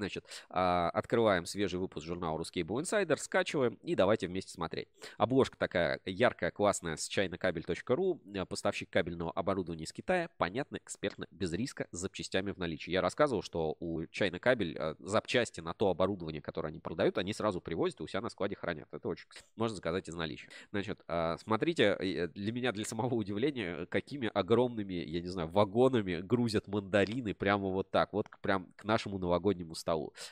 Значит, 0.00 0.24
открываем 0.48 1.44
свежий 1.44 1.78
выпуск 1.78 2.06
журнала 2.06 2.40
Ruscable 2.40 2.80
Insider, 2.80 3.18
скачиваем 3.18 3.74
и 3.82 3.94
давайте 3.94 4.28
вместе 4.28 4.50
смотреть. 4.50 4.88
Обложка 5.18 5.58
такая 5.58 6.00
яркая, 6.06 6.50
классная 6.50 6.96
с 6.96 7.06
чайнокабель.ру, 7.06 8.22
поставщик 8.48 8.88
кабельного 8.88 9.30
оборудования 9.32 9.84
из 9.84 9.92
Китая, 9.92 10.30
понятно, 10.38 10.78
экспертно, 10.78 11.26
без 11.30 11.52
риска, 11.52 11.86
с 11.92 11.98
запчастями 11.98 12.52
в 12.52 12.56
наличии. 12.56 12.90
Я 12.90 13.02
рассказывал, 13.02 13.42
что 13.42 13.76
у 13.78 14.06
чайнокабель 14.06 14.80
запчасти 15.00 15.60
на 15.60 15.74
то 15.74 15.90
оборудование, 15.90 16.40
которое 16.40 16.68
они 16.68 16.78
продают, 16.78 17.18
они 17.18 17.34
сразу 17.34 17.60
привозят 17.60 18.00
и 18.00 18.02
у 18.02 18.06
себя 18.06 18.22
на 18.22 18.30
складе 18.30 18.56
хранят. 18.56 18.88
Это 18.92 19.06
очень 19.06 19.26
можно 19.56 19.76
заказать 19.76 20.08
из 20.08 20.14
наличия. 20.14 20.48
Значит, 20.70 21.04
смотрите, 21.42 22.30
для 22.34 22.52
меня, 22.52 22.72
для 22.72 22.86
самого 22.86 23.14
удивления, 23.16 23.84
какими 23.84 24.30
огромными, 24.32 24.94
я 24.94 25.20
не 25.20 25.28
знаю, 25.28 25.48
вагонами 25.48 26.22
грузят 26.22 26.68
мандарины 26.68 27.34
прямо 27.34 27.68
вот 27.68 27.90
так, 27.90 28.14
вот 28.14 28.28
прям 28.40 28.72
к 28.76 28.84
нашему 28.84 29.18
новогоднему 29.18 29.74
столу. 29.74 29.89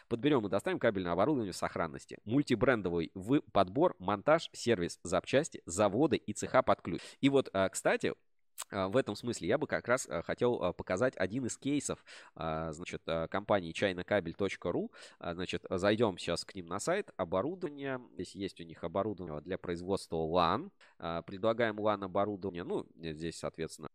Подберем 0.09 0.47
и 0.47 0.51
доставим 0.51 0.79
кабельное 0.79 1.13
оборудование 1.13 1.53
в 1.53 1.57
сохранности. 1.57 2.19
Мультибрендовый 2.25 3.11
вы 3.15 3.41
подбор, 3.41 3.95
монтаж, 3.99 4.49
сервис, 4.53 4.99
запчасти, 5.03 5.63
заводы 5.67 6.17
и 6.17 6.33
цеха 6.33 6.63
под 6.63 6.83
ключ. 6.83 7.01
И 7.21 7.29
вот, 7.29 7.49
а, 7.53 7.69
кстати, 7.69 8.15
а, 8.71 8.89
в 8.89 8.97
этом 8.97 9.15
смысле 9.15 9.49
я 9.49 9.59
бы 9.59 9.67
как 9.67 9.87
раз 9.89 10.07
а, 10.09 10.23
хотел 10.23 10.73
показать 10.75 11.17
один 11.17 11.47
из 11.47 11.57
кейсов 11.57 12.05
значит, 12.35 13.03
компании 13.31 13.73
chinacabel.ru. 13.73 14.91
Значит, 15.21 15.65
зайдем 15.71 16.19
сейчас 16.19 16.45
к 16.45 16.55
ним 16.55 16.67
на 16.67 16.81
сайт. 16.81 17.11
Оборудование. 17.17 18.01
Здесь 18.15 18.35
есть 18.35 18.61
у 18.61 18.65
них 18.65 18.85
оборудование 18.85 19.41
для 19.41 19.59
производства 19.59 20.17
LAN. 20.17 20.71
Предлагаем 21.25 21.79
LAN 21.79 22.05
оборудование. 22.05 22.65
Ну, 22.65 22.87
здесь, 22.97 23.39
соответственно, 23.39 23.89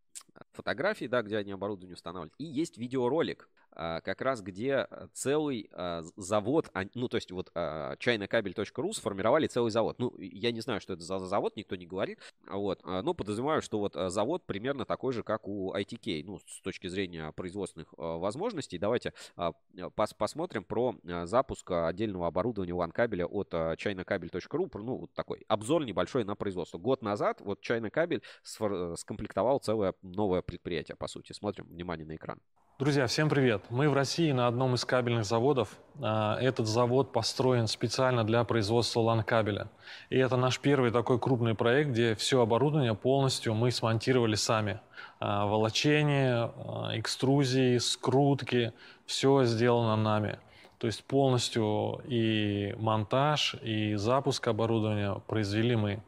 фотографии, 0.51 1.05
да, 1.05 1.21
где 1.21 1.37
они 1.37 1.51
оборудование 1.51 1.93
устанавливают. 1.93 2.33
И 2.37 2.45
есть 2.45 2.77
видеоролик, 2.77 3.49
а, 3.53 3.62
как 3.75 4.21
раз 4.21 4.41
где 4.41 4.87
э, 4.89 5.07
целый 5.13 5.69
а, 5.71 6.03
завод, 6.15 6.71
ну, 6.93 7.07
то 7.07 7.15
есть 7.15 7.31
вот 7.31 7.51
а, 7.55 7.95
чайнокабель.ру 7.97 8.93
сформировали 8.93 9.47
целый 9.47 9.71
завод. 9.71 9.97
Ну, 9.99 10.13
я 10.17 10.51
не 10.51 10.61
знаю, 10.61 10.81
что 10.81 10.93
это 10.93 11.03
за 11.03 11.19
завод, 11.19 11.55
никто 11.55 11.75
не 11.75 11.85
говорит, 11.85 12.19
вот, 12.47 12.83
но 12.83 13.13
подразумеваю, 13.13 13.61
что 13.61 13.79
вот 13.79 13.95
завод 13.95 14.45
примерно 14.45 14.85
такой 14.85 15.13
же, 15.13 15.23
как 15.23 15.47
у 15.47 15.73
ITK, 15.73 16.23
ну, 16.25 16.39
с 16.39 16.61
точки 16.61 16.87
зрения 16.87 17.31
производственных 17.31 17.87
возможностей. 17.97 18.77
Давайте 18.77 19.13
пос 19.95 20.13
посмотрим 20.13 20.63
про 20.63 20.95
запуск 21.23 21.71
отдельного 21.71 22.27
оборудования 22.27 22.73
LAN-кабеля 22.73 23.25
от 23.25 23.77
чайнокабель.ру, 23.77 24.69
ну, 24.75 24.97
вот 24.97 25.13
такой 25.13 25.43
обзор 25.47 25.85
небольшой 25.85 26.23
на 26.23 26.35
производство. 26.35 26.77
Год 26.77 27.01
назад 27.01 27.41
вот 27.41 27.61
чайнокабель 27.61 28.21
скомплектовал 28.43 29.59
целое 29.59 29.93
новое 30.01 30.41
предприятие, 30.41 30.95
по 30.95 31.07
сути. 31.07 31.33
Смотрим, 31.33 31.65
внимание 31.65 32.05
на 32.05 32.15
экран. 32.15 32.39
Друзья, 32.79 33.07
всем 33.07 33.29
привет! 33.29 33.62
Мы 33.69 33.89
в 33.89 33.93
России 33.93 34.31
на 34.31 34.47
одном 34.47 34.75
из 34.75 34.85
кабельных 34.85 35.25
заводов. 35.25 35.77
А, 36.01 36.37
этот 36.39 36.67
завод 36.67 37.11
построен 37.11 37.67
специально 37.67 38.23
для 38.23 38.43
производства 38.43 38.99
лан-кабеля. 38.99 39.67
И 40.09 40.17
это 40.17 40.35
наш 40.35 40.59
первый 40.59 40.91
такой 40.91 41.17
крупный 41.17 41.55
проект, 41.55 41.91
где 41.91 42.13
все 42.15 42.41
оборудование 42.41 42.93
полностью 42.93 43.53
мы 43.53 43.71
смонтировали 43.71 44.35
сами. 44.35 44.79
А, 45.19 45.45
волочение, 45.45 46.51
а, 46.55 46.91
экструзии, 46.93 47.77
скрутки, 47.77 48.73
все 49.05 49.45
сделано 49.45 49.95
нами. 49.95 50.39
То 50.77 50.87
есть 50.87 51.03
полностью 51.05 52.01
и 52.05 52.75
монтаж, 52.77 53.55
и 53.61 53.95
запуск 53.95 54.45
оборудования 54.47 55.21
произвели 55.27 55.77
мы 55.77 56.03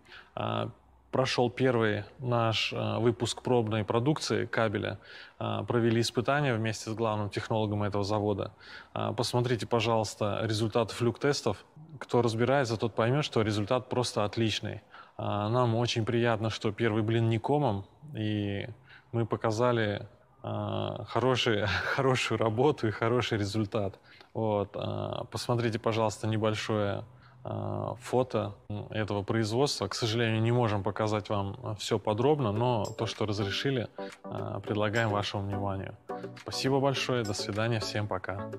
прошел 1.15 1.49
первый 1.49 2.03
наш 2.19 2.73
э, 2.73 2.97
выпуск 2.97 3.41
пробной 3.41 3.85
продукции 3.85 4.45
кабеля. 4.45 4.99
Э, 5.39 5.63
провели 5.65 6.01
испытания 6.01 6.53
вместе 6.53 6.89
с 6.89 6.93
главным 6.93 7.29
технологом 7.29 7.83
этого 7.83 8.03
завода. 8.03 8.51
Э, 8.93 9.13
посмотрите, 9.15 9.65
пожалуйста, 9.65 10.41
результаты 10.43 10.93
флюк-тестов. 10.93 11.63
Кто 11.99 12.21
разбирается, 12.21 12.75
тот 12.75 12.95
поймет, 12.95 13.23
что 13.23 13.43
результат 13.43 13.87
просто 13.87 14.25
отличный. 14.25 14.81
Нам 15.17 15.75
очень 15.75 16.03
приятно, 16.03 16.49
что 16.49 16.73
первый 16.73 17.01
блин 17.01 17.29
не 17.29 17.39
комом, 17.39 17.85
и 18.13 18.67
мы 19.13 19.25
показали 19.25 20.05
хороший, 20.43 21.65
хорошую 21.95 22.39
работу 22.39 22.89
и 22.89 22.91
хороший 22.91 23.37
результат. 23.37 23.97
Вот. 24.33 24.75
Посмотрите, 25.31 25.79
пожалуйста, 25.79 26.27
небольшое 26.27 27.05
фото 28.01 28.53
этого 28.89 29.23
производства. 29.23 29.87
К 29.87 29.93
сожалению, 29.93 30.41
не 30.41 30.51
можем 30.51 30.83
показать 30.83 31.29
вам 31.29 31.75
все 31.77 31.99
подробно, 31.99 32.51
но 32.51 32.85
то, 32.85 33.05
что 33.05 33.25
разрешили, 33.25 33.87
э, 34.23 34.59
предлагаем 34.65 35.09
вашему 35.09 35.43
вниманию. 35.43 35.95
Спасибо 36.41 36.79
большое, 36.79 37.23
до 37.23 37.33
свидания, 37.33 37.79
всем 37.79 38.07
пока. 38.07 38.49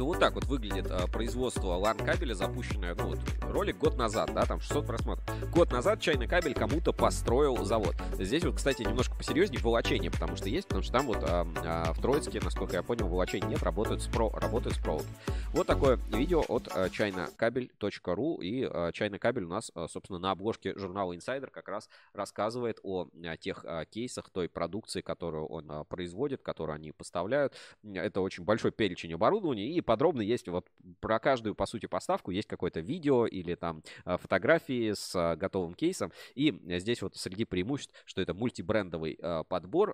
Ну, 0.00 0.06
вот 0.06 0.18
так 0.18 0.34
вот 0.34 0.46
выглядит 0.46 0.90
а, 0.90 1.06
производство 1.08 1.78
LAN-кабеля, 1.78 2.32
запущенное, 2.32 2.94
ну, 2.94 3.08
вот, 3.08 3.18
ролик 3.42 3.76
год 3.76 3.98
назад, 3.98 4.32
да, 4.32 4.46
там 4.46 4.58
600 4.58 4.86
просмотров. 4.86 5.50
Год 5.50 5.70
назад 5.72 6.00
чайный 6.00 6.26
кабель 6.26 6.54
кому-то 6.54 6.94
построил 6.94 7.62
завод. 7.66 7.94
Здесь 8.14 8.42
вот, 8.42 8.56
кстати, 8.56 8.80
немножко 8.80 9.14
посерьезнее 9.14 9.60
волочение, 9.60 10.10
потому 10.10 10.36
что 10.36 10.48
есть, 10.48 10.68
потому 10.68 10.82
что 10.82 10.92
там 10.94 11.06
вот 11.06 11.18
а, 11.20 11.46
а, 11.66 11.92
в 11.92 12.00
Троицке, 12.00 12.40
насколько 12.40 12.76
я 12.76 12.82
понял, 12.82 13.08
волочения 13.08 13.46
нет, 13.46 13.62
работают 13.62 14.00
с, 14.00 14.06
про, 14.06 14.30
работают 14.30 14.78
с 14.78 14.80
проволокой. 14.80 15.10
Вот 15.52 15.66
такое 15.66 15.96
видео 16.14 16.42
от 16.48 16.68
а, 16.74 16.86
chinacabel.ru 16.86 18.42
и 18.42 18.64
а, 18.64 18.92
чайный 18.92 19.18
кабель 19.18 19.44
у 19.44 19.48
нас, 19.48 19.70
а, 19.74 19.86
собственно, 19.86 20.18
на 20.18 20.30
обложке 20.30 20.78
журнала 20.78 21.12
Insider 21.12 21.50
как 21.50 21.68
раз 21.68 21.90
рассказывает 22.14 22.80
о 22.84 23.08
а, 23.22 23.36
тех 23.36 23.66
а, 23.66 23.84
кейсах 23.84 24.30
той 24.30 24.48
продукции, 24.48 25.02
которую 25.02 25.44
он 25.44 25.70
а, 25.70 25.84
производит, 25.84 26.40
которую 26.40 26.76
они 26.76 26.90
поставляют. 26.90 27.52
Это 27.84 28.22
очень 28.22 28.44
большой 28.44 28.70
перечень 28.70 29.12
оборудования 29.12 29.68
и 29.68 29.82
подробно 29.90 30.22
есть 30.22 30.46
вот 30.46 30.68
про 31.00 31.18
каждую, 31.18 31.56
по 31.56 31.66
сути, 31.66 31.86
поставку 31.86 32.30
есть 32.30 32.46
какое-то 32.46 32.78
видео 32.78 33.26
или 33.26 33.56
там 33.56 33.82
а, 34.04 34.18
фотографии 34.18 34.92
с 34.92 35.16
а, 35.16 35.34
готовым 35.34 35.74
кейсом. 35.74 36.12
И 36.36 36.56
здесь 36.78 37.02
вот 37.02 37.16
среди 37.16 37.44
преимуществ, 37.44 37.92
что 38.04 38.22
это 38.22 38.32
мультибрендовый 38.32 39.18
а, 39.20 39.42
подбор, 39.42 39.92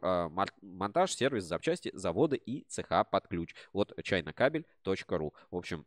монтаж, 0.61 1.15
сервис, 1.15 1.45
запчасти, 1.45 1.91
заводы 1.95 2.37
и 2.37 2.67
цеха 2.69 3.05
под 3.05 3.27
ключ 3.27 3.55
от 3.73 3.95
чайнокабель.ру. 4.05 5.33
В 5.51 5.57
общем, 5.57 5.87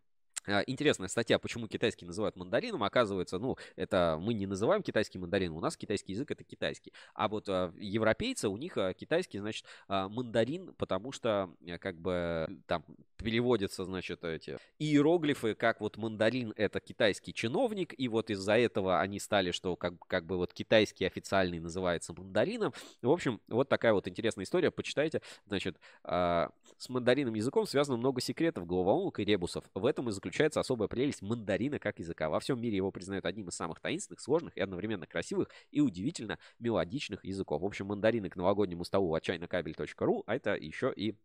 интересная 0.67 1.07
статья, 1.07 1.39
почему 1.39 1.67
китайский 1.67 2.05
называют 2.05 2.35
мандарином. 2.35 2.83
Оказывается, 2.83 3.39
ну, 3.39 3.57
это 3.75 4.17
мы 4.19 4.33
не 4.33 4.47
называем 4.47 4.81
китайский 4.81 5.19
мандарин, 5.19 5.51
у 5.51 5.59
нас 5.59 5.77
китайский 5.77 6.13
язык 6.13 6.31
это 6.31 6.43
китайский. 6.43 6.93
А 7.13 7.27
вот 7.27 7.49
а, 7.49 7.73
европейцы, 7.77 8.49
у 8.49 8.57
них 8.57 8.77
а, 8.77 8.93
китайский, 8.93 9.39
значит, 9.39 9.65
а, 9.87 10.09
мандарин, 10.09 10.73
потому 10.77 11.11
что 11.11 11.53
а, 11.67 11.77
как 11.77 11.99
бы 11.99 12.47
там 12.67 12.83
переводятся, 13.17 13.85
значит, 13.85 14.23
эти 14.23 14.57
иероглифы, 14.79 15.53
как 15.55 15.81
вот 15.81 15.97
мандарин 15.97 16.53
это 16.55 16.79
китайский 16.79 17.33
чиновник, 17.33 17.93
и 17.97 18.07
вот 18.07 18.29
из-за 18.29 18.57
этого 18.57 18.99
они 18.99 19.19
стали, 19.19 19.51
что 19.51 19.75
как, 19.75 19.93
как 20.07 20.25
бы 20.25 20.37
вот 20.37 20.53
китайский 20.53 21.05
официальный 21.05 21.59
называется 21.59 22.13
мандарином. 22.13 22.73
В 23.01 23.11
общем, 23.11 23.41
вот 23.47 23.67
такая 23.69 23.93
вот 23.93 24.07
интересная 24.07 24.45
история, 24.45 24.71
почитайте. 24.71 25.21
Значит, 25.47 25.77
а, 26.03 26.49
с 26.77 26.89
мандарином 26.89 27.35
языком 27.35 27.67
связано 27.67 27.97
много 27.97 28.21
секретов, 28.21 28.65
головоломок 28.65 29.19
и 29.19 29.25
ребусов. 29.25 29.65
В 29.73 29.85
этом 29.85 30.09
и 30.09 30.11
заключается 30.11 30.28
заключается 30.29 30.59
особая 30.59 30.87
прелесть 30.87 31.23
мандарина 31.23 31.79
как 31.79 31.97
языка. 31.99 32.29
Во 32.29 32.39
всем 32.39 32.61
мире 32.61 32.77
его 32.77 32.91
признают 32.91 33.25
одним 33.25 33.49
из 33.49 33.55
самых 33.55 33.79
таинственных, 33.79 34.21
сложных 34.21 34.55
и 34.55 34.61
одновременно 34.61 35.07
красивых 35.07 35.49
и 35.71 35.81
удивительно 35.81 36.37
мелодичных 36.59 37.25
языков. 37.25 37.61
В 37.61 37.65
общем, 37.65 37.87
мандарины 37.87 38.29
к 38.29 38.35
новогоднему 38.35 38.85
столу 38.85 39.13
отчаяннокабель.ру, 39.15 40.23
а 40.27 40.35
это 40.35 40.55
еще 40.55 40.93
и 40.95 41.15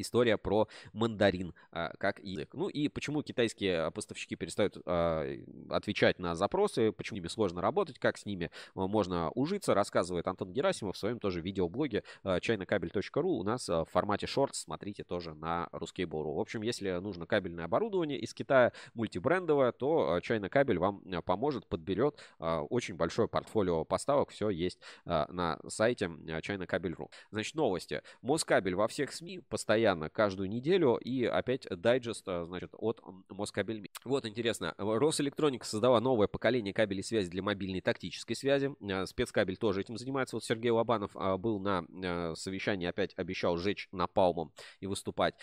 история 0.00 0.36
про 0.36 0.68
мандарин 0.92 1.54
а, 1.72 1.92
как 1.98 2.18
язык. 2.20 2.54
Ну 2.54 2.68
и 2.68 2.88
почему 2.88 3.22
китайские 3.22 3.90
поставщики 3.90 4.36
перестают 4.36 4.76
а, 4.84 5.26
отвечать 5.70 6.18
на 6.18 6.34
запросы, 6.34 6.92
почему 6.92 7.16
с 7.16 7.20
ними 7.20 7.28
сложно 7.28 7.62
работать, 7.62 7.98
как 7.98 8.18
с 8.18 8.26
ними 8.26 8.50
а, 8.74 8.86
можно 8.86 9.30
ужиться, 9.30 9.74
рассказывает 9.74 10.26
Антон 10.28 10.52
Герасимов 10.52 10.96
в 10.96 10.98
своем 10.98 11.18
тоже 11.18 11.40
видеоблоге 11.40 12.04
чайнокабель.ру. 12.40 13.30
У 13.30 13.42
нас 13.42 13.68
в 13.68 13.86
формате 13.86 14.26
шорт 14.26 14.54
смотрите 14.54 15.04
тоже 15.04 15.34
на 15.34 15.68
Ruskable.ru. 15.72 16.34
В 16.34 16.40
общем, 16.40 16.62
если 16.62 16.90
нужно 16.98 17.26
кабельное 17.26 17.64
оборудование 17.64 18.18
из 18.18 18.34
Китая, 18.34 18.72
мультибрендовое, 18.94 19.72
то 19.72 20.20
чайный 20.22 20.48
кабель 20.48 20.78
вам 20.78 21.02
поможет, 21.24 21.66
подберет 21.66 22.18
очень 22.38 22.96
большое 22.96 23.28
портфолио 23.28 23.84
поставок. 23.84 24.30
Все 24.30 24.50
есть 24.50 24.80
на 25.04 25.58
сайте 25.68 26.10
чайнокабель.ру. 26.42 27.10
Значит, 27.30 27.54
новости. 27.54 28.02
Москабель 28.22 28.74
во 28.74 28.88
всех 28.88 29.12
СМИ 29.12 29.40
постоянно 29.40 29.85
постоянно, 29.86 30.10
каждую 30.10 30.48
неделю, 30.48 30.96
и 30.96 31.24
опять 31.24 31.66
дайджест, 31.70 32.26
а, 32.26 32.44
значит, 32.44 32.70
от 32.72 33.00
Москабель. 33.28 33.88
Вот 34.04 34.26
интересно, 34.26 34.74
Росэлектроника 34.78 35.64
создала 35.64 36.00
новое 36.00 36.26
поколение 36.26 36.74
кабелей 36.74 37.04
связи 37.04 37.30
для 37.30 37.42
мобильной 37.42 37.80
тактической 37.80 38.34
связи. 38.34 38.74
А, 38.90 39.06
спецкабель 39.06 39.56
тоже 39.56 39.82
этим 39.82 39.96
занимается. 39.96 40.34
Вот 40.34 40.44
Сергей 40.44 40.70
Лобанов 40.70 41.12
а, 41.14 41.36
был 41.38 41.60
на 41.60 41.84
совещании, 42.34 42.88
опять 42.88 43.12
обещал 43.16 43.56
сжечь 43.56 43.88
напалмом 43.92 44.52
и 44.80 44.86
выступать. 44.86 45.34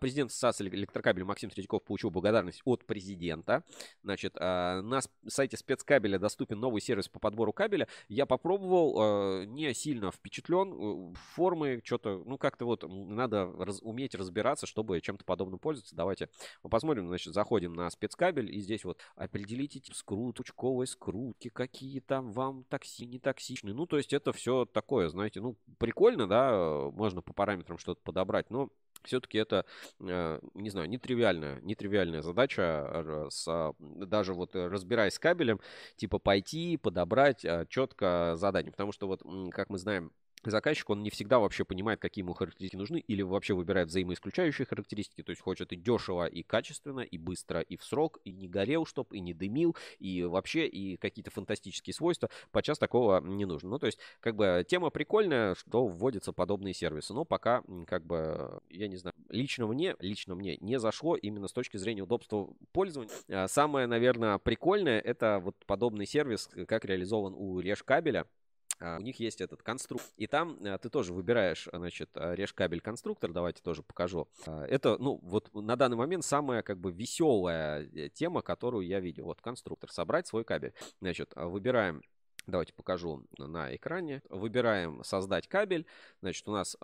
Президент 0.00 0.32
САС 0.32 0.62
Электрокабель 0.62 1.24
Максим 1.24 1.50
Третьяков 1.50 1.84
получил 1.84 2.10
благодарность 2.10 2.62
от 2.64 2.86
президента. 2.86 3.64
Значит, 4.02 4.34
на 4.36 5.00
сайте 5.28 5.56
спецкабеля 5.56 6.18
доступен 6.18 6.58
новый 6.58 6.80
сервис 6.80 7.08
по 7.08 7.18
подбору 7.18 7.52
кабеля. 7.52 7.86
Я 8.08 8.24
попробовал, 8.26 9.44
не 9.44 9.74
сильно 9.74 10.10
впечатлен. 10.10 11.14
Формы, 11.34 11.82
что-то, 11.84 12.22
ну 12.24 12.38
как-то 12.38 12.64
вот 12.64 12.84
надо 12.88 13.50
уметь 13.90 14.14
разбираться, 14.14 14.66
чтобы 14.66 15.00
чем-то 15.00 15.24
подобным 15.24 15.58
пользоваться. 15.58 15.96
Давайте 15.96 16.28
посмотрим, 16.62 17.08
значит, 17.08 17.34
заходим 17.34 17.72
на 17.72 17.90
спецкабель, 17.90 18.54
и 18.54 18.60
здесь 18.60 18.84
вот 18.84 18.98
определите 19.16 19.80
тип 19.80 19.94
скрут, 19.94 20.36
пучковой 20.36 20.86
скрутки, 20.86 21.48
какие 21.48 22.00
там 22.00 22.32
вам 22.32 22.64
такси, 22.64 23.06
не 23.06 23.18
токсичные. 23.18 23.74
Ну, 23.74 23.86
то 23.86 23.96
есть 23.96 24.12
это 24.12 24.32
все 24.32 24.64
такое, 24.64 25.08
знаете, 25.08 25.40
ну, 25.40 25.56
прикольно, 25.78 26.26
да, 26.28 26.90
можно 26.92 27.22
по 27.22 27.32
параметрам 27.32 27.78
что-то 27.78 28.00
подобрать, 28.02 28.50
но 28.50 28.70
все-таки 29.04 29.38
это, 29.38 29.64
э, 30.00 30.40
не 30.54 30.70
знаю, 30.70 30.88
нетривиальная, 30.88 31.60
нетривиальная 31.62 32.22
задача, 32.22 33.28
с, 33.30 33.74
даже 33.78 34.34
вот 34.34 34.54
разбираясь 34.54 35.14
с 35.14 35.18
кабелем, 35.18 35.60
типа 35.96 36.18
пойти, 36.18 36.76
подобрать 36.76 37.44
э, 37.44 37.66
четко 37.68 38.34
задание. 38.36 38.72
Потому 38.72 38.92
что 38.92 39.06
вот, 39.06 39.22
как 39.52 39.70
мы 39.70 39.78
знаем, 39.78 40.12
заказчик, 40.44 40.88
он 40.90 41.02
не 41.02 41.10
всегда 41.10 41.38
вообще 41.38 41.64
понимает, 41.64 42.00
какие 42.00 42.22
ему 42.22 42.32
характеристики 42.32 42.76
нужны, 42.76 42.98
или 42.98 43.22
вообще 43.22 43.54
выбирает 43.54 43.88
взаимоисключающие 43.88 44.66
характеристики, 44.66 45.22
то 45.22 45.30
есть 45.30 45.42
хочет 45.42 45.72
и 45.72 45.76
дешево, 45.76 46.26
и 46.26 46.42
качественно, 46.42 47.00
и 47.00 47.18
быстро, 47.18 47.60
и 47.60 47.76
в 47.76 47.84
срок, 47.84 48.18
и 48.24 48.32
не 48.32 48.48
горел, 48.48 48.86
чтоб, 48.86 49.12
и 49.12 49.20
не 49.20 49.34
дымил, 49.34 49.76
и 49.98 50.22
вообще, 50.24 50.66
и 50.66 50.96
какие-то 50.96 51.30
фантастические 51.30 51.94
свойства. 51.94 52.30
Подчас 52.50 52.78
такого 52.78 53.20
не 53.20 53.44
нужно. 53.44 53.70
Ну, 53.70 53.78
то 53.78 53.86
есть, 53.86 53.98
как 54.20 54.36
бы, 54.36 54.64
тема 54.66 54.90
прикольная, 54.90 55.54
что 55.54 55.86
вводятся 55.86 56.32
подобные 56.32 56.74
сервисы, 56.74 57.12
но 57.12 57.24
пока, 57.24 57.62
как 57.86 58.06
бы, 58.06 58.60
я 58.70 58.88
не 58.88 58.96
знаю, 58.96 59.14
лично 59.28 59.66
мне, 59.66 59.96
лично 59.98 60.34
мне 60.34 60.56
не 60.60 60.78
зашло 60.78 61.16
именно 61.16 61.48
с 61.48 61.52
точки 61.52 61.76
зрения 61.76 62.02
удобства 62.02 62.48
пользования. 62.72 63.10
А 63.28 63.48
самое, 63.48 63.86
наверное, 63.86 64.38
прикольное, 64.38 65.00
это 65.00 65.40
вот 65.42 65.56
подобный 65.66 66.06
сервис, 66.06 66.48
как 66.66 66.84
реализован 66.84 67.34
у 67.36 67.60
Решкабеля, 67.60 68.20
а, 68.20 68.39
у 68.80 69.02
них 69.02 69.20
есть 69.20 69.40
этот 69.40 69.62
конструктор. 69.62 70.10
И 70.16 70.26
там 70.26 70.58
а, 70.64 70.78
ты 70.78 70.88
тоже 70.88 71.12
выбираешь, 71.12 71.68
значит, 71.72 72.10
а, 72.14 72.34
режь 72.34 72.52
кабель 72.52 72.80
конструктор. 72.80 73.30
Давайте 73.32 73.62
тоже 73.62 73.82
покажу. 73.82 74.28
Это, 74.46 74.96
ну, 74.98 75.18
вот 75.22 75.50
на 75.54 75.76
данный 75.76 75.96
момент 75.96 76.24
самая 76.24 76.62
как 76.62 76.78
бы 76.78 76.90
веселая 76.90 77.88
э, 77.94 78.08
тема, 78.08 78.42
которую 78.42 78.86
я 78.86 79.00
видел. 79.00 79.24
Вот 79.24 79.40
конструктор. 79.40 79.90
Собрать 79.92 80.26
свой 80.26 80.44
кабель. 80.44 80.74
Значит, 81.00 81.32
выбираем 81.34 82.02
Давайте 82.46 82.72
покажу 82.72 83.26
на 83.36 83.74
экране. 83.76 84.22
Выбираем 84.30 85.04
создать 85.04 85.46
кабель. 85.46 85.86
Значит, 86.20 86.48
у 86.48 86.52
нас... 86.52 86.76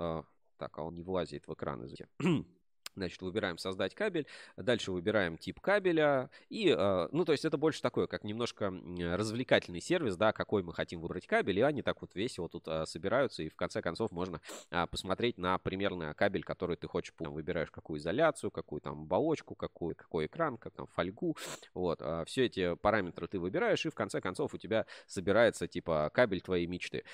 Так, 0.59 0.79
а 0.79 0.83
он 0.83 0.95
не 0.95 1.03
влазит 1.03 1.47
в 1.47 1.53
экран, 1.53 1.85
извините. 1.85 2.09
Значит, 2.97 3.21
выбираем 3.21 3.59
создать 3.59 3.95
кабель, 3.95 4.27
дальше 4.57 4.91
выбираем 4.91 5.37
тип 5.37 5.61
кабеля 5.61 6.31
и, 6.49 6.75
э, 6.77 7.09
ну, 7.13 7.27
то 7.27 7.33
есть 7.33 7.45
это 7.45 7.59
больше 7.59 7.83
такое, 7.83 8.07
как 8.07 8.25
немножко 8.25 8.73
развлекательный 8.99 9.83
сервис, 9.83 10.17
да, 10.17 10.33
какой 10.33 10.63
мы 10.63 10.73
хотим 10.73 11.03
выбрать 11.03 11.27
кабель, 11.27 11.59
и 11.59 11.63
они 11.63 11.83
так 11.83 12.01
вот 12.01 12.15
весело 12.15 12.49
тут 12.49 12.67
э, 12.67 12.87
собираются, 12.87 13.43
и 13.43 13.51
в 13.51 13.57
конце 13.57 13.83
концов 13.83 14.13
можно 14.13 14.41
э, 14.71 14.87
посмотреть 14.87 15.37
на 15.37 15.59
примерный 15.59 16.15
кабель, 16.15 16.43
который 16.43 16.77
ты 16.77 16.89
хочешь, 16.89 17.13
выбираешь 17.19 17.71
какую 17.71 17.99
изоляцию, 17.99 18.51
какую 18.51 18.81
там 18.81 19.03
оболочку, 19.03 19.55
какой, 19.55 19.95
какой 19.95 20.27
экран, 20.27 20.57
как 20.57 20.73
там 20.75 20.87
фольгу, 20.87 21.37
вот, 21.75 22.01
все 22.27 22.47
эти 22.47 22.77
параметры 22.77 23.29
ты 23.29 23.39
выбираешь, 23.39 23.85
и 23.85 23.91
в 23.91 23.95
конце 23.95 24.23
концов 24.23 24.55
у 24.55 24.59
тебя 24.59 24.87
собирается, 25.07 25.69
типа, 25.69 26.11
кабель 26.15 26.41
твоей 26.41 26.67
мечты. 26.67 27.05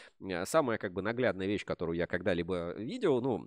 Самая, 0.45 0.79
как 0.79 0.93
бы, 0.93 1.03
наглядная 1.03 1.49
вещь, 1.49 1.65
которую 1.65 1.97
я 1.97 2.07
когда-либо 2.07 2.75
видел, 2.75 3.21
ну, 3.21 3.45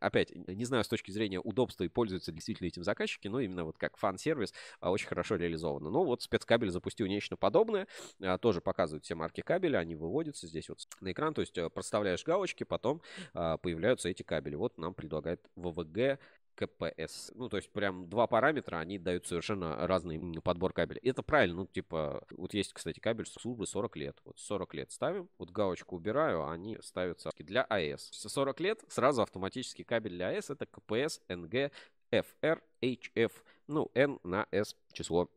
опять, 0.00 0.34
не 0.34 0.64
знаю, 0.66 0.84
с 0.84 0.88
точки 0.88 1.10
зрения 1.10 1.40
удобства 1.40 1.77
удобство 1.78 1.84
и 1.84 1.88
пользуются 1.88 2.32
действительно 2.32 2.66
этим 2.68 2.84
заказчики, 2.84 3.28
но 3.28 3.40
именно 3.40 3.64
вот 3.64 3.78
как 3.78 3.96
фан-сервис 3.96 4.52
а, 4.80 4.90
очень 4.90 5.06
хорошо 5.06 5.36
реализовано. 5.36 5.90
Ну 5.90 6.04
вот 6.04 6.22
спецкабель 6.22 6.70
запустил 6.70 7.06
нечто 7.06 7.36
подобное, 7.36 7.86
а, 8.20 8.38
тоже 8.38 8.60
показывают 8.60 9.04
все 9.04 9.14
марки 9.14 9.40
кабеля, 9.40 9.78
они 9.78 9.94
выводятся 9.94 10.46
здесь 10.46 10.68
вот 10.68 10.78
на 11.00 11.12
экран, 11.12 11.34
то 11.34 11.40
есть 11.40 11.56
э, 11.58 11.68
проставляешь 11.70 12.24
галочки, 12.24 12.64
потом 12.64 13.00
а, 13.34 13.56
появляются 13.58 14.08
эти 14.08 14.22
кабели. 14.22 14.56
Вот 14.56 14.78
нам 14.78 14.94
предлагает 14.94 15.40
ВВГ 15.56 16.18
КПС. 16.58 17.30
Ну, 17.34 17.48
то 17.48 17.56
есть 17.56 17.70
прям 17.70 18.08
два 18.08 18.26
параметра, 18.26 18.78
они 18.78 18.98
дают 18.98 19.26
совершенно 19.26 19.86
разный 19.86 20.18
подбор 20.42 20.72
кабеля. 20.72 21.00
Это 21.04 21.22
правильно, 21.22 21.58
ну, 21.58 21.66
типа, 21.66 22.24
вот 22.30 22.52
есть, 22.52 22.72
кстати, 22.72 22.98
кабель 22.98 23.26
службы 23.26 23.66
40 23.66 23.96
лет. 23.96 24.20
Вот 24.24 24.38
40 24.38 24.74
лет 24.74 24.90
ставим, 24.90 25.28
вот 25.38 25.50
галочку 25.50 25.96
убираю, 25.96 26.48
они 26.48 26.78
ставятся 26.82 27.30
для 27.38 27.62
АЭС. 27.62 28.10
40 28.12 28.60
лет 28.60 28.84
сразу 28.88 29.22
автоматически 29.22 29.84
кабель 29.84 30.12
для 30.12 30.28
АЭС 30.28 30.50
это 30.50 30.66
КПС, 30.66 31.20
НГ, 31.28 31.70
FR, 32.10 32.60
HF, 32.82 33.32
ну, 33.68 33.90
N 33.94 34.18
на 34.24 34.46
S 34.50 34.74
число 34.92 35.30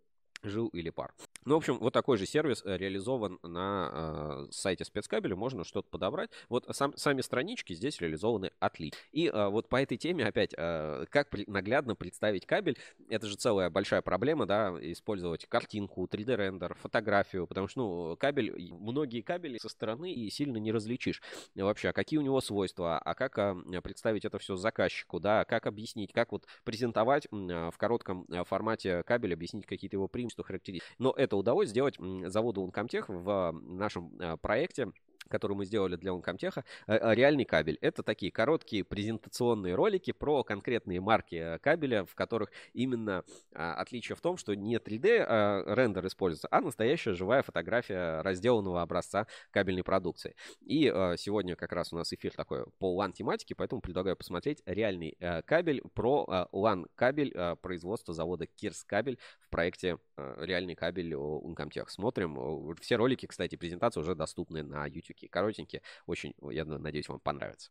жил 0.44 0.68
или 0.70 0.90
пар. 0.90 1.14
Ну, 1.46 1.56
в 1.56 1.58
общем, 1.58 1.80
вот 1.80 1.94
такой 1.94 2.18
же 2.18 2.26
сервис 2.26 2.62
э, 2.66 2.78
реализован 2.78 3.40
на 3.44 3.90
э, 3.92 4.52
сайте 4.52 4.86
спецкабеля. 4.86 5.36
Можно 5.36 5.64
что-то 5.64 5.90
подобрать. 5.90 6.30
Вот 6.50 6.66
сам, 6.72 6.96
сами 6.96 7.22
странички 7.22 7.74
здесь 7.74 8.00
реализованы 8.00 8.52
отлично. 8.60 8.98
И 9.12 9.28
э, 9.28 9.48
вот 9.48 9.68
по 9.68 9.82
этой 9.82 9.98
теме 9.98 10.26
опять, 10.26 10.54
э, 10.56 11.06
как 11.10 11.30
при, 11.30 11.46
наглядно 11.48 11.96
представить 11.96 12.46
кабель, 12.46 12.78
это 13.10 13.28
же 13.28 13.36
целая 13.36 13.70
большая 13.70 14.02
проблема, 14.02 14.46
да, 14.46 14.76
использовать 14.82 15.46
картинку, 15.48 16.06
3D-рендер, 16.06 16.76
фотографию, 16.76 17.48
потому 17.48 17.68
что, 17.68 17.80
ну, 17.82 18.18
кабель, 18.18 18.54
многие 18.72 19.22
кабели 19.22 19.58
со 19.58 19.70
стороны 19.70 20.14
и 20.14 20.30
сильно 20.30 20.58
не 20.58 20.72
различишь 20.72 21.22
вообще, 21.56 21.90
а 21.90 21.94
какие 21.94 22.20
у 22.20 22.24
него 22.24 22.40
свойства, 22.42 23.00
а 23.00 23.16
как 23.16 23.38
э, 23.38 23.82
представить 23.82 24.26
это 24.26 24.38
все 24.38 24.56
заказчику, 24.56 25.20
да, 25.20 25.46
как 25.46 25.66
объяснить, 25.66 26.14
как 26.14 26.32
вот 26.32 26.46
презентовать 26.64 27.26
э, 27.26 27.70
в 27.72 27.78
коротком 27.78 28.26
э, 28.30 28.44
формате 28.44 29.04
кабель, 29.04 29.34
объяснить 29.34 29.66
какие-то 29.66 29.96
его 29.96 30.08
преимущества, 30.08 30.44
характеристики. 30.44 30.92
Но 30.98 31.14
это 31.16 31.31
это 31.32 31.38
удалось 31.38 31.70
сделать 31.70 31.96
заводу 32.26 32.62
Uncomtech 32.62 33.06
в 33.08 33.54
нашем 33.54 34.12
а, 34.20 34.36
проекте 34.36 34.92
который 35.30 35.56
мы 35.56 35.66
сделали 35.66 35.96
для 35.96 36.12
Uncomtech, 36.12 36.64
э, 36.88 36.94
э, 36.94 37.16
реальный 37.16 37.46
кабель. 37.46 37.78
Это 37.82 38.04
такие 38.04 38.32
короткие 38.32 38.84
презентационные 38.84 39.76
ролики 39.76 40.12
про 40.12 40.44
конкретные 40.44 41.02
марки 41.02 41.36
э, 41.36 41.60
кабеля, 41.60 42.06
в 42.06 42.16
которых 42.16 42.52
именно 42.74 43.24
а, 43.54 43.76
отличие 43.76 44.16
в 44.16 44.22
том, 44.22 44.38
что 44.38 44.56
не 44.56 44.76
3D 44.76 45.26
а, 45.28 45.76
рендер 45.76 46.06
используется, 46.08 46.48
а 46.52 46.62
настоящая 46.62 47.14
живая 47.14 47.42
фотография 47.44 48.22
разделанного 48.22 48.82
образца 48.82 49.28
кабельной 49.52 49.84
продукции. 49.84 50.36
И 50.62 50.84
сегодня 51.18 51.56
как 51.56 51.72
раз 51.72 51.94
у 51.94 51.98
нас 51.98 52.12
эфир 52.14 52.34
такой 52.34 52.66
по 52.80 53.02
LAN 53.02 53.14
тематике, 53.14 53.56
поэтому 53.56 53.82
предлагаю 53.82 54.16
посмотреть 54.16 54.62
реальный 54.66 55.18
кабель 55.46 55.82
про 55.94 56.48
LAN 56.52 56.88
кабель 56.96 57.34
производства 57.62 58.14
завода 58.14 58.46
Кирс 58.46 58.84
кабель 58.84 59.18
в 59.40 59.50
проекте 59.50 59.98
реальный 60.18 60.76
кабель 60.76 61.14
Uncomtech. 61.14 61.88
Смотрим. 61.88 62.76
Все 62.82 62.96
ролики, 62.96 63.26
кстати, 63.26 63.56
презентации 63.56 64.00
уже 64.00 64.16
доступны 64.16 64.64
на 64.64 64.86
YouTube 64.86 65.11
такие 65.12 65.30
коротенькие. 65.30 65.82
Очень, 66.06 66.34
я 66.52 66.66
надеюсь, 66.66 67.10
вам 67.10 67.20
понравится. 67.20 67.70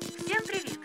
Всем 0.00 0.42
привет! 0.46 0.78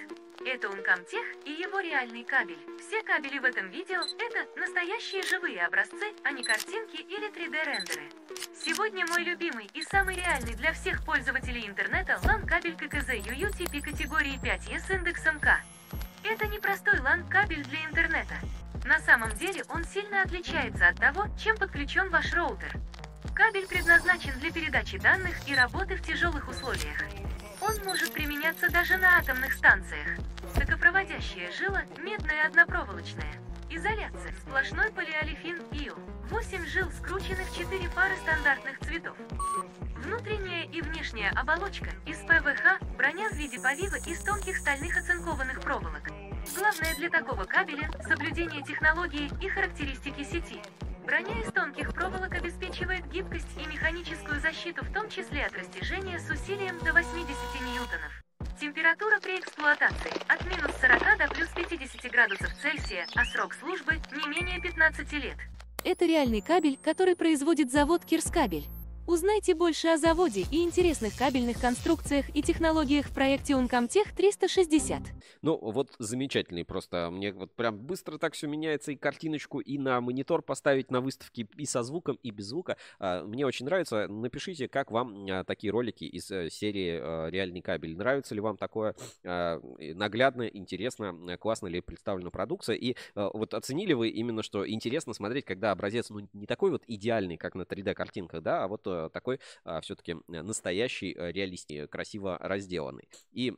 Это 0.46 0.68
Uncomtech 0.68 1.44
и 1.46 1.52
его 1.52 1.80
реальный 1.80 2.24
кабель. 2.24 2.58
Все 2.80 3.04
кабели 3.04 3.38
в 3.40 3.44
этом 3.44 3.70
видео– 3.70 4.02
это 4.20 4.60
настоящие 4.60 5.24
живые 5.24 5.66
образцы, 5.66 6.14
а 6.24 6.32
не 6.32 6.44
картинки 6.44 7.02
или 7.02 7.30
3D-рендеры. 7.30 8.10
Сегодня 8.56 9.06
мой 9.08 9.24
любимый 9.24 9.70
и 9.74 9.84
самый 9.84 10.16
реальный 10.16 10.56
для 10.56 10.74
всех 10.74 11.06
пользователей 11.06 11.68
интернета 11.68 12.20
LAN-кабель 12.24 12.76
ККЗ 12.76 13.10
UUTP 13.28 13.82
категории 13.82 14.42
5E 14.42 14.80
с 14.80 14.90
индексом 14.90 15.40
К. 15.40 15.62
Это 16.24 16.48
не 16.48 16.60
простой 16.60 17.00
LAN-кабель 17.00 17.64
для 17.66 17.86
интернета. 17.86 18.36
На 18.86 19.00
самом 19.00 19.32
деле 19.34 19.64
он 19.70 19.84
сильно 19.86 20.22
отличается 20.24 20.88
от 20.88 20.98
того, 20.98 21.26
чем 21.38 21.58
подключен 21.58 22.10
ваш 22.10 22.34
роутер. 22.34 22.74
Кабель 23.34 23.68
предназначен 23.68 24.38
для 24.40 24.52
передачи 24.52 24.98
данных 24.98 25.48
и 25.48 25.56
работы 25.56 25.96
в 25.96 26.02
тяжелых 26.02 26.48
условиях. 26.50 26.98
Он 27.62 27.76
может 27.86 28.12
применяться 28.12 28.70
даже 28.70 28.98
на 28.98 29.18
атомных 29.18 29.54
станциях. 29.54 30.18
Токопроводящая 30.56 31.52
жила 31.52 31.84
медная 32.00 32.48
однопроволочная. 32.48 33.34
Изоляция. 33.70 34.34
Сплошной 34.42 34.92
полиолефин 34.92 35.58
ИО. 35.72 35.96
8 36.30 36.66
жил 36.66 36.92
скручены 36.92 37.44
в 37.46 37.58
4 37.58 37.90
пары 37.90 38.16
стандартных 38.18 38.80
цветов. 38.80 39.16
Внутренняя 39.98 40.66
и 40.66 40.82
внешняя 40.82 41.30
оболочка 41.32 41.90
из 42.06 42.18
ПВХ, 42.18 42.82
броня 42.98 43.30
в 43.30 43.34
виде 43.34 43.60
повива 43.60 43.96
из 43.96 44.20
тонких 44.24 44.58
стальных 44.58 44.98
оцинкованных 44.98 45.62
проволок. 45.62 46.10
Главное 46.56 46.96
для 46.96 47.10
такого 47.10 47.46
кабеля– 47.46 47.90
соблюдение 48.08 48.62
технологии 48.64 49.30
и 49.42 49.48
характеристики 49.48 50.24
сети. 50.24 50.62
Броня 51.06 51.40
из 51.42 51.52
тонких 51.52 51.94
проволок 51.94 52.34
обеспечивает 52.34 53.06
гибкость 53.08 53.48
и 53.58 53.66
механическую 53.68 54.40
защиту, 54.40 54.84
в 54.84 54.94
том 54.94 55.10
числе 55.10 55.46
от 55.46 55.54
растяжения 55.54 56.20
с 56.20 56.30
усилием 56.30 56.78
до 56.80 56.94
80 56.94 57.28
ньютонов. 57.62 58.22
Температура 58.60 59.20
при 59.20 59.40
эксплуатации 59.40 60.12
от 60.28 60.46
минус 60.46 60.72
40 60.82 61.18
до 61.18 61.34
плюс 61.34 61.50
50 61.50 62.12
градусов 62.12 62.54
Цельсия, 62.62 63.08
а 63.16 63.26
срок 63.26 63.54
службы 63.54 64.00
не 64.12 64.28
менее 64.30 64.60
15 64.62 65.14
лет. 65.14 65.38
Это 65.84 66.06
реальный 66.06 66.42
кабель, 66.42 66.78
который 66.84 67.16
производит 67.16 67.72
завод 67.72 68.06
Кирскабель. 68.06 68.68
Узнайте 69.08 69.56
больше 69.56 69.88
о 69.88 69.98
заводе 69.98 70.46
и 70.52 70.64
интересных 70.64 71.18
кабельных 71.18 71.60
конструкциях 71.60 72.26
и 72.36 72.44
технологиях 72.44 73.08
в 73.08 73.14
проекте 73.14 73.54
Uncomtech 73.54 74.16
360. 74.16 75.02
Ну, 75.42 75.58
вот 75.58 75.90
замечательный 75.98 76.64
просто. 76.64 77.10
Мне 77.12 77.34
вот 77.34 77.52
прям 77.56 77.80
быстро 77.80 78.20
так 78.20 78.34
все 78.34 78.48
меняется, 78.48 78.92
и 78.92 78.96
картиночку, 78.96 79.60
и 79.60 79.80
на 79.80 80.00
монитор 80.02 80.44
поставить 80.44 80.92
на 80.92 81.02
выставке, 81.02 81.48
и 81.58 81.66
со 81.66 81.82
звуком, 81.82 82.20
и 82.22 82.30
без 82.30 82.46
звука. 82.46 82.78
А, 83.00 83.24
мне 83.24 83.46
очень 83.46 83.66
нравится. 83.66 84.08
Напишите, 84.08 84.68
как 84.68 84.92
вам 84.92 85.26
а, 85.30 85.44
такие 85.44 85.72
ролики 85.72 86.04
из 86.04 86.30
э, 86.30 86.50
серии 86.50 87.00
а, 87.02 87.28
«Реальный 87.30 87.62
кабель». 87.62 87.98
Нравится 87.98 88.36
ли 88.36 88.42
вам 88.42 88.58
такое 88.58 88.96
наглядно, 89.24 90.44
интересно, 90.44 91.38
классно 91.40 91.68
ли 91.68 91.82
представлена 91.82 92.30
продукция? 92.30 92.76
И 92.76 92.96
вот 93.16 93.54
оценили 93.54 93.94
вы 93.94 94.10
именно, 94.10 94.44
что 94.44 94.68
интересно 94.68 95.14
смотреть, 95.14 95.46
когда 95.46 95.72
образец, 95.72 96.10
ну, 96.10 96.28
не 96.34 96.46
такой 96.46 96.72
вот 96.72 96.84
идеальный, 96.88 97.38
как 97.38 97.56
на 97.56 97.64
3D-картинках, 97.64 98.42
да, 98.42 98.64
а 98.64 98.68
вот 98.68 98.88
Э, 98.92 99.01
такой 99.10 99.40
а, 99.64 99.82
все-таки 99.82 100.18
настоящий, 100.28 101.14
э, 101.18 101.32
реалистичный, 101.32 101.88
красиво 101.88 102.38
разделанный. 102.40 103.10
И 103.32 103.54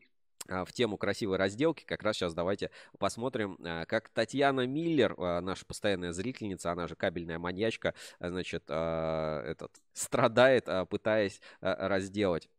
а, 0.50 0.66
в 0.66 0.74
тему 0.74 0.98
красивой 0.98 1.38
разделки 1.38 1.84
как 1.86 2.04
раз 2.04 2.18
сейчас 2.18 2.34
давайте 2.34 2.72
посмотрим, 3.00 3.58
а, 3.64 3.86
как 3.86 4.10
Татьяна 4.10 4.68
Миллер, 4.68 5.18
наша 5.18 5.66
постоянная 5.66 6.12
зрительница, 6.12 6.72
она 6.72 6.88
же 6.88 6.96
кабельная 6.96 7.40
маньячка, 7.40 7.94
значит, 8.20 8.64
этот, 8.70 9.72
страдает, 9.94 10.68
пытаясь 10.90 11.42
разделать 11.62 12.50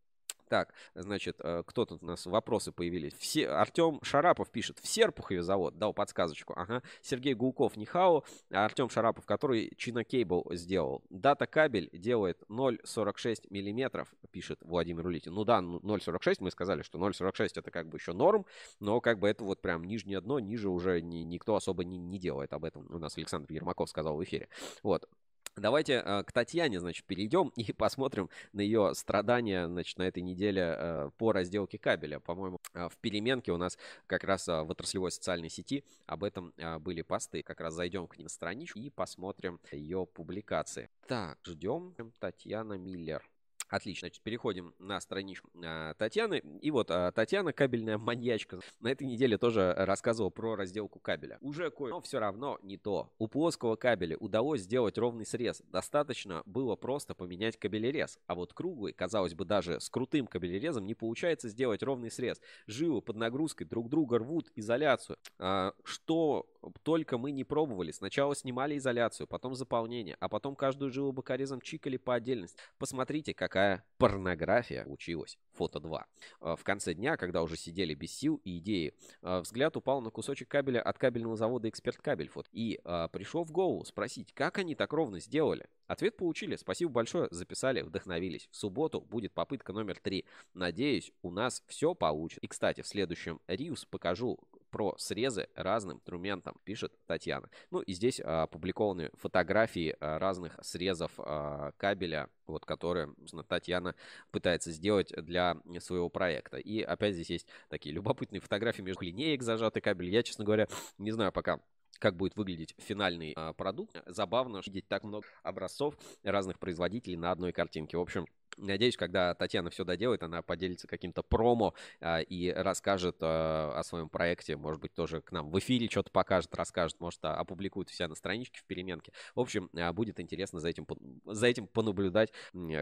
так, 0.47 0.73
значит, 0.93 1.37
э, 1.39 1.63
кто 1.65 1.85
тут 1.85 2.03
у 2.03 2.05
нас? 2.05 2.25
Вопросы 2.25 2.71
появились. 2.71 3.13
Все... 3.13 3.47
Артем 3.47 3.99
Шарапов 4.03 4.49
пишет. 4.49 4.79
В 4.79 4.87
Серпухове 4.87 5.41
завод. 5.41 5.77
Дал 5.77 5.93
подсказочку. 5.93 6.53
Ага. 6.55 6.83
Сергей 7.01 7.33
Гулков 7.33 7.77
Нихао. 7.77 8.23
А 8.51 8.65
Артем 8.65 8.89
Шарапов, 8.89 9.25
который 9.25 9.71
Чина 9.77 10.03
Кейбл 10.03 10.45
сделал. 10.51 11.03
Дата 11.09 11.47
кабель 11.47 11.89
делает 11.91 12.43
0,46 12.49 13.47
миллиметров, 13.49 14.13
пишет 14.31 14.59
Владимир 14.61 15.05
Улитин. 15.05 15.33
Ну 15.33 15.43
да, 15.43 15.59
0,46. 15.59 16.37
Мы 16.39 16.51
сказали, 16.51 16.81
что 16.81 16.97
0,46 16.97 17.49
это 17.55 17.71
как 17.71 17.89
бы 17.89 17.97
еще 17.97 18.13
норм. 18.13 18.45
Но 18.79 19.01
как 19.01 19.19
бы 19.19 19.27
это 19.27 19.43
вот 19.43 19.61
прям 19.61 19.83
нижнее 19.83 20.21
дно. 20.21 20.39
Ниже 20.39 20.69
уже 20.69 21.01
ни, 21.01 21.17
никто 21.17 21.55
особо 21.55 21.83
не, 21.83 21.97
не 21.97 22.19
делает 22.19 22.53
об 22.53 22.65
этом. 22.65 22.87
У 22.89 22.99
нас 22.99 23.17
Александр 23.17 23.51
Ермаков 23.51 23.89
сказал 23.89 24.15
в 24.15 24.23
эфире. 24.23 24.47
Вот. 24.83 25.09
Давайте 25.57 26.03
э, 26.05 26.23
к 26.23 26.33
Татьяне, 26.33 26.81
значит, 26.81 27.05
перейдем 27.05 27.49
и 27.55 27.71
посмотрим 27.71 28.29
на 28.51 28.59
ее 28.59 28.93
страдания, 28.93 29.67
значит, 29.67 29.97
на 29.97 30.03
этой 30.03 30.21
неделе 30.21 30.75
э, 30.77 31.09
по 31.17 31.31
разделке 31.31 31.77
кабеля. 31.77 32.19
По-моему, 32.19 32.59
э, 32.73 32.89
в 32.89 32.97
переменке 32.97 33.53
у 33.53 33.57
нас 33.57 33.77
как 34.05 34.25
раз 34.25 34.47
в 34.47 34.69
отраслевой 34.69 35.11
социальной 35.11 35.49
сети 35.49 35.85
об 36.07 36.23
этом 36.25 36.53
были 36.79 37.01
посты. 37.03 37.41
Как 37.41 37.61
раз 37.61 37.73
зайдем 37.73 38.07
к 38.07 38.17
ним 38.17 38.25
на 38.25 38.29
страничку 38.29 38.79
и 38.79 38.89
посмотрим 38.89 39.59
ее 39.71 40.05
публикации. 40.05 40.89
Так, 41.07 41.37
ждем 41.45 41.93
Татьяна 42.19 42.73
Миллер. 42.73 43.23
Отлично, 43.69 44.07
значит, 44.07 44.21
переходим 44.23 44.73
на 44.79 44.99
страничку 45.01 45.49
а, 45.63 45.93
Татьяны. 45.95 46.43
И 46.61 46.71
вот 46.71 46.91
а, 46.91 47.11
Татьяна, 47.11 47.51
кабельная 47.53 47.97
маньячка, 47.97 48.59
на 48.79 48.89
этой 48.89 49.07
неделе 49.07 49.37
тоже 49.37 49.73
рассказывала 49.75 50.29
про 50.29 50.55
разделку 50.55 50.99
кабеля. 50.99 51.37
Уже 51.41 51.71
кое, 51.71 51.89
но 51.91 52.01
все 52.01 52.19
равно 52.19 52.59
не 52.61 52.77
то. 52.77 53.11
У 53.17 53.27
плоского 53.27 53.75
кабеля 53.75 54.17
удалось 54.17 54.61
сделать 54.61 54.97
ровный 54.97 55.25
срез. 55.25 55.61
Достаточно 55.67 56.43
было 56.45 56.75
просто 56.75 57.15
поменять 57.15 57.57
кабелерез. 57.57 58.19
А 58.27 58.35
вот 58.35 58.53
круглый, 58.53 58.93
казалось 58.93 59.33
бы, 59.33 59.45
даже 59.45 59.79
с 59.79 59.89
крутым 59.89 60.27
кабелерезом 60.27 60.85
не 60.85 60.93
получается 60.93 61.49
сделать 61.49 61.81
ровный 61.81 62.11
срез. 62.11 62.39
Жилы 62.67 63.01
под 63.01 63.15
нагрузкой 63.15 63.65
друг 63.65 63.89
друга 63.89 64.19
рвут 64.19 64.51
изоляцию. 64.55 65.17
А, 65.39 65.73
что 65.83 66.47
только 66.83 67.17
мы 67.17 67.31
не 67.31 67.43
пробовали. 67.43 67.91
Сначала 67.91 68.35
снимали 68.35 68.77
изоляцию, 68.77 69.27
потом 69.27 69.55
заполнение, 69.55 70.17
а 70.19 70.29
потом 70.29 70.55
каждую 70.55 70.91
жилу 70.91 71.11
бокорезом 71.11 71.61
чикали 71.61 71.97
по 71.97 72.15
отдельности. 72.15 72.57
Посмотрите, 72.77 73.33
какая 73.33 73.83
порнография 73.97 74.85
училась. 74.85 75.37
Фото 75.53 75.79
2. 75.79 76.05
А, 76.41 76.55
в 76.55 76.63
конце 76.63 76.93
дня, 76.93 77.17
когда 77.17 77.41
уже 77.41 77.55
сидели 77.55 77.93
без 77.93 78.11
сил 78.11 78.41
и 78.43 78.57
идеи, 78.57 78.93
а, 79.21 79.41
взгляд 79.41 79.77
упал 79.77 80.01
на 80.01 80.09
кусочек 80.09 80.49
кабеля 80.49 80.81
от 80.81 80.97
кабельного 80.97 81.35
завода 81.35 81.69
«Эксперт 81.69 81.97
Кабель». 81.97 82.29
Фото. 82.29 82.49
И 82.51 82.79
а, 82.83 83.07
пришел 83.07 83.43
в 83.43 83.51
голову 83.51 83.85
спросить, 83.85 84.33
как 84.33 84.57
они 84.57 84.75
так 84.75 84.93
ровно 84.93 85.19
сделали. 85.19 85.67
Ответ 85.87 86.17
получили. 86.17 86.55
Спасибо 86.55 86.91
большое. 86.91 87.27
Записали, 87.31 87.81
вдохновились. 87.81 88.47
В 88.51 88.55
субботу 88.55 89.01
будет 89.01 89.33
попытка 89.33 89.71
номер 89.71 89.99
три. 89.99 90.25
Надеюсь, 90.53 91.11
у 91.21 91.31
нас 91.31 91.63
все 91.67 91.93
получится. 91.93 92.41
И, 92.41 92.47
кстати, 92.47 92.81
в 92.81 92.87
следующем 92.87 93.39
Риус 93.47 93.85
покажу 93.85 94.39
про 94.75 94.93
срезы 94.97 95.47
разным 95.55 95.95
инструментам, 95.95 96.57
пишет 96.65 96.91
Татьяна. 97.07 97.49
Ну 97.71 97.79
и 97.79 97.93
здесь 97.93 98.19
а, 98.21 98.43
опубликованы 98.43 99.09
фотографии 99.13 99.95
а, 100.01 100.19
разных 100.19 100.59
срезов 100.63 101.13
а, 101.17 101.71
кабеля, 101.77 102.27
вот, 102.45 102.65
которые 102.65 103.15
Татьяна 103.47 103.95
пытается 104.31 104.73
сделать 104.73 105.13
для 105.15 105.55
своего 105.79 106.09
проекта. 106.09 106.57
И 106.57 106.81
опять 106.81 107.13
здесь 107.13 107.29
есть 107.29 107.47
такие 107.69 107.95
любопытные 107.95 108.41
фотографии 108.41 108.81
между 108.81 109.05
линеек 109.05 109.43
зажатый 109.43 109.81
кабель. 109.81 110.09
Я, 110.09 110.23
честно 110.23 110.43
говоря, 110.43 110.67
не 110.97 111.11
знаю 111.11 111.31
пока, 111.31 111.61
как 111.99 112.15
будет 112.15 112.35
выглядеть 112.35 112.75
финальный 112.77 113.33
а, 113.35 113.53
продукт. 113.53 113.95
Забавно 114.05 114.61
видеть 114.65 114.87
так 114.87 115.03
много 115.03 115.25
образцов 115.43 115.97
разных 116.23 116.59
производителей 116.59 117.17
на 117.17 117.31
одной 117.31 117.51
картинке. 117.51 117.97
В 117.97 118.01
общем, 118.01 118.25
Надеюсь, 118.57 118.95
когда 118.95 119.33
Татьяна 119.33 119.69
все 119.69 119.83
доделает, 119.83 120.23
она 120.23 120.41
поделится 120.41 120.87
каким-то 120.87 121.23
промо 121.23 121.73
а, 121.99 122.19
и 122.19 122.49
расскажет 122.49 123.17
а, 123.21 123.73
о 123.77 123.83
своем 123.83 124.09
проекте. 124.09 124.55
Может 124.55 124.81
быть, 124.81 124.93
тоже 124.93 125.21
к 125.21 125.31
нам 125.31 125.49
в 125.49 125.59
эфире 125.59 125.89
что-то 125.89 126.11
покажет, 126.11 126.55
расскажет, 126.55 126.99
может, 126.99 127.23
опубликует 127.23 127.89
вся 127.89 128.07
на 128.07 128.15
страничке 128.15 128.59
в 128.59 128.65
переменке. 128.65 129.11
В 129.35 129.39
общем, 129.41 129.69
а, 129.75 129.91
будет 129.93 130.19
интересно 130.19 130.59
за 130.59 130.69
этим, 130.69 130.87
за 131.25 131.47
этим 131.47 131.67
понаблюдать, 131.67 132.31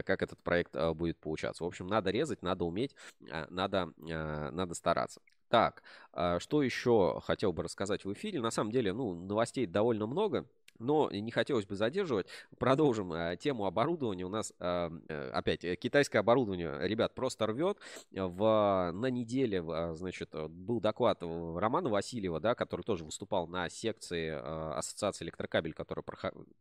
как 0.04 0.22
этот 0.22 0.42
проект 0.42 0.76
а, 0.76 0.94
будет 0.94 1.18
получаться. 1.18 1.64
В 1.64 1.66
общем, 1.66 1.86
надо 1.86 2.10
резать, 2.10 2.42
надо 2.42 2.64
уметь, 2.64 2.94
а, 3.30 3.46
надо, 3.50 3.92
а, 4.10 4.50
надо 4.52 4.74
стараться. 4.74 5.20
Так, 5.54 5.84
а, 6.12 6.40
что 6.40 6.64
еще 6.64 7.20
хотел 7.24 7.52
бы 7.52 7.62
рассказать 7.62 8.04
в 8.04 8.12
эфире? 8.12 8.40
На 8.40 8.50
самом 8.50 8.72
деле, 8.72 8.92
ну, 8.92 9.14
новостей 9.14 9.66
довольно 9.66 10.08
много. 10.08 10.46
Но 10.80 11.08
не 11.12 11.30
хотелось 11.30 11.64
бы 11.64 11.76
задерживать. 11.76 12.26
Продолжим 12.58 13.12
э, 13.12 13.36
тему 13.36 13.64
оборудования. 13.64 14.24
У 14.24 14.28
нас 14.28 14.52
э, 14.58 14.90
э 15.08 15.30
опять 15.30 15.64
э, 15.64 15.76
китайское 15.76 16.18
оборудование, 16.18 16.76
ребят, 16.88 17.14
просто 17.14 17.46
рвет. 17.46 17.78
В, 18.10 18.90
на 18.92 19.06
неделе, 19.06 19.62
значит, 19.94 20.34
был 20.34 20.80
доклад 20.80 21.22
Романа 21.22 21.88
Васильева, 21.88 22.40
да, 22.40 22.56
который 22.56 22.82
тоже 22.82 23.04
выступал 23.04 23.46
на 23.46 23.70
секции 23.70 24.30
э, 24.30 24.72
Ассоциации 24.72 25.24
электрокабель, 25.24 25.72
которая 25.72 26.04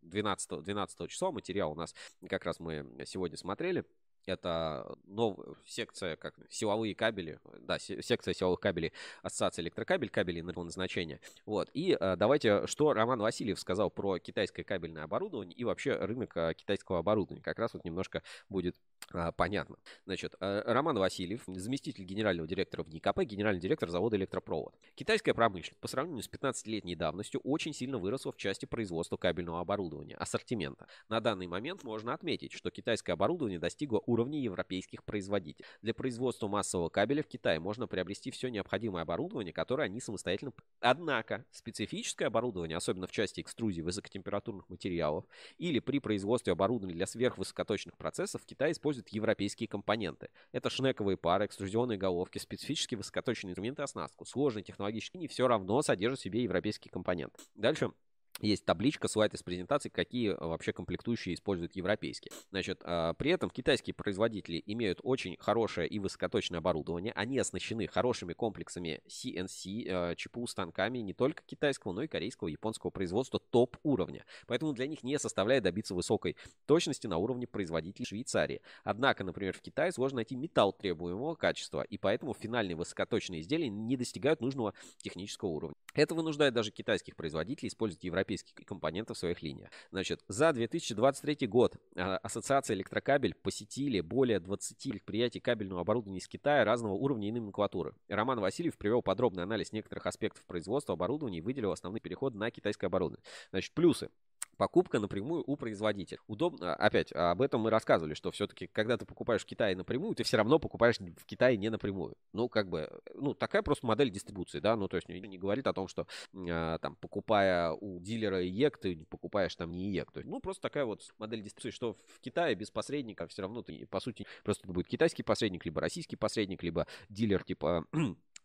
12, 0.03 0.61
12 0.61 1.10
числа. 1.10 1.32
Материал 1.32 1.72
у 1.72 1.76
нас 1.76 1.95
как 2.30 2.45
раз 2.45 2.60
мы 2.60 2.86
сегодня 3.07 3.38
смотрели. 3.38 3.86
Это 4.25 4.95
новая 5.05 5.55
секция, 5.65 6.15
как 6.15 6.35
силовые 6.49 6.95
кабели, 6.95 7.39
да, 7.59 7.79
секция 7.79 8.33
силовых 8.33 8.59
кабелей 8.59 8.93
Ассоциации 9.21 9.61
электрокабель, 9.61 10.09
кабели 10.09 10.39
иного 10.39 10.63
назначения. 10.63 11.19
Вот. 11.45 11.69
И 11.73 11.97
э, 11.99 12.15
давайте, 12.15 12.67
что 12.67 12.93
Роман 12.93 13.19
Васильев 13.19 13.59
сказал 13.59 13.89
про 13.89 14.19
китайское 14.19 14.63
кабельное 14.63 15.03
оборудование 15.03 15.55
и 15.55 15.63
вообще 15.63 15.95
рынок 15.95 16.35
э, 16.37 16.53
китайского 16.55 16.99
оборудования. 16.99 17.41
Как 17.41 17.59
раз 17.59 17.73
вот 17.73 17.83
немножко 17.83 18.23
будет 18.49 18.75
э, 19.13 19.31
понятно. 19.35 19.77
Значит, 20.05 20.35
э, 20.39 20.63
Роман 20.65 20.97
Васильев, 20.97 21.43
заместитель 21.47 22.03
генерального 22.03 22.47
директора 22.47 22.83
в 22.83 22.89
НИКП, 22.89 23.21
генеральный 23.21 23.61
директор 23.61 23.89
завода 23.89 24.15
электропровод. 24.15 24.75
Китайская 24.95 25.33
промышленность 25.33 25.79
по 25.79 25.87
сравнению 25.87 26.23
с 26.23 26.29
15-летней 26.29 26.95
давностью 26.95 27.41
очень 27.41 27.73
сильно 27.73 27.97
выросла 27.97 28.31
в 28.31 28.37
части 28.37 28.65
производства 28.65 29.17
кабельного 29.17 29.59
оборудования, 29.59 30.15
ассортимента. 30.15 30.87
На 31.09 31.19
данный 31.19 31.47
момент 31.47 31.83
можно 31.83 32.13
отметить, 32.13 32.53
что 32.53 32.71
китайское 32.71 33.13
оборудование 33.13 33.59
достигло 33.59 33.99
уровне 34.14 34.40
европейских 34.40 35.03
производителей. 35.03 35.65
Для 35.81 35.94
производства 35.94 36.48
массового 36.48 36.90
кабеля 36.90 37.23
в 37.23 37.27
Китае 37.27 37.60
можно 37.60 37.88
приобрести 37.88 38.31
все 38.31 38.49
необходимое 38.49 39.03
оборудование, 39.03 39.53
которое 39.53 39.84
они 39.84 39.99
самостоятельно... 39.99 40.53
Однако 40.80 41.45
специфическое 41.52 42.27
оборудование, 42.27 42.77
особенно 42.77 43.07
в 43.07 43.11
части 43.11 43.41
экструзии 43.41 43.81
высокотемпературных 43.81 44.69
материалов 44.69 45.26
или 45.57 45.80
при 45.80 45.99
производстве 45.99 46.53
оборудования 46.53 46.94
для 46.95 47.06
сверхвысокоточных 47.06 47.98
процессов, 47.98 48.41
в 48.41 48.45
Китае 48.45 48.72
используют 48.72 49.10
европейские 49.10 49.68
компоненты. 49.68 50.30
Это 50.52 50.69
шнековые 50.69 51.18
пары, 51.18 51.45
экструзионные 51.45 51.98
головки, 51.98 52.38
специфические 52.38 52.98
высокоточные 52.98 53.52
инструменты 53.52 53.81
оснастку. 53.81 54.26
Сложные 54.26 54.64
технологические 54.64 55.19
не 55.19 55.27
все 55.27 55.48
равно 55.48 55.81
содержат 55.81 56.19
в 56.19 56.23
себе 56.23 56.44
европейский 56.44 56.90
компонент. 56.90 57.34
Дальше 57.56 57.91
есть 58.39 58.65
табличка, 58.65 59.07
слайд 59.07 59.34
из 59.34 59.43
презентации, 59.43 59.89
какие 59.89 60.31
э, 60.31 60.35
вообще 60.38 60.73
комплектующие 60.73 61.35
используют 61.35 61.76
европейские. 61.76 62.31
Значит, 62.49 62.81
а, 62.84 63.14
при 63.14 63.31
этом 63.31 63.49
китайские 63.49 63.93
производители 63.93 64.61
имеют 64.65 64.99
очень 65.03 65.38
хорошее 65.39 65.88
и 65.88 65.99
высокоточное 65.99 66.60
оборудование. 66.60 67.14
Они 67.14 67.38
оснащены 67.38 67.88
хорошими 67.88 68.34
комплексами 68.34 69.01
CNC, 69.07 70.15
ЧПУ 70.15 70.47
станками 70.47 70.99
не 70.99 71.14
только 71.14 71.43
китайского, 71.43 71.93
но 71.93 72.03
и 72.03 72.07
корейского, 72.07 72.47
японского 72.47 72.89
производства 72.89 73.39
топ 73.39 73.77
уровня. 73.84 74.26
Поэтому 74.47 74.73
для 74.73 74.88
них 74.88 75.03
не 75.03 75.18
составляет 75.19 75.64
добиться 75.64 75.95
высокой 75.95 76.35
точности 76.65 77.07
на 77.07 77.18
уровне 77.18 77.47
производителей 77.47 78.05
Швейцарии. 78.05 78.61
Однако, 78.84 79.23
например, 79.23 79.53
в 79.53 79.61
Китае 79.61 79.91
сложно 79.91 80.18
найти 80.18 80.35
металл 80.35 80.73
требуемого 80.73 81.35
качества, 81.35 81.81
и 81.81 81.97
поэтому 81.97 82.34
финальные 82.34 82.76
высокоточные 82.76 83.41
изделия 83.41 83.69
не 83.69 83.95
достигают 83.95 84.41
нужного 84.41 84.73
технического 84.97 85.49
уровня. 85.49 85.76
Это 85.93 86.15
вынуждает 86.15 86.53
даже 86.53 86.72
китайских 86.72 87.15
производителей 87.15 87.69
использовать 87.69 88.03
европейские 88.03 88.22
европейские 88.23 88.65
компоненты 88.65 89.13
в 89.13 89.17
своих 89.17 89.41
линиях. 89.41 89.69
Значит, 89.91 90.23
за 90.27 90.53
2023 90.53 91.47
год 91.47 91.75
Ассоциация 91.95 92.75
электрокабель 92.75 93.35
посетили 93.35 93.99
более 93.99 94.39
20 94.39 94.91
предприятий 94.91 95.39
кабельного 95.39 95.81
оборудования 95.81 96.19
из 96.19 96.27
Китая 96.27 96.63
разного 96.63 96.93
уровня 96.93 97.27
и 97.27 97.31
номенклатуры. 97.31 97.93
Роман 98.07 98.39
Васильев 98.39 98.77
привел 98.77 99.01
подробный 99.01 99.43
анализ 99.43 99.71
некоторых 99.71 100.05
аспектов 100.05 100.45
производства 100.45 100.93
оборудования 100.93 101.39
и 101.39 101.41
выделил 101.41 101.71
основные 101.71 101.99
переходы 101.99 102.37
на 102.37 102.49
китайское 102.49 102.87
оборудование. 102.87 103.23
Значит, 103.51 103.73
плюсы 103.73 104.09
покупка 104.57 104.99
напрямую 104.99 105.43
у 105.45 105.55
производителя. 105.55 106.19
Удобно, 106.27 106.75
опять, 106.75 107.11
об 107.11 107.41
этом 107.41 107.61
мы 107.61 107.69
рассказывали, 107.69 108.13
что 108.13 108.31
все-таки, 108.31 108.67
когда 108.67 108.97
ты 108.97 109.05
покупаешь 109.05 109.41
в 109.41 109.45
Китае 109.45 109.75
напрямую, 109.75 110.15
ты 110.15 110.23
все 110.23 110.38
равно 110.38 110.59
покупаешь 110.59 110.97
в 110.99 111.25
Китае 111.25 111.57
не 111.57 111.69
напрямую. 111.69 112.15
Ну, 112.34 112.49
как 112.49 112.69
бы, 112.69 112.89
ну, 113.15 113.34
такая 113.34 113.61
просто 113.61 113.85
модель 113.85 114.09
дистрибуции, 114.09 114.59
да, 114.59 114.75
ну, 114.75 114.88
то 114.88 114.97
есть 114.97 115.09
не, 115.09 115.38
говорит 115.38 115.67
о 115.67 115.73
том, 115.73 115.88
что 115.88 116.07
э, 116.34 116.77
там, 116.81 116.95
покупая 116.95 117.71
у 117.71 117.99
дилера 117.99 118.43
ИЕК, 118.45 118.77
ты 118.77 119.05
покупаешь 119.09 119.55
там 119.55 119.71
не 119.71 119.91
ИЕК. 119.91 120.11
То 120.11 120.19
есть, 120.19 120.30
ну, 120.30 120.39
просто 120.39 120.61
такая 120.61 120.85
вот 120.85 121.01
модель 121.17 121.41
дистрибуции, 121.41 121.71
что 121.71 121.97
в 122.07 122.19
Китае 122.19 122.55
без 122.55 122.71
посредника 122.71 123.27
все 123.27 123.41
равно 123.41 123.61
ты, 123.61 123.85
по 123.88 123.99
сути, 123.99 124.25
просто 124.43 124.67
будет 124.67 124.88
китайский 124.88 125.23
посредник, 125.23 125.65
либо 125.65 125.81
российский 125.81 126.15
посредник, 126.15 126.63
либо 126.63 126.88
дилер 127.09 127.43
типа 127.43 127.85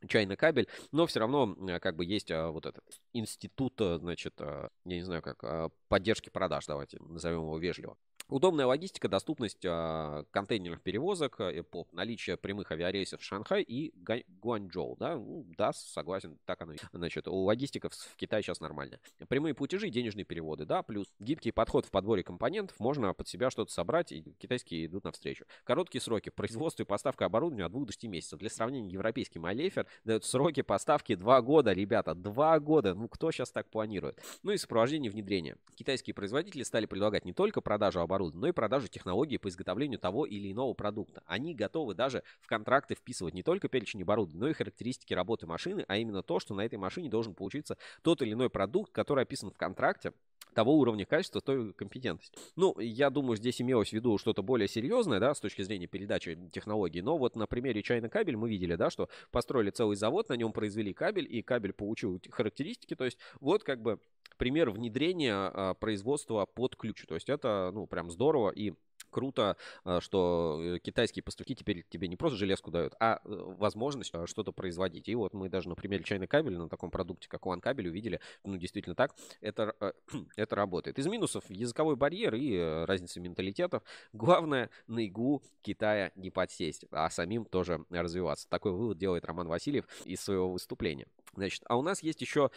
чайный 0.07 0.37
кабель, 0.37 0.69
но 0.93 1.07
все 1.07 1.21
равно 1.21 1.57
как 1.81 1.97
бы 1.97 2.05
есть 2.05 2.31
а, 2.31 2.51
вот 2.51 2.67
этот 2.67 2.85
институт, 3.13 3.81
э, 3.81 3.99
значит, 3.99 4.35
а, 4.39 4.69
я 4.85 4.97
не 4.97 5.03
знаю 5.03 5.23
как, 5.23 5.43
а, 5.43 5.71
поддержки 5.89 6.31
продаж, 6.31 6.67
давайте 6.67 6.99
назовем 7.01 7.41
его 7.41 7.59
вежливо. 7.59 7.97
Удобная 8.29 8.67
логистика, 8.67 9.09
доступность 9.09 9.65
э, 9.65 10.25
контейнерных 10.33 10.83
перевозок, 10.83 11.41
э, 11.41 11.63
ПОП, 11.63 11.91
наличие 11.95 12.37
прямых 12.37 12.71
авиарейсов 12.71 13.23
в 13.23 13.25
Шанхай 13.25 13.63
и 13.63 13.95
Гуанчжоу. 14.43 14.97
Да, 14.97 15.17
ну, 15.17 15.47
да, 15.57 15.73
согласен, 15.73 16.39
так 16.45 16.61
оно. 16.61 16.75
Значит, 16.93 17.27
у 17.27 17.35
логистиков 17.35 17.95
в 17.95 18.17
Китае 18.17 18.43
сейчас 18.43 18.61
нормально. 18.61 19.01
Прямые 19.29 19.55
платежи, 19.55 19.89
денежные 19.89 20.27
переводы, 20.27 20.67
да, 20.67 20.83
плюс 20.83 21.07
гибкий 21.19 21.53
подход 21.53 21.87
в 21.87 21.91
подборе 21.91 22.23
компонентов, 22.23 22.79
можно 22.81 23.15
под 23.15 23.29
себя 23.29 23.49
что-то 23.49 23.73
собрать, 23.73 24.13
и 24.13 24.23
китайские 24.39 24.85
идут 24.85 25.05
навстречу. 25.05 25.47
Короткие 25.65 26.03
сроки 26.03 26.29
производства 26.29 26.83
и 26.83 26.87
поставка 26.87 27.25
оборудования 27.25 27.65
от 27.65 27.73
2 27.73 27.87
до 27.87 27.93
6 27.93 28.05
месяцев. 28.09 28.39
Для 28.39 28.51
сравнения, 28.51 28.91
европейский 28.91 29.39
Малефер 29.39 29.87
дает 30.05 30.25
сроки 30.25 30.61
поставки 30.61 31.15
2 31.15 31.41
года, 31.41 31.73
ребята, 31.73 32.15
2 32.15 32.61
года. 32.61 32.95
Ну, 32.95 33.09
кто 33.09 33.31
сейчас 33.31 33.51
так 33.53 33.71
планирует? 33.71 34.23
Ну 34.43 34.53
и 34.53 34.59
сопровождение 34.59 35.11
внедрения. 35.11 35.57
Китайские 35.77 36.13
производители 36.13 36.63
стали 36.63 36.85
предлагать 36.85 37.25
не 37.25 37.33
только 37.33 37.63
продажу 37.63 38.01
оборудования, 38.01 38.18
оборудования, 38.19 38.41
но 38.41 38.49
и 38.49 38.53
продажу 38.53 38.89
технологий 38.89 39.39
по 39.39 39.49
изготовлению 39.49 39.99
того 39.99 40.27
или 40.27 40.53
иного 40.53 40.75
продукта. 40.75 41.23
Они 41.27 41.55
готовы 41.55 41.95
даже 41.95 42.23
в 42.41 42.47
контракты 42.47 42.95
вписывать 42.95 43.35
не 43.35 43.43
только 43.43 43.69
перечень 43.69 44.03
оборудования, 44.03 44.41
но 44.41 44.49
и 44.49 44.53
характеристики 44.53 45.15
работы 45.15 45.47
машины, 45.47 45.85
а 45.89 45.97
именно 45.97 46.23
то, 46.23 46.41
что 46.41 46.55
на 46.55 46.63
этой 46.63 46.77
машине 46.77 47.09
должен 47.09 47.35
получиться 47.35 47.77
тот 48.03 48.23
или 48.23 48.33
иной 48.33 48.51
продукт, 48.51 48.93
который 48.93 49.23
описан 49.23 49.51
в 49.51 49.57
контракте, 49.57 50.13
того 50.55 50.77
уровня 50.77 51.07
качества, 51.07 51.41
той 51.41 51.73
компетентности. 51.73 52.37
Ну, 52.57 52.79
я 52.81 53.11
думаю, 53.11 53.37
здесь 53.37 53.61
имелось 53.61 53.91
в 53.91 53.93
виду 53.93 54.19
что-то 54.19 54.43
более 54.43 54.69
серьезное, 54.69 55.21
да, 55.21 55.35
с 55.35 55.41
точки 55.41 55.63
зрения 55.63 55.87
передачи 55.87 56.37
технологий. 56.53 57.01
Но 57.01 57.17
вот 57.17 57.37
на 57.37 57.47
примере 57.47 57.83
чайный 57.83 58.09
кабель 58.09 58.37
мы 58.37 58.49
видели, 58.49 58.75
да, 58.75 58.91
что 58.91 59.09
построили 59.31 59.71
целый 59.71 59.97
завод, 59.97 60.29
на 60.29 60.35
нем 60.35 60.53
произвели 60.53 60.93
кабель, 60.93 61.27
и 61.29 61.43
кабель 61.43 61.73
получил 61.73 62.21
характеристики. 62.31 62.95
То 62.95 63.05
есть 63.05 63.19
вот 63.41 63.63
как 63.63 63.83
бы 63.83 64.01
пример 64.37 64.71
внедрения 64.71 65.35
а, 65.35 65.75
производства 65.75 66.47
под 66.47 66.77
ключ. 66.77 67.05
То 67.07 67.15
есть 67.15 67.29
это, 67.29 67.71
ну, 67.73 67.87
прям 67.87 68.11
здорово 68.11 68.51
и 68.51 68.73
круто, 69.11 69.57
а, 69.85 70.01
что 70.01 70.61
э, 70.61 70.79
китайские 70.79 71.23
поставщики 71.23 71.55
теперь 71.55 71.85
тебе 71.89 72.09
не 72.09 72.17
просто 72.17 72.39
железку 72.39 72.71
дают, 72.71 72.95
а 73.01 73.21
э, 73.25 73.29
возможность 73.59 74.11
а, 74.15 74.27
что-то 74.27 74.53
производить. 74.53 75.09
И 75.09 75.15
вот 75.15 75.35
мы 75.35 75.49
даже 75.49 75.69
на 75.69 75.75
примере 75.75 76.05
чайный 76.05 76.27
кабель 76.27 76.57
на 76.57 76.69
таком 76.69 76.91
продукте, 76.91 77.29
как 77.29 77.43
One 77.43 77.61
кабель, 77.61 77.89
увидели, 77.89 78.21
ну, 78.45 78.57
действительно 78.57 78.95
так, 78.95 79.15
это, 79.41 79.75
э, 79.81 79.93
это 80.37 80.57
работает. 80.57 80.99
Из 80.99 81.07
минусов 81.07 81.49
языковой 81.49 81.97
барьер 81.97 82.35
и 82.35 82.85
разница 82.85 83.21
менталитетов. 83.21 83.83
Главное, 84.13 84.71
на 84.87 85.07
игу 85.07 85.43
Китая 85.63 86.13
не 86.15 86.31
подсесть, 86.31 86.85
а 86.91 87.11
самим 87.11 87.45
тоже 87.45 87.85
развиваться. 87.91 88.49
Такой 88.49 88.73
вывод 88.73 88.99
делает 88.99 89.25
Роман 89.25 89.49
Васильев 89.49 89.87
из 90.05 90.21
своего 90.21 90.51
выступления. 90.51 91.07
Значит, 91.35 91.63
а 91.67 91.77
у 91.77 91.83
нас 91.83 92.03
есть 92.03 92.21
еще 92.21 92.51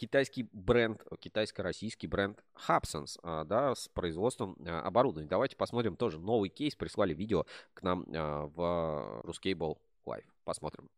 китайский 0.00 0.48
бренд, 0.52 1.04
китайско-российский 1.18 2.06
бренд 2.06 2.42
Hubsons, 2.66 3.18
а, 3.22 3.44
да, 3.44 3.74
с 3.74 3.88
производством 3.88 4.56
а, 4.64 4.80
оборудования. 4.80 5.28
Давайте 5.28 5.56
посмотрим 5.56 5.94
тоже 5.94 6.18
новый 6.18 6.48
кейс. 6.48 6.74
Прислали 6.74 7.12
видео 7.12 7.44
к 7.74 7.82
нам 7.82 8.06
а, 8.14 8.46
в 8.46 9.22
Ruscable 9.28 9.76
Live. 10.06 10.24
Посмотрим. 10.44 10.88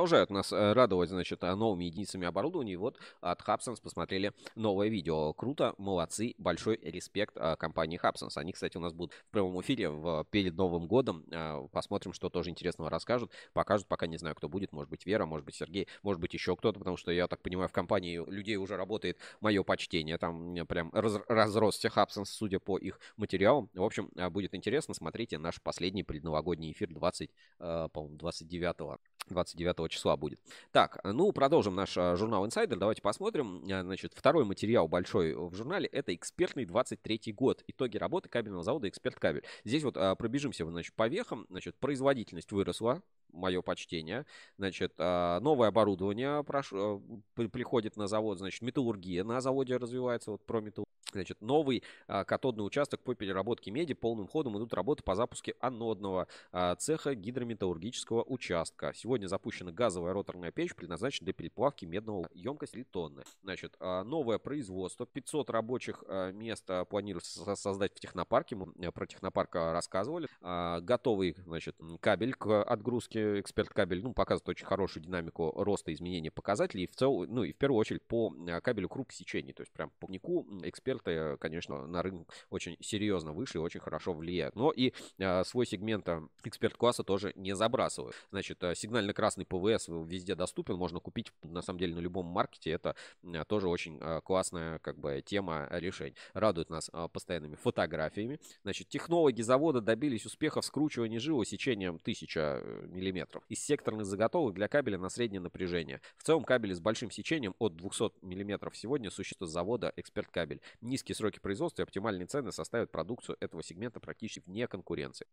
Продолжают 0.00 0.30
нас 0.30 0.50
э, 0.50 0.72
радовать, 0.72 1.10
значит, 1.10 1.44
э, 1.44 1.54
новыми 1.54 1.84
единицами 1.84 2.26
оборудования. 2.26 2.72
И 2.72 2.76
вот 2.76 2.98
от 3.20 3.42
Hubsons 3.42 3.82
посмотрели 3.82 4.32
новое 4.54 4.88
видео. 4.88 5.34
Круто, 5.34 5.74
молодцы, 5.76 6.34
большой 6.38 6.78
респект 6.82 7.36
э, 7.36 7.54
компании 7.56 8.00
Hubsons. 8.02 8.32
Они, 8.36 8.52
кстати, 8.52 8.78
у 8.78 8.80
нас 8.80 8.94
будут 8.94 9.12
в 9.12 9.30
прямом 9.30 9.60
эфире 9.60 9.90
в, 9.90 10.24
перед 10.30 10.56
Новым 10.56 10.86
годом. 10.86 11.26
Посмотрим, 11.70 12.14
что 12.14 12.30
тоже 12.30 12.48
интересного 12.48 12.88
расскажут. 12.88 13.30
Покажут, 13.52 13.88
пока 13.88 14.06
не 14.06 14.16
знаю, 14.16 14.34
кто 14.36 14.48
будет. 14.48 14.72
Может 14.72 14.88
быть, 14.88 15.04
Вера, 15.04 15.26
может 15.26 15.44
быть, 15.44 15.54
Сергей, 15.54 15.86
может 16.02 16.18
быть, 16.18 16.32
еще 16.32 16.56
кто-то, 16.56 16.78
потому 16.78 16.96
что, 16.96 17.12
я 17.12 17.28
так 17.28 17.42
понимаю, 17.42 17.68
в 17.68 17.72
компании 17.72 18.24
людей 18.26 18.56
уже 18.56 18.78
работает 18.78 19.18
мое 19.42 19.62
почтение. 19.64 20.16
Там 20.16 20.66
прям 20.66 20.90
раз, 20.94 21.20
разросся 21.28 21.88
Hubsons, 21.88 22.24
судя 22.24 22.58
по 22.58 22.78
их 22.78 23.00
материалам. 23.18 23.68
В 23.74 23.82
общем, 23.82 24.10
будет 24.30 24.54
интересно. 24.54 24.94
Смотрите 24.94 25.36
наш 25.36 25.60
последний 25.60 26.04
предновогодний 26.04 26.72
эфир 26.72 26.88
20, 26.88 27.30
по-моему, 27.58 28.16
29 28.16 28.98
29 29.28 29.89
числа 29.90 30.16
будет. 30.16 30.40
Так, 30.72 31.00
ну, 31.04 31.30
продолжим 31.32 31.74
наш 31.74 31.96
а, 31.98 32.16
журнал 32.16 32.46
Insider. 32.46 32.76
Давайте 32.76 33.02
посмотрим. 33.02 33.62
А, 33.70 33.82
значит, 33.82 34.12
второй 34.14 34.44
материал 34.44 34.88
большой 34.88 35.34
в 35.34 35.54
журнале– 35.54 35.86
это 35.92 36.14
экспертный 36.14 36.64
23 36.64 37.32
год. 37.32 37.62
Итоги 37.66 37.98
работы 37.98 38.28
кабельного 38.28 38.62
завода 38.62 38.88
«Эксперт 38.88 39.18
Кабель». 39.18 39.44
Здесь 39.64 39.82
вот 39.82 39.96
а, 39.96 40.14
пробежимся 40.14 40.64
значит, 40.64 40.94
по 40.94 41.08
вехам. 41.08 41.46
Значит, 41.50 41.76
производительность 41.78 42.52
выросла 42.52 43.02
мое 43.32 43.62
почтение. 43.62 44.26
Значит, 44.58 44.98
новое 44.98 45.68
оборудование 45.68 46.42
прошло, 46.44 47.02
приходит 47.34 47.96
на 47.96 48.06
завод, 48.06 48.38
значит, 48.38 48.62
металлургия 48.62 49.24
на 49.24 49.40
заводе 49.40 49.76
развивается, 49.76 50.32
вот 50.32 50.44
про 50.44 50.60
металлургию. 50.60 50.90
Значит, 51.12 51.40
новый 51.40 51.82
а, 52.06 52.24
катодный 52.24 52.64
участок 52.64 53.00
по 53.00 53.14
переработке 53.14 53.70
меди. 53.70 53.94
Полным 53.94 54.26
ходом 54.28 54.56
идут 54.58 54.72
работы 54.74 55.02
по 55.02 55.14
запуске 55.14 55.54
анодного 55.60 56.28
а, 56.52 56.76
цеха 56.76 57.14
гидрометаллургического 57.14 58.22
участка. 58.22 58.92
Сегодня 58.94 59.26
запущена 59.26 59.72
газовая 59.72 60.12
роторная 60.12 60.52
печь, 60.52 60.74
предназначенная 60.74 61.26
для 61.26 61.32
переплавки 61.32 61.84
медного 61.84 62.28
емкость 62.32 62.72
3 62.72 62.84
тонны. 62.84 63.22
Значит, 63.42 63.74
а, 63.80 64.04
новое 64.04 64.38
производство. 64.38 65.06
500 65.06 65.50
рабочих 65.50 66.04
а, 66.06 66.30
мест 66.30 66.64
а, 66.68 66.84
планируется 66.84 67.56
создать 67.56 67.94
в 67.94 68.00
технопарке. 68.00 68.54
Мы 68.54 68.72
а, 68.84 68.92
про 68.92 69.06
технопарк 69.06 69.56
а, 69.56 69.72
рассказывали. 69.72 70.28
А, 70.40 70.80
готовый, 70.80 71.34
значит, 71.44 71.76
кабель 72.00 72.34
к 72.34 72.62
отгрузке. 72.62 73.19
Эксперт 73.40 73.70
кабель, 73.70 74.02
ну, 74.02 74.12
показывает 74.12 74.48
очень 74.50 74.66
хорошую 74.66 75.02
динамику 75.02 75.52
роста 75.56 75.92
изменения 75.92 76.30
показателей. 76.30 76.86
В 76.86 76.94
целом, 76.94 77.26
ну, 77.28 77.44
и 77.44 77.52
в 77.52 77.56
первую 77.56 77.78
очередь 77.78 78.02
по 78.02 78.34
а, 78.48 78.60
кабелю 78.60 78.88
круг 78.88 79.12
сечений. 79.12 79.52
То 79.52 79.62
есть 79.62 79.72
прям 79.72 79.90
по 79.98 80.06
нику 80.06 80.46
эксперт 80.62 80.90
эксперты, 80.90 81.36
конечно, 81.38 81.86
на 81.86 82.02
рынок 82.02 82.32
очень 82.50 82.76
серьезно 82.80 83.32
вышли 83.32 83.58
очень 83.58 83.80
хорошо 83.80 84.12
влияют. 84.12 84.56
Но 84.56 84.70
и 84.70 84.92
э, 85.18 85.44
свой 85.44 85.66
сегмент 85.66 86.08
э, 86.08 86.22
эксперт-класса 86.44 87.04
тоже 87.04 87.32
не 87.36 87.54
забрасывают. 87.54 88.16
Значит, 88.30 88.62
э, 88.62 88.74
сигнально-красный 88.74 89.44
ПВС 89.44 89.88
везде 89.88 90.34
доступен, 90.34 90.76
можно 90.76 91.00
купить, 91.00 91.32
на 91.42 91.62
самом 91.62 91.78
деле, 91.78 91.94
на 91.94 92.00
любом 92.00 92.26
маркете. 92.26 92.70
Это 92.70 92.96
э, 93.22 93.44
тоже 93.46 93.68
очень 93.68 93.98
э, 94.00 94.20
классная, 94.24 94.78
как 94.80 94.98
бы, 94.98 95.22
тема 95.24 95.68
решений. 95.70 96.14
Радует 96.32 96.70
нас 96.70 96.90
э, 96.92 97.08
постоянными 97.12 97.56
фотографиями. 97.56 98.40
Значит, 98.62 98.88
технологи 98.88 99.42
завода 99.42 99.80
добились 99.80 100.26
успеха 100.26 100.60
в 100.60 100.64
скручивании 100.64 101.18
жила 101.18 101.44
сечением 101.44 101.96
1000 101.96 102.88
мм 102.90 103.09
из 103.48 103.64
секторных 103.64 104.06
заготовок 104.06 104.54
для 104.54 104.68
кабеля 104.68 104.98
на 104.98 105.08
среднее 105.08 105.40
напряжение. 105.40 106.00
В 106.16 106.22
целом, 106.22 106.44
кабели 106.44 106.72
с 106.72 106.80
большим 106.80 107.10
сечением 107.10 107.54
от 107.58 107.76
200 107.76 108.24
мм 108.24 108.70
сегодня 108.74 109.10
существует 109.10 109.50
завода 109.50 109.92
эксперт 109.96 110.30
кабель. 110.30 110.60
Низкие 110.80 111.14
сроки 111.14 111.38
производства 111.38 111.82
и 111.82 111.84
оптимальные 111.84 112.26
цены 112.26 112.52
составят 112.52 112.90
продукцию 112.90 113.36
этого 113.40 113.62
сегмента 113.62 114.00
практически 114.00 114.42
вне 114.46 114.66
конкуренции. 114.66 115.26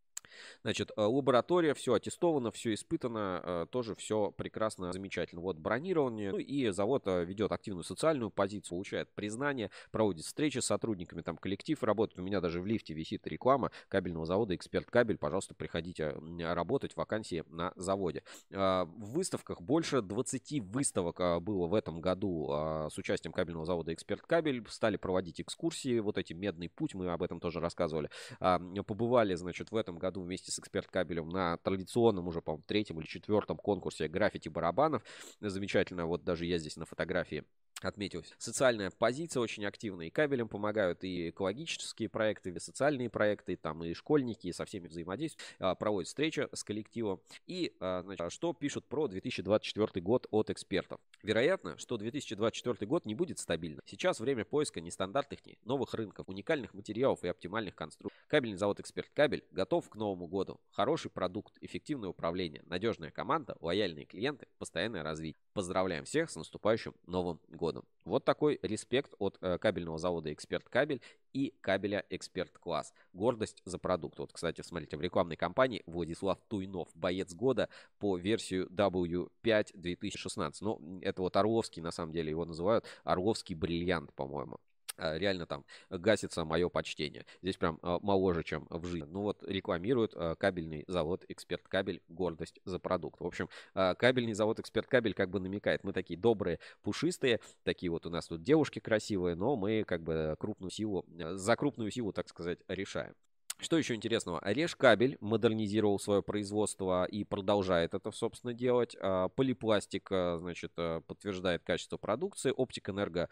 Значит, 0.63 0.91
э, 0.95 1.01
лаборатория, 1.01 1.73
все 1.73 1.93
аттестовано, 1.93 2.51
все 2.51 2.73
испытано, 2.73 3.41
э, 3.43 3.65
тоже 3.69 3.95
все 3.95 4.31
прекрасно, 4.31 4.91
замечательно. 4.91 5.41
Вот 5.41 5.57
бронирование, 5.57 6.31
ну 6.31 6.37
и 6.37 6.69
завод 6.69 7.03
э, 7.05 7.25
ведет 7.25 7.51
активную 7.51 7.83
социальную 7.83 8.31
позицию, 8.31 8.77
получает 8.77 9.09
признание, 9.13 9.71
проводит 9.91 10.25
встречи 10.25 10.59
с 10.59 10.65
сотрудниками, 10.65 11.21
там 11.21 11.37
коллектив 11.37 11.81
работает. 11.83 12.19
У 12.19 12.23
меня 12.23 12.41
даже 12.41 12.61
в 12.61 12.65
лифте 12.65 12.93
висит 12.93 13.25
реклама 13.27 13.71
кабельного 13.87 14.25
завода 14.25 14.55
«Эксперт 14.55 14.89
Кабель». 14.89 15.17
Пожалуйста, 15.17 15.53
приходите 15.55 16.15
работать, 16.39 16.95
вакансии 16.95 17.43
на 17.47 17.66
заводе. 17.76 18.23
В 18.49 18.88
выставках 18.98 19.61
больше 19.61 20.02
20 20.02 20.61
выставок 20.61 21.41
было 21.41 21.68
в 21.68 21.73
этом 21.73 22.02
году 22.02 22.48
с 22.91 22.98
участием 22.98 23.34
кабельного 23.34 23.65
завода 23.65 23.94
«Эксперт 23.94 24.22
Кабель». 24.22 24.64
Стали 24.69 24.98
проводить 24.98 25.41
экскурсии, 25.41 25.99
вот 25.99 26.18
эти 26.18 26.34
«Медный 26.34 26.69
путь», 26.69 26.94
мы 26.94 27.10
об 27.10 27.23
этом 27.23 27.39
тоже 27.39 27.60
рассказывали. 27.60 28.10
А, 28.39 28.60
побывали, 28.84 29.35
значит, 29.35 29.72
в 29.72 29.76
этом 29.76 29.98
году 29.98 30.22
вместе 30.22 30.52
с 30.52 30.60
«Эксперт 30.60 30.88
Кабелем» 30.88 31.30
на 31.30 31.57
традиционном 31.57 32.27
уже, 32.27 32.41
по-моему, 32.41 32.64
третьем 32.68 32.99
или 32.99 33.07
четвертом 33.07 33.57
конкурсе 33.57 34.07
граффити 34.07 34.49
барабанов. 34.49 35.03
Замечательно, 35.39 36.06
вот 36.06 36.23
даже 36.23 36.45
я 36.45 36.57
здесь 36.57 36.77
на 36.77 36.85
фотографии 36.85 37.44
отметилось. 37.81 38.33
Социальная 38.37 38.91
позиция 38.91 39.41
очень 39.41 39.65
активная. 39.65 40.07
И 40.07 40.09
кабелем 40.09 40.47
помогают 40.47 41.03
и 41.03 41.29
экологические 41.29 42.09
проекты, 42.09 42.49
и 42.49 42.59
социальные 42.59 43.09
проекты, 43.09 43.53
и 43.53 43.55
там 43.55 43.83
и 43.83 43.93
школьники, 43.93 44.47
и 44.47 44.53
со 44.53 44.65
всеми 44.65 44.87
взаимодействуют. 44.87 45.55
А, 45.59 45.75
проводят 45.75 46.07
встречи 46.07 46.47
с 46.53 46.63
коллективом. 46.63 47.21
И 47.45 47.75
а, 47.79 48.03
значит, 48.03 48.31
что 48.31 48.53
пишут 48.53 48.85
про 48.85 49.07
2024 49.07 50.01
год 50.03 50.27
от 50.31 50.49
экспертов? 50.49 50.99
Вероятно, 51.23 51.77
что 51.77 51.97
2024 51.97 52.87
год 52.87 53.05
не 53.05 53.15
будет 53.15 53.39
стабильным. 53.39 53.81
Сейчас 53.85 54.19
время 54.19 54.45
поиска 54.45 54.81
нестандартных 54.81 55.39
новых 55.63 55.93
рынков, 55.93 56.29
уникальных 56.29 56.73
материалов 56.73 57.23
и 57.23 57.27
оптимальных 57.27 57.75
конструкций. 57.75 58.19
Кабельный 58.27 58.57
завод 58.57 58.79
«Эксперт 58.79 59.09
Кабель» 59.13 59.43
готов 59.51 59.89
к 59.89 59.95
Новому 59.95 60.27
году. 60.27 60.59
Хороший 60.71 61.11
продукт, 61.11 61.57
эффективное 61.61 62.09
управление, 62.09 62.63
надежная 62.65 63.11
команда, 63.11 63.55
лояльные 63.61 64.05
клиенты, 64.05 64.47
постоянное 64.57 65.03
развитие. 65.03 65.41
Поздравляем 65.53 66.05
всех 66.05 66.29
с 66.29 66.35
наступающим 66.35 66.93
Новым 67.05 67.39
годом. 67.49 67.66
Вот 68.06 68.26
такой 68.26 68.60
респект 68.61 69.14
от 69.19 69.38
э, 69.41 69.57
кабельного 69.57 69.98
завода 69.98 70.31
«Эксперт 70.31 70.68
Кабель» 70.69 71.02
и 71.34 71.53
кабеля 71.61 72.06
«Эксперт 72.10 72.57
Класс». 72.57 72.94
Гордость 73.14 73.61
за 73.65 73.77
продукт. 73.80 74.19
Вот, 74.19 74.31
кстати, 74.31 74.61
смотрите, 74.61 74.98
в 74.98 75.02
рекламной 75.02 75.35
кампании 75.35 75.84
Владислав 75.85 76.39
Туйнов, 76.48 76.89
боец 76.95 77.34
года 77.34 77.69
по 77.99 78.18
версию 78.18 78.68
W5 78.68 79.72
2016. 79.73 80.61
Ну, 80.61 80.99
это 81.02 81.22
вот 81.22 81.35
Орловский, 81.35 81.81
на 81.81 81.91
самом 81.91 82.14
деле, 82.14 82.30
его 82.30 82.45
называют. 82.45 82.85
Орловский 83.03 83.56
бриллиант, 83.56 84.14
по-моему. 84.14 84.60
А, 84.98 85.18
реально 85.18 85.45
там 85.45 85.65
гасится 85.90 86.44
мое 86.45 86.69
почтение. 86.69 87.26
Здесь 87.41 87.57
прям 87.57 87.80
а, 87.82 87.99
моложе, 88.02 88.44
чем 88.44 88.68
в 88.69 88.86
жизни. 88.86 89.07
Ну 89.10 89.22
вот 89.22 89.44
рекламирует 89.44 90.14
а, 90.15 90.36
кабельный 90.36 90.84
завод 90.88 91.26
Эксперт 91.28 91.68
Кабель 91.68 92.02
гордость 92.07 92.60
за 92.65 92.80
продукт. 92.80 93.19
В 93.19 93.26
общем, 93.26 93.49
кабельный 93.74 94.34
завод 94.34 94.60
Эксперт 94.60 94.88
Кабель 94.88 95.14
как 95.14 95.30
бы 95.30 95.40
намекает, 95.40 95.84
мы 95.84 95.94
такие 95.94 96.19
добрые, 96.19 96.60
пушистые, 96.82 97.40
такие 97.64 97.91
вот 97.91 98.06
у 98.06 98.10
нас 98.10 98.28
тут 98.28 98.44
девушки 98.44 98.80
красивые, 98.80 99.36
но 99.36 99.56
мы 99.56 99.84
как 99.86 100.02
бы 100.03 100.36
крупную 100.40 100.72
силу, 100.72 101.06
за 101.07 101.56
крупную 101.56 101.91
силу, 101.91 102.11
так 102.11 102.28
сказать, 102.30 102.60
решаем. 102.68 103.14
Что 103.59 103.75
еще 103.75 103.95
интересного? 103.95 104.39
Решкабель 104.45 105.17
модернизировал 105.19 105.97
свое 105.97 106.21
производство 106.21 107.05
и 107.05 107.23
продолжает 107.23 107.95
это, 107.95 108.11
собственно, 108.11 108.53
делать. 108.53 108.95
А, 109.01 109.29
Полипластик, 109.29 110.11
а, 110.11 110.38
значит, 110.38 110.73
а, 110.77 111.01
подтверждает 111.01 111.63
качество 111.63 111.97
продукции. 111.97 112.53
Оптик 112.55 112.89
Энерго 112.89 113.29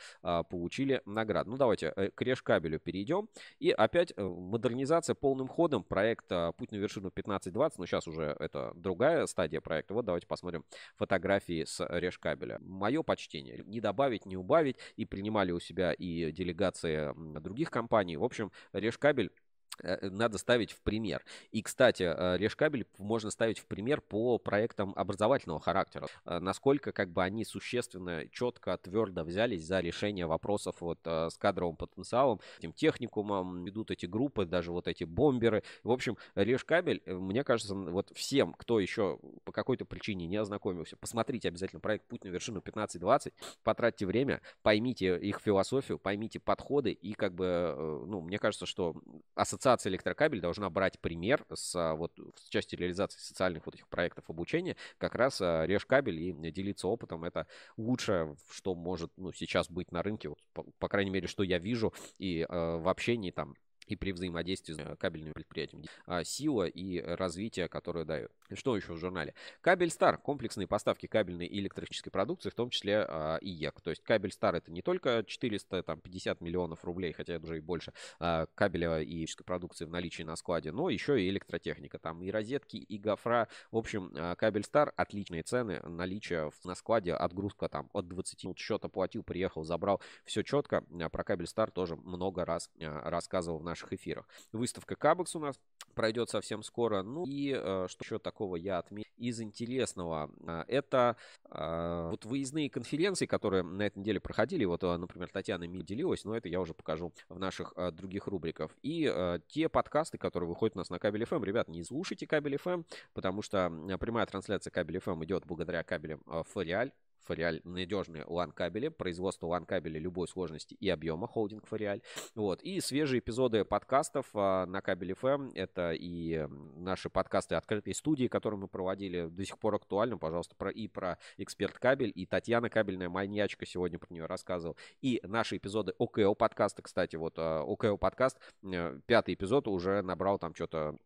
получили 0.49 1.01
награду. 1.05 1.51
Ну, 1.51 1.57
давайте 1.57 1.93
э, 1.95 2.09
к 2.09 2.21
Решкабелю 2.21 2.79
перейдем. 2.79 3.29
И 3.59 3.69
опять 3.69 4.13
э, 4.15 4.23
модернизация 4.23 5.13
полным 5.13 5.47
ходом 5.47 5.83
проекта 5.83 6.53
«Путь 6.57 6.71
на 6.71 6.77
вершину 6.77 7.09
15-20». 7.09 7.73
Но 7.77 7.85
сейчас 7.85 8.07
уже 8.07 8.35
это 8.39 8.71
другая 8.75 9.27
стадия 9.27 9.61
проекта. 9.61 9.93
Вот 9.93 10.05
давайте 10.05 10.25
посмотрим 10.25 10.65
фотографии 10.95 11.65
с 11.65 11.85
Решкабеля. 11.87 12.57
Мое 12.61 13.03
почтение. 13.03 13.63
Не 13.65 13.79
добавить, 13.79 14.25
не 14.25 14.37
убавить. 14.37 14.77
И 14.95 15.05
принимали 15.05 15.51
у 15.51 15.59
себя 15.59 15.93
и 15.93 16.31
делегации 16.31 17.13
других 17.39 17.69
компаний. 17.69 18.17
В 18.17 18.23
общем, 18.23 18.51
Решкабель 18.73 19.29
Э, 19.29 19.44
надо 19.83 20.37
ставить 20.37 20.71
в 20.71 20.81
пример. 20.81 21.23
И, 21.51 21.61
кстати, 21.61 22.03
э, 22.03 22.37
Решкабель 22.37 22.85
можно 22.97 23.29
ставить 23.31 23.59
в 23.59 23.65
пример 23.65 24.01
по 24.01 24.37
проектам 24.37 24.93
образовательного 24.95 25.59
характера. 25.59 26.07
Э, 26.25 26.39
насколько 26.39 26.91
как 26.91 27.09
бы 27.09 27.23
они 27.23 27.45
существенно, 27.45 28.27
четко, 28.29 28.77
твердо 28.77 29.23
взялись 29.23 29.63
за 29.63 29.79
решение 29.79 30.25
вопросов 30.25 30.75
вот 30.79 30.99
с 31.05 31.37
кадровым 31.37 31.75
потенциалом, 31.75 32.39
этим 32.59 32.73
техникумом, 32.73 33.63
ведут 33.63 33.91
эти 33.91 34.05
группы, 34.05 34.45
даже 34.45 34.71
вот 34.71 34.87
эти 34.87 35.03
бомберы. 35.03 35.63
В 35.83 35.91
общем, 35.91 36.17
Решкабель, 36.35 37.01
мне 37.05 37.43
кажется, 37.43 37.75
вот 37.75 38.11
всем, 38.15 38.53
кто 38.53 38.79
еще 38.79 39.19
по 39.43 39.51
какой-то 39.51 39.85
причине 39.85 40.27
не 40.27 40.37
ознакомился, 40.37 40.97
посмотрите 40.97 41.49
обязательно 41.49 41.79
проект 41.79 42.07
«Путь 42.07 42.23
на 42.23 42.29
вершину 42.29 42.59
15-20», 42.59 43.33
потратьте 43.63 44.05
время, 44.05 44.41
поймите 44.63 45.17
их 45.17 45.39
философию, 45.39 45.99
поймите 45.99 46.39
подходы 46.39 46.91
и 46.91 47.13
как 47.13 47.33
бы, 47.33 48.03
ну, 48.07 48.21
мне 48.21 48.39
кажется, 48.39 48.65
что 48.65 48.95
ассоциация 49.35 49.64
Ассоциация 49.65 49.89
электрокабель 49.89 50.41
должна 50.41 50.69
брать 50.69 50.99
пример 50.99 51.43
с, 51.51 51.75
а, 51.75 51.95
вот, 51.95 52.11
в 52.19 52.49
части 52.49 52.75
реализации 52.75 53.17
социальных 53.19 53.65
вот 53.65 53.73
этих 53.73 53.87
проектов 53.87 54.29
обучения, 54.29 54.75
как 54.99 55.15
раз 55.15 55.41
а, 55.41 55.65
режь 55.65 55.87
кабель 55.87 56.21
и 56.21 56.51
делиться 56.51 56.87
опытом. 56.87 57.23
Это 57.23 57.47
лучшее, 57.75 58.35
что 58.51 58.75
может 58.75 59.11
ну, 59.17 59.33
сейчас 59.33 59.67
быть 59.69 59.91
на 59.91 60.03
рынке, 60.03 60.29
вот, 60.29 60.37
по, 60.53 60.63
по 60.77 60.87
крайней 60.87 61.09
мере, 61.09 61.27
что 61.27 61.41
я 61.41 61.57
вижу 61.57 61.93
и 62.19 62.45
э, 62.47 62.77
в 62.77 62.87
общении 62.87 63.31
там 63.31 63.55
и 63.87 63.95
при 63.95 64.11
взаимодействии 64.11 64.73
с 64.73 64.79
э, 64.79 64.95
кабельными 64.97 65.33
предприятиями. 65.33 65.85
А, 66.05 66.23
сила 66.23 66.65
и 66.65 66.99
развитие, 67.01 67.67
которое 67.67 68.05
дает. 68.05 68.31
Что 68.53 68.75
еще 68.75 68.93
в 68.93 68.97
журнале? 68.97 69.33
Кабель 69.61 69.89
Стар. 69.89 70.17
Комплексные 70.17 70.67
поставки 70.67 71.07
кабельной 71.07 71.45
и 71.45 71.59
электрической 71.59 72.11
продукции, 72.11 72.49
в 72.49 72.55
том 72.55 72.69
числе 72.69 73.05
а, 73.07 73.37
и 73.37 73.49
ЕК. 73.49 73.81
То 73.81 73.89
есть 73.91 74.03
кабель 74.03 74.31
Стар 74.31 74.55
это 74.55 74.71
не 74.71 74.81
только 74.81 75.23
450 75.25 76.41
миллионов 76.41 76.83
рублей, 76.83 77.13
хотя 77.13 77.33
это 77.33 77.45
уже 77.45 77.57
и 77.57 77.61
больше 77.61 77.93
а, 78.19 78.47
кабеля 78.55 79.01
и 79.01 79.25
электрической 79.25 79.45
продукции 79.45 79.85
в 79.85 79.89
наличии 79.89 80.23
на 80.23 80.35
складе, 80.35 80.71
но 80.71 80.89
еще 80.89 81.21
и 81.21 81.29
электротехника. 81.29 81.99
Там 81.99 82.21
и 82.21 82.31
розетки, 82.31 82.77
и 82.77 82.97
гофра. 82.97 83.47
В 83.71 83.77
общем, 83.77 84.11
кабель 84.37 84.63
Стар 84.63 84.93
отличные 84.95 85.43
цены, 85.43 85.81
наличие 85.83 86.51
на 86.63 86.75
складе, 86.75 87.13
отгрузка 87.13 87.69
там 87.69 87.89
от 87.93 88.07
20 88.07 88.43
минут 88.43 88.57
счета 88.57 88.87
платил, 88.87 89.23
приехал, 89.23 89.63
забрал. 89.63 90.01
Все 90.23 90.43
четко. 90.43 90.83
Про 91.11 91.23
кабель 91.23 91.47
Стар 91.47 91.71
тоже 91.71 91.95
много 91.95 92.45
раз 92.45 92.69
рассказывал 92.79 93.59
в 93.59 93.63
нашем 93.63 93.74
наших 93.75 93.93
эфирах. 93.93 94.25
Выставка 94.53 94.95
Кабекс 94.95 95.35
у 95.35 95.39
нас 95.39 95.59
пройдет 95.93 96.29
совсем 96.29 96.63
скоро. 96.63 97.03
Ну 97.03 97.25
и 97.25 97.53
э, 97.53 97.87
что 97.89 98.03
еще 98.03 98.19
такого 98.19 98.55
я 98.55 98.79
отметил 98.79 99.11
из 99.17 99.41
интересного? 99.41 100.31
Э, 100.47 100.63
это 100.67 101.17
э, 101.49 102.07
вот 102.09 102.25
выездные 102.25 102.69
конференции, 102.69 103.25
которые 103.25 103.63
на 103.63 103.83
этой 103.83 103.99
неделе 103.99 104.19
проходили. 104.19 104.63
Вот, 104.65 104.83
э, 104.83 104.97
например, 104.97 105.29
Татьяна 105.29 105.67
Ми 105.67 105.83
делилась, 105.83 106.23
но 106.23 106.35
это 106.35 106.47
я 106.47 106.61
уже 106.61 106.73
покажу 106.73 107.13
в 107.27 107.37
наших 107.37 107.73
э, 107.75 107.91
других 107.91 108.27
рубриках. 108.27 108.71
И 108.81 109.11
э, 109.13 109.39
те 109.47 109.67
подкасты, 109.67 110.17
которые 110.17 110.47
выходят 110.47 110.75
у 110.75 110.79
нас 110.79 110.89
на 110.89 110.99
Кабель 110.99 111.23
FM. 111.23 111.43
Ребят, 111.43 111.67
не 111.67 111.83
слушайте 111.83 112.25
Кабель 112.27 112.55
FM, 112.55 112.85
потому 113.13 113.41
что 113.41 113.69
прямая 113.99 114.25
трансляция 114.25 114.71
Кабель 114.71 114.97
FM 114.97 115.23
идет 115.25 115.45
благодаря 115.45 115.83
кабелям 115.83 116.21
э, 116.27 116.43
Фориаль. 116.53 116.91
Фориаль 117.25 117.61
надежные 117.63 118.23
LAN 118.23 118.51
кабели, 118.51 118.89
производство 118.89 119.47
LAN 119.47 119.65
кабеля 119.65 119.99
любой 119.99 120.27
сложности 120.27 120.75
и 120.75 120.89
объема, 120.89 121.27
холдинг 121.27 121.67
Фориаль. 121.67 122.01
Вот. 122.35 122.61
И 122.61 122.79
свежие 122.81 123.19
эпизоды 123.19 123.65
подкастов 123.65 124.27
а, 124.33 124.65
на 124.65 124.81
кабеле 124.81 125.15
FM. 125.19 125.51
Это 125.55 125.91
и 125.93 126.47
наши 126.75 127.09
подкасты 127.09 127.55
открытой 127.55 127.93
студии, 127.93 128.27
которые 128.27 128.59
мы 128.59 128.67
проводили, 128.67 129.27
до 129.27 129.45
сих 129.45 129.57
пор 129.59 129.75
актуальны, 129.75 130.17
пожалуйста, 130.17 130.55
про, 130.55 130.69
и 130.69 130.87
про 130.87 131.17
эксперт 131.37 131.77
кабель, 131.77 132.11
и 132.13 132.25
Татьяна 132.25 132.69
кабельная 132.69 133.09
маньячка 133.09 133.65
сегодня 133.65 133.99
про 133.99 134.13
нее 134.13 134.25
рассказывал, 134.25 134.77
и 135.01 135.19
наши 135.23 135.57
эпизоды 135.57 135.93
ОКО 135.97 136.33
подкаста, 136.33 136.81
кстати, 136.81 137.15
вот 137.15 137.35
а, 137.37 137.61
ОКО 137.61 137.97
подкаст, 137.97 138.37
э, 138.63 138.99
пятый 139.05 139.33
эпизод 139.33 139.67
уже 139.67 140.01
набрал 140.01 140.39
там 140.39 140.53
что-то 140.53 140.97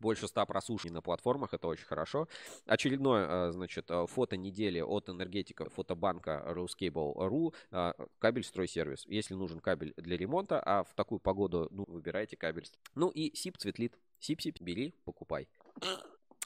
больше 0.00 0.28
100 0.28 0.46
прослушаний 0.46 0.94
на 0.94 1.02
платформах, 1.02 1.54
это 1.54 1.68
очень 1.68 1.84
хорошо. 1.86 2.28
Очередное, 2.66 3.48
э, 3.48 3.52
значит, 3.52 3.90
э, 3.90 4.06
фото 4.06 4.36
недели 4.36 4.80
от 4.80 5.08
энергетика 5.08 5.68
фотобанка 5.68 6.44
Ruscable.ru, 6.48 7.54
э, 7.70 7.92
кабель 8.18 8.44
стройсервис. 8.44 9.06
Если 9.06 9.34
нужен 9.34 9.60
кабель 9.60 9.94
для 9.96 10.16
ремонта, 10.16 10.60
а 10.60 10.84
в 10.84 10.94
такую 10.94 11.20
погоду, 11.20 11.68
ну, 11.70 11.84
выбирайте 11.86 12.36
кабель. 12.36 12.66
Ну 12.94 13.08
и 13.08 13.34
СИП 13.36 13.58
цветлит. 13.58 13.98
СИП-СИП, 14.20 14.60
бери, 14.60 14.94
покупай. 15.04 15.48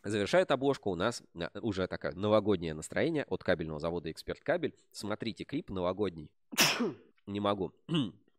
Завершает 0.04 0.50
обложку 0.50 0.90
у 0.90 0.94
нас 0.94 1.22
уже 1.54 1.86
такое 1.86 2.12
новогоднее 2.12 2.74
настроение 2.74 3.24
от 3.24 3.44
кабельного 3.44 3.78
завода 3.78 4.10
«Эксперт 4.10 4.40
Кабель». 4.40 4.74
Смотрите 4.90 5.44
клип 5.44 5.70
новогодний. 5.70 6.28
Не 7.26 7.40
могу 7.40 7.72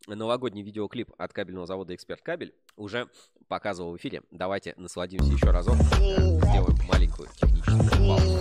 новогодний 0.08 0.64
видеоклип 0.64 1.12
от 1.18 1.34
кабельного 1.34 1.66
завода 1.66 1.96
«Эксперт 1.96 2.22
Кабель» 2.22 2.54
уже 2.76 3.08
показывал 3.48 3.94
в 3.94 3.98
эфире. 3.98 4.22
Давайте 4.32 4.74
насладимся 4.78 5.32
еще 5.32 5.52
разок. 5.52 5.76
Сделаем 5.76 6.78
маленькую 6.88 7.30
техническую 7.36 8.08
паузу. 8.08 8.40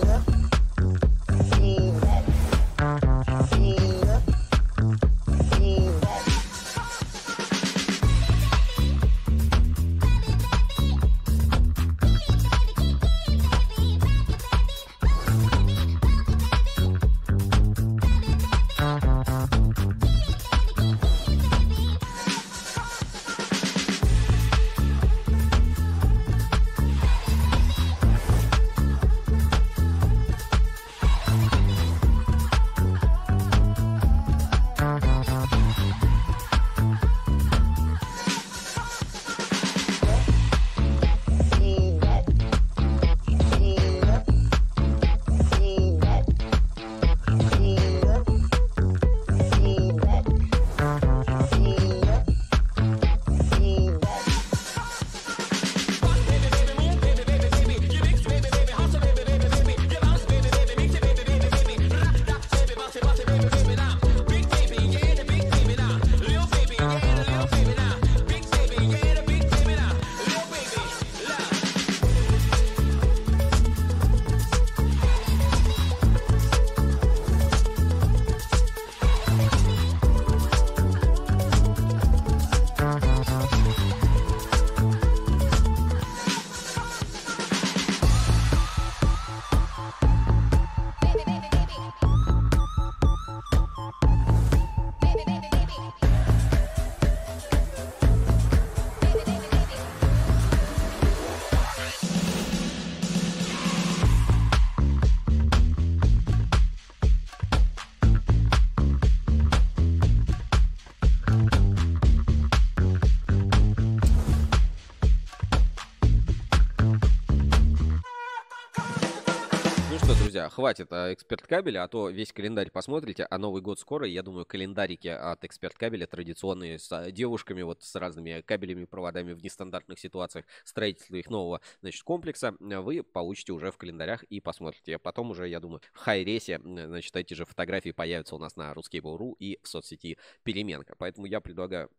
Хватит 120.63 120.93
а, 120.93 121.11
эксперт 121.11 121.45
кабеля, 121.45 121.83
а 121.83 121.89
то 121.89 122.07
весь 122.07 122.31
календарь 122.31 122.71
посмотрите, 122.71 123.27
а 123.29 123.37
Новый 123.37 123.61
год 123.61 123.81
скоро, 123.81 124.07
я 124.07 124.23
думаю, 124.23 124.45
календарики 124.45 125.09
от 125.09 125.43
эксперт 125.43 125.77
кабеля 125.77 126.07
традиционные 126.07 126.79
с 126.79 126.89
а, 126.89 127.11
девушками, 127.11 127.63
вот 127.63 127.83
с 127.83 127.93
разными 127.95 128.39
кабелями, 128.39 128.85
проводами 128.85 129.33
в 129.33 129.43
нестандартных 129.43 129.99
ситуациях 129.99 130.45
строительства 130.63 131.17
их 131.17 131.29
нового, 131.29 131.59
значит, 131.81 132.01
комплекса, 132.03 132.55
вы 132.61 133.03
получите 133.03 133.51
уже 133.51 133.71
в 133.71 133.77
календарях 133.77 134.23
и 134.23 134.39
посмотрите. 134.39 134.95
А 134.95 134.99
потом 134.99 135.31
уже, 135.31 135.49
я 135.49 135.59
думаю, 135.59 135.81
в 135.91 135.97
Хайресе, 135.97 136.61
значит, 136.63 137.13
эти 137.17 137.33
же 137.33 137.43
фотографии 137.43 137.91
появятся 137.91 138.35
у 138.35 138.39
нас 138.39 138.55
на 138.55 138.71
Ruskable.ru 138.71 139.35
и 139.39 139.59
в 139.63 139.67
соцсети 139.67 140.17
Переменка. 140.43 140.95
Поэтому 140.97 141.25
я 141.25 141.41
предлагаю 141.41 141.89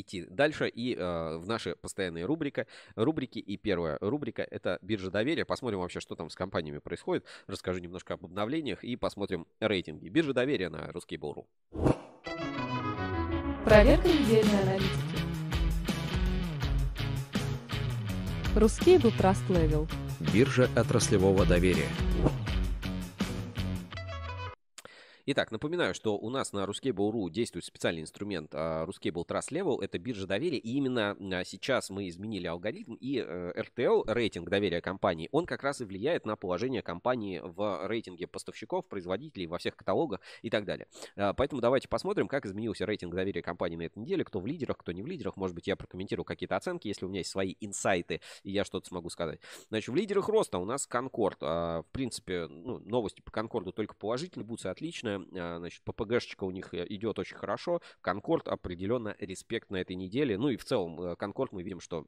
идти 0.00 0.26
дальше 0.28 0.68
и 0.68 0.94
э, 0.94 1.36
в 1.38 1.46
наши 1.46 1.76
постоянные 1.76 2.24
рубрика, 2.24 2.66
рубрики. 2.94 3.38
И 3.38 3.56
первая 3.56 3.98
рубрика– 4.00 4.46
это 4.50 4.78
биржа 4.82 5.10
доверия. 5.10 5.44
Посмотрим 5.44 5.80
вообще, 5.80 6.00
что 6.00 6.14
там 6.14 6.30
с 6.30 6.34
компаниями 6.34 6.78
происходит. 6.78 7.24
Расскажу 7.46 7.80
немножко 7.80 8.14
об 8.14 8.24
обновлениях 8.24 8.84
и 8.84 8.96
посмотрим 8.96 9.46
рейтинги. 9.60 10.08
Биржа 10.08 10.32
доверия 10.32 10.68
на 10.68 10.90
русский 10.92 11.16
Бору. 11.16 11.46
Проверка 13.64 14.08
недельной 14.08 14.62
аналитики. 14.62 15.16
Русский 18.54 18.98
был 18.98 19.10
Trust 19.10 19.46
Level. 19.48 19.88
Биржа 20.32 20.70
отраслевого 20.74 21.44
доверия. 21.44 21.88
Итак, 25.28 25.50
напоминаю, 25.50 25.92
что 25.92 26.16
у 26.16 26.30
нас 26.30 26.52
на 26.52 26.62
Ruscable.ru 26.66 27.30
действует 27.30 27.64
специальный 27.64 28.02
инструмент 28.02 28.54
uh, 28.54 28.86
Ruscable 28.86 29.26
Trust 29.26 29.50
Level. 29.50 29.82
Это 29.82 29.98
биржа 29.98 30.24
доверия. 30.24 30.58
И 30.58 30.74
именно 30.76 31.16
uh, 31.18 31.44
сейчас 31.44 31.90
мы 31.90 32.08
изменили 32.08 32.46
алгоритм. 32.46 32.94
И 32.94 33.18
RTL, 33.18 34.04
рейтинг 34.06 34.48
доверия 34.48 34.80
компании, 34.80 35.28
он 35.32 35.46
как 35.46 35.64
раз 35.64 35.80
и 35.80 35.84
влияет 35.84 36.26
на 36.26 36.36
положение 36.36 36.80
компании 36.80 37.40
в 37.42 37.88
рейтинге 37.88 38.28
поставщиков, 38.28 38.86
производителей, 38.86 39.48
во 39.48 39.58
всех 39.58 39.74
каталогах 39.74 40.20
и 40.42 40.48
так 40.48 40.64
далее. 40.64 40.86
Э, 41.16 41.34
поэтому 41.36 41.60
давайте 41.60 41.88
посмотрим, 41.88 42.28
как 42.28 42.46
изменился 42.46 42.86
рейтинг 42.86 43.12
доверия 43.12 43.42
компании 43.42 43.74
на 43.74 43.82
этой 43.82 43.98
неделе. 43.98 44.22
Кто 44.22 44.38
в 44.38 44.46
лидерах, 44.46 44.76
кто 44.78 44.92
не 44.92 45.02
в 45.02 45.08
лидерах. 45.08 45.36
Может 45.36 45.56
быть, 45.56 45.66
я 45.66 45.74
прокомментирую 45.74 46.24
какие-то 46.24 46.54
оценки, 46.54 46.86
если 46.86 47.04
у 47.04 47.08
меня 47.08 47.18
есть 47.18 47.30
свои 47.30 47.56
инсайты, 47.58 48.20
и 48.44 48.52
я 48.52 48.64
что-то 48.64 48.86
смогу 48.86 49.10
сказать. 49.10 49.40
Значит, 49.70 49.88
в 49.88 49.96
лидерах 49.96 50.28
роста 50.28 50.58
у 50.58 50.64
нас 50.64 50.86
Конкорд. 50.86 51.40
В 51.40 51.86
принципе, 51.90 52.46
ну, 52.46 52.78
новости 52.78 53.22
по 53.22 53.32
Конкорду 53.32 53.72
только 53.72 53.96
положительные, 53.96 54.46
будут 54.46 54.64
отличные. 54.66 55.15
А, 55.36 55.58
значит, 55.58 55.82
ППГшечка 55.84 56.44
у 56.44 56.50
них 56.50 56.74
э, 56.74 56.86
идет 56.88 57.18
очень 57.18 57.36
хорошо. 57.36 57.80
Конкорд 58.00 58.48
определенно 58.48 59.16
респект 59.18 59.70
на 59.70 59.76
этой 59.76 59.96
неделе. 59.96 60.38
Ну 60.38 60.48
и 60.48 60.56
в 60.56 60.64
целом, 60.64 61.00
э, 61.00 61.16
Конкорд 61.16 61.52
мы 61.52 61.62
видим, 61.62 61.80
что 61.80 62.06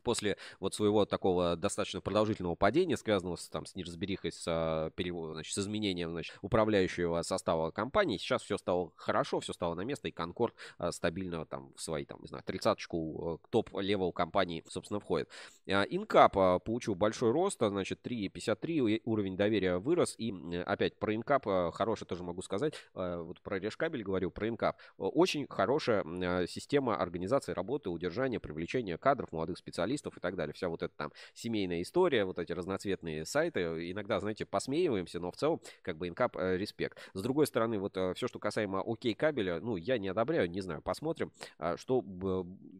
после 0.00 0.36
вот 0.58 0.74
своего 0.74 1.04
такого 1.04 1.56
достаточно 1.56 2.00
продолжительного 2.00 2.54
падения, 2.54 2.96
связанного 2.96 3.36
с, 3.36 3.48
там, 3.48 3.66
с 3.66 3.74
неразберихой, 3.74 4.32
с, 4.32 4.44
а, 4.46 4.90
значит, 4.96 5.54
с 5.54 5.58
изменением 5.58 6.10
значит, 6.10 6.36
управляющего 6.42 7.22
состава 7.22 7.70
компании, 7.70 8.18
сейчас 8.18 8.42
все 8.42 8.58
стало 8.58 8.92
хорошо, 8.96 9.40
все 9.40 9.52
стало 9.52 9.74
на 9.74 9.82
место, 9.82 10.08
и 10.08 10.10
Конкорд 10.10 10.54
а, 10.78 10.92
стабильно 10.92 11.44
там 11.46 11.72
в 11.76 11.82
свои, 11.82 12.04
там, 12.04 12.20
не 12.22 12.28
знаю, 12.28 12.44
тридцаточку 12.44 13.40
top-level 13.50 14.12
компании, 14.12 14.64
собственно, 14.68 15.00
входит. 15.00 15.28
Инкап 15.66 16.34
получил 16.64 16.94
большой 16.94 17.30
рост, 17.30 17.58
значит, 17.60 18.06
3,53, 18.06 19.02
уровень 19.04 19.36
доверия 19.36 19.78
вырос, 19.78 20.14
и 20.18 20.32
опять 20.66 20.98
про 20.98 21.14
Инкап 21.14 21.44
хороший 21.74 22.06
тоже 22.06 22.22
могу 22.22 22.42
сказать, 22.42 22.74
вот 22.94 23.40
про 23.40 23.58
Решкабель 23.58 24.02
говорю, 24.02 24.30
про 24.30 24.48
Инкап. 24.48 24.78
Очень 24.98 25.46
хорошая 25.48 26.46
система 26.46 26.96
организации 26.96 27.52
работы, 27.52 27.90
удержания, 27.90 28.40
привлечения 28.40 28.96
кадров, 28.98 29.32
молодых 29.32 29.58
специалистов 29.58 29.89
и 30.16 30.20
так 30.20 30.36
далее. 30.36 30.52
Вся 30.54 30.68
вот 30.68 30.82
эта 30.82 30.94
там 30.96 31.12
семейная 31.34 31.82
история, 31.82 32.24
вот 32.24 32.38
эти 32.38 32.52
разноцветные 32.52 33.24
сайты. 33.24 33.90
Иногда, 33.90 34.20
знаете, 34.20 34.44
посмеиваемся, 34.44 35.20
но 35.20 35.30
в 35.30 35.36
целом 35.36 35.60
как 35.82 35.96
бы 35.96 36.08
инкап 36.08 36.36
э, 36.36 36.56
респект. 36.56 36.98
С 37.14 37.22
другой 37.22 37.46
стороны, 37.46 37.78
вот 37.78 37.96
э, 37.96 38.14
все, 38.14 38.28
что 38.28 38.38
касаемо 38.38 38.82
окей 38.86 39.14
кабеля, 39.14 39.60
ну, 39.60 39.76
я 39.76 39.98
не 39.98 40.08
одобряю, 40.08 40.50
не 40.50 40.60
знаю, 40.60 40.82
посмотрим, 40.82 41.32
а, 41.58 41.76
что, 41.76 42.04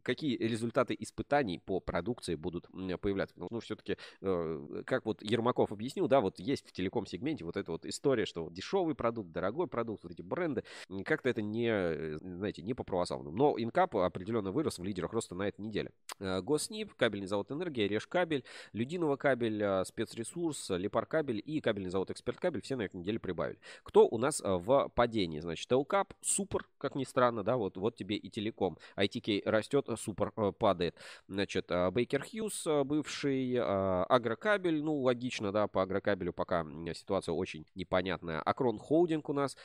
какие 0.03 0.37
результаты 0.37 0.97
испытаний 0.99 1.59
по 1.59 1.81
продукции 1.81 2.35
будут 2.35 2.69
появляться. 3.01 3.35
Потому 3.35 3.49
что, 3.49 3.55
ну, 3.55 3.61
все-таки, 3.61 3.97
э, 4.20 4.82
как 4.87 5.07
вот 5.07 5.23
Ермаков 5.23 5.73
объяснил, 5.73 6.09
да, 6.09 6.20
вот 6.20 6.39
есть 6.39 6.66
в 6.69 6.73
телеком-сегменте 6.73 7.45
вот 7.45 7.57
эта 7.57 7.73
вот 7.73 7.87
история, 7.87 8.27
что 8.27 8.49
дешевый 8.51 8.95
продукт, 8.95 9.31
дорогой 9.31 9.66
продукт, 9.66 10.05
вот 10.05 10.12
эти 10.12 10.23
бренды, 10.23 10.65
как-то 11.05 11.28
это 11.28 11.43
не, 11.43 12.19
знаете, 12.19 12.62
не 12.62 12.74
по 12.74 12.85
православному. 12.85 13.37
Но 13.37 13.55
инкап 13.59 13.97
определенно 13.97 14.53
вырос 14.53 14.78
в 14.78 14.85
лидерах 14.85 15.12
роста 15.12 15.35
на 15.35 15.49
этой 15.49 15.61
неделе. 15.61 15.93
Госнип, 16.19 16.95
кабельный 17.01 17.27
завод 17.27 17.51
«Энергия», 17.51 17.89
Решкабель, 17.89 18.44
Людиново 18.74 19.16
кабель, 19.16 19.85
спецресурс, 19.86 20.68
Лепаркабель 20.70 21.43
и 21.44 21.60
кабельный 21.62 21.89
завод 21.89 22.10
«Эксперт 22.10 22.39
Кабель» 22.39 22.60
все 22.60 22.77
на 22.77 22.82
этой 22.82 22.97
неделе 22.97 23.18
прибавили. 23.18 23.59
Кто 23.82 24.06
у 24.06 24.18
нас 24.18 24.43
в 24.44 24.90
падении? 24.94 25.40
Значит, 25.40 25.66
Телкап, 25.68 26.12
супер, 26.20 26.66
как 26.77 26.94
ни 26.94 27.05
странно, 27.05 27.43
да, 27.43 27.56
вот, 27.56 27.78
вот 27.78 27.97
тебе 27.97 28.16
и 28.16 28.28
телеком. 28.28 28.77
ITK 28.97 29.43
растет, 29.47 29.89
супер 29.97 30.31
падает. 30.59 30.94
Значит, 31.27 31.70
Бейкер 31.93 32.22
Хьюз, 32.22 32.66
бывший 32.85 33.56
Агрокабель, 33.59 34.82
ну, 34.82 35.01
логично, 35.01 35.52
да, 35.52 35.66
по 35.66 35.82
Агрокабелю 35.82 36.35
пока 36.35 36.66
ситуация 36.94 37.32
очень 37.32 37.66
непонятная. 37.74 38.43
Акрон 38.43 38.78
Холдинг 38.78 39.31
у 39.31 39.32
нас 39.32 39.56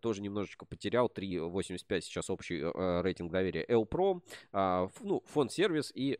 тоже 0.00 0.20
немножечко 0.20 0.66
потерял, 0.66 1.06
3,85 1.06 2.00
сейчас 2.00 2.28
общий 2.28 2.60
рейтинг 2.60 3.30
доверия. 3.30 3.64
Элпром, 3.68 4.22
ну, 4.52 5.22
фонд 5.26 5.52
сервис 5.52 5.92
и 5.94 6.16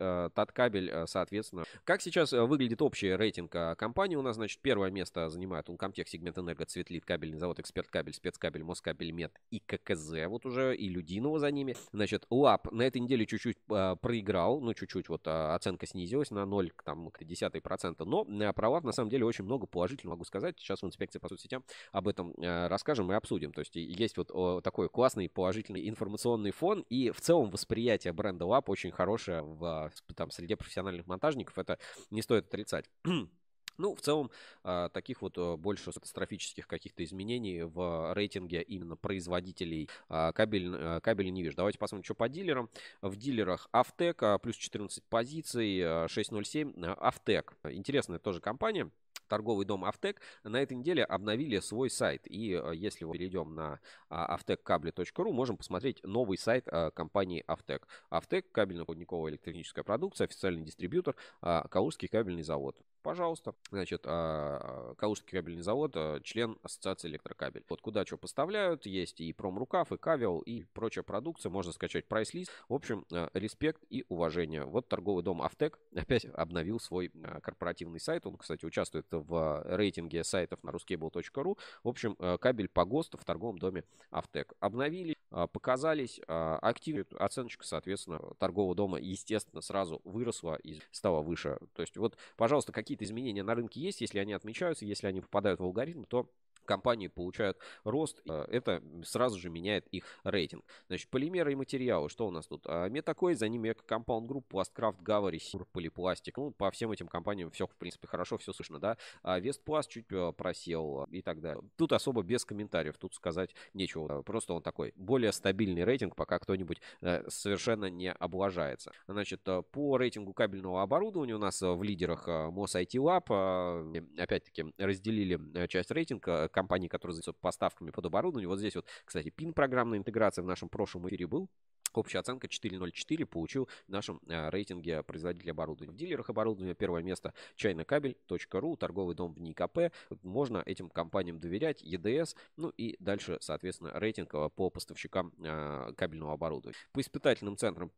Таткабель, 0.52 0.92
соответственно. 1.06 1.64
Как 1.84 2.00
сейчас 2.02 2.32
выглядит 2.32 2.82
общий 2.82 3.14
рейтинг 3.14 3.52
компании 3.76 4.16
у 4.16 4.22
нас? 4.22 4.36
Значит, 4.36 4.60
первое 4.60 4.90
место 4.90 5.28
занимает 5.28 5.68
Uncomtech, 5.68 6.06
сегмент 6.06 6.38
Энерго, 6.38 6.64
Цветлит, 6.64 7.04
кабельный 7.04 7.38
завод, 7.38 7.58
Эксперт 7.58 7.88
Кабель, 7.88 8.14
Спецкабель, 8.14 8.64
Москабель, 8.64 9.12
Мед 9.12 9.32
и 9.50 9.60
ККЗ 9.60 10.12
вот 10.26 10.46
уже, 10.46 10.74
и 10.76 10.88
Людинова 10.88 11.38
за 11.38 11.50
ними. 11.50 11.76
Значит, 11.92 12.26
ЛАП 12.30 12.72
на 12.72 12.82
этой 12.82 13.00
неделе 13.00 13.26
чуть-чуть 13.26 13.58
э, 13.70 13.96
проиграл, 14.00 14.60
ну, 14.60 14.74
чуть-чуть 14.74 15.08
вот 15.08 15.26
э, 15.26 15.30
оценка 15.30 15.86
снизилась 15.86 16.30
на 16.30 16.44
0, 16.44 16.72
там, 16.84 17.10
к 17.10 17.24
10 17.24 17.62
процента, 17.62 18.04
но 18.04 18.26
э, 18.28 18.52
про 18.52 18.68
ЛАП 18.68 18.84
на 18.84 18.92
самом 18.92 19.10
деле 19.10 19.24
очень 19.24 19.44
много 19.44 19.66
положительного 19.66 20.16
могу 20.16 20.24
сказать. 20.24 20.58
Сейчас 20.58 20.82
в 20.82 20.86
инспекции 20.86 21.18
по 21.18 21.28
соцсетям 21.28 21.64
об 21.92 22.08
этом 22.08 22.32
э, 22.38 22.68
расскажем 22.68 23.10
и 23.12 23.14
обсудим. 23.14 23.52
То 23.52 23.60
есть 23.60 23.76
есть 23.76 24.16
вот 24.16 24.30
э, 24.32 24.60
такой 24.62 24.88
классный 24.88 25.28
положительный 25.28 25.88
информационный 25.88 26.50
фон, 26.50 26.84
и 26.88 27.10
в 27.10 27.20
целом 27.20 27.50
восприятие 27.50 28.12
бренда 28.12 28.46
ЛАП 28.46 28.68
очень 28.70 28.90
хорошее 28.90 29.42
в 29.42 29.90
там, 30.14 30.30
среде 30.30 30.41
профессиональных 30.56 31.06
монтажников, 31.06 31.58
это 31.58 31.78
не 32.10 32.22
стоит 32.22 32.46
отрицать. 32.46 32.90
Ну, 33.78 33.94
в 33.94 34.00
целом, 34.00 34.30
а, 34.64 34.90
таких 34.90 35.22
вот 35.22 35.38
э, 35.38 35.56
больше 35.56 35.92
катастрофических 35.92 36.66
каких-то 36.66 37.02
изменений 37.04 37.62
в 37.62 38.12
рейтинге 38.14 38.62
именно 38.62 38.96
производителей 38.96 39.88
а, 40.08 40.32
кабель, 40.32 40.74
э, 40.74 41.00
кабеля 41.02 41.30
не 41.30 41.42
вижу. 41.42 41.56
Давайте 41.56 41.78
посмотрим, 41.78 42.04
что 42.04 42.14
по 42.14 42.28
дилерам. 42.28 42.68
В 43.00 43.16
дилерах 43.16 43.68
Автек 43.72 44.22
плюс 44.42 44.56
14 44.56 45.02
позиций, 45.04 46.06
607. 46.08 46.84
Автек. 46.98 47.54
Интересная 47.64 48.18
тоже 48.18 48.40
компания 48.40 48.90
торговый 49.32 49.64
дом 49.64 49.86
Автек 49.86 50.20
на 50.44 50.60
этой 50.60 50.76
неделе 50.76 51.04
обновили 51.04 51.58
свой 51.60 51.88
сайт. 51.88 52.26
И 52.26 52.52
э, 52.52 52.72
если 52.74 53.06
мы 53.06 53.14
перейдем 53.14 53.54
на 53.54 53.80
avtekkabli.ru, 54.10 55.32
можем 55.32 55.56
посмотреть 55.56 56.04
новый 56.04 56.36
сайт 56.36 56.68
компании 56.94 57.42
Автек. 57.46 57.88
Автек, 58.10 58.46
кабельно-проводниковая 58.52 59.30
электрическая 59.30 59.84
продукция, 59.84 60.26
официальный 60.26 60.62
дистрибьютор, 60.62 61.16
Калужский 61.40 62.08
кабельный 62.08 62.42
завод 62.42 62.76
пожалуйста. 63.02 63.54
Значит, 63.70 64.02
а, 64.06 64.94
Калужский 64.96 65.30
кабельный 65.30 65.62
завод, 65.62 65.92
а, 65.96 66.20
член 66.20 66.58
Ассоциации 66.62 67.08
Электрокабель. 67.08 67.64
Вот 67.68 67.80
куда 67.80 68.04
что 68.06 68.16
поставляют, 68.16 68.86
есть 68.86 69.20
и 69.20 69.32
промрукав, 69.32 69.92
и 69.92 69.98
кавел, 69.98 70.40
и 70.40 70.64
прочая 70.72 71.04
продукция. 71.04 71.50
Можно 71.50 71.72
скачать 71.72 72.06
прайс-лист. 72.06 72.50
В 72.68 72.74
общем, 72.74 73.04
а, 73.12 73.30
респект 73.34 73.82
и 73.90 74.04
уважение. 74.08 74.64
Вот 74.64 74.88
торговый 74.88 75.22
дом 75.22 75.42
Автек 75.42 75.78
опять 75.94 76.24
обновил 76.24 76.80
свой 76.80 77.12
корпоративный 77.42 78.00
сайт. 78.00 78.26
Он, 78.26 78.36
кстати, 78.36 78.64
участвует 78.64 79.06
в 79.10 79.62
рейтинге 79.66 80.24
сайтов 80.24 80.62
на 80.62 80.70
ruscable.ru. 80.70 81.58
В 81.84 81.88
общем, 81.88 82.16
кабель 82.38 82.68
по 82.68 82.84
ГОСТу 82.84 83.18
в 83.18 83.24
торговом 83.24 83.58
доме 83.58 83.84
Автек. 84.10 84.52
Обновили, 84.60 85.16
показались, 85.30 86.20
активы, 86.26 87.06
оценочка, 87.18 87.64
соответственно, 87.66 88.20
торгового 88.38 88.74
дома, 88.74 88.98
естественно, 88.98 89.60
сразу 89.60 90.00
выросла 90.04 90.56
и 90.62 90.80
стала 90.90 91.20
выше. 91.20 91.58
То 91.74 91.82
есть 91.82 91.96
вот, 91.96 92.16
пожалуйста, 92.36 92.72
какие 92.72 92.91
какие-то 92.92 93.04
изменения 93.04 93.42
на 93.42 93.54
рынке 93.54 93.80
есть, 93.80 94.02
если 94.02 94.18
они 94.18 94.34
отмечаются, 94.34 94.84
если 94.84 95.06
они 95.06 95.20
попадают 95.22 95.60
в 95.60 95.64
алгоритм, 95.64 96.04
то 96.04 96.30
компании 96.64 97.08
получают 97.08 97.58
рост, 97.84 98.20
э, 98.28 98.44
это 98.50 98.82
сразу 99.04 99.38
же 99.38 99.50
меняет 99.50 99.86
их 99.88 100.04
рейтинг. 100.24 100.64
Значит, 100.88 101.08
полимеры 101.08 101.52
и 101.52 101.54
материалы, 101.54 102.08
что 102.08 102.26
у 102.26 102.30
нас 102.30 102.46
тут? 102.46 102.64
А, 102.66 102.88
Метакой, 102.88 103.34
за 103.34 103.48
ними 103.48 103.74
Compound 103.88 104.26
Group, 104.26 104.44
Пласткрафт, 104.48 105.00
Гавари, 105.00 105.38
Сюр, 105.38 105.66
Полипластик. 105.72 106.36
Ну, 106.36 106.50
по 106.50 106.70
всем 106.70 106.90
этим 106.92 107.08
компаниям 107.08 107.50
все, 107.50 107.66
в 107.66 107.74
принципе, 107.76 108.06
хорошо, 108.06 108.38
все 108.38 108.52
слышно, 108.52 108.78
да? 108.78 108.96
А 109.22 109.38
Вестпласт 109.38 109.90
чуть 109.90 110.10
э, 110.10 110.32
просел 110.36 111.04
и 111.10 111.22
так 111.22 111.40
далее. 111.40 111.62
Тут 111.76 111.92
особо 111.92 112.22
без 112.22 112.44
комментариев, 112.44 112.98
тут 112.98 113.14
сказать 113.14 113.54
нечего. 113.74 114.22
Просто 114.22 114.54
он 114.54 114.62
такой 114.62 114.92
более 114.96 115.32
стабильный 115.32 115.84
рейтинг, 115.84 116.16
пока 116.16 116.38
кто-нибудь 116.38 116.80
э, 117.00 117.28
совершенно 117.28 117.86
не 117.86 118.12
облажается. 118.12 118.92
Значит, 119.06 119.42
по 119.72 119.96
рейтингу 119.96 120.32
кабельного 120.32 120.82
оборудования 120.82 121.34
у 121.34 121.38
нас 121.38 121.60
в 121.60 121.82
лидерах 121.82 122.28
MOS 122.28 122.74
IT 122.74 122.94
Lab, 122.94 124.12
опять-таки, 124.18 124.72
разделили 124.78 125.66
часть 125.68 125.90
рейтинга 125.90 126.48
компании, 126.52 126.88
которые 126.88 127.14
занимаются 127.14 127.32
поставками 127.32 127.90
под 127.90 128.06
оборудование. 128.06 128.48
Вот 128.48 128.58
здесь 128.58 128.76
вот, 128.76 128.86
кстати, 129.04 129.30
пин 129.30 129.52
программная 129.52 129.98
интеграция 129.98 130.42
в 130.42 130.46
нашем 130.46 130.68
прошлом 130.68 131.08
эфире 131.08 131.26
был. 131.26 131.48
Общая 131.94 132.20
оценка 132.20 132.46
4.04 132.46 133.26
получил 133.26 133.68
в 133.86 133.90
нашем 133.90 134.20
э, 134.26 134.48
рейтинге 134.50 135.02
производителей 135.02 135.52
оборудования. 135.52 135.92
В 135.92 135.96
дилерах 135.96 136.30
оборудования 136.30 136.74
первое 136.74 137.02
место 137.02 137.34
чайнокабель.ру, 137.56 138.76
торговый 138.76 139.14
дом 139.14 139.34
в 139.34 139.40
НИКП. 139.40 139.92
Можно 140.22 140.62
этим 140.64 140.88
компаниям 140.88 141.38
доверять, 141.38 141.82
ЕДС, 141.82 142.34
ну 142.56 142.72
и 142.76 142.96
дальше, 142.98 143.38
соответственно, 143.40 143.92
рейтинг 143.94 144.34
э, 144.34 144.48
по 144.54 144.70
поставщикам 144.70 145.32
э, 145.38 145.92
кабельного 145.96 146.32
оборудования. 146.32 146.76
По 146.92 147.00
испытательным 147.00 147.56
центрам 147.56 147.90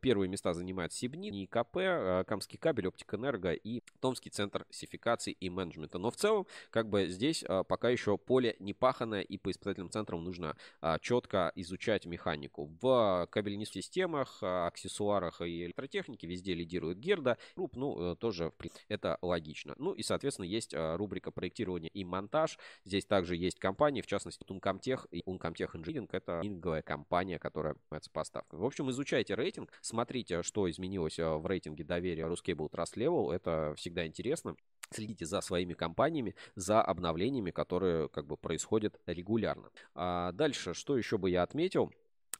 первые 0.00 0.28
места 0.28 0.54
занимают 0.54 0.92
Сибни, 0.92 1.28
ВНИИКП, 1.28 2.26
Камский 2.26 2.58
кабель, 2.58 2.88
Оптикэнерго 2.88 3.52
и 3.52 3.82
Томский 4.00 4.30
центр 4.30 4.66
сертификации 4.70 5.32
и 5.32 5.50
менеджмента. 5.50 5.98
Но 5.98 6.10
в 6.10 6.16
целом, 6.16 6.46
как 6.70 6.88
бы 6.88 7.06
здесь 7.08 7.44
пока 7.68 7.88
еще 7.88 8.18
поле 8.18 8.56
не 8.58 8.74
паханное, 8.74 9.22
и 9.22 9.38
по 9.38 9.50
испытательным 9.50 9.90
центрам 9.90 10.22
нужно 10.22 10.56
четко 11.00 11.52
изучать 11.54 12.06
механику. 12.06 12.70
В 12.80 13.26
кабельных 13.34 13.68
системах, 13.68 14.38
а, 14.42 14.68
аксессуарах 14.68 15.40
и 15.40 15.64
электротехнике 15.64 16.28
везде 16.28 16.54
лидирует 16.54 17.00
Герда. 17.00 17.36
Групп, 17.56 17.74
ну, 17.74 18.12
э, 18.12 18.16
тоже 18.16 18.52
это 18.88 19.18
логично. 19.22 19.74
Ну 19.76 19.92
и, 19.92 20.04
соответственно, 20.04 20.46
есть 20.46 20.72
а, 20.72 20.96
рубрика 20.96 21.32
проектирования 21.32 21.88
и 21.88 22.04
монтаж. 22.04 22.58
Здесь 22.84 23.04
также 23.04 23.34
есть 23.34 23.58
компании, 23.58 24.02
в 24.02 24.06
частности, 24.06 24.44
Uncomtech 24.44 25.08
и 25.10 25.22
Uncomtech 25.22 25.72
Engineering. 25.74 26.08
Это 26.12 26.40
инговая 26.44 26.82
компания, 26.82 27.40
которая 27.40 27.74
занимается 27.74 28.10
поставкой. 28.12 28.60
В 28.60 28.64
общем, 28.64 28.88
изучайте 28.90 29.34
рейтинг, 29.34 29.72
смотрите, 29.80 30.44
что 30.44 30.70
изменилось 30.70 31.18
а, 31.18 31.36
в 31.36 31.46
рейтинге 31.46 31.82
доверия 31.82 32.28
Ruscable 32.28 32.70
Trust 32.70 32.94
Level. 32.94 33.32
Это 33.32 33.74
всегда 33.76 34.06
интересно. 34.06 34.54
Следите 34.90 35.26
за 35.26 35.40
своими 35.40 35.72
компаниями, 35.72 36.36
за 36.54 36.80
обновлениями, 36.80 37.50
которые 37.50 38.08
как 38.10 38.26
бы 38.26 38.36
происходят 38.36 39.00
регулярно. 39.06 39.70
А 39.96 40.30
дальше, 40.30 40.72
что 40.72 40.96
еще 40.96 41.18
бы 41.18 41.30
я 41.30 41.42
отметил? 41.42 41.90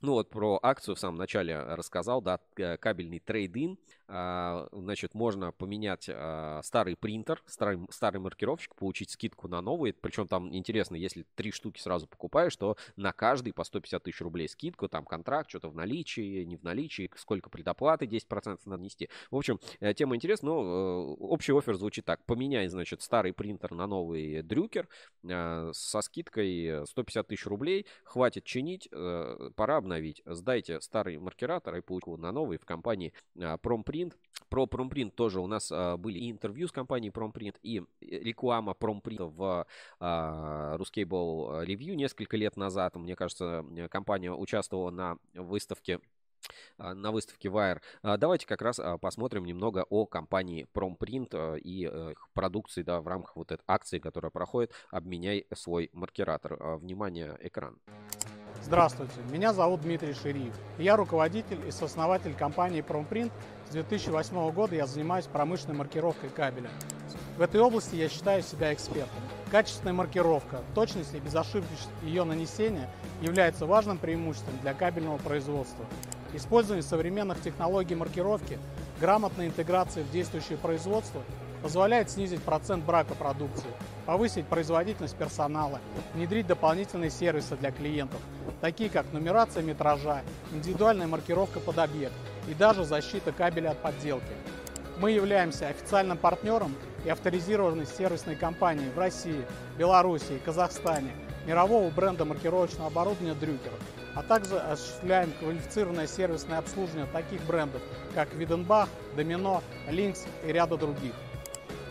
Ну 0.04 0.12
вот 0.12 0.30
про 0.30 0.58
акцию 0.62 0.94
в 0.94 0.98
самом 0.98 1.16
начале 1.16 1.58
рассказал, 1.58 2.20
да, 2.20 2.38
кабельный 2.54 3.20
трейд-ин. 3.20 3.78
А, 4.06 4.68
значит, 4.72 5.14
можно 5.14 5.50
поменять 5.52 6.10
а, 6.12 6.60
старый 6.62 6.94
принтер, 6.94 7.42
старый, 7.46 7.78
старый 7.90 8.20
маркировщик, 8.20 8.74
получить 8.74 9.10
скидку 9.10 9.48
на 9.48 9.62
новый. 9.62 9.94
Причем 9.94 10.28
там 10.28 10.54
интересно, 10.54 10.94
если 10.94 11.24
три 11.34 11.52
штуки 11.52 11.80
сразу 11.80 12.06
покупаешь, 12.06 12.54
то 12.56 12.76
на 12.96 13.12
каждый 13.12 13.54
по 13.54 13.64
150 13.64 14.02
тысяч 14.02 14.20
рублей 14.20 14.48
скидку, 14.48 14.88
там 14.88 15.06
контракт, 15.06 15.48
что-то 15.48 15.70
в 15.70 15.74
наличии, 15.74 16.44
не 16.44 16.56
в 16.56 16.62
наличии, 16.62 17.10
сколько 17.16 17.48
предоплаты, 17.48 18.04
10% 18.04 18.60
надо 18.66 18.82
нести. 18.82 19.08
В 19.30 19.36
общем, 19.36 19.58
э, 19.80 19.94
тема 19.94 20.16
интересна, 20.16 20.50
но 20.50 20.62
э, 20.62 21.14
общий 21.20 21.56
офер 21.56 21.74
звучит 21.76 22.04
так. 22.04 22.22
Поменяй, 22.26 22.68
значит, 22.68 23.00
старый 23.00 23.32
принтер 23.32 23.72
на 23.72 23.86
новый 23.86 24.42
дрюкер 24.42 24.88
со 25.22 26.00
скидкой 26.02 26.86
150 26.86 27.26
тысяч 27.26 27.46
рублей. 27.46 27.86
Хватит 28.04 28.44
чинить, 28.44 28.88
э, 28.92 29.50
пора 29.56 29.78
обновить. 29.78 29.93
Сдайте 30.26 30.80
старый 30.80 31.18
маркератор 31.18 31.76
и 31.76 31.80
получите 31.80 32.20
на 32.20 32.32
новый 32.32 32.58
в 32.58 32.64
компании 32.64 33.12
Промпринт. 33.62 34.16
Про 34.48 34.66
Промпринт 34.66 35.14
тоже 35.14 35.40
у 35.40 35.46
нас 35.46 35.70
были 35.98 36.18
и 36.18 36.30
интервью 36.30 36.68
с 36.68 36.72
компанией 36.72 37.10
Промпринт, 37.10 37.58
и 37.62 37.82
реклама 38.00 38.74
Промпринта 38.74 39.26
в 39.26 39.66
Ruscable 40.00 41.64
Review 41.66 41.94
несколько 41.94 42.36
лет 42.36 42.56
назад. 42.56 42.96
Мне 42.96 43.16
кажется, 43.16 43.64
компания 43.90 44.32
участвовала 44.32 44.90
на 44.90 45.18
выставке 45.34 46.00
на 46.76 47.10
выставке 47.10 47.48
Wire. 47.48 47.80
Давайте 48.02 48.46
как 48.46 48.60
раз 48.60 48.78
посмотрим 49.00 49.46
немного 49.46 49.86
о 49.88 50.04
компании 50.04 50.66
Promprint 50.74 51.58
и 51.58 51.88
э, 51.90 52.10
их 52.12 52.28
продукции 52.34 52.82
да, 52.82 53.00
в 53.00 53.08
рамках 53.08 53.36
вот 53.36 53.50
этой 53.50 53.62
акции, 53.66 53.98
которая 53.98 54.30
проходит 54.30 54.72
«Обменяй 54.90 55.46
свой 55.54 55.88
маркератор». 55.94 56.76
Внимание, 56.76 57.38
экран. 57.40 57.78
Здравствуйте, 58.64 59.12
меня 59.30 59.52
зовут 59.52 59.82
Дмитрий 59.82 60.14
Шириев. 60.14 60.54
Я 60.78 60.96
руководитель 60.96 61.58
и 61.68 61.70
сооснователь 61.70 62.32
компании 62.32 62.82
Promprint. 62.82 63.30
С 63.68 63.72
2008 63.72 64.50
года 64.52 64.74
я 64.74 64.86
занимаюсь 64.86 65.26
промышленной 65.26 65.76
маркировкой 65.76 66.30
кабеля. 66.30 66.70
В 67.36 67.42
этой 67.42 67.60
области 67.60 67.94
я 67.94 68.08
считаю 68.08 68.42
себя 68.42 68.72
экспертом. 68.72 69.20
Качественная 69.50 69.92
маркировка, 69.92 70.62
точность 70.74 71.12
и 71.12 71.18
безошибочность 71.18 71.90
ее 72.02 72.24
нанесения 72.24 72.88
является 73.20 73.66
важным 73.66 73.98
преимуществом 73.98 74.54
для 74.62 74.72
кабельного 74.72 75.18
производства. 75.18 75.84
Использование 76.32 76.82
современных 76.82 77.42
технологий 77.42 77.94
маркировки, 77.94 78.58
грамотной 78.98 79.48
интеграции 79.48 80.02
в 80.02 80.10
действующее 80.10 80.56
производство 80.56 81.20
позволяет 81.64 82.10
снизить 82.10 82.42
процент 82.42 82.84
брака 82.84 83.14
продукции, 83.14 83.70
повысить 84.04 84.46
производительность 84.46 85.16
персонала, 85.16 85.80
внедрить 86.12 86.46
дополнительные 86.46 87.08
сервисы 87.08 87.56
для 87.56 87.72
клиентов, 87.72 88.20
такие 88.60 88.90
как 88.90 89.10
нумерация 89.14 89.62
метража, 89.62 90.20
индивидуальная 90.52 91.06
маркировка 91.06 91.60
под 91.60 91.78
объект 91.78 92.12
и 92.48 92.52
даже 92.52 92.84
защита 92.84 93.32
кабеля 93.32 93.70
от 93.70 93.78
подделки. 93.78 94.34
Мы 94.98 95.12
являемся 95.12 95.68
официальным 95.68 96.18
партнером 96.18 96.74
и 97.06 97.08
авторизированной 97.08 97.86
сервисной 97.86 98.36
компанией 98.36 98.90
в 98.90 98.98
России, 98.98 99.46
Беларуси 99.78 100.34
и 100.34 100.44
Казахстане 100.44 101.12
мирового 101.46 101.88
бренда 101.88 102.26
маркировочного 102.26 102.88
оборудования 102.88 103.32
Дрюкер, 103.32 103.72
а 104.14 104.22
также 104.22 104.58
осуществляем 104.58 105.32
квалифицированное 105.40 106.08
сервисное 106.08 106.58
обслуживание 106.58 107.06
таких 107.10 107.42
брендов, 107.46 107.80
как 108.14 108.34
Виденбах, 108.34 108.90
Домино, 109.16 109.62
Линкс 109.88 110.26
и 110.46 110.52
ряда 110.52 110.76
других. 110.76 111.14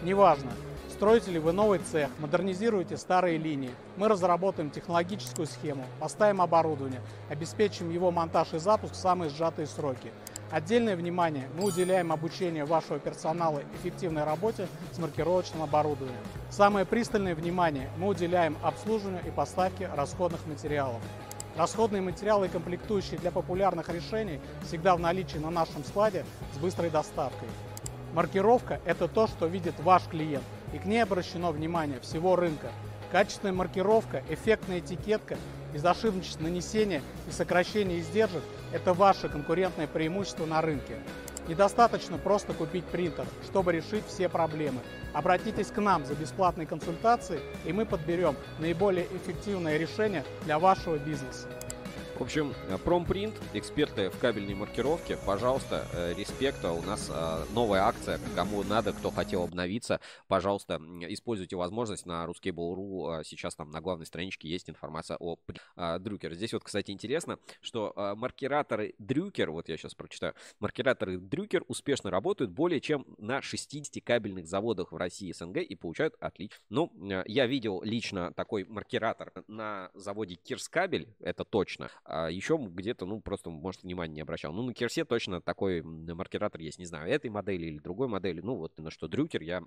Неважно, 0.03 0.51
строите 0.89 1.31
ли 1.31 1.39
вы 1.39 1.53
новый 1.53 1.79
цех, 1.79 2.09
модернизируете 2.19 2.97
старые 2.97 3.37
линии, 3.37 3.71
мы 3.97 4.07
разработаем 4.07 4.69
технологическую 4.69 5.47
схему, 5.47 5.85
поставим 5.99 6.41
оборудование, 6.41 7.01
обеспечим 7.29 7.89
его 7.89 8.11
монтаж 8.11 8.53
и 8.53 8.59
запуск 8.59 8.93
в 8.93 8.97
самые 8.97 9.29
сжатые 9.29 9.67
сроки– 9.67 10.11
Отдельное 10.53 10.95
внимание 10.95 11.49
мы 11.57 11.63
уделяем 11.63 12.11
обучению 12.11 12.67
вашего 12.67 12.99
персонала 12.99 13.63
эффективной 13.79 14.23
работе 14.23 14.67
с 14.91 14.99
маркировочным 14.99 15.63
оборудованием. 15.63 16.21
Самое 16.51 16.85
пристальное 16.85 17.33
внимание 17.33 17.89
мы 17.97 18.09
уделяем 18.09 18.55
обслуживанию 18.61 19.23
и 19.25 19.31
поставке 19.31 19.89
расходных 19.95 20.45
материалов. 20.45 21.01
Расходные 21.55 22.03
материалы 22.03 22.45
и 22.45 22.49
комплектующие 22.49 23.17
для 23.17 23.31
популярных 23.31 23.89
решений 23.89 24.39
всегда 24.63 24.95
в 24.95 24.99
наличии 24.99 25.39
на 25.39 25.49
нашем 25.49 25.83
складе 25.83 26.23
с 26.53 26.59
быстрой 26.59 26.91
доставкой. 26.91 27.49
Маркировка– 28.13 28.79
это 28.85 29.07
то, 29.07 29.25
что 29.25 29.47
видит 29.47 29.73
ваш 29.79 30.03
клиент, 30.03 30.43
и 30.71 30.77
к 30.77 30.85
ней 30.85 31.01
обращено 31.01 31.51
внимание 31.51 31.99
всего 31.99 32.35
рынка. 32.35 32.67
Качественная 33.11 33.53
маркировка, 33.53 34.23
эффектная 34.29 34.79
этикетка 34.79 35.35
безошибочность 35.73 36.39
нанесения 36.39 37.01
и 37.27 37.31
сокращения 37.31 37.99
издержек– 37.99 38.43
это 38.71 38.93
ваше 38.93 39.29
конкурентное 39.29 39.87
преимущество 39.87 40.45
на 40.45 40.61
рынке. 40.61 40.97
Недостаточно 41.47 42.19
просто 42.19 42.53
купить 42.53 42.85
принтер, 42.85 43.25
чтобы 43.45 43.73
решить 43.73 44.05
все 44.07 44.29
проблемы. 44.29 44.81
Обратитесь 45.13 45.67
к 45.67 45.77
нам 45.81 46.05
за 46.05 46.13
бесплатной 46.13 46.67
консультацией, 46.67 47.41
и 47.65 47.73
мы 47.73 47.87
подберем 47.87 48.35
наиболее 48.59 49.07
эффективное 49.07 49.77
решение 49.77 50.23
для 50.45 50.59
вашего 50.59 50.97
бизнеса. 50.97 51.47
В 52.15 52.21
общем, 52.21 52.53
э, 52.69 52.77
промпринт, 52.77 53.33
эксперты 53.55 54.11
в 54.11 54.19
кабельной 54.19 54.53
маркировке, 54.53 55.17
пожалуйста, 55.25 55.87
э, 55.93 56.13
респекта, 56.15 56.71
у 56.71 56.81
нас 56.83 57.09
э, 57.11 57.45
новая 57.53 57.81
акция, 57.81 58.19
кому 58.35 58.61
надо, 58.61 58.93
кто 58.93 59.09
хотел 59.09 59.43
обновиться, 59.43 59.99
пожалуйста, 60.27 60.79
используйте 61.09 61.55
возможность 61.55 62.05
на 62.05 62.25
ruskable.ru, 62.25 63.23
сейчас 63.23 63.55
там 63.55 63.71
на 63.71 63.81
главной 63.81 64.05
страничке 64.05 64.47
есть 64.47 64.69
информация 64.69 65.17
о 65.19 65.37
Дрюкер. 65.75 66.35
Здесь 66.35 66.53
вот, 66.53 66.63
кстати, 66.63 66.91
интересно, 66.91 67.39
что 67.61 67.93
маркираторы 68.15 68.93
Дрюкер, 68.99 69.49
вот 69.49 69.67
я 69.67 69.77
сейчас 69.77 69.95
прочитаю, 69.95 70.35
маркираторы 70.59 71.17
Дрюкер 71.17 71.63
успешно 71.67 72.11
работают 72.11 72.51
более 72.51 72.79
чем 72.79 73.07
на 73.17 73.41
60 73.41 74.03
кабельных 74.03 74.47
заводах 74.47 74.91
в 74.91 74.97
России 74.97 75.29
и 75.29 75.33
СНГ 75.33 75.57
и 75.57 75.75
получают 75.75 76.15
отлично. 76.19 76.55
Ну, 76.69 76.91
я 77.25 77.47
видел 77.47 77.81
лично 77.81 78.31
такой 78.33 78.65
маркиратор 78.65 79.33
на 79.47 79.89
заводе 79.95 80.35
Кирскабель, 80.35 81.07
это 81.19 81.43
точно, 81.43 81.89
а 82.05 82.27
еще 82.29 82.57
где-то, 82.57 83.05
ну, 83.05 83.21
просто, 83.21 83.49
может, 83.49 83.83
внимания 83.83 84.13
не 84.13 84.21
обращал. 84.21 84.53
Ну, 84.53 84.63
на 84.63 84.73
Керсе 84.73 85.05
точно 85.05 85.41
такой 85.41 85.81
маркератор 85.81 86.59
есть, 86.61 86.79
не 86.79 86.85
знаю, 86.85 87.11
этой 87.11 87.29
модели 87.29 87.67
или 87.67 87.79
другой 87.79 88.07
модели. 88.07 88.41
Ну, 88.41 88.55
вот 88.55 88.77
на 88.77 88.91
что 88.91 89.07
Дрюкер 89.07 89.41
я 89.41 89.63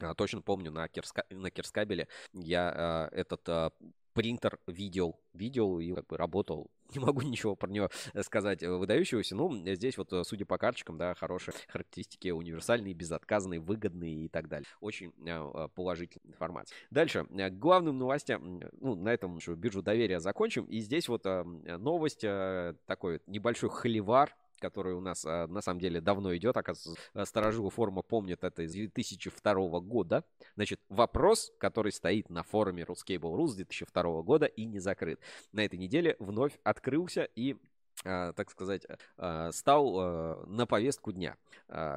а, 0.00 0.14
точно 0.14 0.42
помню 0.42 0.70
на, 0.70 0.88
Керска... 0.88 1.24
на 1.30 1.50
Керскабеле 1.50 2.08
я 2.32 2.72
а, 2.74 3.08
этот 3.12 3.48
а, 3.48 3.72
принтер 4.18 4.58
видел, 4.66 5.20
видел 5.32 5.78
и 5.78 5.94
как 5.94 6.08
бы 6.08 6.16
работал. 6.16 6.72
Не 6.92 6.98
могу 6.98 7.22
ничего 7.22 7.54
про 7.54 7.70
него 7.70 7.88
сказать 8.22 8.64
выдающегося. 8.64 9.36
Ну, 9.36 9.56
здесь 9.74 9.96
вот, 9.96 10.12
судя 10.26 10.44
по 10.44 10.58
карточкам, 10.58 10.98
да, 10.98 11.14
хорошие 11.14 11.54
характеристики, 11.68 12.30
универсальные, 12.30 12.94
безотказные, 12.94 13.60
выгодные 13.60 14.24
и 14.24 14.28
так 14.28 14.48
далее. 14.48 14.66
Очень 14.80 15.12
э, 15.24 15.68
положительная 15.72 16.32
информация. 16.32 16.76
Дальше. 16.90 17.26
К 17.26 17.50
главным 17.52 17.96
новостям, 17.96 18.60
ну, 18.80 18.96
на 18.96 19.10
этом 19.10 19.38
биржу 19.54 19.82
доверия 19.82 20.18
закончим. 20.18 20.64
И 20.64 20.80
здесь 20.80 21.06
вот 21.06 21.24
э, 21.24 21.44
новость, 21.44 22.24
э, 22.24 22.74
такой 22.86 23.20
небольшой 23.28 23.70
холивар, 23.70 24.34
который 24.58 24.94
у 24.94 25.00
нас 25.00 25.24
а, 25.24 25.46
на 25.46 25.60
самом 25.60 25.80
деле 25.80 26.00
давно 26.00 26.36
идет, 26.36 26.56
оказывается, 26.56 27.00
э, 27.14 27.24
старожилы 27.24 27.70
форума 27.70 28.02
помнят 28.02 28.44
это 28.44 28.62
из 28.62 28.72
2002 28.72 29.80
года. 29.80 30.24
Значит, 30.56 30.80
вопрос, 30.88 31.52
который 31.58 31.92
стоит 31.92 32.30
на 32.30 32.42
форуме 32.42 32.84
Ruscable.ru 32.84 33.46
с 33.46 33.54
2002 33.54 34.22
года 34.22 34.46
и 34.46 34.64
не 34.64 34.78
закрыт. 34.78 35.20
На 35.52 35.64
этой 35.64 35.78
неделе 35.78 36.16
вновь 36.18 36.58
открылся 36.62 37.28
и 37.34 37.56
так 38.02 38.50
сказать, 38.50 38.86
а, 39.16 39.50
стал 39.52 39.94
а, 39.98 40.44
на 40.46 40.66
повестку 40.66 41.12
дня. 41.12 41.36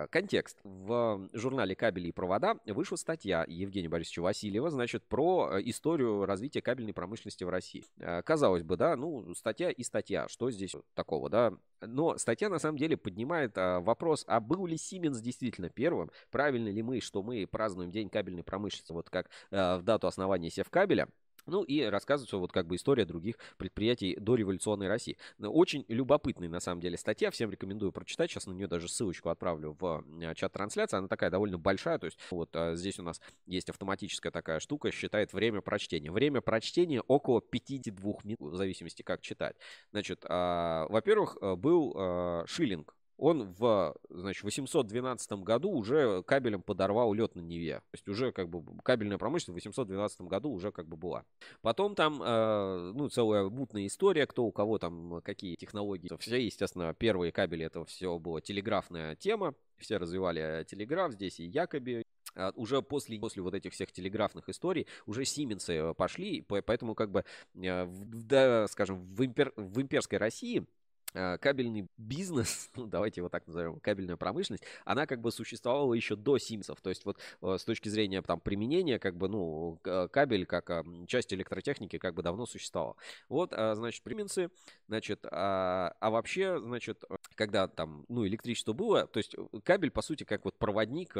Контекст. 0.10 0.60
В 0.64 1.30
журнале 1.34 1.76
«Кабели 1.76 2.10
и 2.10 2.12
провода» 2.12 2.58
вышла 2.66 2.98
статья 2.98 3.46
Евгения 3.48 3.88
Борисовича 3.88 4.22
Васильева, 4.22 4.70
значит, 4.70 5.04
про 5.06 5.60
историю 5.62 6.26
развития 6.26 6.62
кабельной 6.62 6.94
промышленности 6.94 7.44
в 7.44 7.50
России. 7.50 7.86
Казалось 8.26 8.64
бы, 8.64 8.76
да, 8.76 8.96
ну, 8.96 9.34
статья 9.34 9.72
и 9.72 9.84
статья, 9.84 10.28
что 10.28 10.52
здесь 10.52 10.76
такого, 10.94 11.30
да? 11.30 11.54
Но 11.80 12.18
статья 12.18 12.50
на 12.50 12.60
самом 12.60 12.78
деле 12.78 12.98
поднимает 12.98 13.54
вопрос, 13.56 14.26
а 14.28 14.40
был 14.40 14.66
ли 14.66 14.78
Сименс 14.78 15.20
действительно 15.20 15.70
первым? 15.70 16.12
Правильно 16.32 16.68
ли 16.68 16.84
мы, 16.84 17.00
что 17.00 17.24
мы 17.24 17.48
празднуем 17.48 17.92
День 17.92 18.10
кабельной 18.10 18.44
промышленности, 18.44 18.92
вот 18.92 19.10
как 19.10 19.30
в 19.52 19.82
дату 19.84 20.08
основания 20.08 20.50
Севкабеля? 20.50 21.08
Ну 21.46 21.64
и 21.64 21.82
рассказывается 21.82 22.38
вот 22.38 22.52
как 22.52 22.68
бы 22.68 22.76
история 22.76 23.06
других 23.06 23.36
предприятий 23.58 24.16
до 24.20 24.36
революционной 24.36 24.88
России. 24.88 25.18
Очень 25.40 25.86
любопытная 25.88 26.50
на 26.50 26.60
самом 26.60 26.82
деле 26.82 26.98
статья, 26.98 27.32
всем 27.32 27.52
рекомендую 27.52 27.92
прочитать. 27.92 28.32
Сейчас 28.32 28.48
на 28.48 28.54
нее 28.54 28.68
даже 28.68 28.88
ссылочку 28.88 29.30
отправлю 29.30 29.76
в 29.80 30.04
э, 30.22 30.36
чат 30.36 30.54
трансляции. 30.54 30.98
Она 30.98 31.08
такая 31.08 31.30
довольно 31.30 31.58
большая, 31.58 32.00
то 32.00 32.06
есть 32.06 32.18
вот 32.30 32.56
а, 32.56 32.76
здесь 32.76 33.00
у 33.00 33.04
нас 33.04 33.22
есть 33.46 33.70
автоматическая 33.70 34.32
такая 34.32 34.60
штука, 34.60 34.92
считает 34.92 35.34
время 35.34 35.62
прочтения. 35.62 36.12
Время 36.12 36.42
прочтения 36.42 37.02
около 37.02 37.42
52 37.42 38.14
минут, 38.24 38.54
в 38.54 38.56
зависимости 38.56 39.02
как 39.02 39.22
читать. 39.22 39.56
Значит, 39.92 40.26
а, 40.28 40.88
во-первых, 40.90 41.38
э, 41.42 41.56
был 41.56 41.94
а, 41.96 42.44
шиллинг 42.48 42.96
он 43.22 43.54
в, 43.54 43.96
значит, 44.10 44.44
812 44.44 45.32
году 45.44 45.70
уже 45.70 46.24
кабелем 46.24 46.64
подорвал 46.64 47.14
лед 47.14 47.36
на 47.36 47.42
Неве. 47.42 47.76
То 47.76 47.94
есть 47.94 48.08
уже 48.10 48.32
как 48.32 48.50
бы 48.50 48.64
кабельная 48.82 49.20
промышленность 49.20 49.64
в 49.64 49.70
812 49.70 50.22
году 50.22 50.50
уже 50.50 50.72
как 50.72 50.88
бы 50.88 50.98
была. 50.98 51.24
Потом 51.62 51.94
там, 51.94 52.20
э, 52.20 52.92
ну, 52.96 53.10
целая 53.10 53.48
мутная 53.48 53.86
история, 53.86 54.26
кто 54.26 54.44
у 54.46 54.52
кого 54.52 54.80
там 54.80 55.22
какие 55.24 55.56
технологии. 55.56 56.10
Все, 56.18 56.44
естественно, 56.44 56.96
первые 56.96 57.32
кабели 57.32 57.64
это 57.64 57.86
все 57.86 58.18
была 58.18 58.42
телеграфная 58.42 59.16
тема. 59.16 59.54
Все 59.78 59.98
развивали 59.98 60.66
телеграф, 60.68 61.14
здесь 61.14 61.40
и 61.40 61.46
Якоби 61.46 62.04
а, 62.36 62.52
уже 62.56 62.82
после, 62.82 63.20
после 63.20 63.44
вот 63.44 63.54
этих 63.54 63.74
всех 63.74 63.92
телеграфных 63.92 64.50
историй 64.50 64.88
уже 65.06 65.26
Сименсы 65.26 65.74
э, 65.74 65.94
пошли, 65.94 66.42
поэтому 66.42 66.96
как 66.96 67.12
бы, 67.12 67.24
э, 67.54 67.88
да, 67.88 68.68
скажем, 68.68 69.06
в, 69.14 69.24
импер, 69.24 69.54
в 69.56 69.80
имперской 69.80 70.18
России 70.18 70.66
кабельный 71.14 71.88
бизнес, 71.98 72.70
ну, 72.76 72.88
давайте 72.88 73.22
его 73.22 73.30
так 73.30 73.48
назовем, 73.48 73.80
кабельная 73.80 74.18
промышленность, 74.18 74.64
она 74.86 75.06
как 75.06 75.22
бы 75.22 75.32
существовала 75.32 75.94
еще 75.94 76.16
до 76.16 76.38
Симсов. 76.38 76.82
То 76.82 76.90
есть 76.90 77.06
вот 77.06 77.18
э, 77.42 77.58
с 77.58 77.64
точки 77.64 77.90
зрения 77.90 78.22
там 78.22 78.40
применения, 78.40 79.00
как 79.00 79.16
бы, 79.16 79.28
ну, 79.28 79.80
кабель 80.12 80.46
как 80.46 80.86
часть 81.08 81.34
электротехники 81.34 81.98
как 81.98 82.14
бы 82.14 82.24
давно 82.24 82.46
существовал. 82.46 82.98
Вот, 83.30 83.54
а, 83.54 83.76
значит, 83.76 84.04
применцы, 84.04 84.50
значит, 84.88 85.26
а, 85.30 85.94
а 86.00 86.10
вообще, 86.10 86.60
значит, 86.60 87.04
когда 87.42 87.68
там, 87.68 88.06
ну, 88.08 88.28
электричество 88.28 88.74
было, 88.74 89.08
то 89.08 89.18
есть 89.18 89.36
кабель, 89.64 89.90
по 89.90 90.04
сути, 90.04 90.26
как 90.26 90.46
вот 90.46 90.60
проводник 90.60 91.16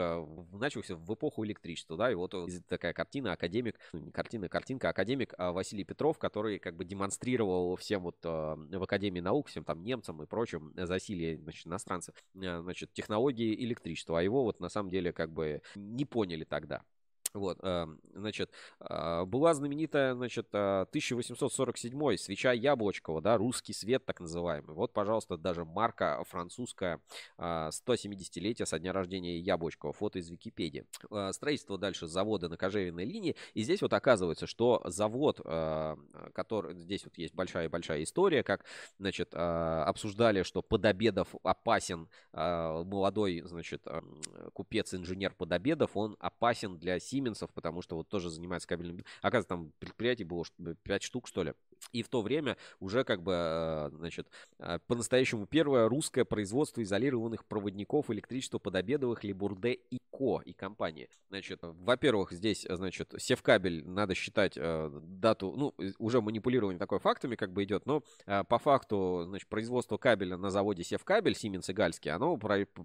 начался 0.52 0.96
в 0.96 1.14
эпоху 1.14 1.44
электричества, 1.46 1.98
да, 1.98 2.12
и 2.12 2.16
вот 2.16 2.36
такая 2.68 2.94
картина, 2.94 3.34
академик, 3.34 3.80
ну, 3.92 4.00
не 4.00 4.12
картина, 4.12 4.48
картинка, 4.48 4.90
академик 4.90 5.34
Василий 5.38 5.84
Петров, 5.84 6.20
который 6.20 6.60
как 6.60 6.76
бы 6.76 6.86
демонстрировал 6.86 7.76
всем 7.76 8.04
вот 8.04 8.18
в 8.24 8.84
Академии 8.84 9.20
наук, 9.20 9.48
всем 9.48 9.64
там 9.64 9.84
немцам 9.84 10.22
и 10.22 10.28
прочим 10.28 10.74
засилие 10.76 11.38
значит, 11.40 11.66
иностранцев, 11.66 12.14
э, 12.36 12.62
значит, 12.62 12.94
технологии 12.94 13.56
электричества. 13.66 14.20
А 14.20 14.22
его 14.22 14.44
вот 14.44 14.60
на 14.60 14.70
самом 14.70 14.90
деле 14.90 15.12
как 15.12 15.32
бы 15.32 15.62
не 15.76 16.06
поняли 16.06 16.44
тогда. 16.44 16.84
Вот, 17.34 17.60
эм, 17.64 18.00
значит, 18.14 18.52
а, 18.80 19.26
была 19.26 19.54
знаменитая, 19.54 20.16
значит, 20.16 20.48
1847 20.52 22.18
свеча 22.18 22.52
Яблочкова, 22.52 23.22
да, 23.22 23.38
русский 23.38 23.74
свет 23.74 24.06
так 24.06 24.20
называемый. 24.20 24.76
Вот, 24.76 24.92
пожалуйста, 24.92 25.38
даже 25.38 25.64
марка 25.64 26.22
французская 26.28 27.00
170-летия 27.38 28.66
со 28.66 28.80
дня 28.80 28.92
рождения 28.92 29.40
Яблочкова, 29.40 29.94
фото 29.94 30.20
из 30.20 30.30
Википедии. 30.30 30.86
А, 31.10 31.32
строительство 31.32 31.78
дальше 31.78 32.08
завода 32.08 32.50
на 32.50 32.58
кожевенной 32.58 33.06
линии. 33.06 33.36
И 33.54 33.64
здесь 33.64 33.82
вот 33.82 33.94
оказывается, 33.94 34.46
что 34.46 34.82
завод, 34.86 35.40
а, 35.46 35.98
который, 36.34 36.76
здесь 36.76 37.06
вот 37.06 37.18
есть 37.18 37.34
большая-большая 37.34 38.04
история, 38.04 38.44
как, 38.44 38.66
значит, 39.00 39.34
обсуждали, 39.34 40.44
что 40.44 40.62
Подобедов 40.62 41.36
опасен, 41.44 42.10
молодой, 42.34 43.42
значит, 43.46 43.86
купец-инженер 44.54 45.34
Подобедов, 45.34 45.92
он 45.96 46.18
опасен 46.20 46.78
для 46.78 47.00
Сименса 47.00 47.21
Сименсов, 47.22 47.52
потому 47.54 47.82
что 47.82 47.96
вот 47.96 48.08
тоже 48.08 48.30
занимается 48.30 48.68
кабельным... 48.68 49.06
Оказывается, 49.22 49.50
там 49.50 49.72
предприятий 49.80 50.24
было 50.24 50.46
5 50.84 51.04
штук, 51.04 51.28
что 51.28 51.44
ли. 51.44 51.54
И 51.92 52.04
в 52.04 52.10
то 52.10 52.22
время 52.22 52.58
уже 52.80 53.04
как 53.04 53.22
бы, 53.24 53.34
э, 53.34 53.90
значит, 53.94 54.28
э, 54.60 54.80
по-настоящему 54.88 55.46
первое 55.46 55.88
русское 55.88 56.26
производство 56.26 56.82
изолированных 56.82 57.46
проводников 57.46 58.10
электричества 58.12 58.60
подобедовых 58.60 59.24
Либурде 59.24 59.74
и 59.74 60.00
Ко 60.12 60.42
и 60.44 60.54
компании. 60.54 61.10
Значит, 61.30 61.60
во-первых, 61.62 62.32
здесь, 62.32 62.66
значит, 62.70 63.14
Севкабель, 63.18 63.88
надо 63.88 64.14
считать 64.14 64.54
э, 64.58 64.90
дату, 65.04 65.54
ну, 65.56 65.74
уже 65.98 66.22
манипулирование 66.22 66.78
такой 66.80 67.00
фактами 67.00 67.36
как 67.36 67.52
бы 67.52 67.64
идет, 67.64 67.86
но 67.86 68.04
по 68.26 68.60
факту, 68.60 69.24
значит, 69.26 69.48
производство 69.48 69.98
кабеля 69.98 70.38
на 70.38 70.50
заводе 70.50 70.84
Севкабель, 70.84 71.36
Сименс 71.36 71.70
и 71.70 71.74
Гальский, 71.74 72.12
оно 72.12 72.38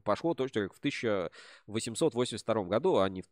пошло 0.04 0.34
точно 0.34 0.62
как 0.62 0.74
в 0.74 0.78
1882 0.78 2.64
году, 2.64 2.98
а 2.98 3.08
не 3.08 3.22
в 3.22 3.26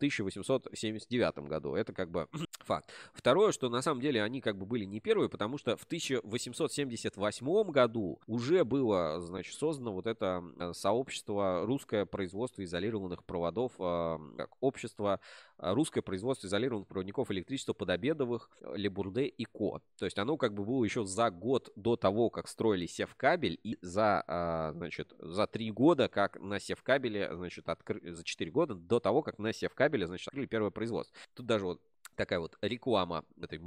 1879 0.94 1.48
году. 1.48 1.74
Это 1.74 1.92
как 1.92 2.10
бы 2.10 2.28
факт. 2.60 2.90
Второе, 3.12 3.52
что 3.52 3.68
на 3.68 3.82
самом 3.82 4.00
деле 4.00 4.22
они 4.22 4.40
как 4.40 4.56
бы 4.56 4.66
были 4.66 4.84
не 4.84 5.00
первые, 5.00 5.28
потому 5.28 5.58
что 5.58 5.76
в 5.76 5.84
1878 5.84 7.70
году 7.70 8.18
уже 8.26 8.64
было, 8.64 9.20
значит, 9.20 9.54
создано 9.54 9.92
вот 9.92 10.06
это 10.06 10.42
сообщество 10.72 11.64
русское 11.66 12.06
производство 12.06 12.62
изолированных 12.62 13.24
проводов, 13.24 13.72
э, 13.78 14.18
как 14.36 14.50
общество 14.60 15.20
русское 15.58 16.02
производство 16.02 16.46
изолированных 16.46 16.88
проводников 16.88 17.30
электричества 17.30 17.72
подобедовых 17.72 18.50
Лебурде 18.74 19.26
и 19.26 19.44
Ко. 19.44 19.80
То 19.98 20.04
есть 20.04 20.18
оно 20.18 20.36
как 20.36 20.54
бы 20.54 20.64
было 20.64 20.84
еще 20.84 21.04
за 21.04 21.30
год 21.30 21.70
до 21.76 21.96
того, 21.96 22.30
как 22.30 22.48
строили 22.48 22.86
Севкабель 22.86 23.58
и 23.62 23.78
за, 23.80 24.72
значит, 24.74 25.14
за 25.18 25.46
три 25.46 25.70
года, 25.70 26.08
как 26.08 26.40
на 26.40 26.60
Севкабеле, 26.60 27.34
значит, 27.34 27.68
откры... 27.68 28.14
за 28.14 28.24
четыре 28.24 28.50
года 28.50 28.74
до 28.74 29.00
того, 29.00 29.22
как 29.22 29.38
на 29.38 29.52
Севкабеле, 29.52 30.06
значит, 30.06 30.28
открыли 30.28 30.46
первое 30.46 30.70
производство. 30.70 31.16
Тут 31.34 31.46
даже 31.46 31.64
вот 31.64 31.80
такая 32.16 32.40
вот 32.40 32.56
реклама 32.60 33.24
этой 33.40 33.58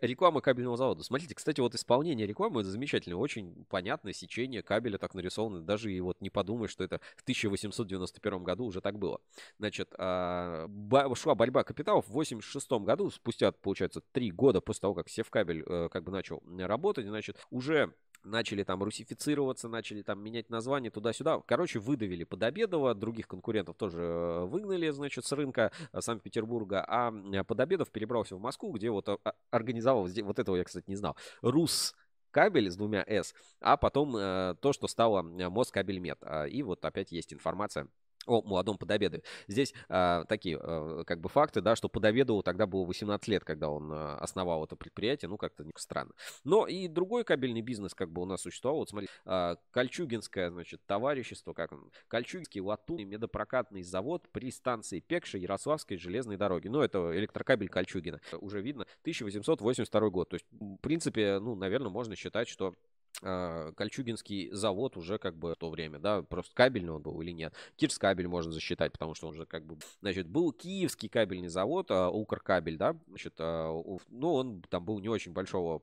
реклама 0.00 0.40
кабельного 0.40 0.76
завода. 0.76 1.02
Смотрите, 1.02 1.34
кстати, 1.34 1.60
вот 1.60 1.74
исполнение 1.74 2.26
рекламы 2.26 2.60
это 2.60 2.70
замечательно, 2.70 3.16
очень 3.16 3.64
понятное 3.68 4.12
сечение 4.12 4.62
кабеля 4.62 4.98
так 4.98 5.14
нарисовано, 5.14 5.60
даже 5.60 5.92
и 5.92 6.00
вот 6.00 6.20
не 6.20 6.30
подумай, 6.30 6.68
что 6.68 6.84
это 6.84 7.00
в 7.16 7.22
1891 7.22 8.44
году 8.44 8.64
уже 8.64 8.80
так 8.80 8.98
было. 8.98 9.20
Значит, 9.58 9.92
а, 9.98 10.68
шла 11.14 11.34
борьба 11.34 11.64
капиталов 11.64 12.06
в 12.06 12.12
86 12.12 12.70
году, 12.84 13.10
спустя, 13.10 13.52
получается, 13.52 14.00
три 14.12 14.30
года 14.30 14.60
после 14.60 14.80
того, 14.82 14.94
как 14.94 15.08
Севкабель 15.08 15.62
э, 15.66 15.88
как 15.90 16.04
бы 16.04 16.12
начал 16.12 16.42
работать, 16.58 17.06
значит, 17.06 17.38
уже 17.50 17.94
начали 18.24 18.62
там 18.64 18.82
русифицироваться, 18.82 19.68
начали 19.68 20.02
там 20.02 20.22
менять 20.22 20.50
название 20.50 20.90
туда-сюда. 20.90 21.40
Короче, 21.46 21.78
выдавили 21.78 22.24
Подобедова, 22.24 22.94
других 22.94 23.28
конкурентов 23.28 23.76
тоже 23.76 24.00
э, 24.00 24.44
выгнали, 24.44 24.90
значит, 24.90 25.24
с 25.24 25.32
рынка 25.32 25.72
э, 25.92 26.00
Санкт-Петербурга, 26.00 26.84
а 26.86 27.12
Подобедов 27.44 27.90
перебрался 27.90 28.36
в 28.36 28.40
Москву, 28.40 28.72
где 28.72 28.90
вот 28.90 29.08
э, 29.08 29.16
организовал, 29.50 30.08
вот 30.22 30.38
этого 30.38 30.56
я, 30.56 30.64
кстати, 30.64 30.84
не 30.88 30.96
знал, 30.96 31.16
Рус 31.42 31.94
кабель 32.34 32.70
с 32.70 32.76
двумя 32.76 33.04
S, 33.06 33.32
а 33.60 33.76
потом 33.76 34.16
э, 34.16 34.56
то, 34.60 34.72
что 34.72 34.88
стало 34.88 35.22
Москабельмет. 35.22 36.18
А, 36.22 36.44
и 36.44 36.62
вот 36.62 36.84
опять 36.84 37.12
есть 37.12 37.32
информация 37.32 37.86
о 38.26 38.42
молодом 38.42 38.78
Подобедове. 38.78 39.22
Здесь 39.48 39.74
а, 39.88 40.24
такие 40.24 40.58
а, 40.60 41.04
как 41.04 41.20
бы 41.20 41.28
факты, 41.28 41.60
да, 41.60 41.76
что 41.76 41.88
Подобедову 41.88 42.42
тогда 42.42 42.66
было 42.66 42.84
18 42.84 43.28
лет, 43.28 43.44
когда 43.44 43.68
он 43.68 43.90
а, 43.92 44.18
основал 44.18 44.64
это 44.64 44.76
предприятие, 44.76 45.28
ну 45.28 45.36
как-то 45.36 45.64
странно. 45.76 46.12
Но 46.44 46.66
и 46.66 46.88
другой 46.88 47.24
кабельный 47.24 47.62
бизнес 47.62 47.94
как 47.94 48.10
бы 48.10 48.22
у 48.22 48.24
нас 48.24 48.42
существовал. 48.42 48.78
Вот 48.78 48.88
смотри, 48.88 49.08
а, 49.24 49.56
Кольчугинское, 49.70 50.50
значит, 50.50 50.80
товарищество, 50.86 51.52
как 51.52 51.72
он, 51.72 51.90
Кольчугинский 52.08 52.60
латунный 52.60 53.04
медопрокатный 53.04 53.82
завод 53.82 54.28
при 54.32 54.50
станции 54.50 55.00
Пекша 55.00 55.38
Ярославской 55.38 55.96
железной 55.96 56.36
дороги. 56.36 56.68
Ну 56.68 56.80
это 56.80 57.16
электрокабель 57.16 57.68
Кольчугина. 57.68 58.20
Уже 58.40 58.60
видно, 58.60 58.86
1882 59.02 60.10
год. 60.10 60.28
То 60.28 60.34
есть, 60.34 60.46
в 60.52 60.76
принципе, 60.78 61.38
ну, 61.38 61.54
наверное, 61.54 61.90
можно 61.90 62.16
считать, 62.16 62.48
что 62.48 62.74
Кольчугинский 63.20 64.50
завод 64.50 64.96
уже 64.96 65.18
как 65.18 65.36
бы 65.36 65.52
в 65.52 65.56
то 65.56 65.70
время, 65.70 65.98
да, 65.98 66.22
просто 66.22 66.54
кабельный 66.54 66.92
он 66.92 67.02
был 67.02 67.20
или 67.22 67.30
нет. 67.30 67.54
Кирскабель 67.76 68.28
можно 68.28 68.52
засчитать, 68.52 68.92
потому 68.92 69.14
что 69.14 69.28
он 69.28 69.34
же 69.34 69.46
как 69.46 69.64
бы, 69.64 69.78
значит, 70.00 70.26
был 70.26 70.52
Киевский 70.52 71.08
кабельный 71.08 71.48
завод, 71.48 71.86
а, 71.90 72.10
Укркабель, 72.10 72.76
да, 72.76 72.96
значит, 73.08 73.34
а, 73.38 73.72
ну, 74.08 74.34
он 74.34 74.62
там 74.68 74.84
был 74.84 74.98
не 74.98 75.08
очень 75.08 75.32
большого 75.32 75.80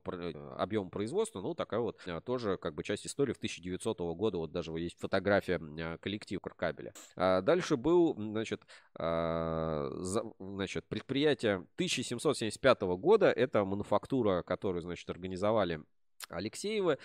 объема 0.58 0.90
производства, 0.90 1.40
ну, 1.40 1.54
такая 1.54 1.80
вот 1.80 1.98
тоже 2.24 2.58
как 2.58 2.74
бы 2.74 2.84
часть 2.84 3.06
истории 3.06 3.32
в 3.32 3.38
1900 3.38 3.98
года, 4.14 4.38
вот 4.38 4.52
даже 4.52 4.70
есть 4.72 4.98
фотография 4.98 5.58
коллектива 5.98 6.38
Укркабеля. 6.38 6.92
Дальше 7.16 7.76
был, 7.76 8.14
значит, 8.14 8.62
значит, 8.94 10.84
предприятие 10.86 11.66
1775 11.76 12.82
года, 12.82 13.30
это 13.30 13.64
мануфактура, 13.64 14.42
которую, 14.42 14.82
значит, 14.82 15.08
организовали 15.08 15.82
Алексеева 16.28 16.98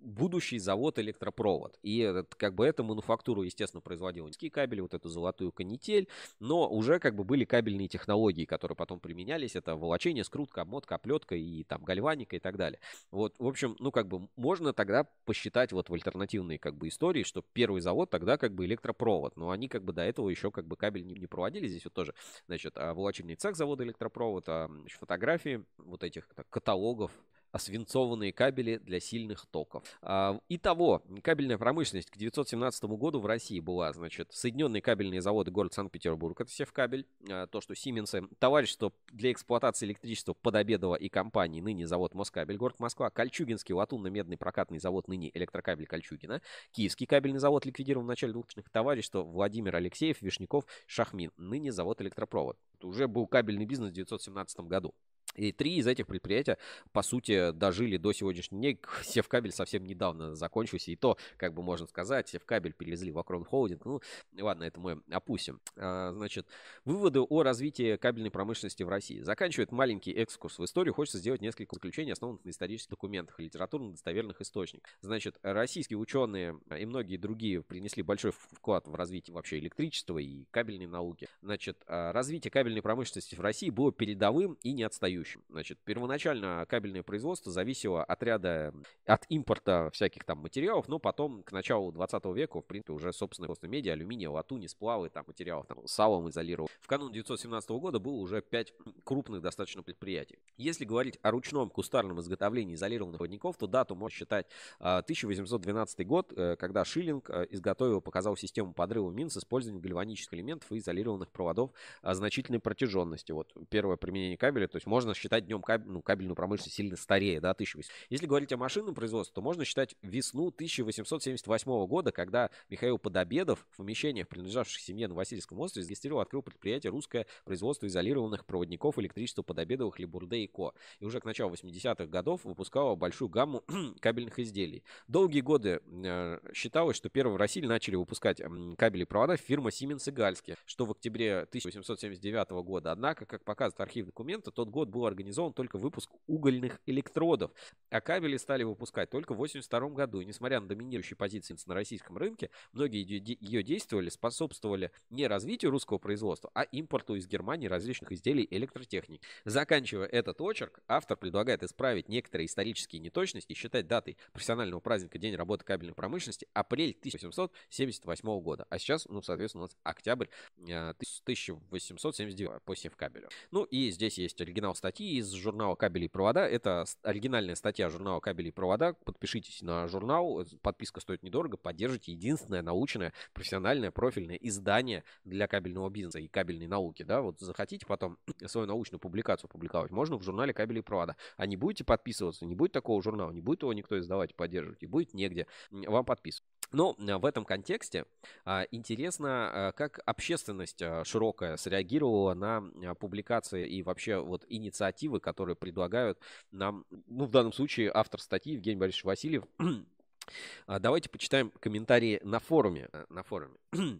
будущий 0.00 0.58
завод 0.58 0.98
электропровод. 0.98 1.78
И 1.82 1.98
этот, 1.98 2.34
как 2.34 2.54
бы 2.54 2.66
эту 2.66 2.84
мануфактуру, 2.84 3.42
естественно, 3.42 3.80
производил 3.80 4.26
низкие 4.26 4.50
кабели, 4.50 4.80
вот 4.80 4.94
эту 4.94 5.08
золотую 5.08 5.52
канитель, 5.52 6.08
но 6.40 6.68
уже 6.68 6.98
как 6.98 7.14
бы 7.14 7.24
были 7.24 7.44
кабельные 7.44 7.88
технологии, 7.88 8.44
которые 8.44 8.76
потом 8.76 9.00
применялись. 9.00 9.56
Это 9.56 9.76
волочение, 9.76 10.24
скрутка, 10.24 10.62
обмотка, 10.62 10.96
оплетка 10.96 11.34
и 11.34 11.64
там 11.64 11.82
гальваника 11.84 12.36
и 12.36 12.38
так 12.38 12.56
далее. 12.56 12.80
Вот, 13.10 13.34
в 13.38 13.46
общем, 13.46 13.76
ну 13.78 13.90
как 13.90 14.08
бы 14.08 14.28
можно 14.36 14.72
тогда 14.72 15.04
посчитать 15.24 15.72
вот 15.72 15.88
в 15.88 15.94
альтернативной 15.94 16.58
как 16.58 16.76
бы 16.76 16.88
истории, 16.88 17.22
что 17.22 17.42
первый 17.52 17.80
завод 17.80 18.10
тогда 18.10 18.36
как 18.36 18.54
бы 18.54 18.64
электропровод, 18.66 19.36
но 19.36 19.50
они 19.50 19.68
как 19.68 19.84
бы 19.84 19.92
до 19.92 20.02
этого 20.02 20.28
еще 20.28 20.50
как 20.50 20.66
бы 20.66 20.76
кабель 20.76 21.06
не, 21.06 21.14
не 21.14 21.26
проводили. 21.26 21.68
Здесь 21.68 21.84
вот 21.84 21.94
тоже, 21.94 22.14
значит, 22.46 22.74
а, 22.76 22.94
волочильный 22.94 23.34
цех 23.34 23.56
завода 23.56 23.84
электропровод, 23.84 24.44
а, 24.48 24.70
фотографии 24.98 25.64
вот 25.78 26.04
этих 26.04 26.28
так, 26.34 26.48
каталогов 26.50 27.12
свинцованные 27.56 28.32
кабели 28.32 28.76
для 28.76 29.00
сильных 29.00 29.46
токов. 29.46 29.82
А, 30.02 30.38
итого, 30.48 31.02
кабельная 31.22 31.56
промышленность 31.56 32.10
к 32.10 32.16
1917 32.16 32.84
году 32.84 33.20
в 33.20 33.26
России 33.26 33.60
была, 33.60 33.92
значит, 33.92 34.32
Соединенные 34.32 34.82
кабельные 34.82 35.22
заводы 35.22 35.50
город 35.50 35.72
Санкт-Петербург, 35.72 36.38
это 36.40 36.50
Севкабель, 36.50 37.06
а, 37.30 37.46
то, 37.46 37.60
что 37.60 37.74
Сименсы, 37.74 38.22
товарищество 38.38 38.92
для 39.10 39.32
эксплуатации 39.32 39.86
электричества 39.86 40.34
Подобедова 40.34 40.96
и 40.96 41.08
компании, 41.08 41.60
ныне 41.60 41.86
завод 41.86 42.14
Москабель, 42.14 42.56
город 42.56 42.80
Москва, 42.80 43.08
Кольчугинский 43.10 43.74
латунно-медный 43.74 44.36
прокатный 44.36 44.78
завод, 44.78 45.08
ныне 45.08 45.30
электрокабель 45.32 45.86
Кольчугина, 45.86 46.42
Киевский 46.72 47.06
кабельный 47.06 47.38
завод 47.38 47.64
ликвидирован 47.64 48.04
в 48.04 48.08
начале 48.08 48.32
2000-х, 48.32 48.68
товарищество 48.70 49.22
Владимир 49.22 49.76
Алексеев, 49.76 50.20
Вишняков, 50.20 50.66
Шахмин, 50.86 51.32
ныне 51.36 51.72
завод 51.72 52.00
электропровод. 52.02 52.58
Уже 52.82 53.08
был 53.08 53.26
кабельный 53.26 53.64
бизнес 53.64 53.90
в 53.90 53.92
1917 53.92 54.60
году. 54.60 54.94
И 55.38 55.52
три 55.52 55.76
из 55.76 55.86
этих 55.86 56.06
предприятия, 56.06 56.58
по 56.92 57.02
сути, 57.02 57.52
дожили 57.52 57.96
до 57.96 58.12
сегодняшнего 58.12 58.60
дня. 58.60 58.76
Севкабель 59.04 59.52
совсем 59.52 59.84
недавно 59.84 60.34
закончился. 60.34 60.90
И 60.90 60.96
то, 60.96 61.16
как 61.36 61.54
бы 61.54 61.62
можно 61.62 61.86
сказать, 61.86 62.28
Севкабель 62.28 62.72
перевезли 62.72 63.12
в 63.12 63.18
Акрон 63.18 63.44
Холдинг. 63.44 63.84
Ну, 63.84 64.00
ладно, 64.38 64.64
это 64.64 64.80
мы 64.80 65.00
опустим. 65.10 65.60
А, 65.76 66.12
значит, 66.12 66.46
выводы 66.84 67.20
о 67.20 67.42
развитии 67.42 67.96
кабельной 67.96 68.32
промышленности 68.32 68.82
в 68.82 68.88
России. 68.88 69.20
Заканчивает 69.20 69.70
маленький 69.70 70.12
экскурс 70.12 70.58
в 70.58 70.64
историю. 70.64 70.92
Хочется 70.92 71.18
сделать 71.18 71.40
несколько 71.40 71.76
заключений, 71.76 72.12
основанных 72.12 72.44
на 72.44 72.50
исторических 72.50 72.90
документах 72.90 73.38
и 73.38 73.44
литературно 73.44 73.92
достоверных 73.92 74.40
источниках. 74.40 74.90
Значит, 75.02 75.38
российские 75.42 75.98
ученые 75.98 76.58
и 76.76 76.84
многие 76.84 77.16
другие 77.16 77.62
принесли 77.62 78.02
большой 78.02 78.32
вклад 78.32 78.88
в 78.88 78.94
развитие 78.96 79.34
вообще 79.34 79.58
электричества 79.58 80.18
и 80.18 80.46
кабельной 80.50 80.86
науки. 80.86 81.28
Значит, 81.42 81.78
а, 81.86 82.12
развитие 82.12 82.50
кабельной 82.50 82.82
промышленности 82.82 83.36
в 83.36 83.40
России 83.40 83.70
было 83.70 83.92
передовым 83.92 84.54
и 84.62 84.72
не 84.72 84.82
отстающим 84.82 85.27
следующем. 85.28 85.42
Значит, 85.48 85.78
первоначально 85.84 86.66
кабельное 86.68 87.02
производство 87.02 87.52
зависело 87.52 88.04
от 88.04 88.22
ряда, 88.22 88.74
от 89.06 89.24
импорта 89.28 89.90
всяких 89.92 90.24
там 90.24 90.38
материалов, 90.38 90.88
но 90.88 90.98
потом 90.98 91.42
к 91.42 91.52
началу 91.52 91.92
20 91.92 92.24
века, 92.26 92.60
в 92.60 92.66
принципе, 92.66 92.92
уже 92.92 93.12
собственное 93.12 93.48
просто 93.48 93.68
медиа, 93.68 93.92
алюминия, 93.92 94.30
латуни, 94.30 94.66
сплавы, 94.66 95.08
там 95.08 95.24
материалов, 95.26 95.66
там, 95.66 95.86
салом 95.86 96.28
изолировал. 96.28 96.68
В 96.80 96.86
канун 96.86 97.10
1917 97.10 97.70
года 97.70 97.98
было 97.98 98.16
уже 98.16 98.40
5 98.40 98.74
крупных 99.04 99.42
достаточно 99.42 99.82
предприятий. 99.82 100.38
Если 100.56 100.84
говорить 100.84 101.18
о 101.22 101.30
ручном 101.30 101.70
кустарном 101.70 102.20
изготовлении 102.20 102.74
изолированных 102.74 103.18
проводников, 103.18 103.56
то 103.56 103.66
дату 103.66 103.94
можно 103.94 104.16
считать 104.16 104.46
1812 104.78 106.00
а, 106.00 106.04
год, 106.04 106.32
э, 106.36 106.56
когда 106.56 106.84
Шиллинг 106.84 107.30
э, 107.30 107.46
изготовил, 107.50 108.00
показал 108.00 108.36
систему 108.36 108.72
подрыва 108.72 109.10
мин 109.10 109.30
с 109.30 109.36
использованием 109.36 109.82
гальванических 109.82 110.34
элементов 110.34 110.70
и 110.72 110.78
изолированных 110.78 111.30
проводов 111.30 111.70
а, 112.02 112.14
значительной 112.14 112.60
протяженности. 112.60 113.32
Вот 113.32 113.52
первое 113.68 113.96
применение 113.96 114.36
кабеля, 114.36 114.68
то 114.68 114.76
есть 114.76 114.86
можно 114.86 115.14
считать 115.18 115.46
днем 115.46 115.62
кабель, 115.62 115.88
ну, 115.88 116.02
кабельную 116.02 116.36
промышленность 116.36 116.76
сильно 116.76 116.96
старее, 116.96 117.40
да, 117.40 117.50
1800. 117.50 117.92
Если 118.10 118.26
говорить 118.26 118.52
о 118.52 118.56
машинном 118.56 118.94
производстве, 118.94 119.34
то 119.34 119.40
можно 119.40 119.64
считать 119.64 119.96
весну 120.02 120.48
1878 120.48 121.86
года, 121.86 122.12
когда 122.12 122.50
Михаил 122.68 122.98
Подобедов 122.98 123.66
в 123.70 123.76
помещениях, 123.78 124.28
принадлежавших 124.28 124.80
семье 124.80 125.08
на 125.08 125.14
Васильевском 125.14 125.58
острове, 125.60 125.84
зарегистрировал, 125.84 126.22
открыл 126.22 126.42
предприятие 126.42 126.90
«Русское 126.90 127.26
производство 127.44 127.86
изолированных 127.86 128.46
проводников 128.46 128.98
электричества 128.98 129.42
Подобедовых 129.42 129.98
Либурде 129.98 130.38
и 130.38 130.46
Ко». 130.46 130.72
И 131.00 131.04
уже 131.04 131.20
к 131.20 131.24
началу 131.24 131.52
80-х 131.54 132.06
годов 132.06 132.44
выпускала 132.44 132.94
большую 132.94 133.28
гамму 133.28 133.64
кабельных 134.00 134.38
изделий. 134.38 134.82
Долгие 135.06 135.40
годы 135.40 135.80
э, 135.86 136.38
считалось, 136.54 136.96
что 136.96 137.08
первые 137.08 137.34
в 137.34 137.38
России 137.38 137.60
начали 137.60 137.96
выпускать 137.96 138.40
кабели 138.76 139.04
провода 139.04 139.36
фирма 139.36 139.70
Siemens 139.70 140.08
и 140.08 140.10
Гальски, 140.10 140.56
что 140.66 140.84
в 140.86 140.92
октябре 140.92 141.40
1879 141.40 142.50
года. 142.64 142.92
Однако, 142.92 143.26
как 143.26 143.44
показывают 143.44 143.80
архивные 143.80 144.08
документы, 144.08 144.50
тот 144.50 144.68
год 144.68 144.88
был 144.88 145.06
организован 145.08 145.52
только 145.52 145.78
выпуск 145.78 146.10
угольных 146.26 146.80
электродов, 146.86 147.50
а 147.90 148.00
кабели 148.00 148.36
стали 148.36 148.62
выпускать 148.62 149.10
только 149.10 149.32
в 149.32 149.36
1982 149.36 149.88
году. 149.90 150.20
И 150.20 150.24
несмотря 150.24 150.60
на 150.60 150.68
доминирующие 150.68 151.16
позиции 151.16 151.56
на 151.66 151.74
российском 151.74 152.16
рынке, 152.16 152.50
многие 152.72 153.02
ее 153.02 153.62
действовали, 153.62 154.08
способствовали 154.08 154.90
не 155.10 155.26
развитию 155.26 155.70
русского 155.70 155.98
производства, 155.98 156.50
а 156.54 156.62
импорту 156.62 157.14
из 157.14 157.26
Германии 157.26 157.66
различных 157.66 158.12
изделий 158.12 158.46
электротехники. 158.50 159.26
Заканчивая 159.44 160.06
этот 160.06 160.40
очерк, 160.40 160.80
автор 160.86 161.16
предлагает 161.16 161.62
исправить 161.62 162.08
некоторые 162.08 162.46
исторические 162.46 163.00
неточности 163.00 163.52
и 163.52 163.54
считать 163.54 163.86
датой 163.86 164.16
профессионального 164.32 164.80
праздника 164.80 165.18
День 165.18 165.34
работы 165.34 165.64
кабельной 165.64 165.94
промышленности 165.94 166.46
апрель 166.52 166.96
1878 166.98 168.40
года. 168.40 168.66
А 168.70 168.78
сейчас, 168.78 169.06
ну, 169.06 169.22
соответственно, 169.22 169.64
у 169.64 169.66
нас 169.66 169.76
октябрь 169.82 170.26
1879 170.62 172.40
э, 172.40 172.60
по 172.64 172.76
Севкабелю. 172.76 173.28
Ну 173.50 173.64
и 173.64 173.90
здесь 173.90 174.18
есть 174.18 174.40
оригинал 174.40 174.74
статьи 174.74 174.87
статьи 174.88 175.18
из 175.18 175.30
журнала 175.32 175.74
«Кабели 175.74 176.06
и 176.06 176.08
провода». 176.08 176.48
Это 176.48 176.86
оригинальная 177.02 177.56
статья 177.56 177.90
журнала 177.90 178.20
«Кабели 178.20 178.48
и 178.48 178.50
провода». 178.50 178.94
Подпишитесь 179.04 179.60
на 179.60 179.86
журнал, 179.86 180.46
подписка 180.62 181.00
стоит 181.00 181.22
недорого, 181.22 181.58
поддержите 181.58 182.12
единственное 182.12 182.62
научное, 182.62 183.12
профессиональное, 183.34 183.90
профильное 183.90 184.36
издание 184.36 185.04
для 185.24 185.46
кабельного 185.46 185.90
бизнеса 185.90 186.20
и 186.20 186.28
кабельной 186.28 186.68
науки. 186.68 187.02
Да? 187.02 187.20
Вот 187.20 187.38
захотите 187.38 187.84
потом 187.84 188.16
свою 188.46 188.66
научную 188.66 188.98
публикацию 188.98 189.50
публиковать, 189.50 189.90
можно 189.90 190.16
в 190.16 190.22
журнале 190.22 190.54
«Кабели 190.54 190.78
и 190.78 190.82
провода». 190.82 191.16
А 191.36 191.44
не 191.44 191.58
будете 191.58 191.84
подписываться, 191.84 192.46
не 192.46 192.54
будет 192.54 192.72
такого 192.72 193.02
журнала, 193.02 193.30
не 193.30 193.42
будет 193.42 193.60
его 193.60 193.74
никто 193.74 193.98
издавать 193.98 194.30
и 194.30 194.34
поддерживать, 194.34 194.82
и 194.82 194.86
будет 194.86 195.12
негде 195.12 195.46
вам 195.70 196.06
подписываться. 196.06 196.57
Но 196.70 196.94
в 196.98 197.24
этом 197.24 197.44
контексте 197.44 198.04
а, 198.44 198.64
интересно, 198.70 199.28
а, 199.68 199.72
как 199.72 200.00
общественность 200.04 200.82
а, 200.82 201.04
широкая 201.04 201.56
среагировала 201.56 202.34
на 202.34 202.94
публикации 202.94 203.66
и 203.66 203.82
вообще 203.82 204.18
вот 204.18 204.44
инициативы, 204.48 205.20
которые 205.20 205.56
предлагают 205.56 206.18
нам, 206.50 206.84
ну, 207.06 207.24
в 207.24 207.30
данном 207.30 207.52
случае 207.52 207.90
автор 207.94 208.20
статьи 208.20 208.54
Евгений 208.54 208.78
Борисович 208.78 209.04
Васильев. 209.04 209.44
Давайте 210.66 211.08
почитаем 211.08 211.50
комментарии 211.58 212.20
на 212.22 212.38
форуме. 212.38 212.90
На 213.08 213.22
форуме. 213.22 213.56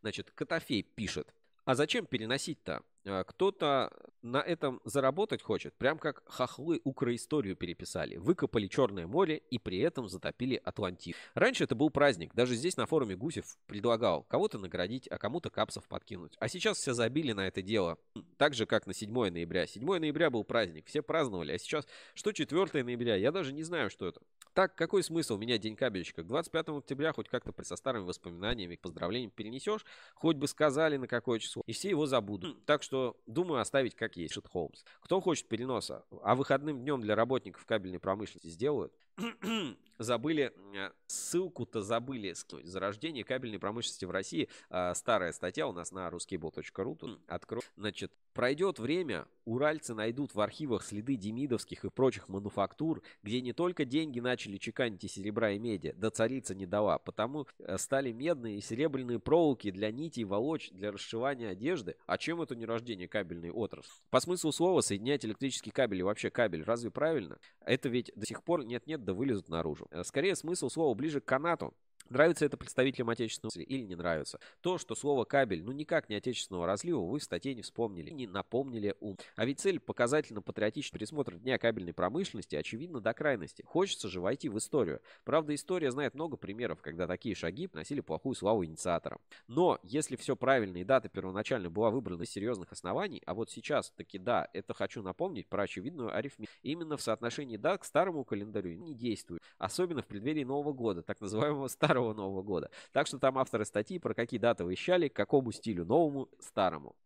Значит, 0.00 0.30
Котофей 0.30 0.82
пишет. 0.82 1.34
А 1.64 1.74
зачем 1.74 2.06
переносить-то? 2.06 2.82
А, 3.04 3.24
кто-то 3.24 3.92
на 4.22 4.40
этом 4.40 4.80
заработать 4.84 5.42
хочет, 5.42 5.74
прям 5.74 5.98
как 5.98 6.22
хохлы 6.26 6.80
укроисторию 6.84 7.56
переписали. 7.56 8.16
Выкопали 8.16 8.68
Черное 8.68 9.06
море 9.06 9.42
и 9.50 9.58
при 9.58 9.78
этом 9.78 10.08
затопили 10.08 10.60
Атлантиду. 10.64 11.16
Раньше 11.34 11.64
это 11.64 11.74
был 11.74 11.90
праздник. 11.90 12.34
Даже 12.34 12.54
здесь 12.54 12.76
на 12.76 12.86
форуме 12.86 13.16
Гусев 13.16 13.56
предлагал 13.66 14.22
кого-то 14.22 14.58
наградить, 14.58 15.08
а 15.08 15.18
кому-то 15.18 15.50
капсов 15.50 15.88
подкинуть. 15.88 16.36
А 16.38 16.48
сейчас 16.48 16.78
все 16.78 16.94
забили 16.94 17.32
на 17.32 17.48
это 17.48 17.62
дело. 17.62 17.98
Так 18.36 18.54
же, 18.54 18.66
как 18.66 18.86
на 18.86 18.94
7 18.94 19.10
ноября. 19.10 19.66
7 19.66 19.84
ноября 19.84 20.30
был 20.30 20.44
праздник, 20.44 20.86
все 20.86 21.02
праздновали. 21.02 21.52
А 21.52 21.58
сейчас 21.58 21.86
что 22.14 22.32
4 22.32 22.84
ноября? 22.84 23.16
Я 23.16 23.32
даже 23.32 23.52
не 23.52 23.64
знаю, 23.64 23.90
что 23.90 24.06
это. 24.06 24.20
Так, 24.54 24.74
какой 24.74 25.02
смысл 25.02 25.38
менять 25.38 25.62
день 25.62 25.76
кабельщика? 25.76 26.22
К 26.22 26.26
25 26.26 26.68
октября 26.68 27.12
хоть 27.12 27.28
как-то 27.28 27.52
со 27.64 27.74
старыми 27.74 28.04
воспоминаниями, 28.04 28.76
поздравлениями 28.76 29.30
перенесешь, 29.30 29.84
хоть 30.14 30.36
бы 30.36 30.46
сказали 30.46 30.98
на 30.98 31.08
какое 31.08 31.38
число, 31.38 31.62
и 31.66 31.72
все 31.72 31.88
его 31.88 32.06
забудут. 32.06 32.64
Так 32.66 32.82
что 32.82 32.91
что, 32.92 33.16
думаю, 33.26 33.62
оставить 33.62 33.94
как 33.94 34.18
есть 34.18 34.34
Шит 34.34 34.46
Холмс. 34.46 34.84
Кто 35.00 35.22
хочет 35.22 35.48
переноса, 35.48 36.04
а 36.22 36.34
выходным 36.34 36.78
днем 36.78 37.00
для 37.00 37.16
работников 37.16 37.64
кабельной 37.64 37.98
промышленности 37.98 38.48
сделают? 38.48 38.92
забыли, 39.98 40.52
э, 40.74 40.90
ссылку-то 41.06 41.82
забыли 41.82 42.32
скинуть. 42.32 42.66
Зарождение 42.66 43.24
кабельной 43.24 43.58
промышленности 43.58 44.04
в 44.04 44.10
России. 44.10 44.48
А, 44.70 44.94
старая 44.94 45.32
статья 45.32 45.66
у 45.66 45.72
нас 45.72 45.92
на 45.92 46.08
ruskable.ru. 46.08 46.96
Тут 46.96 47.20
открою. 47.26 47.62
Значит, 47.76 48.12
пройдет 48.32 48.78
время, 48.78 49.26
уральцы 49.44 49.94
найдут 49.94 50.34
в 50.34 50.40
архивах 50.40 50.84
следы 50.84 51.16
демидовских 51.16 51.84
и 51.84 51.90
прочих 51.90 52.28
мануфактур, 52.28 53.02
где 53.22 53.40
не 53.40 53.52
только 53.52 53.84
деньги 53.84 54.20
начали 54.20 54.56
чеканить 54.56 55.04
и 55.04 55.08
серебра 55.08 55.52
и 55.52 55.58
меди, 55.58 55.94
да 55.96 56.10
царица 56.10 56.54
не 56.54 56.66
дала, 56.66 56.98
потому 56.98 57.46
э, 57.58 57.78
стали 57.78 58.12
медные 58.12 58.58
и 58.58 58.60
серебряные 58.60 59.18
проволоки 59.18 59.70
для 59.70 59.90
нитей 59.90 60.24
волочь, 60.24 60.70
для 60.70 60.92
расшивания 60.92 61.50
одежды. 61.50 61.96
А 62.06 62.18
чем 62.18 62.40
это 62.40 62.54
не 62.54 62.64
рождение 62.64 63.08
кабельной 63.08 63.50
отрасли? 63.50 63.92
По 64.10 64.20
смыслу 64.20 64.52
слова 64.52 64.80
соединять 64.80 65.24
электрический 65.24 65.70
кабель 65.70 66.00
и 66.00 66.02
вообще 66.02 66.30
кабель, 66.30 66.62
разве 66.62 66.90
правильно? 66.90 67.38
Это 67.64 67.88
ведь 67.88 68.12
до 68.14 68.26
сих 68.26 68.42
пор 68.42 68.64
нет-нет, 68.64 69.01
да 69.04 69.14
вылезут 69.14 69.48
наружу. 69.48 69.86
Э, 69.90 70.04
скорее 70.04 70.36
смысл 70.36 70.68
слова 70.68 70.94
ближе 70.94 71.20
к 71.20 71.24
канату. 71.24 71.74
Нравится 72.08 72.44
это 72.44 72.56
представителям 72.56 73.10
отечественного 73.10 73.60
или 73.62 73.84
не 73.84 73.96
нравится. 73.96 74.38
То, 74.60 74.78
что 74.78 74.94
слово 74.94 75.24
«кабель» 75.24 75.62
ну 75.62 75.72
никак 75.72 76.08
не 76.08 76.16
отечественного 76.16 76.66
разлива, 76.66 77.00
вы 77.00 77.18
в 77.18 77.22
статье 77.22 77.54
не 77.54 77.62
вспомнили, 77.62 78.10
не 78.10 78.26
напомнили 78.26 78.94
ум. 79.00 79.16
А 79.36 79.44
ведь 79.44 79.60
цель 79.60 79.78
показательно-патриотичный 79.78 80.98
пересмотр 80.98 81.38
Дня 81.38 81.58
кабельной 81.58 81.92
промышленности 81.92 82.56
очевидно 82.56 83.00
до 83.00 83.12
крайности. 83.12 83.62
Хочется 83.62 84.08
же 84.08 84.20
войти 84.20 84.48
в 84.48 84.58
историю. 84.58 85.00
Правда, 85.24 85.54
история 85.54 85.90
знает 85.90 86.14
много 86.14 86.36
примеров, 86.36 86.82
когда 86.82 87.06
такие 87.06 87.34
шаги 87.34 87.66
приносили 87.66 88.00
плохую 88.00 88.34
славу 88.34 88.64
инициаторам. 88.64 89.20
Но 89.46 89.78
если 89.82 90.16
все 90.16 90.36
правильно 90.36 90.78
и 90.78 90.84
дата 90.84 91.08
первоначально 91.08 91.70
была 91.70 91.90
выбрана 91.90 92.22
из 92.22 92.30
серьезных 92.30 92.72
оснований, 92.72 93.22
а 93.26 93.34
вот 93.34 93.50
сейчас 93.50 93.90
таки 93.90 94.18
да, 94.18 94.48
это 94.52 94.74
хочу 94.74 95.02
напомнить 95.02 95.48
про 95.48 95.64
очевидную 95.64 96.14
арифметику. 96.14 96.52
Именно 96.62 96.96
в 96.96 97.02
соотношении 97.02 97.56
дат 97.56 97.82
к 97.82 97.84
старому 97.84 98.24
календарю 98.24 98.74
не 98.74 98.94
действует. 98.94 99.42
Особенно 99.58 100.02
в 100.02 100.06
преддверии 100.06 100.44
Нового 100.44 100.72
года, 100.72 101.02
так 101.02 101.20
называемого 101.20 101.68
старого 101.68 101.91
старого 101.92 102.14
Нового 102.14 102.42
года. 102.42 102.70
Так 102.92 103.06
что 103.06 103.18
там 103.18 103.38
авторы 103.38 103.64
статьи 103.64 103.98
про 103.98 104.14
какие 104.14 104.40
даты 104.40 104.64
вещали, 104.64 105.08
к 105.08 105.14
какому 105.14 105.52
стилю 105.52 105.84
новому, 105.84 106.28
старому. 106.40 106.96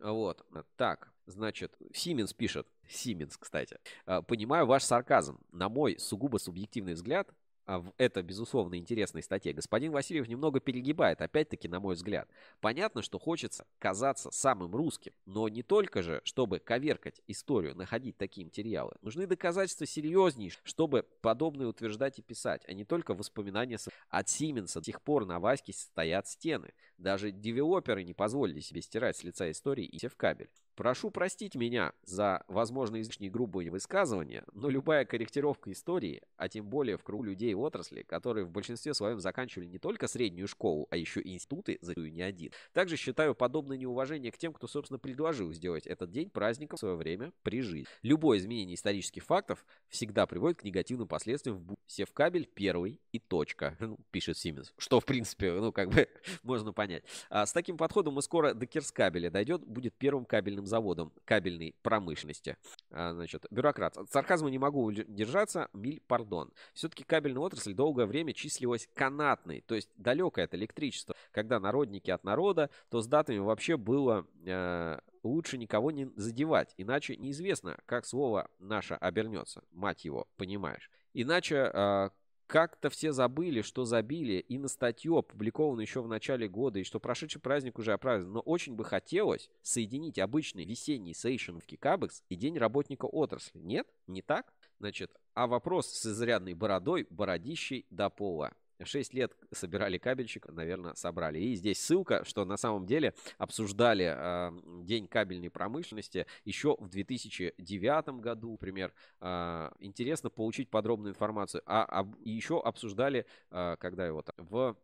Вот, 0.00 0.44
так, 0.76 1.10
значит, 1.26 1.74
Сименс 1.94 2.34
пишет, 2.34 2.66
Сименс, 2.88 3.36
кстати, 3.38 3.78
«А, 4.04 4.20
понимаю 4.20 4.66
ваш 4.66 4.82
сарказм. 4.82 5.38
На 5.52 5.68
мой 5.68 5.98
сугубо 5.98 6.36
субъективный 6.38 6.94
взгляд, 6.94 7.30
в 7.66 7.92
это, 7.98 8.22
безусловно, 8.22 8.76
интересной 8.76 9.22
статье, 9.22 9.52
господин 9.52 9.92
Васильев 9.92 10.28
немного 10.28 10.60
перегибает, 10.60 11.20
опять-таки, 11.20 11.68
на 11.68 11.80
мой 11.80 11.96
взгляд. 11.96 12.28
Понятно, 12.60 13.02
что 13.02 13.18
хочется 13.18 13.66
казаться 13.78 14.30
самым 14.30 14.74
русским, 14.74 15.12
но 15.26 15.48
не 15.48 15.62
только 15.62 16.02
же, 16.02 16.20
чтобы 16.24 16.60
коверкать 16.60 17.20
историю, 17.26 17.76
находить 17.76 18.16
такие 18.16 18.46
материалы. 18.46 18.94
Нужны 19.02 19.26
доказательства 19.26 19.86
серьезнейшие, 19.86 20.60
чтобы 20.64 21.04
подобное 21.20 21.66
утверждать 21.66 22.18
и 22.18 22.22
писать, 22.22 22.62
а 22.68 22.72
не 22.72 22.84
только 22.84 23.14
воспоминания 23.14 23.78
от 24.08 24.28
Сименса. 24.28 24.80
До 24.80 24.84
сих 24.84 25.02
пор 25.02 25.26
на 25.26 25.40
Ваське 25.40 25.72
стоят 25.72 26.28
стены. 26.28 26.72
Даже 26.98 27.32
девелоперы 27.32 28.04
не 28.04 28.14
позволили 28.14 28.60
себе 28.60 28.80
стирать 28.80 29.16
с 29.16 29.24
лица 29.24 29.50
истории 29.50 29.84
и 29.84 30.06
в 30.06 30.16
кабель. 30.16 30.50
Прошу 30.76 31.10
простить 31.10 31.54
меня 31.54 31.92
за, 32.04 32.44
возможно, 32.48 33.00
излишне 33.00 33.30
грубые 33.30 33.70
высказывания, 33.70 34.44
но 34.52 34.68
любая 34.68 35.06
корректировка 35.06 35.72
истории, 35.72 36.22
а 36.36 36.50
тем 36.50 36.68
более 36.68 36.98
в 36.98 37.02
кругу 37.02 37.24
людей 37.24 37.54
отрасли, 37.54 38.02
которые 38.02 38.44
в 38.44 38.50
большинстве 38.50 38.92
своем 38.92 39.18
заканчивали 39.18 39.66
не 39.66 39.78
только 39.78 40.06
среднюю 40.06 40.46
школу, 40.48 40.86
а 40.90 40.98
еще 40.98 41.22
и 41.22 41.32
институты, 41.32 41.78
зачастую 41.80 42.12
не 42.12 42.20
один. 42.20 42.52
Также 42.74 42.96
считаю 42.96 43.34
подобное 43.34 43.78
неуважение 43.78 44.30
к 44.30 44.36
тем, 44.36 44.52
кто, 44.52 44.66
собственно, 44.66 44.98
предложил 44.98 45.50
сделать 45.52 45.86
этот 45.86 46.10
день 46.10 46.28
праздником 46.28 46.76
в 46.76 46.80
свое 46.80 46.96
время 46.96 47.32
при 47.42 47.62
жизни. 47.62 47.86
Любое 48.02 48.36
изменение 48.36 48.74
исторических 48.74 49.24
фактов 49.24 49.64
всегда 49.88 50.26
приводит 50.26 50.60
к 50.60 50.64
негативным 50.64 51.08
последствиям 51.08 51.56
в 51.56 51.76
Севкабель 51.86 52.46
первый 52.46 53.00
и 53.12 53.18
точка, 53.18 53.76
ну, 53.80 53.98
пишет 54.10 54.36
Сименс. 54.36 54.74
Что, 54.76 55.00
в 55.00 55.06
принципе, 55.06 55.52
ну, 55.52 55.72
как 55.72 55.88
бы, 55.88 56.06
можно 56.42 56.74
понять. 56.74 57.04
А 57.30 57.46
с 57.46 57.52
таким 57.54 57.78
подходом 57.78 58.12
мы 58.12 58.20
скоро 58.20 58.52
до 58.52 58.66
Кирскабеля 58.66 59.30
дойдет, 59.30 59.64
будет 59.64 59.94
первым 59.94 60.26
кабельным 60.26 60.65
заводом 60.66 61.12
кабельной 61.24 61.74
промышленности. 61.82 62.56
А, 62.90 63.12
значит, 63.12 63.46
бюрократ. 63.50 63.96
От 63.96 64.10
сарказма 64.10 64.50
не 64.50 64.58
могу 64.58 64.90
держаться, 64.92 65.68
миль 65.72 66.02
пардон. 66.06 66.52
Все-таки 66.74 67.04
кабельная 67.04 67.42
отрасль 67.42 67.74
долгое 67.74 68.06
время 68.06 68.32
числилась 68.32 68.88
канатной, 68.94 69.62
то 69.66 69.74
есть 69.74 69.90
далекое 69.96 70.44
от 70.44 70.54
электричества. 70.54 71.14
Когда 71.32 71.60
народники 71.60 72.10
от 72.10 72.24
народа, 72.24 72.70
то 72.90 73.00
с 73.00 73.06
датами 73.06 73.38
вообще 73.38 73.76
было 73.76 74.26
э, 74.44 74.98
лучше 75.22 75.58
никого 75.58 75.90
не 75.90 76.10
задевать, 76.16 76.74
иначе 76.76 77.16
неизвестно, 77.16 77.78
как 77.86 78.06
слово 78.06 78.50
наше 78.58 78.94
обернется. 78.94 79.62
Мать 79.72 80.04
его, 80.04 80.28
понимаешь. 80.36 80.90
Иначе 81.12 81.70
э, 81.72 82.10
как-то 82.46 82.90
все 82.90 83.12
забыли, 83.12 83.62
что 83.62 83.84
забили 83.84 84.34
и 84.34 84.58
на 84.58 84.68
статью, 84.68 85.16
опубликованную 85.16 85.84
еще 85.84 86.02
в 86.02 86.08
начале 86.08 86.48
года, 86.48 86.78
и 86.78 86.84
что 86.84 87.00
прошедший 87.00 87.40
праздник 87.40 87.78
уже 87.78 87.92
оправдан. 87.92 88.32
Но 88.32 88.40
очень 88.40 88.74
бы 88.74 88.84
хотелось 88.84 89.50
соединить 89.62 90.18
обычный 90.18 90.64
весенний 90.64 91.14
сейшн 91.14 91.58
в 91.58 91.66
Кикабекс 91.66 92.22
и 92.28 92.36
День 92.36 92.58
работника 92.58 93.06
отрасли. 93.06 93.58
Нет? 93.58 93.88
Не 94.06 94.22
так? 94.22 94.52
Значит, 94.78 95.12
а 95.34 95.46
вопрос 95.46 95.88
с 95.88 96.06
изрядной 96.06 96.54
бородой, 96.54 97.06
бородищей 97.10 97.86
до 97.90 98.10
пола. 98.10 98.52
6 98.82 99.14
лет 99.14 99.36
собирали 99.52 99.98
кабельщик, 99.98 100.48
наверное, 100.48 100.94
собрали. 100.94 101.38
И 101.38 101.54
здесь 101.54 101.80
ссылка, 101.80 102.24
что 102.24 102.44
на 102.44 102.56
самом 102.56 102.86
деле 102.86 103.14
обсуждали 103.38 104.14
э, 104.16 104.82
День 104.84 105.06
кабельной 105.06 105.50
промышленности 105.50 106.26
еще 106.44 106.76
в 106.78 106.88
2009 106.88 108.20
году, 108.20 108.52
например. 108.52 108.92
Э, 109.20 109.70
интересно 109.78 110.30
получить 110.30 110.70
подробную 110.70 111.12
информацию. 111.12 111.62
А, 111.66 111.84
а 111.84 112.06
еще 112.24 112.60
обсуждали, 112.60 113.26
э, 113.50 113.76
когда 113.78 114.06
его 114.06 114.22
там, 114.22 114.34
в 114.38 114.76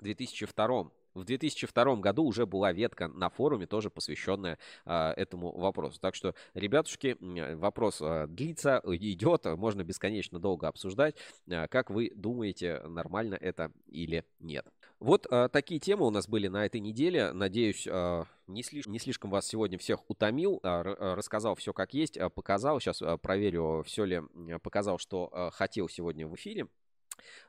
2002 0.00 0.90
в 1.18 1.24
2002 1.24 1.96
году 1.96 2.24
уже 2.24 2.46
была 2.46 2.72
ветка 2.72 3.08
на 3.08 3.28
форуме, 3.28 3.66
тоже 3.66 3.90
посвященная 3.90 4.58
а, 4.84 5.12
этому 5.12 5.56
вопросу. 5.56 6.00
Так 6.00 6.14
что, 6.14 6.34
ребятушки, 6.54 7.16
вопрос 7.54 7.98
а, 8.00 8.26
длится, 8.26 8.82
идет, 8.86 9.44
можно 9.44 9.84
бесконечно 9.84 10.38
долго 10.38 10.68
обсуждать. 10.68 11.16
А, 11.50 11.68
как 11.68 11.90
вы 11.90 12.12
думаете, 12.14 12.80
нормально 12.86 13.36
это 13.40 13.72
или 13.86 14.24
нет? 14.40 14.66
Вот 15.00 15.26
а, 15.30 15.48
такие 15.48 15.78
темы 15.78 16.06
у 16.06 16.10
нас 16.10 16.28
были 16.28 16.48
на 16.48 16.66
этой 16.66 16.80
неделе. 16.80 17.32
Надеюсь, 17.32 17.86
а, 17.88 18.24
не, 18.48 18.62
слишком, 18.62 18.92
не 18.92 18.98
слишком 18.98 19.30
вас 19.30 19.46
сегодня 19.46 19.78
всех 19.78 20.08
утомил, 20.10 20.58
а, 20.62 20.80
а 20.80 21.14
рассказал 21.14 21.54
все 21.54 21.72
как 21.72 21.94
есть, 21.94 22.16
а, 22.16 22.28
показал. 22.28 22.80
Сейчас 22.80 23.00
а, 23.02 23.16
проверю, 23.16 23.84
все 23.86 24.04
ли 24.04 24.22
показал, 24.62 24.98
что 24.98 25.28
а, 25.32 25.50
хотел 25.50 25.88
сегодня 25.88 26.26
в 26.26 26.34
эфире. 26.34 26.66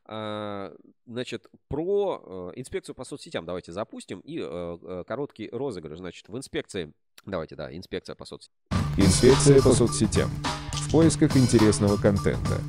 А, 0.06 0.74
значит, 1.06 1.48
про 1.68 2.52
э, 2.56 2.60
инспекцию 2.60 2.96
по 2.96 3.04
соцсетям 3.04 3.46
давайте 3.46 3.72
запустим 3.72 4.20
и 4.20 4.40
э, 4.40 4.44
э, 4.82 5.04
короткий 5.08 5.50
розыгрыш. 5.52 6.00
Значит, 6.00 6.30
в 6.30 6.38
инспекции... 6.38 6.94
Давайте, 7.26 7.56
да, 7.56 7.76
инспекция 7.76 8.16
по 8.16 8.26
соцсетям. 8.26 8.56
Инспекция 8.98 9.62
по 9.62 9.72
соцсетям. 9.72 10.30
В 10.74 10.92
поисках 10.92 11.36
интересного 11.38 11.98
контента. 11.98 12.60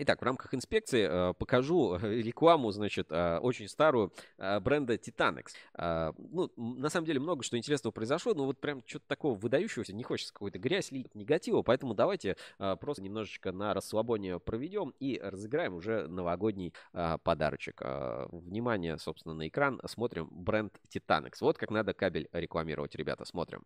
Итак, 0.00 0.20
в 0.20 0.24
рамках 0.24 0.54
инспекции 0.54 1.08
э, 1.10 1.34
покажу 1.34 1.96
рекламу, 1.96 2.70
значит, 2.70 3.08
э, 3.10 3.38
очень 3.38 3.66
старую 3.66 4.12
э, 4.38 4.60
бренда 4.60 4.94
Titanex. 4.94 5.46
Э, 5.76 6.12
ну, 6.16 6.52
на 6.56 6.88
самом 6.88 7.04
деле 7.04 7.18
много 7.18 7.42
что 7.42 7.56
интересного 7.56 7.90
произошло, 7.90 8.32
но 8.32 8.44
вот 8.44 8.60
прям 8.60 8.84
что-то 8.86 9.08
такого 9.08 9.36
выдающегося, 9.36 9.92
не 9.92 10.04
хочется 10.04 10.32
какой-то 10.32 10.60
грязь 10.60 10.92
лить, 10.92 11.12
негатива, 11.16 11.62
поэтому 11.62 11.94
давайте 11.94 12.36
э, 12.60 12.76
просто 12.80 13.02
немножечко 13.02 13.50
на 13.50 13.74
расслабоне 13.74 14.38
проведем 14.38 14.94
и 15.00 15.18
разыграем 15.20 15.74
уже 15.74 16.06
новогодний 16.06 16.72
э, 16.92 17.18
подарочек. 17.24 17.80
Э, 17.82 18.28
внимание, 18.30 18.98
собственно, 18.98 19.34
на 19.34 19.48
экран, 19.48 19.80
смотрим 19.84 20.28
бренд 20.30 20.80
Titanex. 20.94 21.38
Вот 21.40 21.58
как 21.58 21.72
надо 21.72 21.92
кабель 21.92 22.28
рекламировать, 22.32 22.94
ребята, 22.94 23.24
смотрим. 23.24 23.64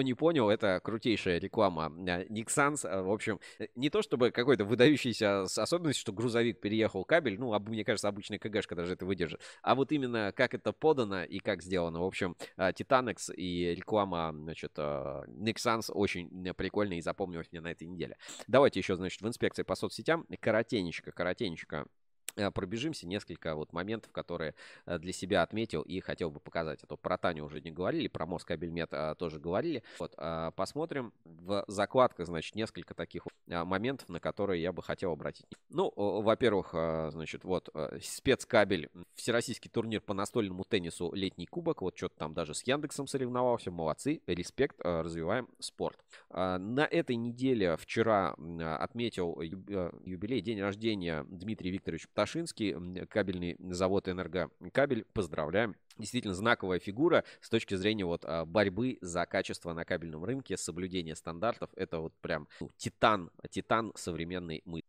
Кто 0.00 0.02
не 0.02 0.14
понял, 0.14 0.48
это 0.48 0.80
крутейшая 0.82 1.38
реклама 1.38 1.92
Nixans. 1.94 2.88
Э, 2.88 3.02
в 3.02 3.10
общем, 3.10 3.38
э, 3.58 3.66
не 3.74 3.90
то 3.90 4.00
чтобы 4.00 4.30
какой-то 4.30 4.64
выдающийся 4.64 5.42
особенность, 5.42 5.98
что 5.98 6.10
грузовик 6.10 6.58
переехал 6.58 7.04
кабель, 7.04 7.38
ну, 7.38 7.58
мне 7.60 7.84
кажется, 7.84 8.08
обычная 8.08 8.38
КГшка 8.38 8.74
даже 8.74 8.94
это 8.94 9.04
выдержит. 9.04 9.42
А 9.60 9.74
вот 9.74 9.92
именно 9.92 10.32
как 10.34 10.54
это 10.54 10.72
подано 10.72 11.24
и 11.24 11.38
как 11.38 11.62
сделано. 11.62 12.00
В 12.00 12.04
общем, 12.04 12.34
Titanex 12.56 13.34
и 13.34 13.74
реклама, 13.74 14.32
значит, 14.32 14.78
Nixans 14.78 15.92
очень 15.92 16.54
прикольная 16.54 16.96
и 16.96 17.02
запомнилась 17.02 17.52
мне 17.52 17.60
на 17.60 17.68
этой 17.68 17.86
неделе. 17.86 18.16
Давайте 18.46 18.80
еще, 18.80 18.96
значит, 18.96 19.20
в 19.20 19.28
инспекции 19.28 19.64
по 19.64 19.74
соцсетям 19.74 20.24
коротенечко, 20.40 21.12
коротенечко 21.12 21.84
Э, 21.84 22.09
пробежимся 22.54 23.06
несколько 23.06 23.54
вот 23.54 23.72
моментов, 23.72 24.12
которые 24.12 24.54
э, 24.86 24.98
для 24.98 25.12
себя 25.12 25.42
отметил 25.42 25.82
и 25.82 26.00
хотел 26.00 26.30
бы 26.30 26.40
показать. 26.40 26.82
А 26.82 26.86
то 26.86 26.96
про 26.96 27.18
Таню 27.18 27.44
уже 27.44 27.60
не 27.60 27.70
говорили, 27.70 28.08
про 28.08 28.26
Москабельмет 28.26 28.90
а, 28.92 29.14
тоже 29.14 29.38
говорили. 29.38 29.82
Вот, 29.98 30.14
а, 30.16 30.50
посмотрим 30.52 31.12
в 31.24 31.64
закладках, 31.68 32.26
значит, 32.26 32.54
несколько 32.54 32.94
таких 32.94 33.26
а, 33.50 33.64
моментов, 33.64 34.08
на 34.08 34.20
которые 34.20 34.62
я 34.62 34.72
бы 34.72 34.82
хотел 34.82 35.12
обратить. 35.12 35.46
Ну, 35.68 35.92
во-первых, 35.96 36.70
значит, 37.12 37.44
вот 37.44 37.68
спецкабель, 38.02 38.90
всероссийский 39.14 39.70
турнир 39.70 40.00
по 40.00 40.14
настольному 40.14 40.64
теннису 40.64 41.12
«Летний 41.12 41.46
кубок». 41.46 41.82
Вот 41.82 41.96
что-то 41.96 42.16
там 42.16 42.34
даже 42.34 42.54
с 42.54 42.62
Яндексом 42.64 43.06
соревновался. 43.06 43.70
Молодцы, 43.70 44.20
респект, 44.26 44.80
развиваем 44.80 45.48
спорт. 45.58 45.98
На 46.30 46.88
этой 46.90 47.16
неделе 47.16 47.76
вчера 47.76 48.34
отметил 48.80 49.40
юбилей, 49.40 50.40
день 50.40 50.60
рождения 50.60 51.24
Дмитрия 51.28 51.70
Викторовича 51.70 52.08
Пташинский, 52.20 53.06
кабельный 53.06 53.56
завод 53.70 54.06
«Энергокабель». 54.06 55.06
Поздравляем. 55.14 55.74
Действительно 55.96 56.34
знаковая 56.34 56.78
фигура 56.78 57.24
с 57.40 57.48
точки 57.48 57.76
зрения 57.76 58.04
вот 58.04 58.26
а, 58.26 58.44
борьбы 58.44 58.98
за 59.00 59.24
качество 59.24 59.72
на 59.72 59.86
кабельном 59.86 60.22
рынке, 60.22 60.58
соблюдения 60.58 61.16
стандартов. 61.16 61.70
Это 61.76 61.98
вот 62.00 62.12
прям 62.20 62.46
ну, 62.60 62.68
титан, 62.76 63.30
титан 63.48 63.92
современной 63.94 64.60
мысли. 64.66 64.84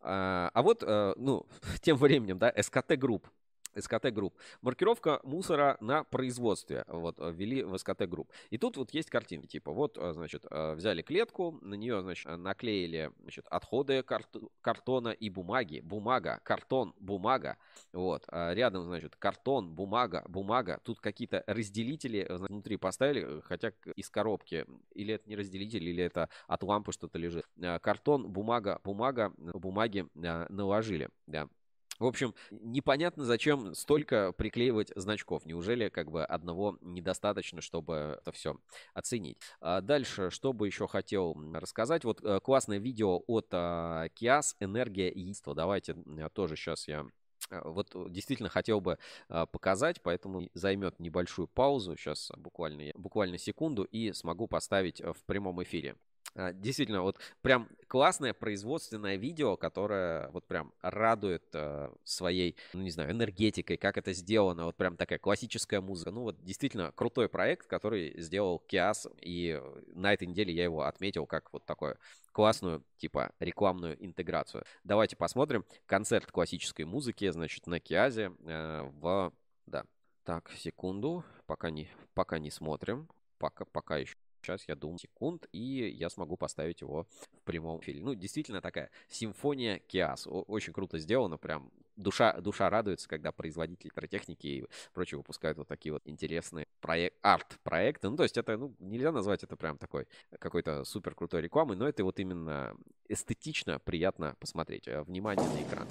А, 0.00 0.50
а 0.54 0.62
вот, 0.62 0.82
э, 0.82 1.12
ну, 1.18 1.44
тем 1.82 1.98
временем, 1.98 2.38
да, 2.38 2.50
СКТ 2.58 2.96
Групп 2.96 3.28
СКТ 3.76 4.12
Групп. 4.12 4.34
Маркировка 4.60 5.20
мусора 5.24 5.76
на 5.80 6.04
производстве. 6.04 6.84
Вот, 6.88 7.16
э, 7.18 7.32
ввели 7.32 7.62
в 7.62 7.76
СКТ 7.78 8.08
Групп. 8.08 8.30
И 8.50 8.58
тут 8.58 8.76
вот 8.76 8.92
есть 8.92 9.10
картинки, 9.10 9.46
типа, 9.46 9.72
вот, 9.72 9.98
э, 9.98 10.12
значит, 10.12 10.44
э, 10.50 10.74
взяли 10.74 11.02
клетку, 11.02 11.58
на 11.62 11.74
нее, 11.74 12.02
значит, 12.02 12.26
наклеили, 12.38 13.12
значит, 13.22 13.46
отходы 13.48 14.02
карт 14.02 14.28
картона 14.60 15.08
и 15.08 15.30
бумаги. 15.30 15.80
Бумага, 15.80 16.40
картон, 16.44 16.94
бумага. 16.98 17.56
Вот, 17.92 18.24
а 18.28 18.52
рядом, 18.54 18.84
значит, 18.84 19.16
картон, 19.16 19.74
бумага, 19.74 20.24
бумага. 20.28 20.80
Тут 20.84 21.00
какие-то 21.00 21.44
разделители 21.46 22.26
внутри 22.28 22.76
поставили, 22.76 23.40
хотя 23.42 23.72
из 23.96 24.10
коробки. 24.10 24.66
Или 24.94 25.14
это 25.14 25.28
не 25.28 25.36
разделитель, 25.36 25.84
или 25.84 26.02
это 26.02 26.28
от 26.46 26.62
лампы 26.62 26.92
что-то 26.92 27.18
лежит. 27.18 27.46
Картон, 27.80 28.28
бумага, 28.30 28.80
бумага, 28.84 29.32
бумаги 29.36 30.06
наложили, 30.14 31.08
да. 31.26 31.48
В 31.98 32.06
общем, 32.06 32.34
непонятно, 32.50 33.24
зачем 33.24 33.74
столько 33.74 34.32
приклеивать 34.32 34.92
значков. 34.96 35.46
Неужели 35.46 35.88
как 35.88 36.10
бы 36.10 36.24
одного 36.24 36.78
недостаточно, 36.80 37.60
чтобы 37.60 38.18
это 38.20 38.32
все 38.32 38.56
оценить? 38.94 39.38
А 39.60 39.80
дальше, 39.80 40.30
что 40.30 40.52
бы 40.52 40.66
еще 40.66 40.88
хотел 40.88 41.36
рассказать. 41.54 42.04
Вот 42.04 42.24
э, 42.24 42.40
классное 42.40 42.78
видео 42.78 43.22
от 43.26 43.48
а, 43.52 44.08
Kias 44.20 44.56
«Энергия 44.60 45.10
и 45.10 45.20
единство». 45.20 45.54
Давайте 45.54 45.94
тоже 46.32 46.56
сейчас 46.56 46.88
я 46.88 47.06
э, 47.50 47.60
вот 47.64 47.92
действительно 48.10 48.48
хотел 48.48 48.80
бы 48.80 48.98
а, 49.28 49.46
показать, 49.46 50.02
поэтому 50.02 50.48
займет 50.54 50.98
небольшую 50.98 51.46
паузу, 51.48 51.96
сейчас 51.96 52.32
буквально, 52.36 52.90
буквально 52.94 53.38
секунду, 53.38 53.84
и 53.84 54.12
смогу 54.12 54.48
поставить 54.48 55.00
э, 55.00 55.12
в 55.12 55.22
прямом 55.24 55.62
эфире. 55.62 55.96
А, 56.34 56.52
действительно, 56.52 57.02
вот 57.02 57.18
прям 57.42 57.68
классное 57.88 58.32
производственное 58.32 59.16
видео, 59.16 59.56
которое 59.56 60.28
вот 60.28 60.46
прям 60.46 60.72
радует 60.80 61.44
э, 61.52 61.92
своей, 62.04 62.56
ну 62.72 62.82
не 62.82 62.90
знаю, 62.90 63.10
энергетикой, 63.10 63.76
как 63.76 63.98
это 63.98 64.12
сделано, 64.12 64.64
вот 64.64 64.76
прям 64.76 64.96
такая 64.96 65.18
классическая 65.18 65.80
музыка. 65.80 66.10
Ну 66.10 66.22
вот 66.22 66.42
действительно 66.42 66.92
крутой 66.92 67.28
проект, 67.28 67.66
который 67.66 68.18
сделал 68.18 68.58
Киас, 68.60 69.06
и 69.20 69.60
на 69.94 70.12
этой 70.12 70.26
неделе 70.26 70.54
я 70.54 70.64
его 70.64 70.82
отметил 70.82 71.26
как 71.26 71.52
вот 71.52 71.66
такую 71.66 71.98
классную, 72.32 72.82
типа, 72.96 73.32
рекламную 73.38 74.02
интеграцию. 74.04 74.64
Давайте 74.84 75.16
посмотрим 75.16 75.66
концерт 75.86 76.30
классической 76.32 76.86
музыки, 76.86 77.28
значит, 77.30 77.66
на 77.66 77.78
Киазе 77.78 78.32
э, 78.46 78.90
в... 79.00 79.32
Да. 79.66 79.84
Так, 80.24 80.50
секунду, 80.56 81.24
пока 81.46 81.70
не, 81.70 81.88
пока 82.14 82.38
не 82.38 82.50
смотрим, 82.50 83.08
пока, 83.38 83.64
пока 83.64 83.98
еще 83.98 84.16
Сейчас, 84.42 84.64
я 84.66 84.74
думаю, 84.74 84.98
секунд, 84.98 85.46
и 85.52 85.94
я 85.96 86.10
смогу 86.10 86.36
поставить 86.36 86.80
его 86.80 87.06
в 87.20 87.42
прямом 87.44 87.80
эфире. 87.80 88.00
Ну, 88.02 88.14
действительно 88.14 88.60
такая 88.60 88.90
симфония 89.08 89.78
Киас. 89.78 90.26
Очень 90.26 90.72
круто 90.72 90.98
сделано, 90.98 91.38
прям 91.38 91.70
душа, 91.94 92.32
душа 92.40 92.68
радуется, 92.68 93.08
когда 93.08 93.30
производители 93.30 93.86
электротехники 93.86 94.46
и 94.46 94.66
прочее 94.94 95.18
выпускают 95.18 95.58
вот 95.58 95.68
такие 95.68 95.92
вот 95.92 96.02
интересные 96.06 96.66
проект, 96.80 97.16
арт-проекты. 97.22 98.10
Ну, 98.10 98.16
то 98.16 98.24
есть 98.24 98.36
это, 98.36 98.56
ну, 98.56 98.74
нельзя 98.80 99.12
назвать 99.12 99.44
это 99.44 99.56
прям 99.56 99.78
такой 99.78 100.08
какой-то 100.40 100.82
супер 100.82 101.14
крутой 101.14 101.42
рекламой, 101.42 101.76
но 101.76 101.88
это 101.88 102.02
вот 102.02 102.18
именно 102.18 102.76
эстетично 103.08 103.78
приятно 103.78 104.34
посмотреть. 104.40 104.88
Внимание 104.88 105.48
на 105.48 105.62
экран. 105.62 105.86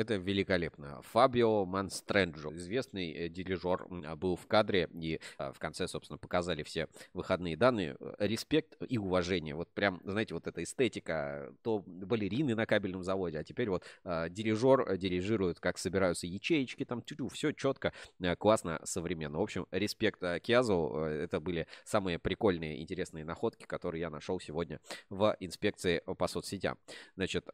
Это 0.00 0.16
великолепно. 0.16 1.02
Фабио 1.02 1.66
Манстренджо, 1.66 2.50
известный 2.56 3.12
э, 3.12 3.28
дирижер, 3.28 3.86
а, 4.06 4.16
был 4.16 4.36
в 4.36 4.46
кадре 4.46 4.88
и 4.94 5.20
а, 5.36 5.52
в 5.52 5.58
конце, 5.58 5.86
собственно, 5.86 6.18
показали 6.18 6.62
все 6.62 6.88
выходные 7.12 7.56
данные. 7.56 7.96
Респект 8.18 8.76
и 8.88 8.98
уважение. 8.98 9.54
Вот 9.54 9.68
прям, 9.72 10.00
знаете, 10.04 10.34
вот 10.34 10.46
эта 10.46 10.62
эстетика, 10.62 11.54
то 11.62 11.82
балерины 11.86 12.54
на 12.54 12.66
кабельном 12.66 13.04
заводе, 13.04 13.38
а 13.38 13.44
теперь 13.44 13.68
вот 13.68 13.84
а, 14.04 14.28
дирижер 14.28 14.96
дирижирует, 14.96 15.60
как 15.60 15.76
собираются 15.78 16.26
ячеечки, 16.26 16.84
там 16.84 17.02
тю 17.02 17.14
-тю, 17.14 17.28
все 17.28 17.52
четко, 17.52 17.92
классно, 18.38 18.80
современно. 18.84 19.38
В 19.38 19.42
общем, 19.42 19.66
респект 19.70 20.20
Киазу. 20.42 21.04
Это 21.04 21.40
были 21.40 21.66
самые 21.84 22.18
прикольные, 22.18 22.80
интересные 22.80 23.24
находки, 23.24 23.64
которые 23.64 24.00
я 24.00 24.10
нашел 24.10 24.40
сегодня 24.40 24.80
в 25.10 25.36
инспекции 25.40 26.02
по 26.16 26.26
соцсетям. 26.26 26.78
Значит, 27.16 27.46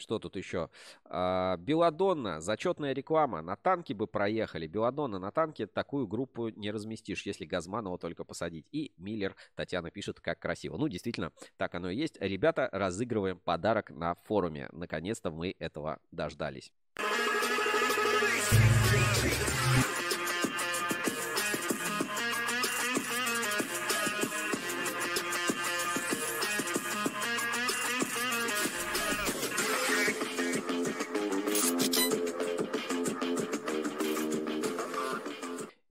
Что 0.00 0.18
тут 0.18 0.36
еще? 0.36 0.70
А, 1.04 1.56
Беладонна, 1.58 2.40
зачетная 2.40 2.92
реклама. 2.92 3.42
На 3.42 3.56
танке 3.56 3.94
бы 3.94 4.06
проехали. 4.06 4.66
Беладонна, 4.66 5.18
на 5.18 5.30
танке 5.30 5.66
такую 5.66 6.06
группу 6.06 6.48
не 6.48 6.70
разместишь, 6.70 7.26
если 7.26 7.44
Газманова 7.44 7.98
только 7.98 8.24
посадить. 8.24 8.66
И 8.72 8.92
Миллер, 8.96 9.36
Татьяна 9.54 9.90
пишет, 9.90 10.20
как 10.20 10.38
красиво. 10.38 10.76
Ну, 10.78 10.88
действительно, 10.88 11.32
так 11.56 11.74
оно 11.74 11.90
и 11.90 11.96
есть. 11.96 12.16
Ребята, 12.20 12.68
разыгрываем 12.72 13.38
подарок 13.38 13.90
на 13.90 14.14
форуме. 14.14 14.68
Наконец-то 14.72 15.30
мы 15.30 15.54
этого 15.58 15.98
дождались. 16.10 16.72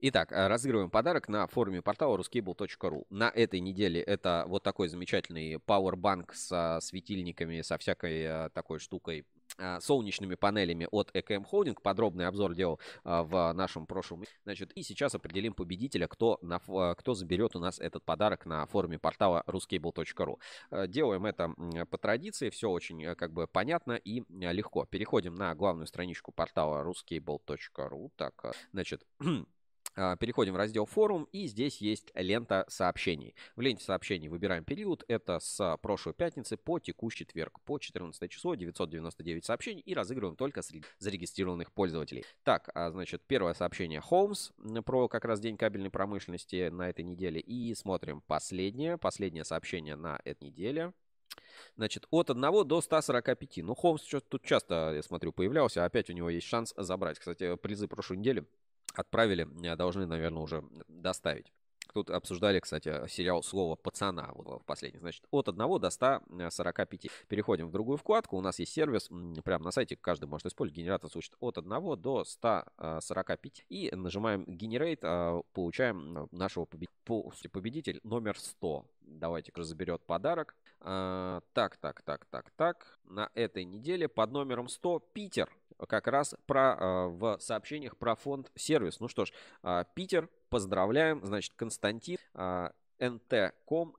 Итак, 0.02 0.32
э, 0.32 0.46
разыгрываем 0.48 0.88
подарок 0.88 1.28
на 1.28 1.46
форуме 1.46 1.82
портала 1.82 2.16
ruscable.ru. 2.16 3.04
На 3.10 3.28
этой 3.28 3.60
неделе 3.60 4.00
это 4.00 4.44
вот 4.46 4.62
такой 4.62 4.88
замечательный 4.88 5.56
Powerbank 5.56 6.32
со 6.32 6.78
светильниками, 6.80 7.60
со 7.60 7.76
всякой 7.76 8.22
э, 8.22 8.48
такой 8.54 8.78
штукой 8.78 9.26
э, 9.58 9.78
солнечными 9.80 10.36
панелями 10.36 10.88
от 10.90 11.14
EKM 11.14 11.44
Holding. 11.52 11.76
Подробный 11.82 12.26
обзор 12.28 12.54
делал 12.54 12.80
в 13.04 13.52
нашем 13.52 13.86
прошлом. 13.86 14.24
Значит, 14.44 14.72
и 14.72 14.82
сейчас 14.82 15.14
определим 15.14 15.52
победителя, 15.52 16.08
кто, 16.08 16.38
на, 16.40 16.60
кто 16.94 17.12
заберет 17.12 17.54
у 17.54 17.58
нас 17.58 17.78
этот 17.78 18.02
подарок 18.02 18.46
на 18.46 18.64
форуме 18.64 18.98
портала 18.98 19.44
ruscable.ru. 19.46 20.86
Делаем 20.88 21.26
это 21.26 21.52
по 21.90 21.98
традиции, 21.98 22.48
все 22.48 22.70
очень 22.70 23.14
как 23.16 23.34
бы 23.34 23.46
понятно 23.46 23.92
и 23.92 24.24
легко. 24.30 24.86
Переходим 24.86 25.34
на 25.34 25.54
главную 25.54 25.86
страничку 25.86 26.32
портала 26.32 26.82
ruscable.ru. 26.84 28.10
Так, 28.16 28.56
значит, 28.72 29.04
А, 29.20 29.24
переходим 29.94 30.54
в 30.54 30.56
раздел 30.56 30.86
форум, 30.86 31.28
и 31.32 31.46
здесь 31.46 31.78
есть 31.78 32.10
лента 32.14 32.64
сообщений. 32.68 33.34
В 33.56 33.60
ленте 33.60 33.84
сообщений 33.84 34.28
выбираем 34.28 34.64
период. 34.64 35.04
Это 35.08 35.38
с 35.38 35.78
прошлой 35.82 36.14
пятницы 36.14 36.56
по 36.56 36.78
текущий 36.78 37.24
четверг. 37.24 37.60
По 37.64 37.78
14 37.78 38.30
число 38.30 38.54
999 38.54 39.44
сообщений 39.44 39.80
и 39.80 39.94
разыгрываем 39.94 40.36
только 40.36 40.62
среди 40.62 40.84
зарегистрированных 40.98 41.72
пользователей. 41.72 42.24
Так, 42.44 42.70
а, 42.74 42.90
значит, 42.90 43.22
первое 43.26 43.54
сообщение 43.54 44.00
Holmes 44.00 44.52
про 44.82 45.08
как 45.08 45.24
раз 45.24 45.40
день 45.40 45.56
кабельной 45.56 45.90
промышленности 45.90 46.68
на 46.68 46.88
этой 46.88 47.04
неделе. 47.04 47.40
И 47.40 47.74
смотрим 47.74 48.22
последнее, 48.22 48.98
последнее 48.98 49.44
сообщение 49.44 49.96
на 49.96 50.20
этой 50.24 50.44
неделе. 50.44 50.92
Значит, 51.76 52.06
от 52.10 52.30
1 52.30 52.64
до 52.66 52.80
145. 52.80 53.58
Ну, 53.58 53.74
Холмс 53.74 54.02
тут 54.28 54.42
часто, 54.42 54.92
я 54.94 55.02
смотрю, 55.02 55.32
появлялся. 55.32 55.84
Опять 55.84 56.10
у 56.10 56.12
него 56.12 56.30
есть 56.30 56.46
шанс 56.46 56.74
забрать. 56.76 57.18
Кстати, 57.18 57.56
призы 57.56 57.86
прошлой 57.86 58.18
недели 58.18 58.44
отправили, 58.94 59.48
э, 59.66 59.76
должны, 59.76 60.06
наверное, 60.06 60.42
уже 60.42 60.64
доставить. 60.88 61.52
Тут 61.92 62.10
обсуждали, 62.10 62.60
кстати, 62.60 63.06
сериал 63.08 63.42
«Слово 63.42 63.74
пацана» 63.74 64.30
вот 64.34 64.62
в 64.62 64.64
последний. 64.64 65.00
Значит, 65.00 65.24
от 65.30 65.48
1 65.48 65.80
до 65.80 65.90
145. 65.90 67.06
Переходим 67.28 67.68
в 67.68 67.72
другую 67.72 67.98
вкладку. 67.98 68.36
У 68.36 68.40
нас 68.40 68.58
есть 68.60 68.72
сервис, 68.72 69.10
прямо 69.44 69.64
на 69.64 69.70
сайте 69.70 69.96
каждый 69.96 70.26
может 70.26 70.46
использовать. 70.46 70.78
Генератор 70.78 71.10
звучит 71.10 71.34
от 71.40 71.58
1 71.58 72.00
до 72.00 72.24
145. 72.24 73.64
И 73.68 73.90
нажимаем 73.94 74.44
а, 75.02 75.42
получаем 75.52 76.18
э, 76.18 76.26
нашего 76.30 76.64
победителя 76.64 78.00
номер 78.04 78.38
100. 78.38 78.86
Давайте 79.18 79.52
заберет 79.56 80.02
подарок. 80.02 80.54
А, 80.80 81.40
так, 81.52 81.76
так, 81.76 82.02
так, 82.02 82.24
так, 82.26 82.50
так. 82.56 82.98
На 83.04 83.30
этой 83.34 83.64
неделе 83.64 84.08
под 84.08 84.30
номером 84.32 84.68
100 84.68 85.00
Питер 85.12 85.50
как 85.88 86.06
раз 86.06 86.34
про, 86.46 86.76
э, 86.78 87.06
в 87.08 87.38
сообщениях 87.40 87.96
про 87.96 88.14
фонд 88.14 88.50
сервис. 88.54 89.00
Ну 89.00 89.08
что 89.08 89.24
ж, 89.24 89.32
э, 89.62 89.84
Питер, 89.94 90.28
поздравляем. 90.48 91.24
Значит, 91.24 91.54
Константин, 91.56 92.18
э, 92.34 92.70
ntcom.spb.ru 92.98 93.96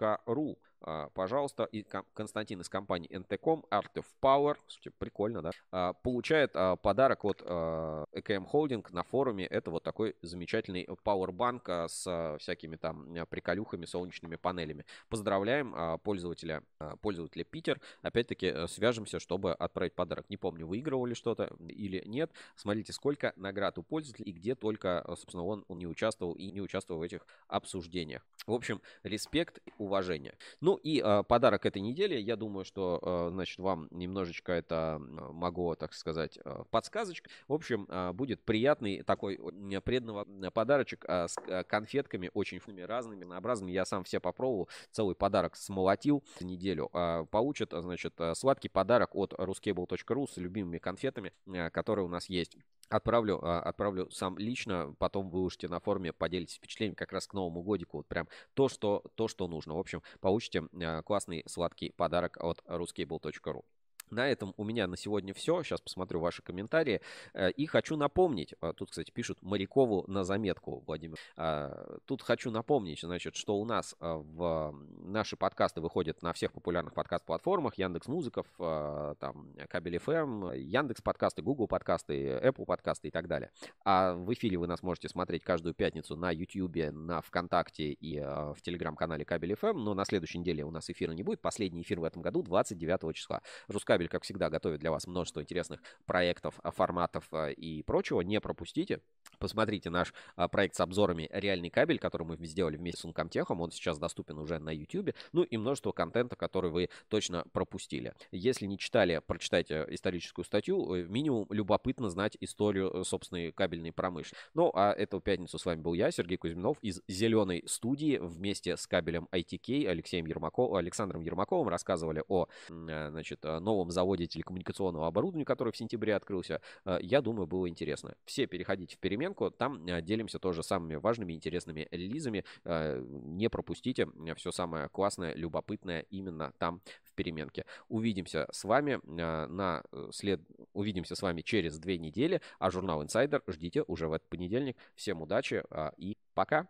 а, 0.00 0.71
пожалуйста, 1.14 1.64
и 1.64 1.84
Константин 2.14 2.60
из 2.60 2.68
компании 2.68 3.10
NTCom, 3.10 3.64
Art 3.70 3.92
of 3.96 4.06
Power, 4.20 4.56
прикольно, 4.98 5.42
да, 5.42 5.50
а, 5.70 5.92
получает 5.92 6.52
а, 6.54 6.76
подарок 6.76 7.24
от 7.24 7.42
EKM 7.42 8.50
Holding 8.50 8.84
на 8.90 9.02
форуме. 9.02 9.46
Это 9.46 9.70
вот 9.70 9.82
такой 9.82 10.16
замечательный 10.22 10.84
Powerbank 11.04 11.88
с 11.88 12.36
всякими 12.38 12.76
там 12.76 13.14
приколюхами, 13.28 13.84
солнечными 13.84 14.36
панелями. 14.36 14.84
Поздравляем 15.08 15.98
пользователя, 16.00 16.62
пользователя 17.00 17.44
Питер. 17.44 17.80
Опять-таки 18.02 18.46
э, 18.46 18.66
свяжемся, 18.68 19.20
чтобы 19.20 19.52
отправить 19.52 19.94
подарок. 19.94 20.28
Не 20.28 20.36
помню, 20.36 20.66
выигрывал 20.66 21.06
ли 21.06 21.14
что-то 21.14 21.54
или 21.68 22.02
нет. 22.06 22.30
Смотрите, 22.56 22.92
сколько 22.92 23.32
наград 23.36 23.78
у 23.78 23.82
пользователя 23.82 24.24
и 24.24 24.32
где 24.32 24.54
только, 24.54 25.04
собственно, 25.08 25.44
он, 25.44 25.64
он 25.68 25.78
не 25.78 25.86
участвовал 25.86 26.32
и 26.34 26.50
не 26.50 26.60
участвовал 26.60 27.00
в 27.00 27.02
этих 27.04 27.26
обсуждениях. 27.48 28.24
В 28.46 28.52
общем, 28.52 28.80
респект, 29.02 29.60
уважение. 29.78 30.36
Ну, 30.60 30.71
ну 30.72 30.76
и 30.76 31.02
э, 31.04 31.22
подарок 31.28 31.66
этой 31.66 31.82
недели, 31.82 32.14
я 32.16 32.34
думаю, 32.34 32.64
что, 32.64 32.98
э, 33.02 33.28
значит, 33.30 33.58
вам 33.58 33.88
немножечко 33.90 34.52
это 34.52 34.98
могу, 34.98 35.74
так 35.74 35.92
сказать, 35.92 36.38
э, 36.42 36.64
подсказочка. 36.70 37.28
В 37.46 37.52
общем, 37.52 37.86
э, 37.90 38.12
будет 38.14 38.40
приятный 38.42 39.02
такой 39.02 39.38
преданного 39.84 40.24
подарочек 40.50 41.04
э, 41.06 41.28
с 41.28 41.64
конфетками 41.64 42.30
очень 42.32 42.58
разными, 42.86 43.20
разнообразными. 43.20 43.70
Я 43.70 43.84
сам 43.84 44.04
все 44.04 44.18
попробовал, 44.18 44.70
целый 44.92 45.14
подарок 45.14 45.56
смолотил 45.56 46.24
неделю. 46.40 46.88
Э, 46.94 47.26
получит, 47.30 47.72
значит, 47.72 48.18
сладкий 48.34 48.70
подарок 48.70 49.14
от 49.14 49.34
ruscable.ru 49.34 50.26
с 50.26 50.38
любимыми 50.38 50.78
конфетами, 50.78 51.34
э, 51.48 51.68
которые 51.68 52.06
у 52.06 52.08
нас 52.08 52.30
есть. 52.30 52.56
Отправлю, 52.92 53.38
отправлю 53.42 54.10
сам 54.10 54.38
лично, 54.38 54.94
потом 54.98 55.30
выложите 55.30 55.68
на 55.68 55.80
форуме, 55.80 56.12
поделитесь 56.12 56.56
впечатлениями 56.56 56.96
как 56.96 57.12
раз 57.12 57.26
к 57.26 57.34
Новому 57.34 57.62
годику. 57.62 57.98
Вот 57.98 58.06
прям 58.06 58.28
то, 58.54 58.68
что, 58.68 59.02
то, 59.14 59.28
что 59.28 59.48
нужно. 59.48 59.74
В 59.74 59.78
общем, 59.78 60.02
получите 60.20 60.62
Э, 60.82 61.02
классный 61.02 61.42
сладкий 61.46 61.92
подарок 61.96 62.36
от 62.40 62.62
ruscable.ru. 62.66 63.64
На 64.12 64.28
этом 64.28 64.52
у 64.58 64.64
меня 64.64 64.86
на 64.86 64.96
сегодня 64.98 65.32
все. 65.32 65.62
Сейчас 65.62 65.80
посмотрю 65.80 66.20
ваши 66.20 66.42
комментарии. 66.42 67.00
Э, 67.32 67.50
и 67.50 67.64
хочу 67.64 67.96
напомнить, 67.96 68.54
э, 68.60 68.74
тут, 68.76 68.90
кстати, 68.90 69.10
пишут 69.10 69.38
Морякову 69.40 70.04
на 70.06 70.22
заметку, 70.22 70.84
Владимир. 70.86 71.16
Э, 71.38 71.96
тут 72.04 72.20
хочу 72.20 72.50
напомнить, 72.50 73.00
значит, 73.00 73.36
что 73.36 73.56
у 73.56 73.64
нас 73.64 73.96
в 74.00 74.74
наши 74.98 75.36
подкасты 75.36 75.80
выходят 75.80 76.22
на 76.22 76.34
всех 76.34 76.52
популярных 76.52 76.92
подкаст-платформах. 76.92 77.78
Яндекс 77.78 78.06
Музыков, 78.06 78.46
там, 78.58 79.54
Кабель 79.68 79.96
FM, 79.96 80.12
эм, 80.12 80.52
Яндекс 80.52 81.00
подкасты, 81.00 81.40
Google 81.40 81.66
подкасты, 81.66 82.38
Apple 82.42 82.66
подкасты 82.66 83.08
и 83.08 83.10
так 83.10 83.28
далее. 83.28 83.50
А 83.84 84.12
в 84.12 84.30
эфире 84.34 84.58
вы 84.58 84.66
нас 84.66 84.82
можете 84.82 85.08
смотреть 85.08 85.42
каждую 85.42 85.74
пятницу 85.74 86.16
на 86.16 86.30
YouTube, 86.30 86.92
на 86.92 87.22
ВКонтакте 87.22 87.92
и 87.92 88.20
в 88.20 88.58
телеграм-канале 88.62 89.24
Кабель 89.24 89.52
FM. 89.52 89.74
Но 89.74 89.94
на 89.94 90.04
следующей 90.04 90.38
неделе 90.38 90.64
у 90.64 90.70
нас 90.70 90.90
эфира 90.90 91.12
не 91.12 91.22
будет. 91.22 91.40
Последний 91.40 91.80
эфир 91.80 92.00
в 92.00 92.04
этом 92.04 92.20
году 92.20 92.42
29 92.42 93.14
числа. 93.14 93.40
Рускабель 93.68 94.01
Кабель, 94.02 94.08
как 94.08 94.24
всегда, 94.24 94.50
готовит 94.50 94.80
для 94.80 94.90
вас 94.90 95.06
множество 95.06 95.40
интересных 95.40 95.80
проектов, 96.06 96.58
а, 96.62 96.72
форматов 96.72 97.28
а, 97.32 97.50
и 97.50 97.82
прочего. 97.82 98.20
Не 98.20 98.40
пропустите. 98.40 99.00
Посмотрите 99.38 99.90
наш 99.90 100.12
а, 100.36 100.48
проект 100.48 100.74
с 100.76 100.80
обзорами 100.80 101.28
«Реальный 101.32 101.70
кабель», 101.70 101.98
который 101.98 102.26
мы 102.26 102.36
сделали 102.46 102.76
вместе 102.76 103.00
с 103.00 103.04
Uncomtech. 103.04 103.46
Он 103.48 103.70
сейчас 103.70 103.98
доступен 103.98 104.38
уже 104.38 104.58
на 104.58 104.70
YouTube. 104.70 105.14
Ну 105.32 105.42
и 105.42 105.56
множество 105.56 105.92
контента, 105.92 106.36
который 106.36 106.70
вы 106.70 106.88
точно 107.08 107.44
пропустили. 107.52 108.14
Если 108.30 108.66
не 108.66 108.78
читали, 108.78 109.20
прочитайте 109.26 109.86
историческую 109.88 110.44
статью. 110.44 110.94
Э, 110.94 111.02
минимум 111.04 111.46
любопытно 111.50 112.10
знать 112.10 112.36
историю 112.40 112.92
э, 112.92 113.04
собственной 113.04 113.52
кабельной 113.52 113.92
промышленности. 113.92 114.36
Ну, 114.54 114.70
а 114.74 114.92
эту 114.92 115.20
пятницу 115.20 115.58
с 115.58 115.64
вами 115.64 115.80
был 115.80 115.94
я, 115.94 116.10
Сергей 116.10 116.36
Кузьминов, 116.36 116.78
из 116.82 117.02
«Зеленой 117.08 117.64
студии» 117.66 118.18
вместе 118.18 118.76
с 118.76 118.86
кабелем 118.86 119.28
ITK 119.32 119.88
Алексеем 119.88 120.26
Ермаковым, 120.26 120.76
Александром 120.76 121.22
Ермаковым 121.22 121.68
рассказывали 121.68 122.22
о 122.28 122.46
э, 122.68 123.08
значит, 123.10 123.42
новом 123.42 123.81
заводе 123.90 124.26
телекоммуникационного 124.26 125.06
оборудования, 125.06 125.44
который 125.44 125.72
в 125.72 125.76
сентябре 125.76 126.14
открылся. 126.14 126.60
Э, 126.84 126.98
я 127.00 127.20
думаю, 127.20 127.46
было 127.46 127.68
интересно. 127.68 128.14
Все 128.24 128.46
переходите 128.46 128.96
в 128.96 128.98
переменку, 128.98 129.50
там 129.50 129.86
э, 129.86 130.02
делимся 130.02 130.38
тоже 130.38 130.62
самыми 130.62 130.96
важными 130.96 131.32
интересными 131.32 131.88
релизами. 131.90 132.44
Э, 132.64 133.02
не 133.08 133.48
пропустите 133.48 134.08
все 134.36 134.52
самое 134.52 134.88
классное, 134.88 135.34
любопытное 135.34 136.06
именно 136.10 136.52
там 136.58 136.80
в 137.02 137.12
переменке. 137.14 137.64
Увидимся 137.88 138.48
с 138.52 138.64
вами 138.64 139.00
на 139.04 139.82
след... 140.10 140.40
Увидимся 140.72 141.14
с 141.14 141.22
вами 141.22 141.42
через 141.42 141.78
две 141.78 141.98
недели, 141.98 142.40
а 142.58 142.70
журнал 142.70 143.02
Insider 143.02 143.42
ждите 143.46 143.82
уже 143.86 144.08
в 144.08 144.12
этот 144.12 144.28
понедельник. 144.28 144.76
Всем 144.94 145.22
удачи 145.22 145.62
и 145.96 146.16
пока! 146.34 146.60